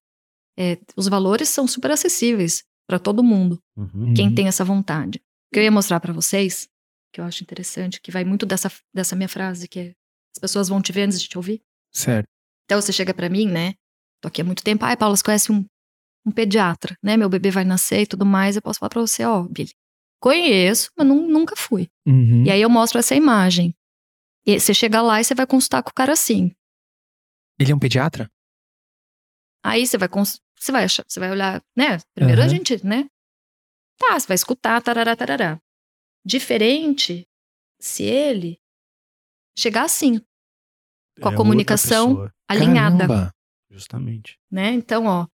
É, 0.59 0.77
os 0.97 1.07
valores 1.09 1.49
são 1.49 1.67
super 1.69 1.91
acessíveis 1.93 2.65
pra 2.89 2.99
todo 2.99 3.23
mundo, 3.25 3.59
Uhum. 3.77 4.13
quem 4.15 4.29
Uhum. 4.29 4.35
tem 4.35 4.49
essa 4.49 4.65
vontade. 4.65 5.19
O 5.19 5.55
que 5.55 5.61
eu 5.61 5.63
ia 5.65 5.71
mostrar 5.71 6.01
pra 6.01 6.13
vocês, 6.13 6.69
que 7.13 7.21
eu 7.21 7.25
acho 7.25 7.43
interessante, 7.45 8.01
que 8.01 8.11
vai 8.11 8.25
muito 8.25 8.45
dessa, 8.45 8.71
dessa 8.93 9.15
minha 9.17 9.29
frase, 9.29 9.67
que 9.69 9.79
é 9.79 9.87
as 10.37 10.41
pessoas 10.41 10.69
vão 10.69 10.83
te 10.83 10.91
ver 10.93 11.03
antes 11.03 11.21
de 11.23 11.29
te 11.29 11.37
ouvir. 11.39 11.61
Certo. 11.93 12.27
Então 12.65 12.81
você 12.83 12.93
chega 12.93 13.15
pra 13.15 13.29
mim, 13.29 13.47
né? 13.47 13.75
Tô 14.21 14.27
aqui 14.29 14.41
há 14.43 14.45
muito 14.45 14.65
tempo. 14.65 14.85
Ai, 14.85 14.97
Paula, 14.97 15.17
você 15.17 15.23
conhece 15.23 15.53
um, 15.53 15.65
um 16.27 16.31
pediatra, 16.33 16.97
né? 17.03 17.17
Meu 17.17 17.29
bebê 17.29 17.51
vai 17.53 17.65
nascer 17.65 18.01
e 18.03 18.07
tudo 18.07 18.27
mais. 18.27 18.57
Eu 18.57 18.63
posso 18.63 18.81
falar 18.81 18.91
pra 18.91 19.01
você, 19.01 19.25
ó, 19.25 19.43
Billy, 19.45 19.71
conheço, 20.21 20.91
mas 20.97 21.07
nun- 21.07 21.29
nunca 21.29 21.55
fui. 21.57 21.89
Uhum. 22.07 22.45
E 22.45 22.51
aí 22.51 22.61
eu 22.61 22.69
mostro 22.71 22.99
essa 22.99 23.15
imagem. 23.15 23.75
E 24.47 24.59
você 24.61 24.75
chega 24.75 25.01
lá 25.01 25.21
e 25.21 25.25
você 25.25 25.35
vai 25.35 25.47
consultar 25.47 25.83
com 25.83 25.91
o 25.91 25.95
cara 25.95 26.13
assim. 26.13 26.55
Ele 27.59 27.73
é 27.73 27.75
um 27.75 27.79
pediatra? 27.79 28.31
Aí 29.65 29.87
você 29.87 29.97
vai 29.97 30.09
cons- 30.09 30.41
você 30.59 30.71
vai 30.73 30.85
achar, 30.85 31.05
você 31.09 31.19
vai 31.21 31.31
olhar, 31.31 31.63
né? 31.77 31.99
Primeiro 32.15 32.41
a 32.43 32.45
Aham. 32.45 32.55
gente, 32.55 32.85
né? 32.87 33.09
Tá, 33.99 34.19
você 34.19 34.27
vai 34.27 34.35
escutar, 34.35 34.83
tarará, 34.83 35.17
tarará. 35.17 35.61
Diferente 36.27 37.27
se 37.81 38.03
ele 38.03 38.59
chegar 39.59 39.85
assim, 39.85 40.19
com 41.21 41.29
a 41.29 41.31
É 41.31 41.33
outra 41.33 41.37
comunicação 41.37 42.31
alinhada, 42.49 42.97
Caramba. 43.07 43.35
Justamente. 43.71 44.39
né? 44.51 44.73
Então, 44.73 45.07
ó, 45.07 45.27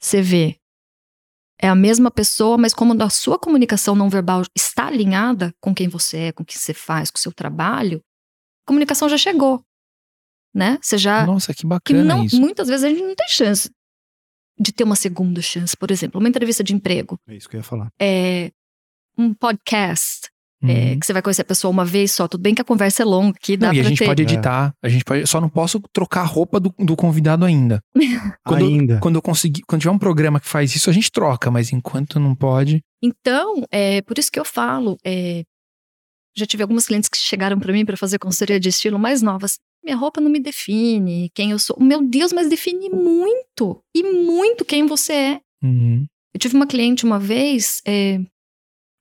você 0.00 0.20
vê 0.22 0.58
é 1.60 1.68
a 1.68 1.74
mesma 1.74 2.10
pessoa, 2.10 2.56
mas 2.56 2.72
como 2.72 3.00
a 3.02 3.10
sua 3.10 3.38
comunicação 3.38 3.94
não 3.96 4.08
verbal 4.08 4.42
está 4.54 4.86
alinhada 4.86 5.52
com 5.60 5.74
quem 5.74 5.88
você 5.88 6.18
é, 6.18 6.32
com 6.32 6.42
o 6.44 6.46
que 6.46 6.56
você 6.56 6.72
faz, 6.72 7.10
com 7.10 7.18
o 7.18 7.20
seu 7.20 7.32
trabalho, 7.32 8.00
a 8.00 8.07
comunicação 8.68 9.08
já 9.08 9.18
chegou, 9.18 9.60
né? 10.54 10.78
Você 10.80 10.96
já 10.96 11.26
Nossa, 11.26 11.52
que 11.52 11.60
que 11.62 11.66
bacana 11.66 12.04
não, 12.04 12.24
isso. 12.24 12.40
muitas 12.40 12.68
vezes 12.68 12.84
a 12.84 12.88
gente 12.88 13.02
não 13.02 13.14
tem 13.16 13.28
chance 13.28 13.68
de 14.60 14.72
ter 14.72 14.84
uma 14.84 14.96
segunda 14.96 15.40
chance, 15.42 15.76
por 15.76 15.90
exemplo, 15.90 16.18
uma 16.20 16.28
entrevista 16.28 16.62
de 16.62 16.74
emprego, 16.74 17.18
É 17.28 17.34
isso 17.34 17.48
que 17.48 17.56
eu 17.56 17.60
ia 17.60 17.64
falar. 17.64 17.88
é 18.00 18.50
um 19.16 19.32
podcast, 19.34 20.28
é, 20.62 20.66
Uhum. 20.92 20.98
que 21.00 21.06
você 21.06 21.12
vai 21.12 21.22
conhecer 21.22 21.42
a 21.42 21.44
pessoa 21.44 21.70
uma 21.70 21.84
vez 21.84 22.10
só. 22.12 22.26
Tudo 22.28 22.40
bem 22.42 22.52
que 22.54 22.60
a 22.62 22.64
conversa 22.64 23.02
é 23.02 23.04
longa, 23.06 23.36
que 23.40 23.56
dá 23.56 23.68
Não, 23.68 23.74
e 23.74 23.80
a 23.80 23.82
gente 23.84 23.98
ter. 23.98 24.06
pode 24.06 24.22
editar, 24.22 24.72
a 24.82 24.88
gente 24.88 25.04
pode. 25.04 25.24
Só 25.26 25.40
não 25.40 25.48
posso 25.48 25.80
trocar 25.92 26.22
a 26.22 26.24
roupa 26.24 26.58
do, 26.60 26.74
do 26.78 26.96
convidado 26.96 27.44
ainda. 27.44 27.80
Quando- 28.44 28.64
Ainda. 28.66 28.98
Quando 29.00 29.14
eu 29.16 29.22
conseguir, 29.22 29.62
quando 29.68 29.82
tiver 29.82 29.92
um 29.92 29.98
programa 29.98 30.40
que 30.40 30.48
faz 30.48 30.74
isso, 30.74 30.90
a 30.90 30.92
gente 30.92 31.10
troca, 31.12 31.50
mas 31.50 31.72
enquanto 31.72 32.18
não 32.18 32.34
pode. 32.34 32.80
Então, 33.02 33.64
é 33.70 34.02
por 34.02 34.18
isso 34.18 34.30
que 34.32 34.40
eu 34.40 34.44
falo. 34.44 34.96
é, 35.04 35.44
já 36.36 36.46
tive 36.46 36.62
algumas 36.62 36.86
clientes 36.86 37.08
que 37.08 37.16
chegaram 37.18 37.58
pra 37.58 37.72
mim 37.72 37.84
pra 37.84 37.96
fazer 37.96 38.18
consultoria 38.18 38.60
de 38.60 38.68
estilo 38.68 38.98
mais 38.98 39.22
novas. 39.22 39.58
Minha 39.84 39.96
roupa 39.96 40.20
não 40.20 40.30
me 40.30 40.40
define 40.40 41.30
quem 41.34 41.50
eu 41.52 41.58
sou. 41.58 41.76
Meu 41.80 42.02
Deus, 42.06 42.32
mas 42.32 42.48
define 42.48 42.90
muito 42.90 43.82
e 43.94 44.02
muito 44.02 44.64
quem 44.64 44.86
você 44.86 45.12
é. 45.12 45.40
Uhum. 45.62 46.06
Eu 46.34 46.40
tive 46.40 46.54
uma 46.56 46.66
cliente 46.66 47.04
uma 47.04 47.18
vez, 47.18 47.80
é, 47.86 48.18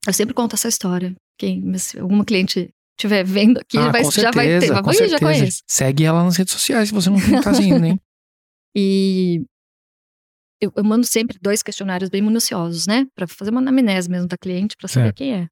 eu 0.07 0.13
sempre 0.13 0.33
conto 0.33 0.55
essa 0.55 0.67
história. 0.67 1.15
Quem, 1.37 1.77
se 1.77 1.99
alguma 1.99 2.23
cliente 2.25 2.69
estiver 2.97 3.23
vendo 3.23 3.59
aqui, 3.59 3.77
Ah, 3.77 3.91
vai, 3.91 4.03
com 4.03 4.11
já 4.11 4.31
vai 4.31 4.45
ter. 4.47 4.61
certeza, 4.61 4.81
com 4.81 4.89
"Ih, 4.91 4.93
já 4.93 4.99
certeza. 5.09 5.19
conheço. 5.19 5.61
Segue 5.67 6.03
ela 6.05 6.23
nas 6.23 6.35
redes 6.37 6.53
sociais 6.53 6.87
se 6.89 6.93
você 6.95 7.09
não 7.09 7.19
tá 7.19 7.41
fazendo, 7.43 7.85
hein? 7.85 7.99
E 8.75 9.43
eu, 10.61 10.71
eu 10.75 10.83
mando 10.83 11.05
sempre 11.05 11.37
dois 11.41 11.61
questionários 11.63 12.09
bem 12.09 12.21
minuciosos, 12.21 12.85
né? 12.87 13.05
Pra 13.15 13.27
fazer 13.27 13.51
uma 13.51 13.59
anamnese 13.59 14.09
mesmo 14.09 14.27
da 14.27 14.37
cliente, 14.37 14.75
pra 14.77 14.87
saber 14.87 15.05
Certo. 15.07 15.17
quem 15.17 15.33
é. 15.33 15.47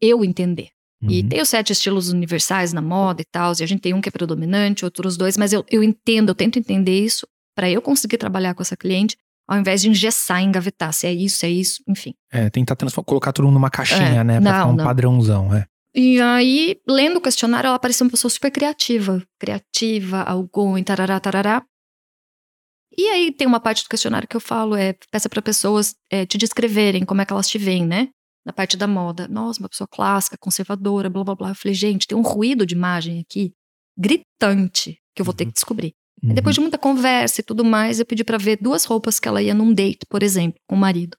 Eu 0.00 0.24
entender. 0.24 0.70
E 1.02 1.20
Uhum. 1.20 1.28
tem 1.28 1.42
os 1.42 1.48
sete 1.48 1.72
estilos 1.72 2.10
universais 2.10 2.72
na 2.72 2.80
moda 2.80 3.20
e 3.20 3.24
tal, 3.24 3.52
e 3.58 3.62
a 3.62 3.66
gente 3.66 3.80
tem 3.80 3.92
um 3.92 4.00
que 4.00 4.08
é 4.08 4.12
predominante, 4.12 4.84
outros 4.84 5.16
dois, 5.16 5.36
mas 5.36 5.52
eu, 5.52 5.64
eu 5.70 5.82
entendo, 5.82 6.30
eu 6.30 6.34
tento 6.34 6.58
entender 6.58 6.98
isso 7.04 7.26
pra 7.54 7.70
eu 7.70 7.82
conseguir 7.82 8.16
trabalhar 8.16 8.54
com 8.54 8.62
essa 8.62 8.76
cliente, 8.76 9.16
ao 9.48 9.58
invés 9.58 9.82
de 9.82 9.90
engessar 9.90 10.40
e 10.40 10.44
engavetar. 10.44 10.92
Se 10.92 11.06
é 11.06 11.12
isso, 11.12 11.44
é 11.44 11.50
isso, 11.50 11.82
enfim. 11.86 12.14
É, 12.32 12.48
tentar 12.50 12.76
transformar, 12.76 13.04
colocar 13.06 13.32
tudo 13.32 13.50
numa 13.50 13.70
caixinha, 13.70 14.20
É, 14.20 14.24
né? 14.24 14.40
Pra 14.40 14.50
não, 14.52 14.58
ficar 14.58 14.66
um 14.72 14.76
não. 14.76 14.84
padrãozão, 14.84 15.54
é. 15.54 15.66
E 15.94 16.20
aí, 16.20 16.76
lendo 16.86 17.16
o 17.16 17.20
questionário, 17.22 17.68
ela 17.68 17.78
parecia 17.78 18.04
uma 18.04 18.10
pessoa 18.10 18.30
super 18.30 18.50
criativa. 18.50 19.22
Criativa, 19.38 20.22
algum, 20.22 20.82
tarará, 20.82 21.18
tarará. 21.20 21.62
E 22.98 23.08
aí 23.08 23.32
tem 23.32 23.46
uma 23.46 23.60
parte 23.60 23.82
do 23.84 23.88
questionário 23.88 24.26
que 24.28 24.36
eu 24.36 24.40
falo, 24.40 24.74
é 24.74 24.94
peça 25.10 25.28
para 25.28 25.42
pessoas 25.42 25.94
é, 26.10 26.24
te 26.24 26.38
descreverem 26.38 27.04
como 27.04 27.20
é 27.20 27.26
que 27.26 27.32
elas 27.32 27.48
te 27.48 27.58
veem, 27.58 27.86
né? 27.86 28.08
Na 28.46 28.52
parte 28.52 28.76
da 28.76 28.86
moda. 28.86 29.26
Nossa, 29.26 29.58
uma 29.60 29.68
pessoa 29.68 29.88
clássica, 29.88 30.36
conservadora, 30.38 31.10
blá 31.10 31.24
blá 31.24 31.34
blá. 31.34 31.48
Eu 31.50 31.54
falei, 31.56 31.74
gente, 31.74 32.06
tem 32.06 32.16
um 32.16 32.22
ruído 32.22 32.64
de 32.64 32.74
imagem 32.76 33.18
aqui 33.20 33.52
gritante 33.98 34.98
que 35.14 35.20
eu 35.20 35.24
vou 35.24 35.34
ter 35.34 35.44
Uhum. 35.44 35.50
que 35.50 35.54
descobrir. 35.54 35.92
Uhum. 36.22 36.34
Depois 36.34 36.54
de 36.54 36.60
muita 36.60 36.78
conversa 36.78 37.40
e 37.40 37.44
tudo 37.44 37.64
mais, 37.64 37.98
eu 37.98 38.06
pedi 38.06 38.22
pra 38.24 38.38
ver 38.38 38.58
duas 38.60 38.84
roupas 38.84 39.18
que 39.18 39.26
ela 39.28 39.42
ia 39.42 39.52
num 39.54 39.72
date, 39.74 40.06
por 40.08 40.22
exemplo, 40.22 40.58
com 40.68 40.76
o 40.76 40.78
marido. 40.78 41.16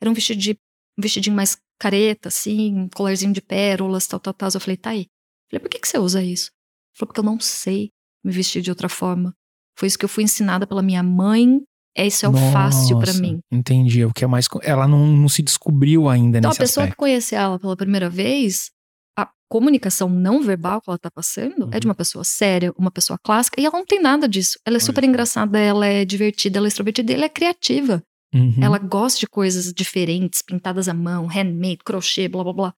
Era 0.00 0.10
um 0.10 0.14
vestido 0.14 0.38
de, 0.40 0.52
um 0.98 1.02
vestidinho 1.02 1.34
mais 1.34 1.56
careta, 1.80 2.28
assim, 2.28 2.74
um 2.74 2.88
colarzinho 2.88 3.32
de 3.32 3.42
pérolas, 3.42 4.06
tal, 4.06 4.20
tal, 4.20 4.32
tal. 4.32 4.50
Eu 4.54 4.60
falei, 4.60 4.76
tá 4.76 4.90
aí. 4.90 5.06
Falei, 5.50 5.60
por 5.60 5.68
que, 5.68 5.78
que 5.80 5.88
você 5.88 5.98
usa 5.98 6.22
isso? 6.22 6.46
Ele 6.50 6.98
falou, 6.98 7.08
porque 7.08 7.20
eu 7.20 7.24
não 7.24 7.40
sei 7.40 7.90
me 8.24 8.30
vestir 8.32 8.62
de 8.62 8.70
outra 8.70 8.88
forma. 8.88 9.34
Foi 9.76 9.88
isso 9.88 9.98
que 9.98 10.04
eu 10.04 10.08
fui 10.08 10.22
ensinada 10.24 10.66
pela 10.66 10.82
minha 10.82 11.02
mãe. 11.02 11.60
Esse 11.96 12.24
é 12.24 12.28
o 12.28 12.32
fácil 12.52 12.98
pra 12.98 13.08
Nossa, 13.08 13.20
mim. 13.20 13.40
Entendi. 13.50 14.04
O 14.04 14.12
que 14.12 14.24
é 14.24 14.26
mais. 14.26 14.46
Ela 14.62 14.88
não, 14.88 15.06
não 15.06 15.28
se 15.28 15.42
descobriu 15.42 16.08
ainda 16.08 16.38
Então, 16.38 16.48
a 16.48 16.52
nesse 16.52 16.58
pessoa 16.60 16.84
aspecto. 16.84 16.92
que 16.96 16.98
conhece 16.98 17.34
ela 17.34 17.58
pela 17.58 17.76
primeira 17.76 18.08
vez, 18.08 18.70
a 19.18 19.28
comunicação 19.50 20.08
não 20.08 20.42
verbal 20.42 20.80
que 20.80 20.88
ela 20.88 20.98
tá 20.98 21.10
passando 21.10 21.68
é 21.70 21.78
de 21.78 21.86
Uhum. 21.86 21.90
uma 21.90 21.94
pessoa 21.94 22.24
séria, 22.24 22.72
uma 22.78 22.90
pessoa 22.90 23.18
clássica, 23.22 23.60
e 23.60 23.66
ela 23.66 23.76
não 23.78 23.84
tem 23.84 24.00
nada 24.00 24.26
disso. 24.26 24.58
Ela 24.64 24.76
é 24.76 24.78
Olha 24.78 24.84
super 24.86 25.04
engraçada, 25.04 25.58
ela 25.58 25.86
é 25.86 26.04
divertida, 26.04 26.58
ela 26.58 26.66
é 26.66 26.68
extrovertida, 26.68 27.12
ela 27.12 27.26
é 27.26 27.28
criativa. 27.28 28.02
Uhum. 28.34 28.54
Ela 28.62 28.78
gosta 28.78 29.20
de 29.20 29.26
coisas 29.26 29.70
diferentes, 29.74 30.40
pintadas 30.40 30.88
à 30.88 30.94
mão, 30.94 31.26
handmade, 31.26 31.80
crochê, 31.84 32.26
blá 32.28 32.42
blá 32.42 32.52
blá. 32.54 32.74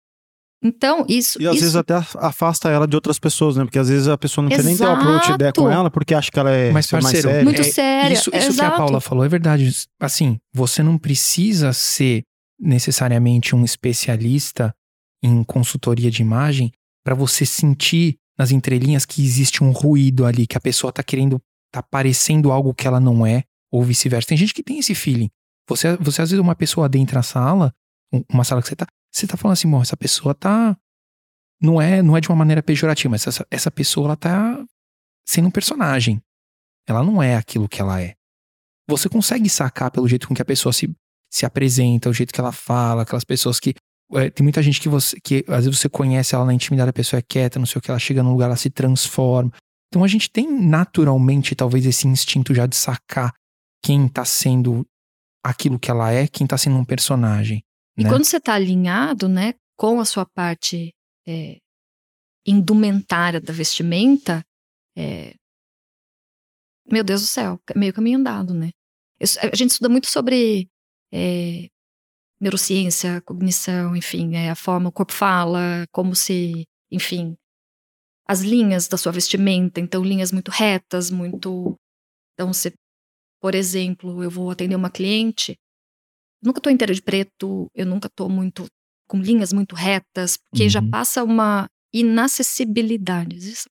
Então, 0.67 1.05
isso. 1.09 1.41
E 1.43 1.47
às 1.47 1.55
isso 1.57 1.61
vezes 1.63 1.77
até 1.77 1.95
afasta 2.17 2.71
ela 2.71 2.89
de 2.89 2.97
outras 2.97 3.19
pessoas, 3.19 3.57
né? 3.57 3.65
Porque 3.65 3.79
às 3.79 3.89
vezes 3.91 4.09
a 4.09 4.17
pessoa 4.17 4.43
não 4.43 4.49
quer 4.49 4.65
nem 4.65 4.75
ter 4.77 4.83
uma 4.85 4.93
Exato. 4.95 5.09
approach 5.09 5.33
ideia 5.35 5.53
com 5.53 5.71
ela 5.71 5.91
porque 5.91 6.15
acha 6.15 6.31
que 6.31 6.39
ela 6.39 6.51
é 6.51 6.71
Mas, 6.73 6.91
mais 6.91 7.05
parceiro, 7.05 7.29
séria. 7.29 7.45
muito 7.45 7.61
é, 7.61 7.65
séria. 7.65 8.15
Isso, 8.15 8.31
isso 8.31 8.31
que 8.31 8.37
a 8.37 8.49
exato. 8.49 8.77
Paula 8.79 9.01
falou 9.01 9.25
é 9.25 9.29
verdade. 9.29 9.71
Assim, 10.01 10.39
você 10.55 10.83
não 10.83 10.97
precisa 10.97 11.73
ser 11.75 12.23
necessariamente 12.59 13.55
um 13.55 13.63
especialista 13.65 14.75
em 15.23 15.45
consultoria 15.45 16.11
de 16.11 16.23
imagem 16.23 16.73
para 17.05 17.15
você 17.15 17.45
sentir 17.45 18.17
nas 18.39 18.51
entrelinhas 18.51 19.05
que 19.05 19.23
existe 19.25 19.63
um 19.63 19.71
ruído 19.71 20.25
ali, 20.25 20.47
que 20.47 20.57
a 20.57 20.61
pessoa 20.61 20.93
tá 20.93 21.03
querendo, 21.03 21.41
tá 21.71 21.83
parecendo 21.83 22.51
algo 22.51 22.75
que 22.75 22.87
ela 22.87 22.99
não 22.99 23.27
é, 23.27 23.45
ou 23.71 23.83
vice-versa. 23.85 24.29
Tem 24.29 24.39
gente 24.39 24.55
que 24.55 24.63
tem 24.63 24.79
esse 24.79 24.95
feeling. 24.95 25.29
Você, 25.69 25.97
você 25.99 26.23
às 26.23 26.31
vezes, 26.31 26.41
uma 26.43 26.55
pessoa 26.55 26.89
dentro 26.89 27.15
da 27.15 27.23
sala, 27.23 27.73
um- 28.13 28.25
uma 28.33 28.45
sala 28.45 28.61
que 28.63 28.69
você 28.69 28.77
tá, 28.77 28.87
você 29.15 29.27
tá 29.29 29.37
falando 29.37 29.53
assim, 29.53 29.71
bom, 29.71 29.81
essa 29.81 29.97
pessoa 29.97 30.35
tá. 30.35 30.77
Não 31.61 31.81
é, 31.81 32.03
não 32.03 32.17
é 32.17 32.21
de 32.21 32.29
uma 32.29 32.37
maneira 32.37 32.63
pejorativa, 32.63 33.13
mas 33.13 33.27
essa, 33.27 33.47
essa 33.49 33.71
pessoa, 33.71 34.09
ela 34.09 34.17
tá 34.17 34.63
sendo 35.27 35.49
um 35.49 35.51
personagem. 35.51 36.21
Ela 36.87 37.03
não 37.03 37.23
é 37.23 37.37
aquilo 37.37 37.69
que 37.69 37.81
ela 37.81 38.03
é. 38.03 38.15
Você 38.89 39.09
consegue 39.09 39.49
sacar 39.49 39.91
pelo 39.91 40.09
jeito 40.09 40.27
com 40.27 40.35
que 40.35 40.43
a 40.43 40.45
pessoa 40.45 40.73
se, 40.73 40.93
se 41.33 41.47
apresenta, 41.47 42.11
o 42.11 42.13
jeito 42.13 42.35
que 42.35 42.41
ela 42.41 42.53
fala, 42.53 43.03
aquelas 43.03 43.25
pessoas 43.25 43.61
que. 43.61 43.75
é, 44.15 44.29
tem 44.31 44.43
muita 44.43 44.61
gente 44.63 44.81
que 44.81 44.89
você. 44.89 45.17
que 45.23 45.45
às 45.49 45.65
vezes 45.65 45.79
você 45.79 45.89
conhece 45.89 46.35
ela 46.35 46.45
na 46.45 46.53
intimidade, 46.53 46.91
a 46.91 46.93
pessoa 46.93 47.19
é 47.19 47.23
quieta, 47.23 47.59
não 47.59 47.67
sei 47.67 47.79
o 47.79 47.83
que, 47.83 47.91
ela 47.91 48.01
chega 48.01 48.23
num 48.23 48.33
lugar, 48.33 48.47
ela 48.47 48.57
se 48.57 48.69
transforma. 48.69 49.53
Então 49.89 50.03
a 50.03 50.09
gente 50.09 50.29
tem 50.29 50.51
naturalmente, 50.51 51.55
talvez, 51.55 51.87
esse 51.87 52.09
instinto 52.09 52.53
já 52.53 52.67
de 52.67 52.75
sacar 52.75 53.33
quem 53.83 54.09
tá 54.09 54.25
sendo 54.25 54.85
aquilo 55.43 55.79
que 55.79 55.91
ela 55.91 56.11
é, 56.11 56.27
quem 56.27 56.47
tá 56.47 56.59
sendo 56.59 56.77
um 56.77 56.85
personagem. 56.85 57.65
E 57.97 58.05
né? 58.05 58.11
quando 58.11 58.25
você 58.25 58.41
tá 58.41 58.55
alinhado, 58.55 59.29
né, 59.29 59.55
com 59.77 60.01
a 60.01 60.05
sua 60.05 60.27
parte 60.27 60.93
é, 61.27 61.59
indumentária 62.47 63.41
da 63.41 63.53
vestimenta, 63.53 64.45
é, 64.97 65.35
meu 66.91 67.03
Deus 67.03 67.23
do 67.23 67.27
céu, 67.27 67.59
meio 67.75 67.93
caminho 67.93 68.19
andado, 68.19 68.53
né? 68.53 68.71
Isso- 69.21 69.39
a 69.41 69.55
gente 69.55 69.71
estuda 69.71 69.89
muito 69.89 70.09
sobre 70.09 70.69
é, 71.13 71.69
neurociência, 72.41 73.21
cognição, 73.23 73.95
enfim, 73.97 74.35
é, 74.35 74.51
a 74.51 74.55
forma 74.57 74.89
o 74.89 74.93
corpo 74.93 75.13
fala, 75.13 75.87
como 75.93 76.15
se, 76.15 76.67
enfim, 76.91 77.37
as 78.27 78.41
linhas 78.41 78.89
da 78.89 78.97
sua 78.97 79.13
vestimenta, 79.13 79.81
então 79.81 80.03
linhas 80.03 80.33
muito 80.33 80.51
retas, 80.51 81.11
muito. 81.11 81.77
Então, 82.35 82.53
você, 82.53 82.73
por 83.41 83.55
exemplo, 83.55 84.23
eu 84.23 84.31
vou 84.31 84.51
atender 84.51 84.75
uma 84.77 84.91
cliente, 84.91 85.57
nunca 86.45 86.61
tô 86.61 86.71
inteira 86.71 86.93
de 86.95 87.03
preto, 87.03 87.67
eu 87.75 87.87
nunca 87.87 88.09
tô 88.09 88.29
muito 88.29 88.67
com 89.09 89.19
linhas 89.19 89.53
muito 89.53 89.75
retas, 89.75 90.37
porque 90.37 90.69
já 90.69 90.81
Uhum. 90.81 90.91
passa 90.91 91.23
uma 91.25 91.67
inacessibilidade. 91.93 93.37
Existe? 93.37 93.69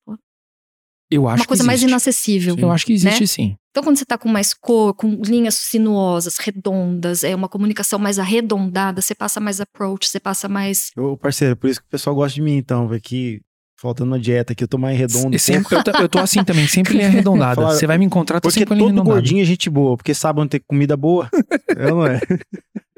Eu 1.11 1.27
acho 1.27 1.41
uma 1.41 1.45
coisa 1.47 1.63
que 1.63 1.67
mais 1.67 1.81
inacessível. 1.83 2.55
Eu 2.57 2.71
acho 2.71 2.85
que 2.85 2.93
existe 2.93 3.21
né? 3.21 3.27
sim. 3.27 3.55
Então, 3.69 3.83
quando 3.83 3.97
você 3.97 4.05
tá 4.05 4.17
com 4.17 4.29
mais 4.29 4.53
cor, 4.53 4.93
com 4.93 5.21
linhas 5.23 5.55
sinuosas, 5.55 6.37
redondas, 6.37 7.23
é 7.23 7.35
uma 7.35 7.49
comunicação 7.49 7.97
mais 7.99 8.19
arredondada, 8.19 9.01
você 9.01 9.15
passa 9.15 9.39
mais 9.39 9.59
approach, 9.59 10.07
você 10.07 10.19
passa 10.19 10.47
mais. 10.47 10.91
Ô, 10.95 11.17
parceiro, 11.17 11.55
por 11.57 11.69
isso 11.69 11.81
que 11.81 11.87
o 11.87 11.89
pessoal 11.89 12.15
gosta 12.15 12.35
de 12.35 12.41
mim, 12.41 12.55
então, 12.55 12.87
velho, 12.87 13.01
que 13.01 13.41
faltando 13.83 14.11
uma 14.11 14.19
dieta 14.19 14.53
aqui, 14.53 14.63
eu 14.63 14.67
tô 14.67 14.77
mais 14.79 14.97
redondo. 14.97 15.37
Sempre, 15.37 15.75
eu, 15.75 15.83
tô- 15.83 15.91
eu 15.91 16.09
tô 16.09 16.17
assim 16.19 16.43
também, 16.43 16.65
sempre 16.67 16.93
linha 16.97 17.07
arredondada. 17.07 17.55
Fala- 17.61 17.75
Você 17.75 17.85
vai 17.85 17.97
me 17.99 18.05
encontrar, 18.05 18.39
tô 18.39 18.47
Porque 18.47 18.59
sempre 18.61 18.69
com 18.69 18.73
a 18.73 18.77
linha 18.77 18.87
todo 18.89 18.97
arredondada. 18.99 19.19
gordinho 19.21 19.41
é 19.41 19.45
gente 19.45 19.69
boa, 19.69 19.95
porque 19.97 20.13
sabe 20.13 20.39
onde 20.39 20.49
tem 20.49 20.61
comida 20.67 20.95
boa. 20.97 21.29
é, 21.77 21.87
não 21.89 22.05
é? 22.07 22.19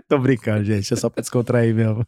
Tô 0.07 0.19
brincando, 0.19 0.63
gente. 0.63 0.93
É 0.93 0.95
só 0.95 1.09
pra 1.09 1.19
descontrair 1.21 1.73
mesmo. 1.73 2.05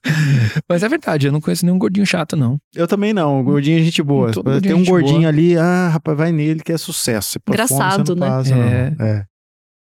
Mas 0.70 0.84
é 0.84 0.88
verdade, 0.88 1.26
eu 1.26 1.32
não 1.32 1.42
conheço 1.42 1.66
nenhum 1.66 1.80
gordinho 1.80 2.06
chato, 2.06 2.36
não. 2.38 2.60
Eu 2.76 2.88
também 2.88 3.12
não. 3.12 3.44
Gordinho 3.44 3.80
é 3.80 3.84
gente 3.84 4.04
boa. 4.04 4.32
Tem 4.32 4.44
gordinho 4.44 4.72
é 4.72 4.76
um 4.76 4.86
gordinho 4.86 5.18
boa. 5.22 5.30
ali, 5.30 5.58
ah, 5.58 5.90
rapaz, 5.90 6.16
vai 6.16 6.32
nele 6.32 6.60
que 6.62 6.72
é 6.72 6.78
sucesso. 6.78 7.32
Você 7.32 7.40
fome, 7.44 7.56
Engraçado, 7.56 8.16
não 8.16 8.22
né? 8.22 8.28
passa, 8.28 8.54
É. 8.54 8.96
É. 9.00 9.26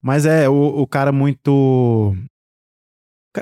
Mas 0.04 0.26
é, 0.26 0.50
o, 0.50 0.54
o 0.82 0.86
cara 0.86 1.14
muito. 1.14 2.14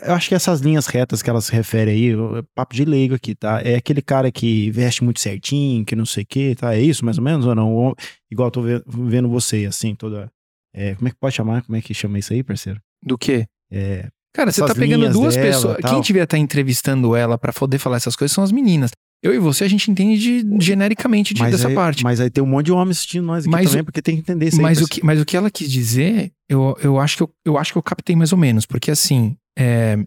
Eu 0.04 0.14
acho 0.14 0.30
que 0.30 0.36
essas 0.36 0.60
linhas 0.62 0.86
retas 0.86 1.22
que 1.24 1.30
elas 1.30 1.46
se 1.46 1.52
referem 1.52 1.94
aí, 1.96 2.12
é 2.38 2.42
papo 2.54 2.76
de 2.76 2.86
leigo 2.86 3.16
aqui, 3.16 3.34
tá? 3.34 3.60
É 3.64 3.76
aquele 3.76 4.02
cara 4.02 4.32
que 4.32 4.70
veste 4.70 5.04
muito 5.04 5.20
certinho, 5.20 5.84
que 5.84 5.96
não 5.96 6.06
sei 6.06 6.24
o 6.24 6.28
quê, 6.28 6.56
tá? 6.56 6.76
É 6.76 6.80
isso 6.82 7.04
mais 7.04 7.18
ou 7.18 7.24
menos 7.24 7.46
ou 7.46 7.56
não? 7.56 7.74
Ou- 7.74 7.96
igual 8.30 8.48
eu 8.48 8.52
tô 8.52 8.62
ve- 8.62 8.84
vendo 8.88 9.28
você, 9.30 9.66
assim, 9.66 9.96
toda. 9.96 10.32
é, 10.76 10.94
como 10.94 11.08
é 11.08 11.12
que 11.12 11.18
pode 11.20 11.34
chamar? 11.36 11.64
Como 11.64 11.76
é 11.76 11.82
que 11.82 11.94
chama 11.94 12.20
isso 12.20 12.32
aí, 12.34 12.44
parceiro? 12.44 12.80
Do 13.04 13.18
quê? 13.18 13.48
É, 13.72 14.08
Cara, 14.32 14.52
você 14.52 14.62
tá 14.64 14.76
pegando 14.76 15.10
duas 15.12 15.34
dela, 15.36 15.48
pessoas. 15.48 15.78
tal. 15.82 15.92
Quem 15.94 16.02
devia 16.02 16.24
estar 16.24 16.38
entrevistando 16.38 17.16
ela 17.16 17.36
pra 17.40 17.52
poder 17.52 17.80
falar 17.80 17.98
essas 17.98 18.16
coisas 18.16 18.34
são 18.36 18.44
as 18.44 18.52
meninas. 18.52 18.92
Eu 19.22 19.34
e 19.34 19.40
você, 19.40 19.66
a 19.66 19.68
gente 19.68 19.92
entende 19.92 20.44
de- 20.44 20.66
genericamente 20.66 21.34
de- 21.34 21.42
mas, 21.42 21.52
dessa 21.52 21.68
aí, 21.68 21.76
parte. 21.76 22.04
mas 22.04 22.22
aí 22.22 22.30
tem 22.30 22.44
um 22.44 22.48
monte 22.48 22.68
de 22.68 22.72
homens 22.72 22.98
assistindo 22.98 23.26
nós 23.26 23.44
aqui 23.44 23.52
Mas 23.52 23.70
também, 23.70 23.84
porque 23.84 24.02
tem 24.02 24.16
que 24.16 24.22
entender 24.22 24.48
isso 24.48 24.58
aí. 24.58 24.62
Mas 24.64 24.82
o, 24.82 24.88
que, 24.88 25.04
mas 25.06 25.20
o 25.22 25.26
que 25.26 25.36
ela 25.36 25.52
quis 25.52 25.70
dizer, 25.70 26.32
eu, 26.48 26.78
eu, 26.82 26.98
acho 27.00 27.18
que 27.18 27.24
eu, 27.24 27.30
eu 27.46 27.58
acho 27.58 27.72
que 27.74 27.78
eu 27.78 27.84
captei 27.84 28.16
mais 28.16 28.32
ou 28.32 28.38
menos. 28.38 28.66
Porque 28.66 28.90
assim, 28.92 29.36
é, 29.58 29.98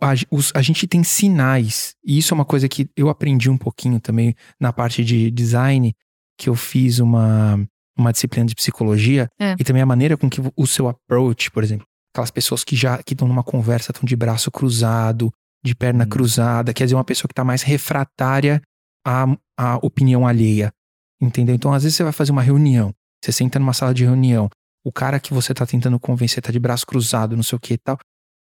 a, 0.00 0.12
os- 0.30 0.52
a 0.54 0.62
gente 0.62 0.86
tem 0.86 1.02
sinais. 1.02 1.94
E 2.04 2.16
isso 2.18 2.32
é 2.32 2.36
uma 2.36 2.44
coisa 2.44 2.68
que 2.68 2.88
eu 2.96 3.08
aprendi 3.08 3.50
um 3.50 3.58
pouquinho 3.58 3.98
também 4.00 4.34
na 4.60 4.72
parte 4.72 5.04
de 5.04 5.30
design, 5.30 5.92
que 6.38 6.48
eu 6.48 6.54
fiz 6.54 6.98
uma, 7.00 7.58
uma 7.98 8.12
disciplina 8.12 8.46
de 8.46 8.54
psicologia. 8.54 9.28
É. 9.40 9.56
E 9.58 9.64
também 9.64 9.82
a 9.82 9.86
maneira 9.86 10.16
com 10.16 10.30
que 10.30 10.40
o 10.56 10.66
seu 10.66 10.88
approach, 10.88 11.50
por 11.50 11.64
exemplo, 11.64 11.86
aquelas 12.14 12.30
pessoas 12.30 12.62
que 12.62 12.76
já 12.76 13.02
que 13.02 13.14
estão 13.14 13.26
numa 13.26 13.42
conversa, 13.42 13.90
estão 13.90 14.04
de 14.06 14.14
braço 14.14 14.50
cruzado, 14.50 15.32
de 15.64 15.74
perna 15.74 16.04
Hum. 16.04 16.08
cruzada, 16.08 16.72
quer 16.74 16.84
dizer, 16.84 16.94
uma 16.96 17.04
pessoa 17.04 17.28
que 17.28 17.32
está 17.32 17.44
mais 17.44 17.62
refratária 17.62 18.60
à, 19.06 19.26
à 19.58 19.76
opinião 19.76 20.26
alheia. 20.26 20.72
Entendeu? 21.20 21.54
Então, 21.54 21.72
às 21.72 21.84
vezes 21.84 21.96
você 21.96 22.02
vai 22.02 22.12
fazer 22.12 22.32
uma 22.32 22.42
reunião, 22.42 22.92
você 23.24 23.30
senta 23.30 23.58
numa 23.58 23.72
sala 23.72 23.94
de 23.94 24.04
reunião, 24.04 24.48
o 24.84 24.90
cara 24.90 25.20
que 25.20 25.32
você 25.32 25.54
tá 25.54 25.64
tentando 25.64 25.98
convencer 26.00 26.42
tá 26.42 26.50
de 26.50 26.58
braço 26.58 26.84
cruzado, 26.84 27.36
não 27.36 27.42
sei 27.44 27.56
o 27.56 27.60
que 27.60 27.74
e 27.74 27.78
tal, 27.78 27.96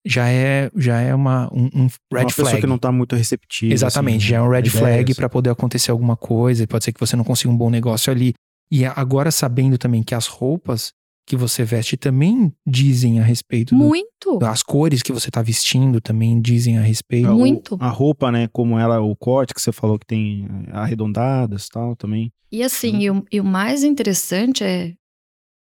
já 0.06 0.28
é, 0.30 0.70
já 0.76 1.00
é 1.00 1.16
uma, 1.16 1.48
um, 1.54 1.70
um 1.74 1.88
red 2.14 2.20
uma 2.22 2.26
pessoa 2.26 2.50
flag. 2.50 2.62
que 2.62 2.68
não 2.68 2.78
tá 2.78 2.92
muito 2.92 3.16
receptiva. 3.16 3.74
Exatamente, 3.74 4.18
assim, 4.18 4.28
já 4.28 4.38
é 4.38 4.42
um 4.42 4.50
red 4.50 4.60
ideias. 4.60 4.78
flag 4.78 5.16
para 5.16 5.30
poder 5.30 5.50
acontecer 5.52 5.90
alguma 5.92 6.18
coisa, 6.18 6.68
pode 6.68 6.84
ser 6.84 6.92
que 6.92 7.00
você 7.00 7.16
não 7.16 7.24
consiga 7.24 7.50
um 7.50 7.58
bom 7.58 7.70
negócio 7.70 8.12
ali. 8.12 8.34
E 8.70 8.84
agora 8.86 9.32
sabendo 9.32 9.78
também 9.78 10.04
que 10.04 10.14
as 10.14 10.28
roupas 10.28 10.92
que 11.26 11.36
você 11.36 11.64
veste 11.64 11.98
também 11.98 12.54
dizem 12.68 13.20
a 13.20 13.24
respeito 13.24 13.74
do, 13.76 13.78
Muito. 13.84 14.40
as 14.44 14.62
cores 14.62 15.02
que 15.02 15.12
você 15.12 15.32
tá 15.32 15.42
vestindo 15.42 16.00
também 16.00 16.40
dizem 16.40 16.78
a 16.78 16.82
respeito. 16.82 17.30
O- 17.30 17.36
Muito. 17.36 17.78
A 17.80 17.90
roupa, 17.90 18.32
né, 18.32 18.48
como 18.50 18.78
ela, 18.78 19.02
o 19.02 19.16
corte 19.16 19.54
que 19.54 19.62
você 19.62 19.72
falou 19.72 19.98
que 19.98 20.06
tem 20.06 20.48
arredondadas 20.72 21.66
e 21.66 21.70
tal, 21.70 21.96
também. 21.96 22.32
E 22.52 22.62
assim, 22.64 23.00
e 23.00 23.10
o, 23.10 23.26
e 23.32 23.40
o 23.42 23.44
mais 23.44 23.84
interessante 23.84 24.64
é, 24.64 24.94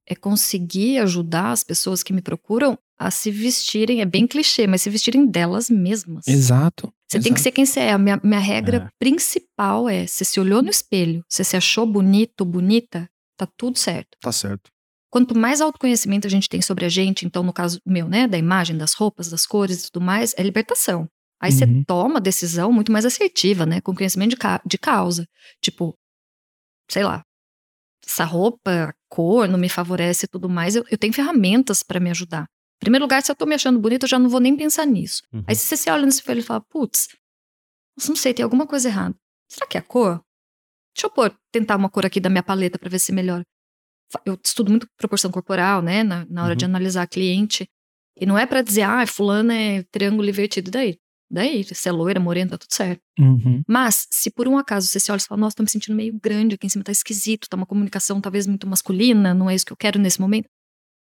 é 0.07 0.15
conseguir 0.15 0.97
ajudar 0.99 1.51
as 1.51 1.63
pessoas 1.63 2.03
que 2.03 2.11
me 2.13 2.21
procuram 2.21 2.77
a 2.99 3.09
se 3.09 3.31
vestirem, 3.31 4.01
é 4.01 4.05
bem 4.05 4.27
clichê, 4.27 4.67
mas 4.67 4.81
se 4.81 4.89
vestirem 4.89 5.25
delas 5.25 5.69
mesmas. 5.69 6.27
Exato. 6.27 6.93
Você 7.09 7.19
tem 7.19 7.33
que 7.33 7.41
ser 7.41 7.51
quem 7.51 7.65
você 7.65 7.79
é. 7.81 7.91
A 7.91 7.97
minha, 7.97 8.19
minha 8.23 8.39
regra 8.39 8.77
É. 8.77 8.87
principal 8.99 9.87
é: 9.87 10.05
você 10.07 10.25
se 10.25 10.39
olhou 10.39 10.61
no 10.61 10.69
espelho, 10.69 11.23
você 11.29 11.43
se 11.43 11.55
achou 11.55 11.85
bonito, 11.85 12.43
bonita, 12.43 13.07
tá 13.37 13.47
tudo 13.57 13.77
certo. 13.77 14.17
Tá 14.21 14.31
certo. 14.31 14.69
Quanto 15.13 15.37
mais 15.37 15.61
autoconhecimento 15.61 16.25
a 16.25 16.29
gente 16.29 16.49
tem 16.49 16.59
sobre 16.59 16.85
a 16.85 16.89
gente, 16.89 17.23
então, 17.23 17.43
no 17.43 17.53
caso 17.53 17.79
meu, 17.85 18.07
né, 18.09 18.27
da 18.27 18.35
imagem, 18.35 18.75
das 18.75 18.95
roupas, 18.95 19.29
das 19.29 19.45
cores 19.45 19.83
e 19.85 19.91
tudo 19.91 20.03
mais, 20.03 20.33
é 20.35 20.41
libertação. 20.41 21.07
Aí 21.39 21.51
você 21.51 21.65
Uhum. 21.65 21.83
toma 21.85 22.17
a 22.17 22.19
decisão 22.19 22.71
muito 22.71 22.91
mais 22.91 23.05
assertiva, 23.05 23.63
né, 23.63 23.79
com 23.79 23.93
conhecimento 23.93 24.31
de, 24.31 24.37
ca- 24.37 24.59
de 24.65 24.75
causa. 24.75 25.27
Tipo, 25.61 25.93
sei 26.89 27.03
lá, 27.03 27.21
essa 28.03 28.23
roupa, 28.25 28.85
a 28.89 28.93
cor 29.07 29.47
não 29.47 29.59
me 29.59 29.69
favorece 29.69 30.25
e 30.25 30.27
tudo 30.27 30.49
mais, 30.49 30.75
eu, 30.75 30.83
eu 30.89 30.97
tenho 30.97 31.13
ferramentas 31.13 31.83
pra 31.83 31.99
me 31.99 32.09
ajudar. 32.09 32.45
Em 32.77 32.79
primeiro 32.79 33.05
lugar, 33.05 33.21
se 33.21 33.31
eu 33.31 33.35
tô 33.35 33.45
me 33.45 33.53
achando 33.53 33.79
bonita, 33.79 34.05
eu 34.05 34.09
já 34.09 34.17
não 34.17 34.27
vou 34.29 34.39
nem 34.39 34.57
pensar 34.57 34.87
nisso. 34.87 35.21
Uhum. 35.31 35.43
Aí 35.47 35.53
se 35.55 35.63
você 35.65 35.77
se 35.77 35.91
olha 35.91 36.01
no 36.01 36.09
espelho 36.09 36.39
e 36.39 36.43
fala, 36.43 36.59
putz, 36.61 37.07
não 38.09 38.15
sei, 38.15 38.33
tem 38.33 38.43
alguma 38.43 38.65
coisa 38.65 38.89
errada. 38.89 39.15
Será 39.47 39.67
que 39.67 39.77
é 39.77 39.79
a 39.79 39.83
cor? 39.83 40.21
Deixa 40.95 41.05
eu 41.05 41.11
pôr, 41.11 41.31
tentar 41.51 41.75
uma 41.75 41.89
cor 41.89 42.03
aqui 42.03 42.19
da 42.19 42.29
minha 42.31 42.41
paleta 42.41 42.79
pra 42.79 42.89
ver 42.89 42.97
se 42.99 43.11
melhora. 43.11 43.43
Eu 44.25 44.37
estudo 44.43 44.69
muito 44.69 44.87
proporção 44.97 45.31
corporal, 45.31 45.81
né, 45.81 46.03
na, 46.03 46.25
na 46.29 46.43
hora 46.45 46.55
de 46.55 46.65
Uhum. 46.65 46.71
analisar 46.71 47.03
a 47.03 47.07
cliente. 47.07 47.67
E 48.19 48.25
não 48.25 48.37
é 48.37 48.45
pra 48.45 48.61
dizer, 48.61 48.83
ah, 48.83 49.05
fulana 49.07 49.55
é 49.55 49.83
triângulo 49.91 50.27
invertido. 50.29 50.69
E 50.69 50.71
daí? 50.71 50.97
Daí, 51.31 51.63
se 51.63 51.89
é 51.89 51.91
loira, 51.91 52.19
morena, 52.19 52.51
tá 52.51 52.57
tudo 52.59 52.71
certo. 52.73 53.01
Uhum. 53.19 53.63
Mas, 53.67 54.07
se 54.11 54.29
por 54.29 54.47
um 54.47 54.55
acaso 54.55 54.85
você 54.87 54.99
se 54.99 55.11
olha 55.11 55.19
e 55.19 55.23
fala, 55.23 55.41
nossa, 55.41 55.55
tô 55.55 55.63
me 55.63 55.69
sentindo 55.69 55.95
meio 55.95 56.13
grande 56.21 56.53
aqui 56.53 56.67
em 56.67 56.69
cima, 56.69 56.83
tá 56.83 56.91
esquisito, 56.91 57.49
tá 57.49 57.57
uma 57.57 57.65
comunicação 57.65 58.21
talvez 58.21 58.45
muito 58.45 58.67
masculina, 58.67 59.33
não 59.33 59.49
é 59.49 59.55
isso 59.55 59.65
que 59.65 59.73
eu 59.73 59.77
quero 59.77 59.97
nesse 59.99 60.21
momento. 60.21 60.47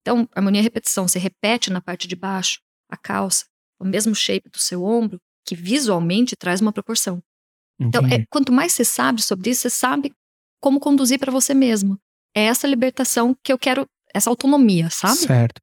Então, 0.02 0.28
harmonia 0.34 0.60
e 0.60 0.64
repetição, 0.64 1.08
você 1.08 1.18
repete 1.18 1.70
na 1.70 1.80
parte 1.80 2.06
de 2.06 2.14
baixo 2.16 2.60
a 2.90 2.98
calça, 2.98 3.46
o 3.80 3.84
mesmo 3.84 4.14
shape 4.14 4.50
do 4.50 4.58
seu 4.58 4.82
ombro, 4.84 5.18
que 5.46 5.54
visualmente 5.54 6.36
traz 6.36 6.60
uma 6.60 6.72
proporção. 6.72 7.22
Então, 7.80 8.04
Entendi. 8.04 8.22
é, 8.22 8.26
quanto 8.30 8.52
mais 8.52 8.72
você 8.74 8.84
sabe 8.84 9.22
sobre 9.22 9.48
isso, 9.48 9.62
você 9.62 9.70
sabe 9.70 10.12
como 10.60 10.78
conduzir 10.78 11.18
para 11.18 11.32
você 11.32 11.54
mesmo. 11.54 11.98
É 12.34 12.44
essa 12.44 12.66
libertação 12.66 13.36
que 13.42 13.52
eu 13.52 13.58
quero, 13.58 13.86
essa 14.14 14.30
autonomia, 14.30 14.88
sabe? 14.90 15.16
Certo. 15.16 15.60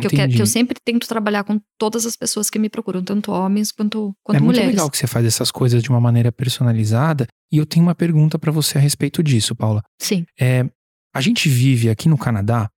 Que 0.00 0.06
eu, 0.06 0.10
quero, 0.10 0.32
que 0.32 0.42
eu 0.42 0.46
sempre 0.46 0.76
tento 0.84 1.08
trabalhar 1.08 1.42
com 1.42 1.58
todas 1.78 2.04
as 2.04 2.14
pessoas 2.16 2.50
que 2.50 2.58
me 2.58 2.68
procuram, 2.68 3.02
tanto 3.02 3.32
homens 3.32 3.72
quanto, 3.72 4.14
quanto 4.22 4.36
é 4.36 4.40
muito 4.40 4.56
mulheres. 4.56 4.72
legal 4.72 4.90
que 4.90 4.98
você 4.98 5.06
faz 5.06 5.24
essas 5.24 5.50
coisas 5.50 5.82
de 5.82 5.88
uma 5.88 6.00
maneira 6.00 6.30
personalizada. 6.30 7.26
E 7.50 7.56
eu 7.56 7.64
tenho 7.64 7.86
uma 7.86 7.94
pergunta 7.94 8.38
pra 8.38 8.52
você 8.52 8.76
a 8.76 8.80
respeito 8.80 9.22
disso, 9.22 9.54
Paula. 9.54 9.82
Sim. 9.98 10.26
É, 10.38 10.68
a 11.14 11.20
gente 11.22 11.48
vive 11.48 11.88
aqui 11.88 12.10
no 12.10 12.18
Canadá 12.18 12.68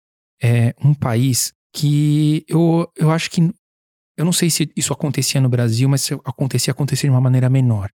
é, 0.41 0.73
um 0.81 0.95
país 0.95 1.53
que 1.75 2.45
eu, 2.49 2.89
eu 2.97 3.11
acho 3.11 3.31
que. 3.31 3.41
Eu 4.17 4.25
não 4.25 4.33
sei 4.33 4.51
se 4.51 4.71
isso 4.77 4.93
acontecia 4.93 5.41
no 5.41 5.49
Brasil, 5.49 5.89
mas 5.89 6.03
se 6.03 6.15
acontecia, 6.25 6.73
acontecia 6.73 7.09
de 7.09 7.15
uma 7.15 7.21
maneira 7.21 7.49
menor. 7.49 7.91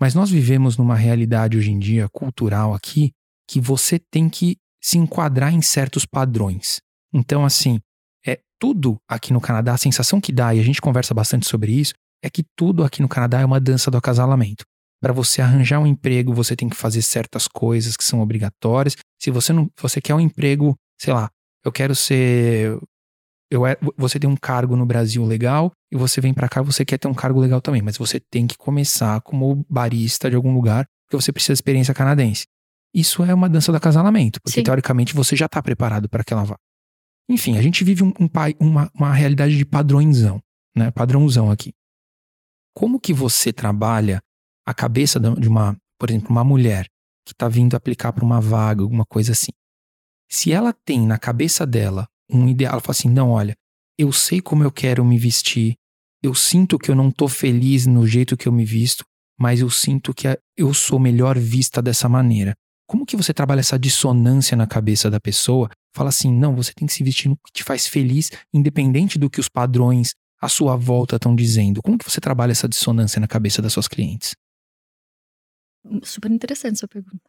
Mas 0.00 0.14
nós 0.14 0.30
vivemos 0.30 0.76
numa 0.76 0.96
realidade 0.96 1.56
hoje 1.56 1.70
em 1.70 1.78
dia, 1.78 2.08
cultural 2.08 2.74
aqui, 2.74 3.12
que 3.48 3.60
você 3.60 3.98
tem 3.98 4.28
que 4.28 4.56
se 4.84 4.98
enquadrar 4.98 5.54
em 5.54 5.62
certos 5.62 6.04
padrões. 6.04 6.82
Então, 7.10 7.42
assim, 7.42 7.80
é 8.26 8.38
tudo 8.60 8.98
aqui 9.08 9.32
no 9.32 9.40
Canadá, 9.40 9.72
a 9.72 9.78
sensação 9.78 10.20
que 10.20 10.30
dá, 10.30 10.54
e 10.54 10.60
a 10.60 10.62
gente 10.62 10.78
conversa 10.78 11.14
bastante 11.14 11.48
sobre 11.48 11.72
isso, 11.72 11.94
é 12.22 12.28
que 12.28 12.44
tudo 12.54 12.84
aqui 12.84 13.00
no 13.00 13.08
Canadá 13.08 13.40
é 13.40 13.46
uma 13.46 13.58
dança 13.58 13.90
do 13.90 13.96
acasalamento. 13.96 14.62
Para 15.00 15.14
você 15.14 15.40
arranjar 15.40 15.80
um 15.80 15.86
emprego, 15.86 16.34
você 16.34 16.54
tem 16.54 16.68
que 16.68 16.76
fazer 16.76 17.00
certas 17.00 17.48
coisas 17.48 17.96
que 17.96 18.04
são 18.04 18.20
obrigatórias. 18.20 18.94
Se 19.18 19.30
você 19.30 19.54
não, 19.54 19.70
você 19.80 20.02
quer 20.02 20.14
um 20.14 20.20
emprego, 20.20 20.74
sei 21.00 21.14
lá, 21.14 21.30
eu 21.64 21.72
quero 21.72 21.94
ser 21.94 22.78
eu 23.50 23.66
é, 23.66 23.78
você 23.96 24.18
tem 24.18 24.28
um 24.28 24.36
cargo 24.36 24.76
no 24.76 24.84
Brasil 24.84 25.24
legal 25.24 25.72
e 25.90 25.96
você 25.96 26.20
vem 26.20 26.34
para 26.34 26.48
cá, 26.48 26.60
você 26.60 26.84
quer 26.84 26.98
ter 26.98 27.08
um 27.08 27.14
cargo 27.14 27.40
legal 27.40 27.60
também, 27.60 27.80
mas 27.80 27.96
você 27.96 28.20
tem 28.20 28.46
que 28.46 28.56
começar 28.56 29.20
como 29.22 29.64
barista 29.68 30.28
de 30.28 30.36
algum 30.36 30.52
lugar, 30.52 30.84
porque 31.06 31.22
você 31.22 31.32
precisa 31.32 31.54
de 31.54 31.58
experiência 31.58 31.94
canadense. 31.94 32.44
Isso 32.94 33.24
é 33.24 33.34
uma 33.34 33.48
dança 33.48 33.72
do 33.72 33.76
acasalamento, 33.76 34.40
porque 34.40 34.60
Sim. 34.60 34.62
teoricamente 34.62 35.14
você 35.14 35.34
já 35.34 35.48
tá 35.48 35.60
preparado 35.60 36.08
para 36.08 36.22
aquela 36.22 36.44
vaga. 36.44 36.60
Enfim, 37.28 37.56
a 37.56 37.62
gente 37.62 37.82
vive 37.82 38.04
um, 38.04 38.12
um, 38.20 38.28
uma, 38.60 38.90
uma 38.94 39.12
realidade 39.12 39.56
de 39.56 39.64
padrãozão, 39.64 40.40
né? 40.76 40.90
Padrãozão 40.90 41.50
aqui. 41.50 41.72
Como 42.74 43.00
que 43.00 43.12
você 43.12 43.52
trabalha 43.52 44.20
a 44.66 44.72
cabeça 44.72 45.18
de 45.18 45.48
uma, 45.48 45.76
por 45.98 46.10
exemplo, 46.10 46.30
uma 46.30 46.44
mulher 46.44 46.86
que 47.26 47.32
está 47.32 47.48
vindo 47.48 47.74
aplicar 47.74 48.12
para 48.12 48.24
uma 48.24 48.40
vaga, 48.40 48.82
alguma 48.82 49.04
coisa 49.06 49.32
assim? 49.32 49.52
Se 50.30 50.52
ela 50.52 50.72
tem 50.84 51.06
na 51.06 51.18
cabeça 51.18 51.66
dela 51.66 52.06
um 52.30 52.48
ideal, 52.48 52.72
ela 52.72 52.80
fala 52.80 52.92
assim: 52.92 53.08
não, 53.08 53.30
olha, 53.30 53.56
eu 53.98 54.12
sei 54.12 54.40
como 54.40 54.62
eu 54.62 54.70
quero 54.70 55.04
me 55.04 55.18
vestir, 55.18 55.74
eu 56.22 56.34
sinto 56.34 56.78
que 56.78 56.90
eu 56.90 56.94
não 56.94 57.10
tô 57.10 57.26
feliz 57.28 57.86
no 57.86 58.06
jeito 58.06 58.36
que 58.36 58.48
eu 58.48 58.52
me 58.52 58.64
visto, 58.64 59.04
mas 59.38 59.60
eu 59.60 59.70
sinto 59.70 60.12
que 60.14 60.26
eu 60.56 60.74
sou 60.74 60.98
melhor 60.98 61.38
vista 61.38 61.80
dessa 61.80 62.08
maneira. 62.08 62.54
Como 62.86 63.06
que 63.06 63.16
você 63.16 63.32
trabalha 63.32 63.60
essa 63.60 63.78
dissonância 63.78 64.56
na 64.56 64.66
cabeça 64.66 65.10
da 65.10 65.18
pessoa? 65.18 65.70
Fala 65.94 66.10
assim, 66.10 66.32
não, 66.32 66.54
você 66.54 66.72
tem 66.72 66.86
que 66.86 66.92
se 66.92 67.02
vestir 67.02 67.28
no 67.28 67.36
que 67.36 67.52
te 67.52 67.64
faz 67.64 67.86
feliz, 67.86 68.30
independente 68.52 69.18
do 69.18 69.30
que 69.30 69.40
os 69.40 69.48
padrões 69.48 70.14
à 70.40 70.48
sua 70.48 70.76
volta 70.76 71.16
estão 71.16 71.34
dizendo. 71.34 71.80
Como 71.82 71.96
que 71.96 72.08
você 72.08 72.20
trabalha 72.20 72.52
essa 72.52 72.68
dissonância 72.68 73.18
na 73.20 73.26
cabeça 73.26 73.62
das 73.62 73.72
suas 73.72 73.88
clientes? 73.88 74.34
Super 76.02 76.30
interessante 76.30 76.76
essa 76.76 76.88
pergunta. 76.88 77.20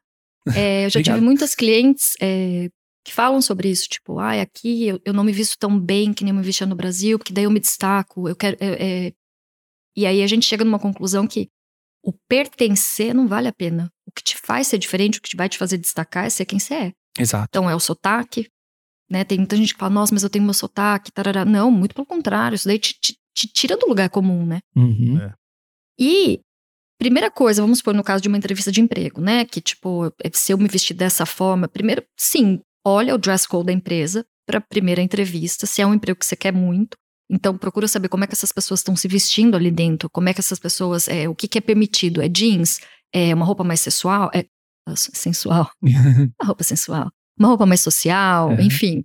É, 0.56 0.86
eu 0.86 0.92
já 0.92 1.02
tive 1.02 1.20
muitas 1.22 1.56
clientes 1.56 2.14
é, 2.22 2.70
que 3.04 3.12
falam 3.12 3.42
sobre 3.42 3.68
isso, 3.68 3.90
tipo, 3.90 4.20
ah, 4.20 4.40
aqui 4.40 4.86
eu, 4.86 5.02
eu, 5.04 5.12
não 5.12 5.24
me 5.24 5.32
visto 5.32 5.58
tão 5.58 5.80
bem 5.80 6.14
que 6.14 6.24
nem 6.24 6.32
eu 6.32 6.38
me 6.38 6.46
vestia 6.46 6.68
no 6.68 6.76
Brasil, 6.76 7.18
porque 7.18 7.34
daí 7.34 7.46
eu 7.46 7.50
me 7.50 7.60
destaco, 7.60 8.30
eu 8.30 8.36
quero. 8.36 8.56
É, 8.60 9.12
e 9.98 10.06
aí 10.06 10.22
a 10.22 10.28
gente 10.28 10.46
chega 10.46 10.64
numa 10.64 10.78
conclusão 10.78 11.26
que 11.26 11.50
o 12.06 12.14
pertencer 12.30 13.14
não 13.16 13.28
vale 13.28 13.48
a 13.48 13.54
pena. 13.54 13.92
O 14.06 14.12
que 14.12 14.24
te 14.24 14.38
faz 14.38 14.68
ser 14.68 14.78
diferente, 14.78 15.18
o 15.18 15.22
que 15.22 15.36
vai 15.36 15.50
te 15.50 15.58
fazer 15.58 15.78
destacar 15.78 16.26
é 16.26 16.30
ser 16.30 16.46
quem 16.46 16.60
você 16.60 16.74
é. 16.76 16.94
Exato. 17.18 17.48
Então 17.50 17.70
é 17.70 17.76
o 17.76 17.80
sotaque, 17.80 18.48
né? 19.10 19.24
Tem 19.24 19.40
muita 19.40 19.58
gente 19.58 19.74
que 19.74 19.80
fala, 19.80 19.94
nossa, 19.94 20.14
mas 20.14 20.22
eu 20.22 20.30
tenho 20.30 20.46
meu 20.46 20.54
sotaque, 20.54 21.12
tarará. 21.12 21.44
Não, 21.44 21.72
muito 21.72 21.96
pelo 21.96 22.06
contrário, 22.06 22.56
isso 22.56 22.68
daí 22.68 22.78
te, 22.78 22.94
te, 22.94 23.18
te 23.36 23.48
tira 23.48 23.76
do 23.76 23.88
lugar 23.88 24.10
comum, 24.10 24.46
né? 24.46 24.60
Uhum. 24.76 25.20
É. 25.20 25.34
E, 26.00 26.40
primeira 27.00 27.32
coisa, 27.32 27.64
vamos 27.64 27.80
supor 27.80 27.96
no 27.96 28.04
caso 28.04 28.22
de 28.22 28.28
uma 28.28 28.38
entrevista 28.38 28.72
de 28.72 28.82
emprego, 28.82 29.20
né? 29.20 29.44
Que, 29.44 29.60
tipo, 29.60 30.14
se 30.34 30.54
eu 30.54 30.58
me 30.60 30.68
vestir 30.68 30.94
dessa 30.94 31.26
forma, 31.26 31.68
primeiro, 31.68 32.04
sim, 32.16 32.62
olha 32.86 33.16
o 33.16 33.18
dress 33.18 33.48
code 33.48 33.66
da 33.66 33.74
empresa 33.74 34.24
para 34.46 34.60
a 34.60 34.62
primeira 34.62 35.02
entrevista, 35.02 35.66
se 35.66 35.82
é 35.82 35.88
um 35.88 35.94
emprego 35.94 36.20
que 36.20 36.26
você 36.26 36.36
quer 36.36 36.54
muito. 36.54 36.96
Então, 37.30 37.58
procura 37.58 37.88
saber 37.88 38.08
como 38.08 38.24
é 38.24 38.28
que 38.28 38.34
essas 38.34 38.52
pessoas 38.52 38.82
estão 38.82 38.96
se 38.96 39.08
vestindo 39.08 39.56
ali 39.56 39.72
dentro, 39.72 40.10
como 40.10 40.30
é 40.30 40.34
que 40.34 40.40
essas 40.40 40.60
pessoas, 40.60 41.08
é, 41.08 41.28
o 41.28 41.36
que, 41.36 41.48
que 41.48 41.58
é 41.58 41.62
permitido, 41.62 42.22
é 42.22 42.30
jeans, 42.30 42.80
é 43.14 43.34
uma 43.34 43.46
roupa 43.46 43.64
mais 43.64 43.80
sensual, 43.82 44.30
é 44.34 44.46
sensual, 44.96 45.70
uma 45.82 46.46
roupa 46.46 46.64
sensual, 46.64 47.10
uma 47.40 47.48
roupa 47.48 47.66
mais 47.66 47.82
social, 47.82 48.50
uhum. 48.50 48.62
enfim. 48.62 49.04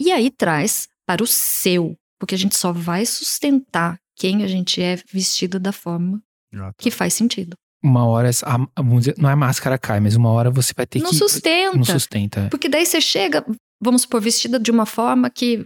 E 0.00 0.10
aí 0.10 0.30
traz 0.30 0.88
para 1.06 1.22
o 1.22 1.26
seu, 1.26 1.96
porque 2.18 2.34
a 2.34 2.38
gente 2.38 2.56
só 2.56 2.72
vai 2.72 3.06
sustentar 3.06 3.98
quem 4.16 4.42
a 4.42 4.48
gente 4.48 4.82
é 4.82 4.96
vestido 5.12 5.60
da 5.60 5.72
forma 5.72 6.20
ah, 6.54 6.72
tá. 6.72 6.74
que 6.76 6.90
faz 6.90 7.14
sentido 7.14 7.56
uma 7.82 8.04
hora, 8.06 8.28
a, 8.28 8.82
dizer, 8.98 9.14
não 9.18 9.30
é 9.30 9.34
máscara 9.34 9.78
cai, 9.78 10.00
mas 10.00 10.16
uma 10.16 10.30
hora 10.30 10.50
você 10.50 10.72
vai 10.76 10.86
ter 10.86 11.00
não 11.00 11.10
que. 11.10 11.16
Sustenta. 11.16 11.76
Não 11.76 11.84
sustenta. 11.84 12.40
É. 12.40 12.48
Porque 12.48 12.68
daí 12.68 12.84
você 12.84 13.00
chega, 13.00 13.44
vamos 13.80 14.02
supor, 14.02 14.20
vestida 14.20 14.58
de 14.58 14.70
uma 14.70 14.86
forma 14.86 15.30
que, 15.30 15.64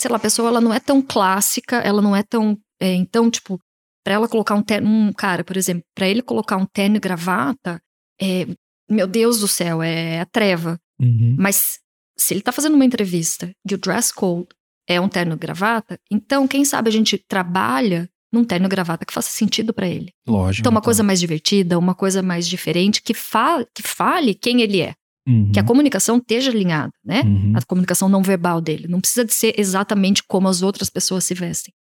sei 0.00 0.10
lá, 0.10 0.16
a 0.16 0.20
pessoa 0.20 0.48
ela 0.48 0.60
não 0.60 0.72
é 0.72 0.80
tão 0.80 1.02
clássica, 1.02 1.76
ela 1.76 2.00
não 2.00 2.14
é 2.14 2.22
tão. 2.22 2.58
É, 2.80 2.94
então, 2.94 3.30
tipo, 3.30 3.60
para 4.04 4.14
ela 4.14 4.28
colocar 4.28 4.54
um 4.54 4.62
terno. 4.62 4.88
Um 4.88 5.12
cara, 5.12 5.44
por 5.44 5.56
exemplo, 5.56 5.82
para 5.94 6.08
ele 6.08 6.22
colocar 6.22 6.56
um 6.56 6.66
terno 6.66 6.96
e 6.96 7.00
gravata, 7.00 7.80
é, 8.20 8.46
meu 8.88 9.06
Deus 9.06 9.40
do 9.40 9.48
céu, 9.48 9.82
é 9.82 10.20
a 10.20 10.26
treva. 10.26 10.78
Uhum. 11.00 11.36
Mas 11.38 11.78
se 12.16 12.34
ele 12.34 12.40
tá 12.40 12.50
fazendo 12.50 12.74
uma 12.74 12.84
entrevista 12.84 13.50
e 13.68 13.74
o 13.74 13.78
dress 13.78 14.12
code 14.12 14.48
é 14.88 15.00
um 15.00 15.08
terno 15.08 15.34
e 15.34 15.38
gravata, 15.38 15.98
então, 16.10 16.48
quem 16.48 16.64
sabe 16.64 16.88
a 16.88 16.92
gente 16.92 17.18
trabalha 17.28 18.08
num 18.32 18.44
terno 18.44 18.66
e 18.66 18.68
gravata 18.68 19.04
que 19.04 19.12
faça 19.12 19.30
sentido 19.30 19.72
para 19.72 19.88
ele. 19.88 20.12
Lógico. 20.26 20.62
Então, 20.62 20.70
uma 20.70 20.78
então. 20.78 20.84
coisa 20.84 21.02
mais 21.02 21.20
divertida, 21.20 21.78
uma 21.78 21.94
coisa 21.94 22.22
mais 22.22 22.46
diferente, 22.46 23.02
que 23.02 23.14
fale, 23.14 23.66
que 23.74 23.82
fale 23.82 24.34
quem 24.34 24.62
ele 24.62 24.80
é. 24.80 24.94
Uhum. 25.28 25.52
Que 25.52 25.60
a 25.60 25.64
comunicação 25.64 26.16
esteja 26.16 26.50
alinhada, 26.50 26.92
né? 27.04 27.20
Uhum. 27.20 27.52
A 27.54 27.62
comunicação 27.66 28.08
não 28.08 28.22
verbal 28.22 28.60
dele. 28.62 28.88
Não 28.88 29.00
precisa 29.00 29.24
de 29.24 29.34
ser 29.34 29.54
exatamente 29.60 30.22
como 30.26 30.48
as 30.48 30.62
outras 30.62 30.88
pessoas 30.88 31.24
se 31.24 31.34
vestem. 31.34 31.74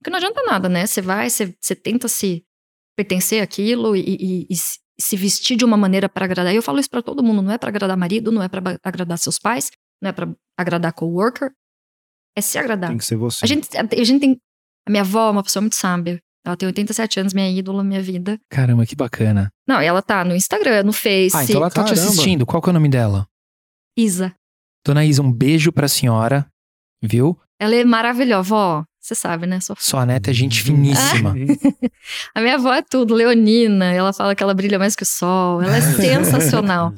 Porque 0.00 0.10
não 0.10 0.16
adianta 0.16 0.42
nada, 0.42 0.68
né? 0.68 0.86
Você 0.86 1.02
vai, 1.02 1.28
você, 1.28 1.54
você 1.60 1.74
tenta 1.74 2.08
se 2.08 2.42
pertencer 2.96 3.42
àquilo 3.42 3.94
e, 3.94 4.00
e, 4.00 4.46
e 4.48 4.56
se 4.98 5.16
vestir 5.16 5.56
de 5.56 5.64
uma 5.64 5.76
maneira 5.76 6.08
para 6.08 6.24
agradar. 6.24 6.54
E 6.54 6.56
eu 6.56 6.62
falo 6.62 6.80
isso 6.80 6.88
para 6.88 7.02
todo 7.02 7.22
mundo, 7.22 7.42
não 7.42 7.52
é 7.52 7.58
para 7.58 7.68
agradar 7.68 7.96
marido, 7.96 8.32
não 8.32 8.42
é 8.42 8.48
para 8.48 8.78
agradar 8.82 9.18
seus 9.18 9.38
pais, 9.38 9.70
não 10.00 10.08
é 10.08 10.12
para 10.12 10.34
agradar 10.58 10.92
coworker, 10.94 11.50
é 12.34 12.40
se 12.40 12.58
agradar. 12.58 12.90
Tem 12.90 12.98
que 12.98 13.04
ser 13.04 13.16
você. 13.16 13.44
A 13.44 13.46
gente, 13.46 13.68
a 13.76 14.04
gente 14.04 14.20
tem 14.20 14.40
a 14.86 14.90
minha 14.90 15.02
avó 15.02 15.28
é 15.28 15.30
uma 15.32 15.42
pessoa 15.42 15.60
muito 15.60 15.74
sábia. 15.74 16.22
Ela 16.46 16.56
tem 16.56 16.66
87 16.68 17.20
anos, 17.20 17.34
minha 17.34 17.50
ídola, 17.50 17.82
minha 17.82 18.00
vida. 18.00 18.38
Caramba, 18.48 18.86
que 18.86 18.94
bacana. 18.94 19.50
Não, 19.66 19.82
e 19.82 19.84
ela 19.84 20.00
tá 20.00 20.24
no 20.24 20.34
Instagram, 20.34 20.84
no 20.84 20.92
Face. 20.92 21.36
Ah, 21.36 21.42
então 21.42 21.56
ela 21.56 21.68
tá 21.68 21.82
Caramba. 21.82 21.94
te 21.94 22.00
assistindo. 22.00 22.46
Qual 22.46 22.62
que 22.62 22.68
é 22.68 22.70
o 22.70 22.74
nome 22.74 22.88
dela? 22.88 23.26
Isa. 23.98 24.32
Dona 24.86 25.04
Isa, 25.04 25.22
um 25.22 25.32
beijo 25.32 25.72
pra 25.72 25.88
senhora, 25.88 26.46
viu? 27.02 27.36
Ela 27.58 27.74
é 27.74 27.84
maravilhosa, 27.84 28.42
vó. 28.42 28.84
Você 29.00 29.14
sabe, 29.14 29.46
né? 29.46 29.60
Sua, 29.60 29.76
Sua 29.78 30.06
neta 30.06 30.30
é 30.30 30.34
gente 30.34 30.62
finíssima. 30.62 31.34
a 32.34 32.40
minha 32.40 32.54
avó 32.54 32.72
é 32.72 32.82
tudo, 32.82 33.14
leonina. 33.14 33.92
Ela 33.92 34.12
fala 34.12 34.34
que 34.34 34.42
ela 34.42 34.54
brilha 34.54 34.78
mais 34.78 34.94
que 34.94 35.02
o 35.02 35.06
sol. 35.06 35.62
Ela 35.62 35.76
é 35.76 35.80
sensacional. 35.94 36.94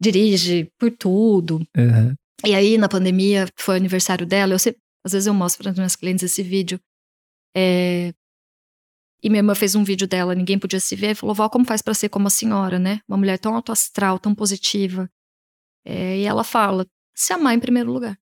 Dirige 0.00 0.68
por 0.78 0.90
tudo. 0.90 1.60
Uhum. 1.76 2.14
E 2.46 2.54
aí, 2.54 2.78
na 2.78 2.88
pandemia, 2.88 3.48
foi 3.56 3.74
o 3.74 3.78
aniversário 3.78 4.26
dela. 4.26 4.54
Eu 4.54 4.58
sempre, 4.58 4.80
às 5.04 5.12
vezes 5.12 5.26
eu 5.26 5.34
mostro 5.34 5.62
para 5.62 5.72
as 5.72 5.76
minhas 5.76 5.96
clientes 5.96 6.24
esse 6.24 6.42
vídeo. 6.42 6.80
É... 7.56 8.12
E 9.22 9.28
minha 9.28 9.40
irmã 9.40 9.54
fez 9.54 9.74
um 9.74 9.84
vídeo 9.84 10.08
dela, 10.08 10.34
ninguém 10.34 10.58
podia 10.58 10.80
se 10.80 10.96
ver, 10.96 11.10
e 11.10 11.14
falou: 11.14 11.34
Vó, 11.34 11.48
como 11.48 11.64
faz 11.64 11.82
para 11.82 11.94
ser 11.94 12.08
como 12.08 12.26
a 12.26 12.30
senhora, 12.30 12.78
né? 12.78 13.00
Uma 13.06 13.18
mulher 13.18 13.38
tão 13.38 13.54
autoastral, 13.54 14.18
tão 14.18 14.34
positiva. 14.34 15.10
É... 15.84 16.18
E 16.18 16.24
ela 16.24 16.44
fala: 16.44 16.86
se 17.14 17.32
amar 17.32 17.54
em 17.54 17.60
primeiro 17.60 17.92
lugar. 17.92 18.18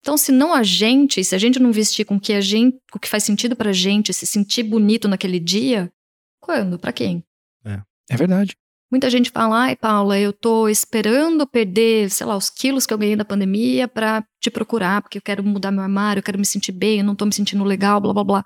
Então, 0.00 0.16
se 0.18 0.30
não 0.30 0.52
a 0.52 0.62
gente, 0.62 1.24
se 1.24 1.34
a 1.34 1.38
gente 1.38 1.58
não 1.58 1.72
vestir 1.72 2.04
com 2.04 2.16
o 2.16 2.20
que 2.20 2.34
a 2.34 2.40
gente, 2.40 2.76
o 2.94 2.98
que 2.98 3.08
faz 3.08 3.24
sentido 3.24 3.56
pra 3.56 3.72
gente, 3.72 4.12
se 4.12 4.26
sentir 4.26 4.62
bonito 4.62 5.08
naquele 5.08 5.40
dia, 5.40 5.90
quando? 6.40 6.78
Para 6.78 6.92
quem? 6.92 7.24
É, 7.64 7.80
é 8.10 8.16
verdade. 8.16 8.54
Muita 8.90 9.08
gente 9.08 9.30
fala, 9.30 9.62
ai, 9.62 9.76
Paula, 9.76 10.18
eu 10.18 10.30
tô 10.30 10.68
esperando 10.68 11.46
perder, 11.46 12.10
sei 12.10 12.26
lá, 12.26 12.36
os 12.36 12.50
quilos 12.50 12.84
que 12.84 12.92
eu 12.92 12.98
ganhei 12.98 13.16
da 13.16 13.24
pandemia 13.24 13.88
para 13.88 14.22
te 14.40 14.50
procurar, 14.50 15.00
porque 15.00 15.18
eu 15.18 15.22
quero 15.22 15.42
mudar 15.42 15.70
meu 15.70 15.82
armário, 15.82 16.20
eu 16.20 16.22
quero 16.22 16.38
me 16.38 16.44
sentir 16.44 16.72
bem, 16.72 16.98
eu 16.98 17.04
não 17.04 17.16
tô 17.16 17.24
me 17.24 17.34
sentindo 17.34 17.64
legal, 17.64 17.98
blá 17.98 18.12
blá 18.12 18.24
blá 18.24 18.44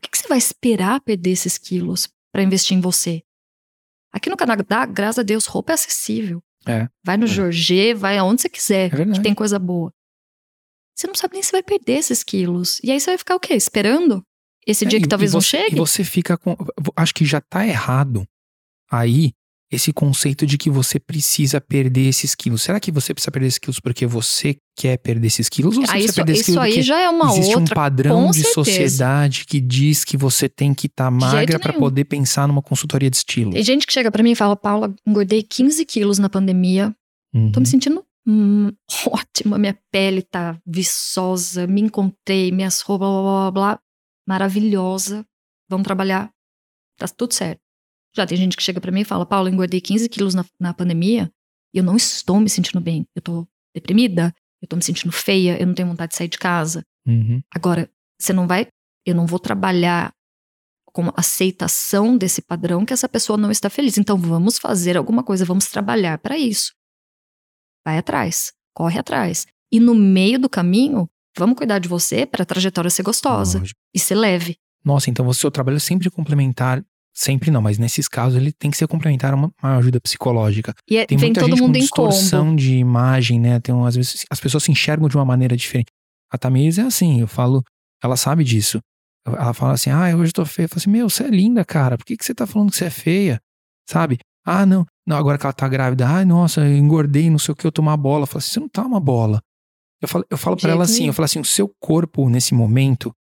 que, 0.00 0.10
que 0.10 0.18
você 0.18 0.28
vai 0.28 0.38
esperar 0.38 1.00
perder 1.00 1.30
esses 1.30 1.58
quilos 1.58 2.08
para 2.32 2.42
investir 2.42 2.76
em 2.76 2.80
você? 2.80 3.22
Aqui 4.12 4.30
no 4.30 4.36
Canadá, 4.36 4.86
graças 4.86 5.18
a 5.18 5.22
Deus, 5.22 5.46
roupa 5.46 5.72
é 5.72 5.74
acessível. 5.74 6.42
É. 6.66 6.88
Vai 7.04 7.16
no 7.16 7.24
é. 7.24 7.28
Jorge, 7.28 7.94
vai 7.94 8.16
aonde 8.16 8.42
você 8.42 8.48
quiser, 8.48 8.94
é 8.94 9.12
que 9.12 9.22
tem 9.22 9.34
coisa 9.34 9.58
boa. 9.58 9.92
Você 10.94 11.06
não 11.06 11.14
sabe 11.14 11.34
nem 11.34 11.42
se 11.42 11.52
vai 11.52 11.62
perder 11.62 11.98
esses 11.98 12.22
quilos. 12.22 12.78
E 12.82 12.90
aí 12.90 13.00
você 13.00 13.10
vai 13.10 13.18
ficar 13.18 13.34
o 13.34 13.40
quê? 13.40 13.54
Esperando? 13.54 14.24
Esse 14.66 14.84
é, 14.84 14.88
dia 14.88 15.00
que 15.00 15.08
talvez 15.08 15.32
você, 15.32 15.56
não 15.56 15.64
chegue? 15.64 15.76
E 15.76 15.78
você 15.78 16.04
fica 16.04 16.38
com. 16.38 16.56
Acho 16.96 17.14
que 17.14 17.24
já 17.24 17.40
tá 17.40 17.66
errado 17.66 18.26
aí 18.90 19.32
esse 19.74 19.92
conceito 19.92 20.46
de 20.46 20.56
que 20.56 20.70
você 20.70 20.98
precisa 20.98 21.60
perder 21.60 22.08
esses 22.08 22.34
quilos. 22.34 22.62
Será 22.62 22.80
que 22.80 22.90
você 22.90 23.12
precisa 23.12 23.30
perder 23.30 23.48
esses 23.48 23.58
quilos 23.58 23.80
porque 23.80 24.06
você 24.06 24.56
quer 24.76 24.96
perder 24.98 25.26
esses 25.26 25.48
quilos? 25.48 25.76
Ou 25.76 25.82
você 25.84 25.90
ah, 25.90 25.92
precisa 25.92 26.10
isso, 26.10 26.14
perder 26.14 26.32
esses 26.32 26.46
quilos 26.46 26.62
aí 26.62 26.82
já 26.82 27.00
é 27.00 27.08
uma 27.08 27.32
existe 27.32 27.56
outra, 27.56 27.72
um 27.72 27.76
padrão 27.76 28.30
de 28.30 28.44
sociedade 28.44 29.44
que 29.46 29.60
diz 29.60 30.04
que 30.04 30.16
você 30.16 30.48
tem 30.48 30.72
que 30.74 30.86
estar 30.86 31.04
tá 31.04 31.10
magra 31.10 31.58
para 31.58 31.72
poder 31.72 32.04
pensar 32.04 32.48
numa 32.48 32.62
consultoria 32.62 33.10
de 33.10 33.16
estilo? 33.16 33.52
Tem 33.52 33.62
gente 33.62 33.86
que 33.86 33.92
chega 33.92 34.10
para 34.10 34.22
mim 34.22 34.32
e 34.32 34.36
fala, 34.36 34.56
Paula, 34.56 34.94
engordei 35.06 35.42
15 35.42 35.84
quilos 35.84 36.18
na 36.18 36.28
pandemia. 36.28 36.94
Uhum. 37.34 37.50
Tô 37.52 37.60
me 37.60 37.66
sentindo 37.66 38.04
hum, 38.26 38.72
ótima, 39.08 39.58
minha 39.58 39.78
pele 39.90 40.22
tá 40.22 40.58
viçosa, 40.66 41.66
me 41.66 41.80
encontrei, 41.80 42.50
minhas 42.50 42.80
roupas, 42.80 43.08
blá, 43.08 43.22
blá, 43.22 43.32
blá, 43.32 43.50
blá 43.50 43.80
maravilhosa. 44.26 45.26
Vamos 45.68 45.84
trabalhar, 45.84 46.30
tá 46.98 47.06
tudo 47.08 47.34
certo. 47.34 47.63
Já 48.16 48.26
tem 48.26 48.36
gente 48.36 48.56
que 48.56 48.62
chega 48.62 48.80
para 48.80 48.92
mim 48.92 49.00
e 49.00 49.04
fala: 49.04 49.26
Paulo, 49.26 49.48
engordei 49.48 49.80
15 49.80 50.08
quilos 50.08 50.34
na, 50.34 50.44
na 50.58 50.72
pandemia 50.72 51.30
e 51.74 51.78
eu 51.78 51.84
não 51.84 51.96
estou 51.96 52.40
me 52.40 52.48
sentindo 52.48 52.80
bem. 52.80 53.06
Eu 53.14 53.22
tô 53.22 53.46
deprimida, 53.74 54.32
eu 54.62 54.68
tô 54.68 54.76
me 54.76 54.82
sentindo 54.82 55.12
feia, 55.12 55.60
eu 55.60 55.66
não 55.66 55.74
tenho 55.74 55.88
vontade 55.88 56.10
de 56.10 56.16
sair 56.16 56.28
de 56.28 56.38
casa. 56.38 56.84
Uhum. 57.06 57.42
Agora, 57.52 57.90
você 58.18 58.32
não 58.32 58.46
vai. 58.46 58.68
Eu 59.04 59.14
não 59.14 59.26
vou 59.26 59.38
trabalhar 59.38 60.14
com 60.92 61.12
aceitação 61.16 62.16
desse 62.16 62.40
padrão 62.40 62.86
que 62.86 62.92
essa 62.92 63.08
pessoa 63.08 63.36
não 63.36 63.50
está 63.50 63.68
feliz. 63.68 63.98
Então 63.98 64.16
vamos 64.16 64.58
fazer 64.58 64.96
alguma 64.96 65.24
coisa, 65.24 65.44
vamos 65.44 65.66
trabalhar 65.66 66.18
para 66.18 66.38
isso. 66.38 66.72
Vai 67.84 67.98
atrás, 67.98 68.52
corre 68.72 68.98
atrás. 68.98 69.46
E 69.72 69.80
no 69.80 69.94
meio 69.94 70.38
do 70.38 70.48
caminho, 70.48 71.10
vamos 71.36 71.56
cuidar 71.56 71.80
de 71.80 71.88
você 71.88 72.24
para 72.24 72.44
a 72.44 72.46
trajetória 72.46 72.88
ser 72.88 73.02
gostosa 73.02 73.58
Lógico. 73.58 73.78
e 73.92 73.98
ser 73.98 74.14
leve. 74.14 74.56
Nossa, 74.84 75.10
então 75.10 75.26
o 75.26 75.34
seu 75.34 75.50
trabalho 75.50 75.76
é 75.76 75.80
sempre 75.80 76.08
complementar 76.10 76.84
Sempre 77.16 77.50
não, 77.50 77.62
mas 77.62 77.78
nesses 77.78 78.08
casos 78.08 78.36
ele 78.36 78.52
tem 78.52 78.70
que 78.70 78.76
ser 78.76 78.88
complementar 78.88 79.32
a 79.32 79.36
uma, 79.36 79.52
uma 79.62 79.76
ajuda 79.76 80.00
psicológica. 80.00 80.74
E 80.90 80.96
é, 80.96 81.06
Tem 81.06 81.16
muita 81.16 81.40
todo 81.40 81.50
gente 81.50 81.60
mundo 81.60 81.74
com 81.74 81.78
distorção 81.78 82.56
de 82.56 82.74
imagem, 82.74 83.38
né? 83.38 83.60
Tem 83.60 83.74
às 83.86 83.94
vezes 83.94 84.26
as 84.28 84.40
pessoas 84.40 84.64
se 84.64 84.72
enxergam 84.72 85.08
de 85.08 85.16
uma 85.16 85.24
maneira 85.24 85.56
diferente. 85.56 85.86
A 86.30 86.36
Tamires 86.36 86.78
é 86.78 86.82
assim, 86.82 87.20
eu 87.20 87.28
falo, 87.28 87.62
ela 88.02 88.16
sabe 88.16 88.42
disso. 88.42 88.80
Ela 89.26 89.54
fala 89.54 89.74
assim, 89.74 89.90
ah, 89.90 90.14
hoje 90.16 90.30
eu 90.30 90.32
tô 90.34 90.44
feia. 90.44 90.64
Eu 90.64 90.68
falo 90.68 90.78
assim, 90.80 90.90
meu, 90.90 91.08
você 91.08 91.22
é 91.24 91.28
linda, 91.28 91.64
cara. 91.64 91.96
Por 91.96 92.04
que, 92.04 92.16
que 92.16 92.24
você 92.24 92.34
tá 92.34 92.46
falando 92.46 92.70
que 92.70 92.76
você 92.76 92.86
é 92.86 92.90
feia? 92.90 93.40
Sabe? 93.88 94.18
Ah, 94.44 94.66
não. 94.66 94.84
Não, 95.06 95.16
agora 95.16 95.38
que 95.38 95.46
ela 95.46 95.52
tá 95.52 95.68
grávida. 95.68 96.06
Ai, 96.06 96.24
nossa, 96.24 96.62
eu 96.62 96.76
engordei, 96.76 97.30
não 97.30 97.38
sei 97.38 97.52
o 97.52 97.56
que, 97.56 97.66
eu 97.66 97.72
tomar 97.72 97.92
uma 97.92 97.96
bola. 97.96 98.24
Eu 98.24 98.26
falo 98.26 98.38
assim, 98.38 98.50
você 98.50 98.60
não 98.60 98.68
tá 98.68 98.82
uma 98.82 99.00
bola. 99.00 99.40
Eu 100.02 100.08
falo, 100.08 100.26
eu 100.28 100.36
falo 100.36 100.56
pra 100.56 100.70
ela 100.70 100.84
assim, 100.84 101.06
eu 101.06 101.12
falo 101.14 101.24
assim, 101.24 101.40
o 101.40 101.44
seu 101.44 101.70
corpo, 101.80 102.28
nesse 102.28 102.52
momento, 102.52 103.14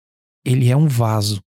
ele 0.44 0.70
é 0.70 0.76
um 0.76 0.88
vaso. 0.88 1.42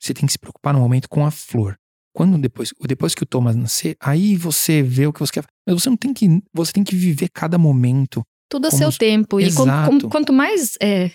Você 0.00 0.12
tem 0.14 0.26
que 0.26 0.32
se 0.32 0.38
preocupar 0.38 0.72
no 0.74 0.80
momento 0.80 1.08
com 1.08 1.24
a 1.24 1.30
flor. 1.30 1.76
Quando 2.14 2.38
depois, 2.38 2.72
depois 2.86 3.14
que 3.14 3.22
o 3.22 3.26
Thomas 3.26 3.54
nascer, 3.56 3.96
aí 4.00 4.36
você 4.36 4.82
vê 4.82 5.06
o 5.06 5.12
que 5.12 5.20
você 5.20 5.32
quer. 5.32 5.44
Mas 5.66 5.82
você 5.82 5.90
não 5.90 5.96
tem 5.96 6.14
que, 6.14 6.26
você 6.52 6.72
tem 6.72 6.82
que 6.84 6.96
viver 6.96 7.28
cada 7.28 7.58
momento. 7.58 8.22
Tudo 8.50 8.68
a 8.68 8.70
seu 8.70 8.88
os- 8.88 8.96
tempo. 8.98 9.40
E 9.40 9.44
quanto, 9.52 9.62
Exato. 9.68 9.86
como- 9.86 10.08
quanto 10.10 10.32
mais 10.32 10.76
é, 10.80 11.10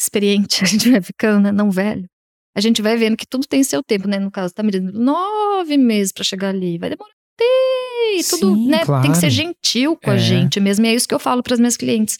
experiente 0.00 0.64
a 0.64 0.66
gente 0.66 0.90
vai 0.90 1.00
ficando, 1.00 1.44
né? 1.44 1.52
não 1.52 1.70
velho, 1.70 2.06
a 2.56 2.60
gente 2.60 2.82
vai 2.82 2.96
vendo 2.96 3.16
que 3.16 3.26
tudo 3.26 3.46
tem 3.46 3.62
seu 3.62 3.82
tempo, 3.82 4.08
né? 4.08 4.18
No 4.18 4.30
caso, 4.30 4.52
tá 4.54 4.62
me 4.62 4.72
dando 4.72 4.92
nove 4.92 5.76
meses 5.76 6.12
pra 6.12 6.24
chegar 6.24 6.48
ali. 6.48 6.78
Vai 6.78 6.90
demorar. 6.90 7.12
E 8.12 8.22
tudo, 8.24 8.54
Sim, 8.56 8.66
né? 8.68 8.78
Tem 8.78 8.86
claro. 8.86 9.10
que 9.12 9.16
ser 9.16 9.30
gentil 9.30 9.96
com 9.96 10.10
a 10.10 10.14
É. 10.14 10.18
gente 10.18 10.58
mesmo. 10.58 10.84
E 10.84 10.88
é 10.88 10.94
isso 10.94 11.06
que 11.06 11.14
eu 11.14 11.18
falo 11.20 11.42
para 11.42 11.54
as 11.54 11.60
minhas 11.60 11.76
clientes. 11.76 12.18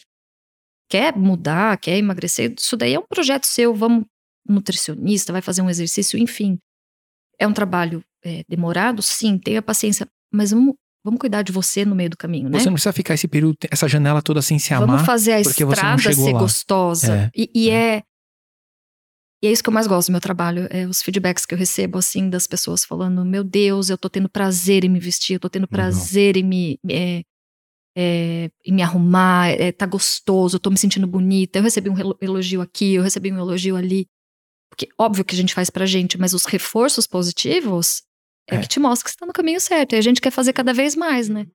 Quer 0.89 1.15
mudar, 1.15 1.77
quer 1.77 1.97
emagrecer? 1.97 2.53
Isso 2.57 2.77
daí 2.77 2.93
é 2.93 2.99
um 2.99 3.05
projeto 3.07 3.45
seu. 3.45 3.73
Vamos 3.75 4.05
nutricionista, 4.47 5.31
vai 5.31 5.41
fazer 5.41 5.61
um 5.61 5.69
exercício, 5.69 6.17
enfim. 6.19 6.57
É 7.39 7.47
um 7.47 7.53
trabalho 7.53 8.03
é, 8.23 8.43
demorado, 8.47 9.01
sim, 9.01 9.37
tenha 9.37 9.61
paciência. 9.61 10.07
Mas 10.31 10.51
vamos, 10.51 10.75
vamos 11.03 11.19
cuidar 11.19 11.41
de 11.41 11.51
você 11.51 11.83
no 11.83 11.95
meio 11.95 12.09
do 12.09 12.17
caminho, 12.17 12.49
né? 12.49 12.59
Você 12.59 12.65
não 12.65 12.73
precisa 12.73 12.93
ficar 12.93 13.13
esse 13.13 13.27
período, 13.27 13.57
essa 13.69 13.87
janela 13.87 14.21
toda 14.21 14.41
sem 14.41 14.59
se 14.59 14.69
Vamos 14.73 14.89
amar. 14.89 15.05
fazer 15.05 15.33
a 15.33 15.41
estrada 15.41 16.13
ser 16.13 16.33
lá. 16.33 16.39
gostosa. 16.39 17.13
É, 17.15 17.31
E, 17.35 17.51
e 17.53 17.69
é. 17.69 18.03
E 19.43 19.47
é 19.47 19.51
isso 19.51 19.63
que 19.63 19.69
eu 19.69 19.73
mais 19.73 19.87
gosto 19.87 20.09
do 20.09 20.11
meu 20.11 20.21
trabalho. 20.21 20.67
É 20.69 20.85
os 20.85 21.01
feedbacks 21.01 21.47
que 21.47 21.55
eu 21.55 21.57
recebo, 21.57 21.97
assim, 21.97 22.29
das 22.29 22.45
pessoas 22.45 22.85
falando: 22.85 23.25
Meu 23.25 23.43
Deus, 23.43 23.89
eu 23.89 23.97
tô 23.97 24.07
tendo 24.07 24.29
prazer 24.29 24.83
em 24.83 24.89
me 24.89 24.99
vestir, 24.99 25.33
eu 25.33 25.39
tô 25.39 25.49
tendo 25.49 25.67
prazer 25.67 26.37
em 26.37 26.43
me. 26.43 26.79
é, 26.87 27.23
é, 27.97 28.49
em 28.65 28.73
me 28.73 28.81
arrumar, 28.81 29.49
é, 29.49 29.71
tá 29.71 29.85
gostoso, 29.85 30.55
eu 30.55 30.59
tô 30.59 30.69
me 30.69 30.77
sentindo 30.77 31.07
bonita. 31.07 31.59
Eu 31.59 31.63
recebi 31.63 31.89
um 31.89 31.95
elogio 32.21 32.61
aqui, 32.61 32.93
eu 32.93 33.03
recebi 33.03 33.31
um 33.31 33.37
elogio 33.37 33.75
ali. 33.75 34.05
Porque, 34.71 34.87
óbvio 34.97 35.23
que 35.25 35.35
a 35.35 35.37
gente 35.37 35.53
faz 35.53 35.69
pra 35.69 35.85
gente, 35.85 36.17
mas 36.17 36.33
os 36.33 36.45
reforços 36.45 37.05
positivos 37.05 38.01
é, 38.49 38.55
É. 38.55 38.59
que 38.61 38.67
te 38.67 38.79
mostra 38.79 39.03
que 39.05 39.11
você 39.11 39.17
tá 39.17 39.25
no 39.27 39.33
caminho 39.33 39.59
certo. 39.61 39.93
E 39.93 39.97
a 39.97 40.01
gente 40.01 40.19
quer 40.21 40.31
fazer 40.31 40.53
cada 40.53 40.73
vez 40.73 40.95
mais, 40.95 41.29
né? 41.29 41.45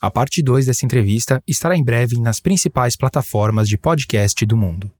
A 0.00 0.10
parte 0.10 0.42
2 0.42 0.66
dessa 0.66 0.84
entrevista 0.84 1.42
estará 1.48 1.74
em 1.74 1.82
breve 1.82 2.20
nas 2.20 2.38
principais 2.38 2.96
plataformas 2.96 3.66
de 3.66 3.78
podcast 3.78 4.44
do 4.44 4.56
mundo. 4.56 4.92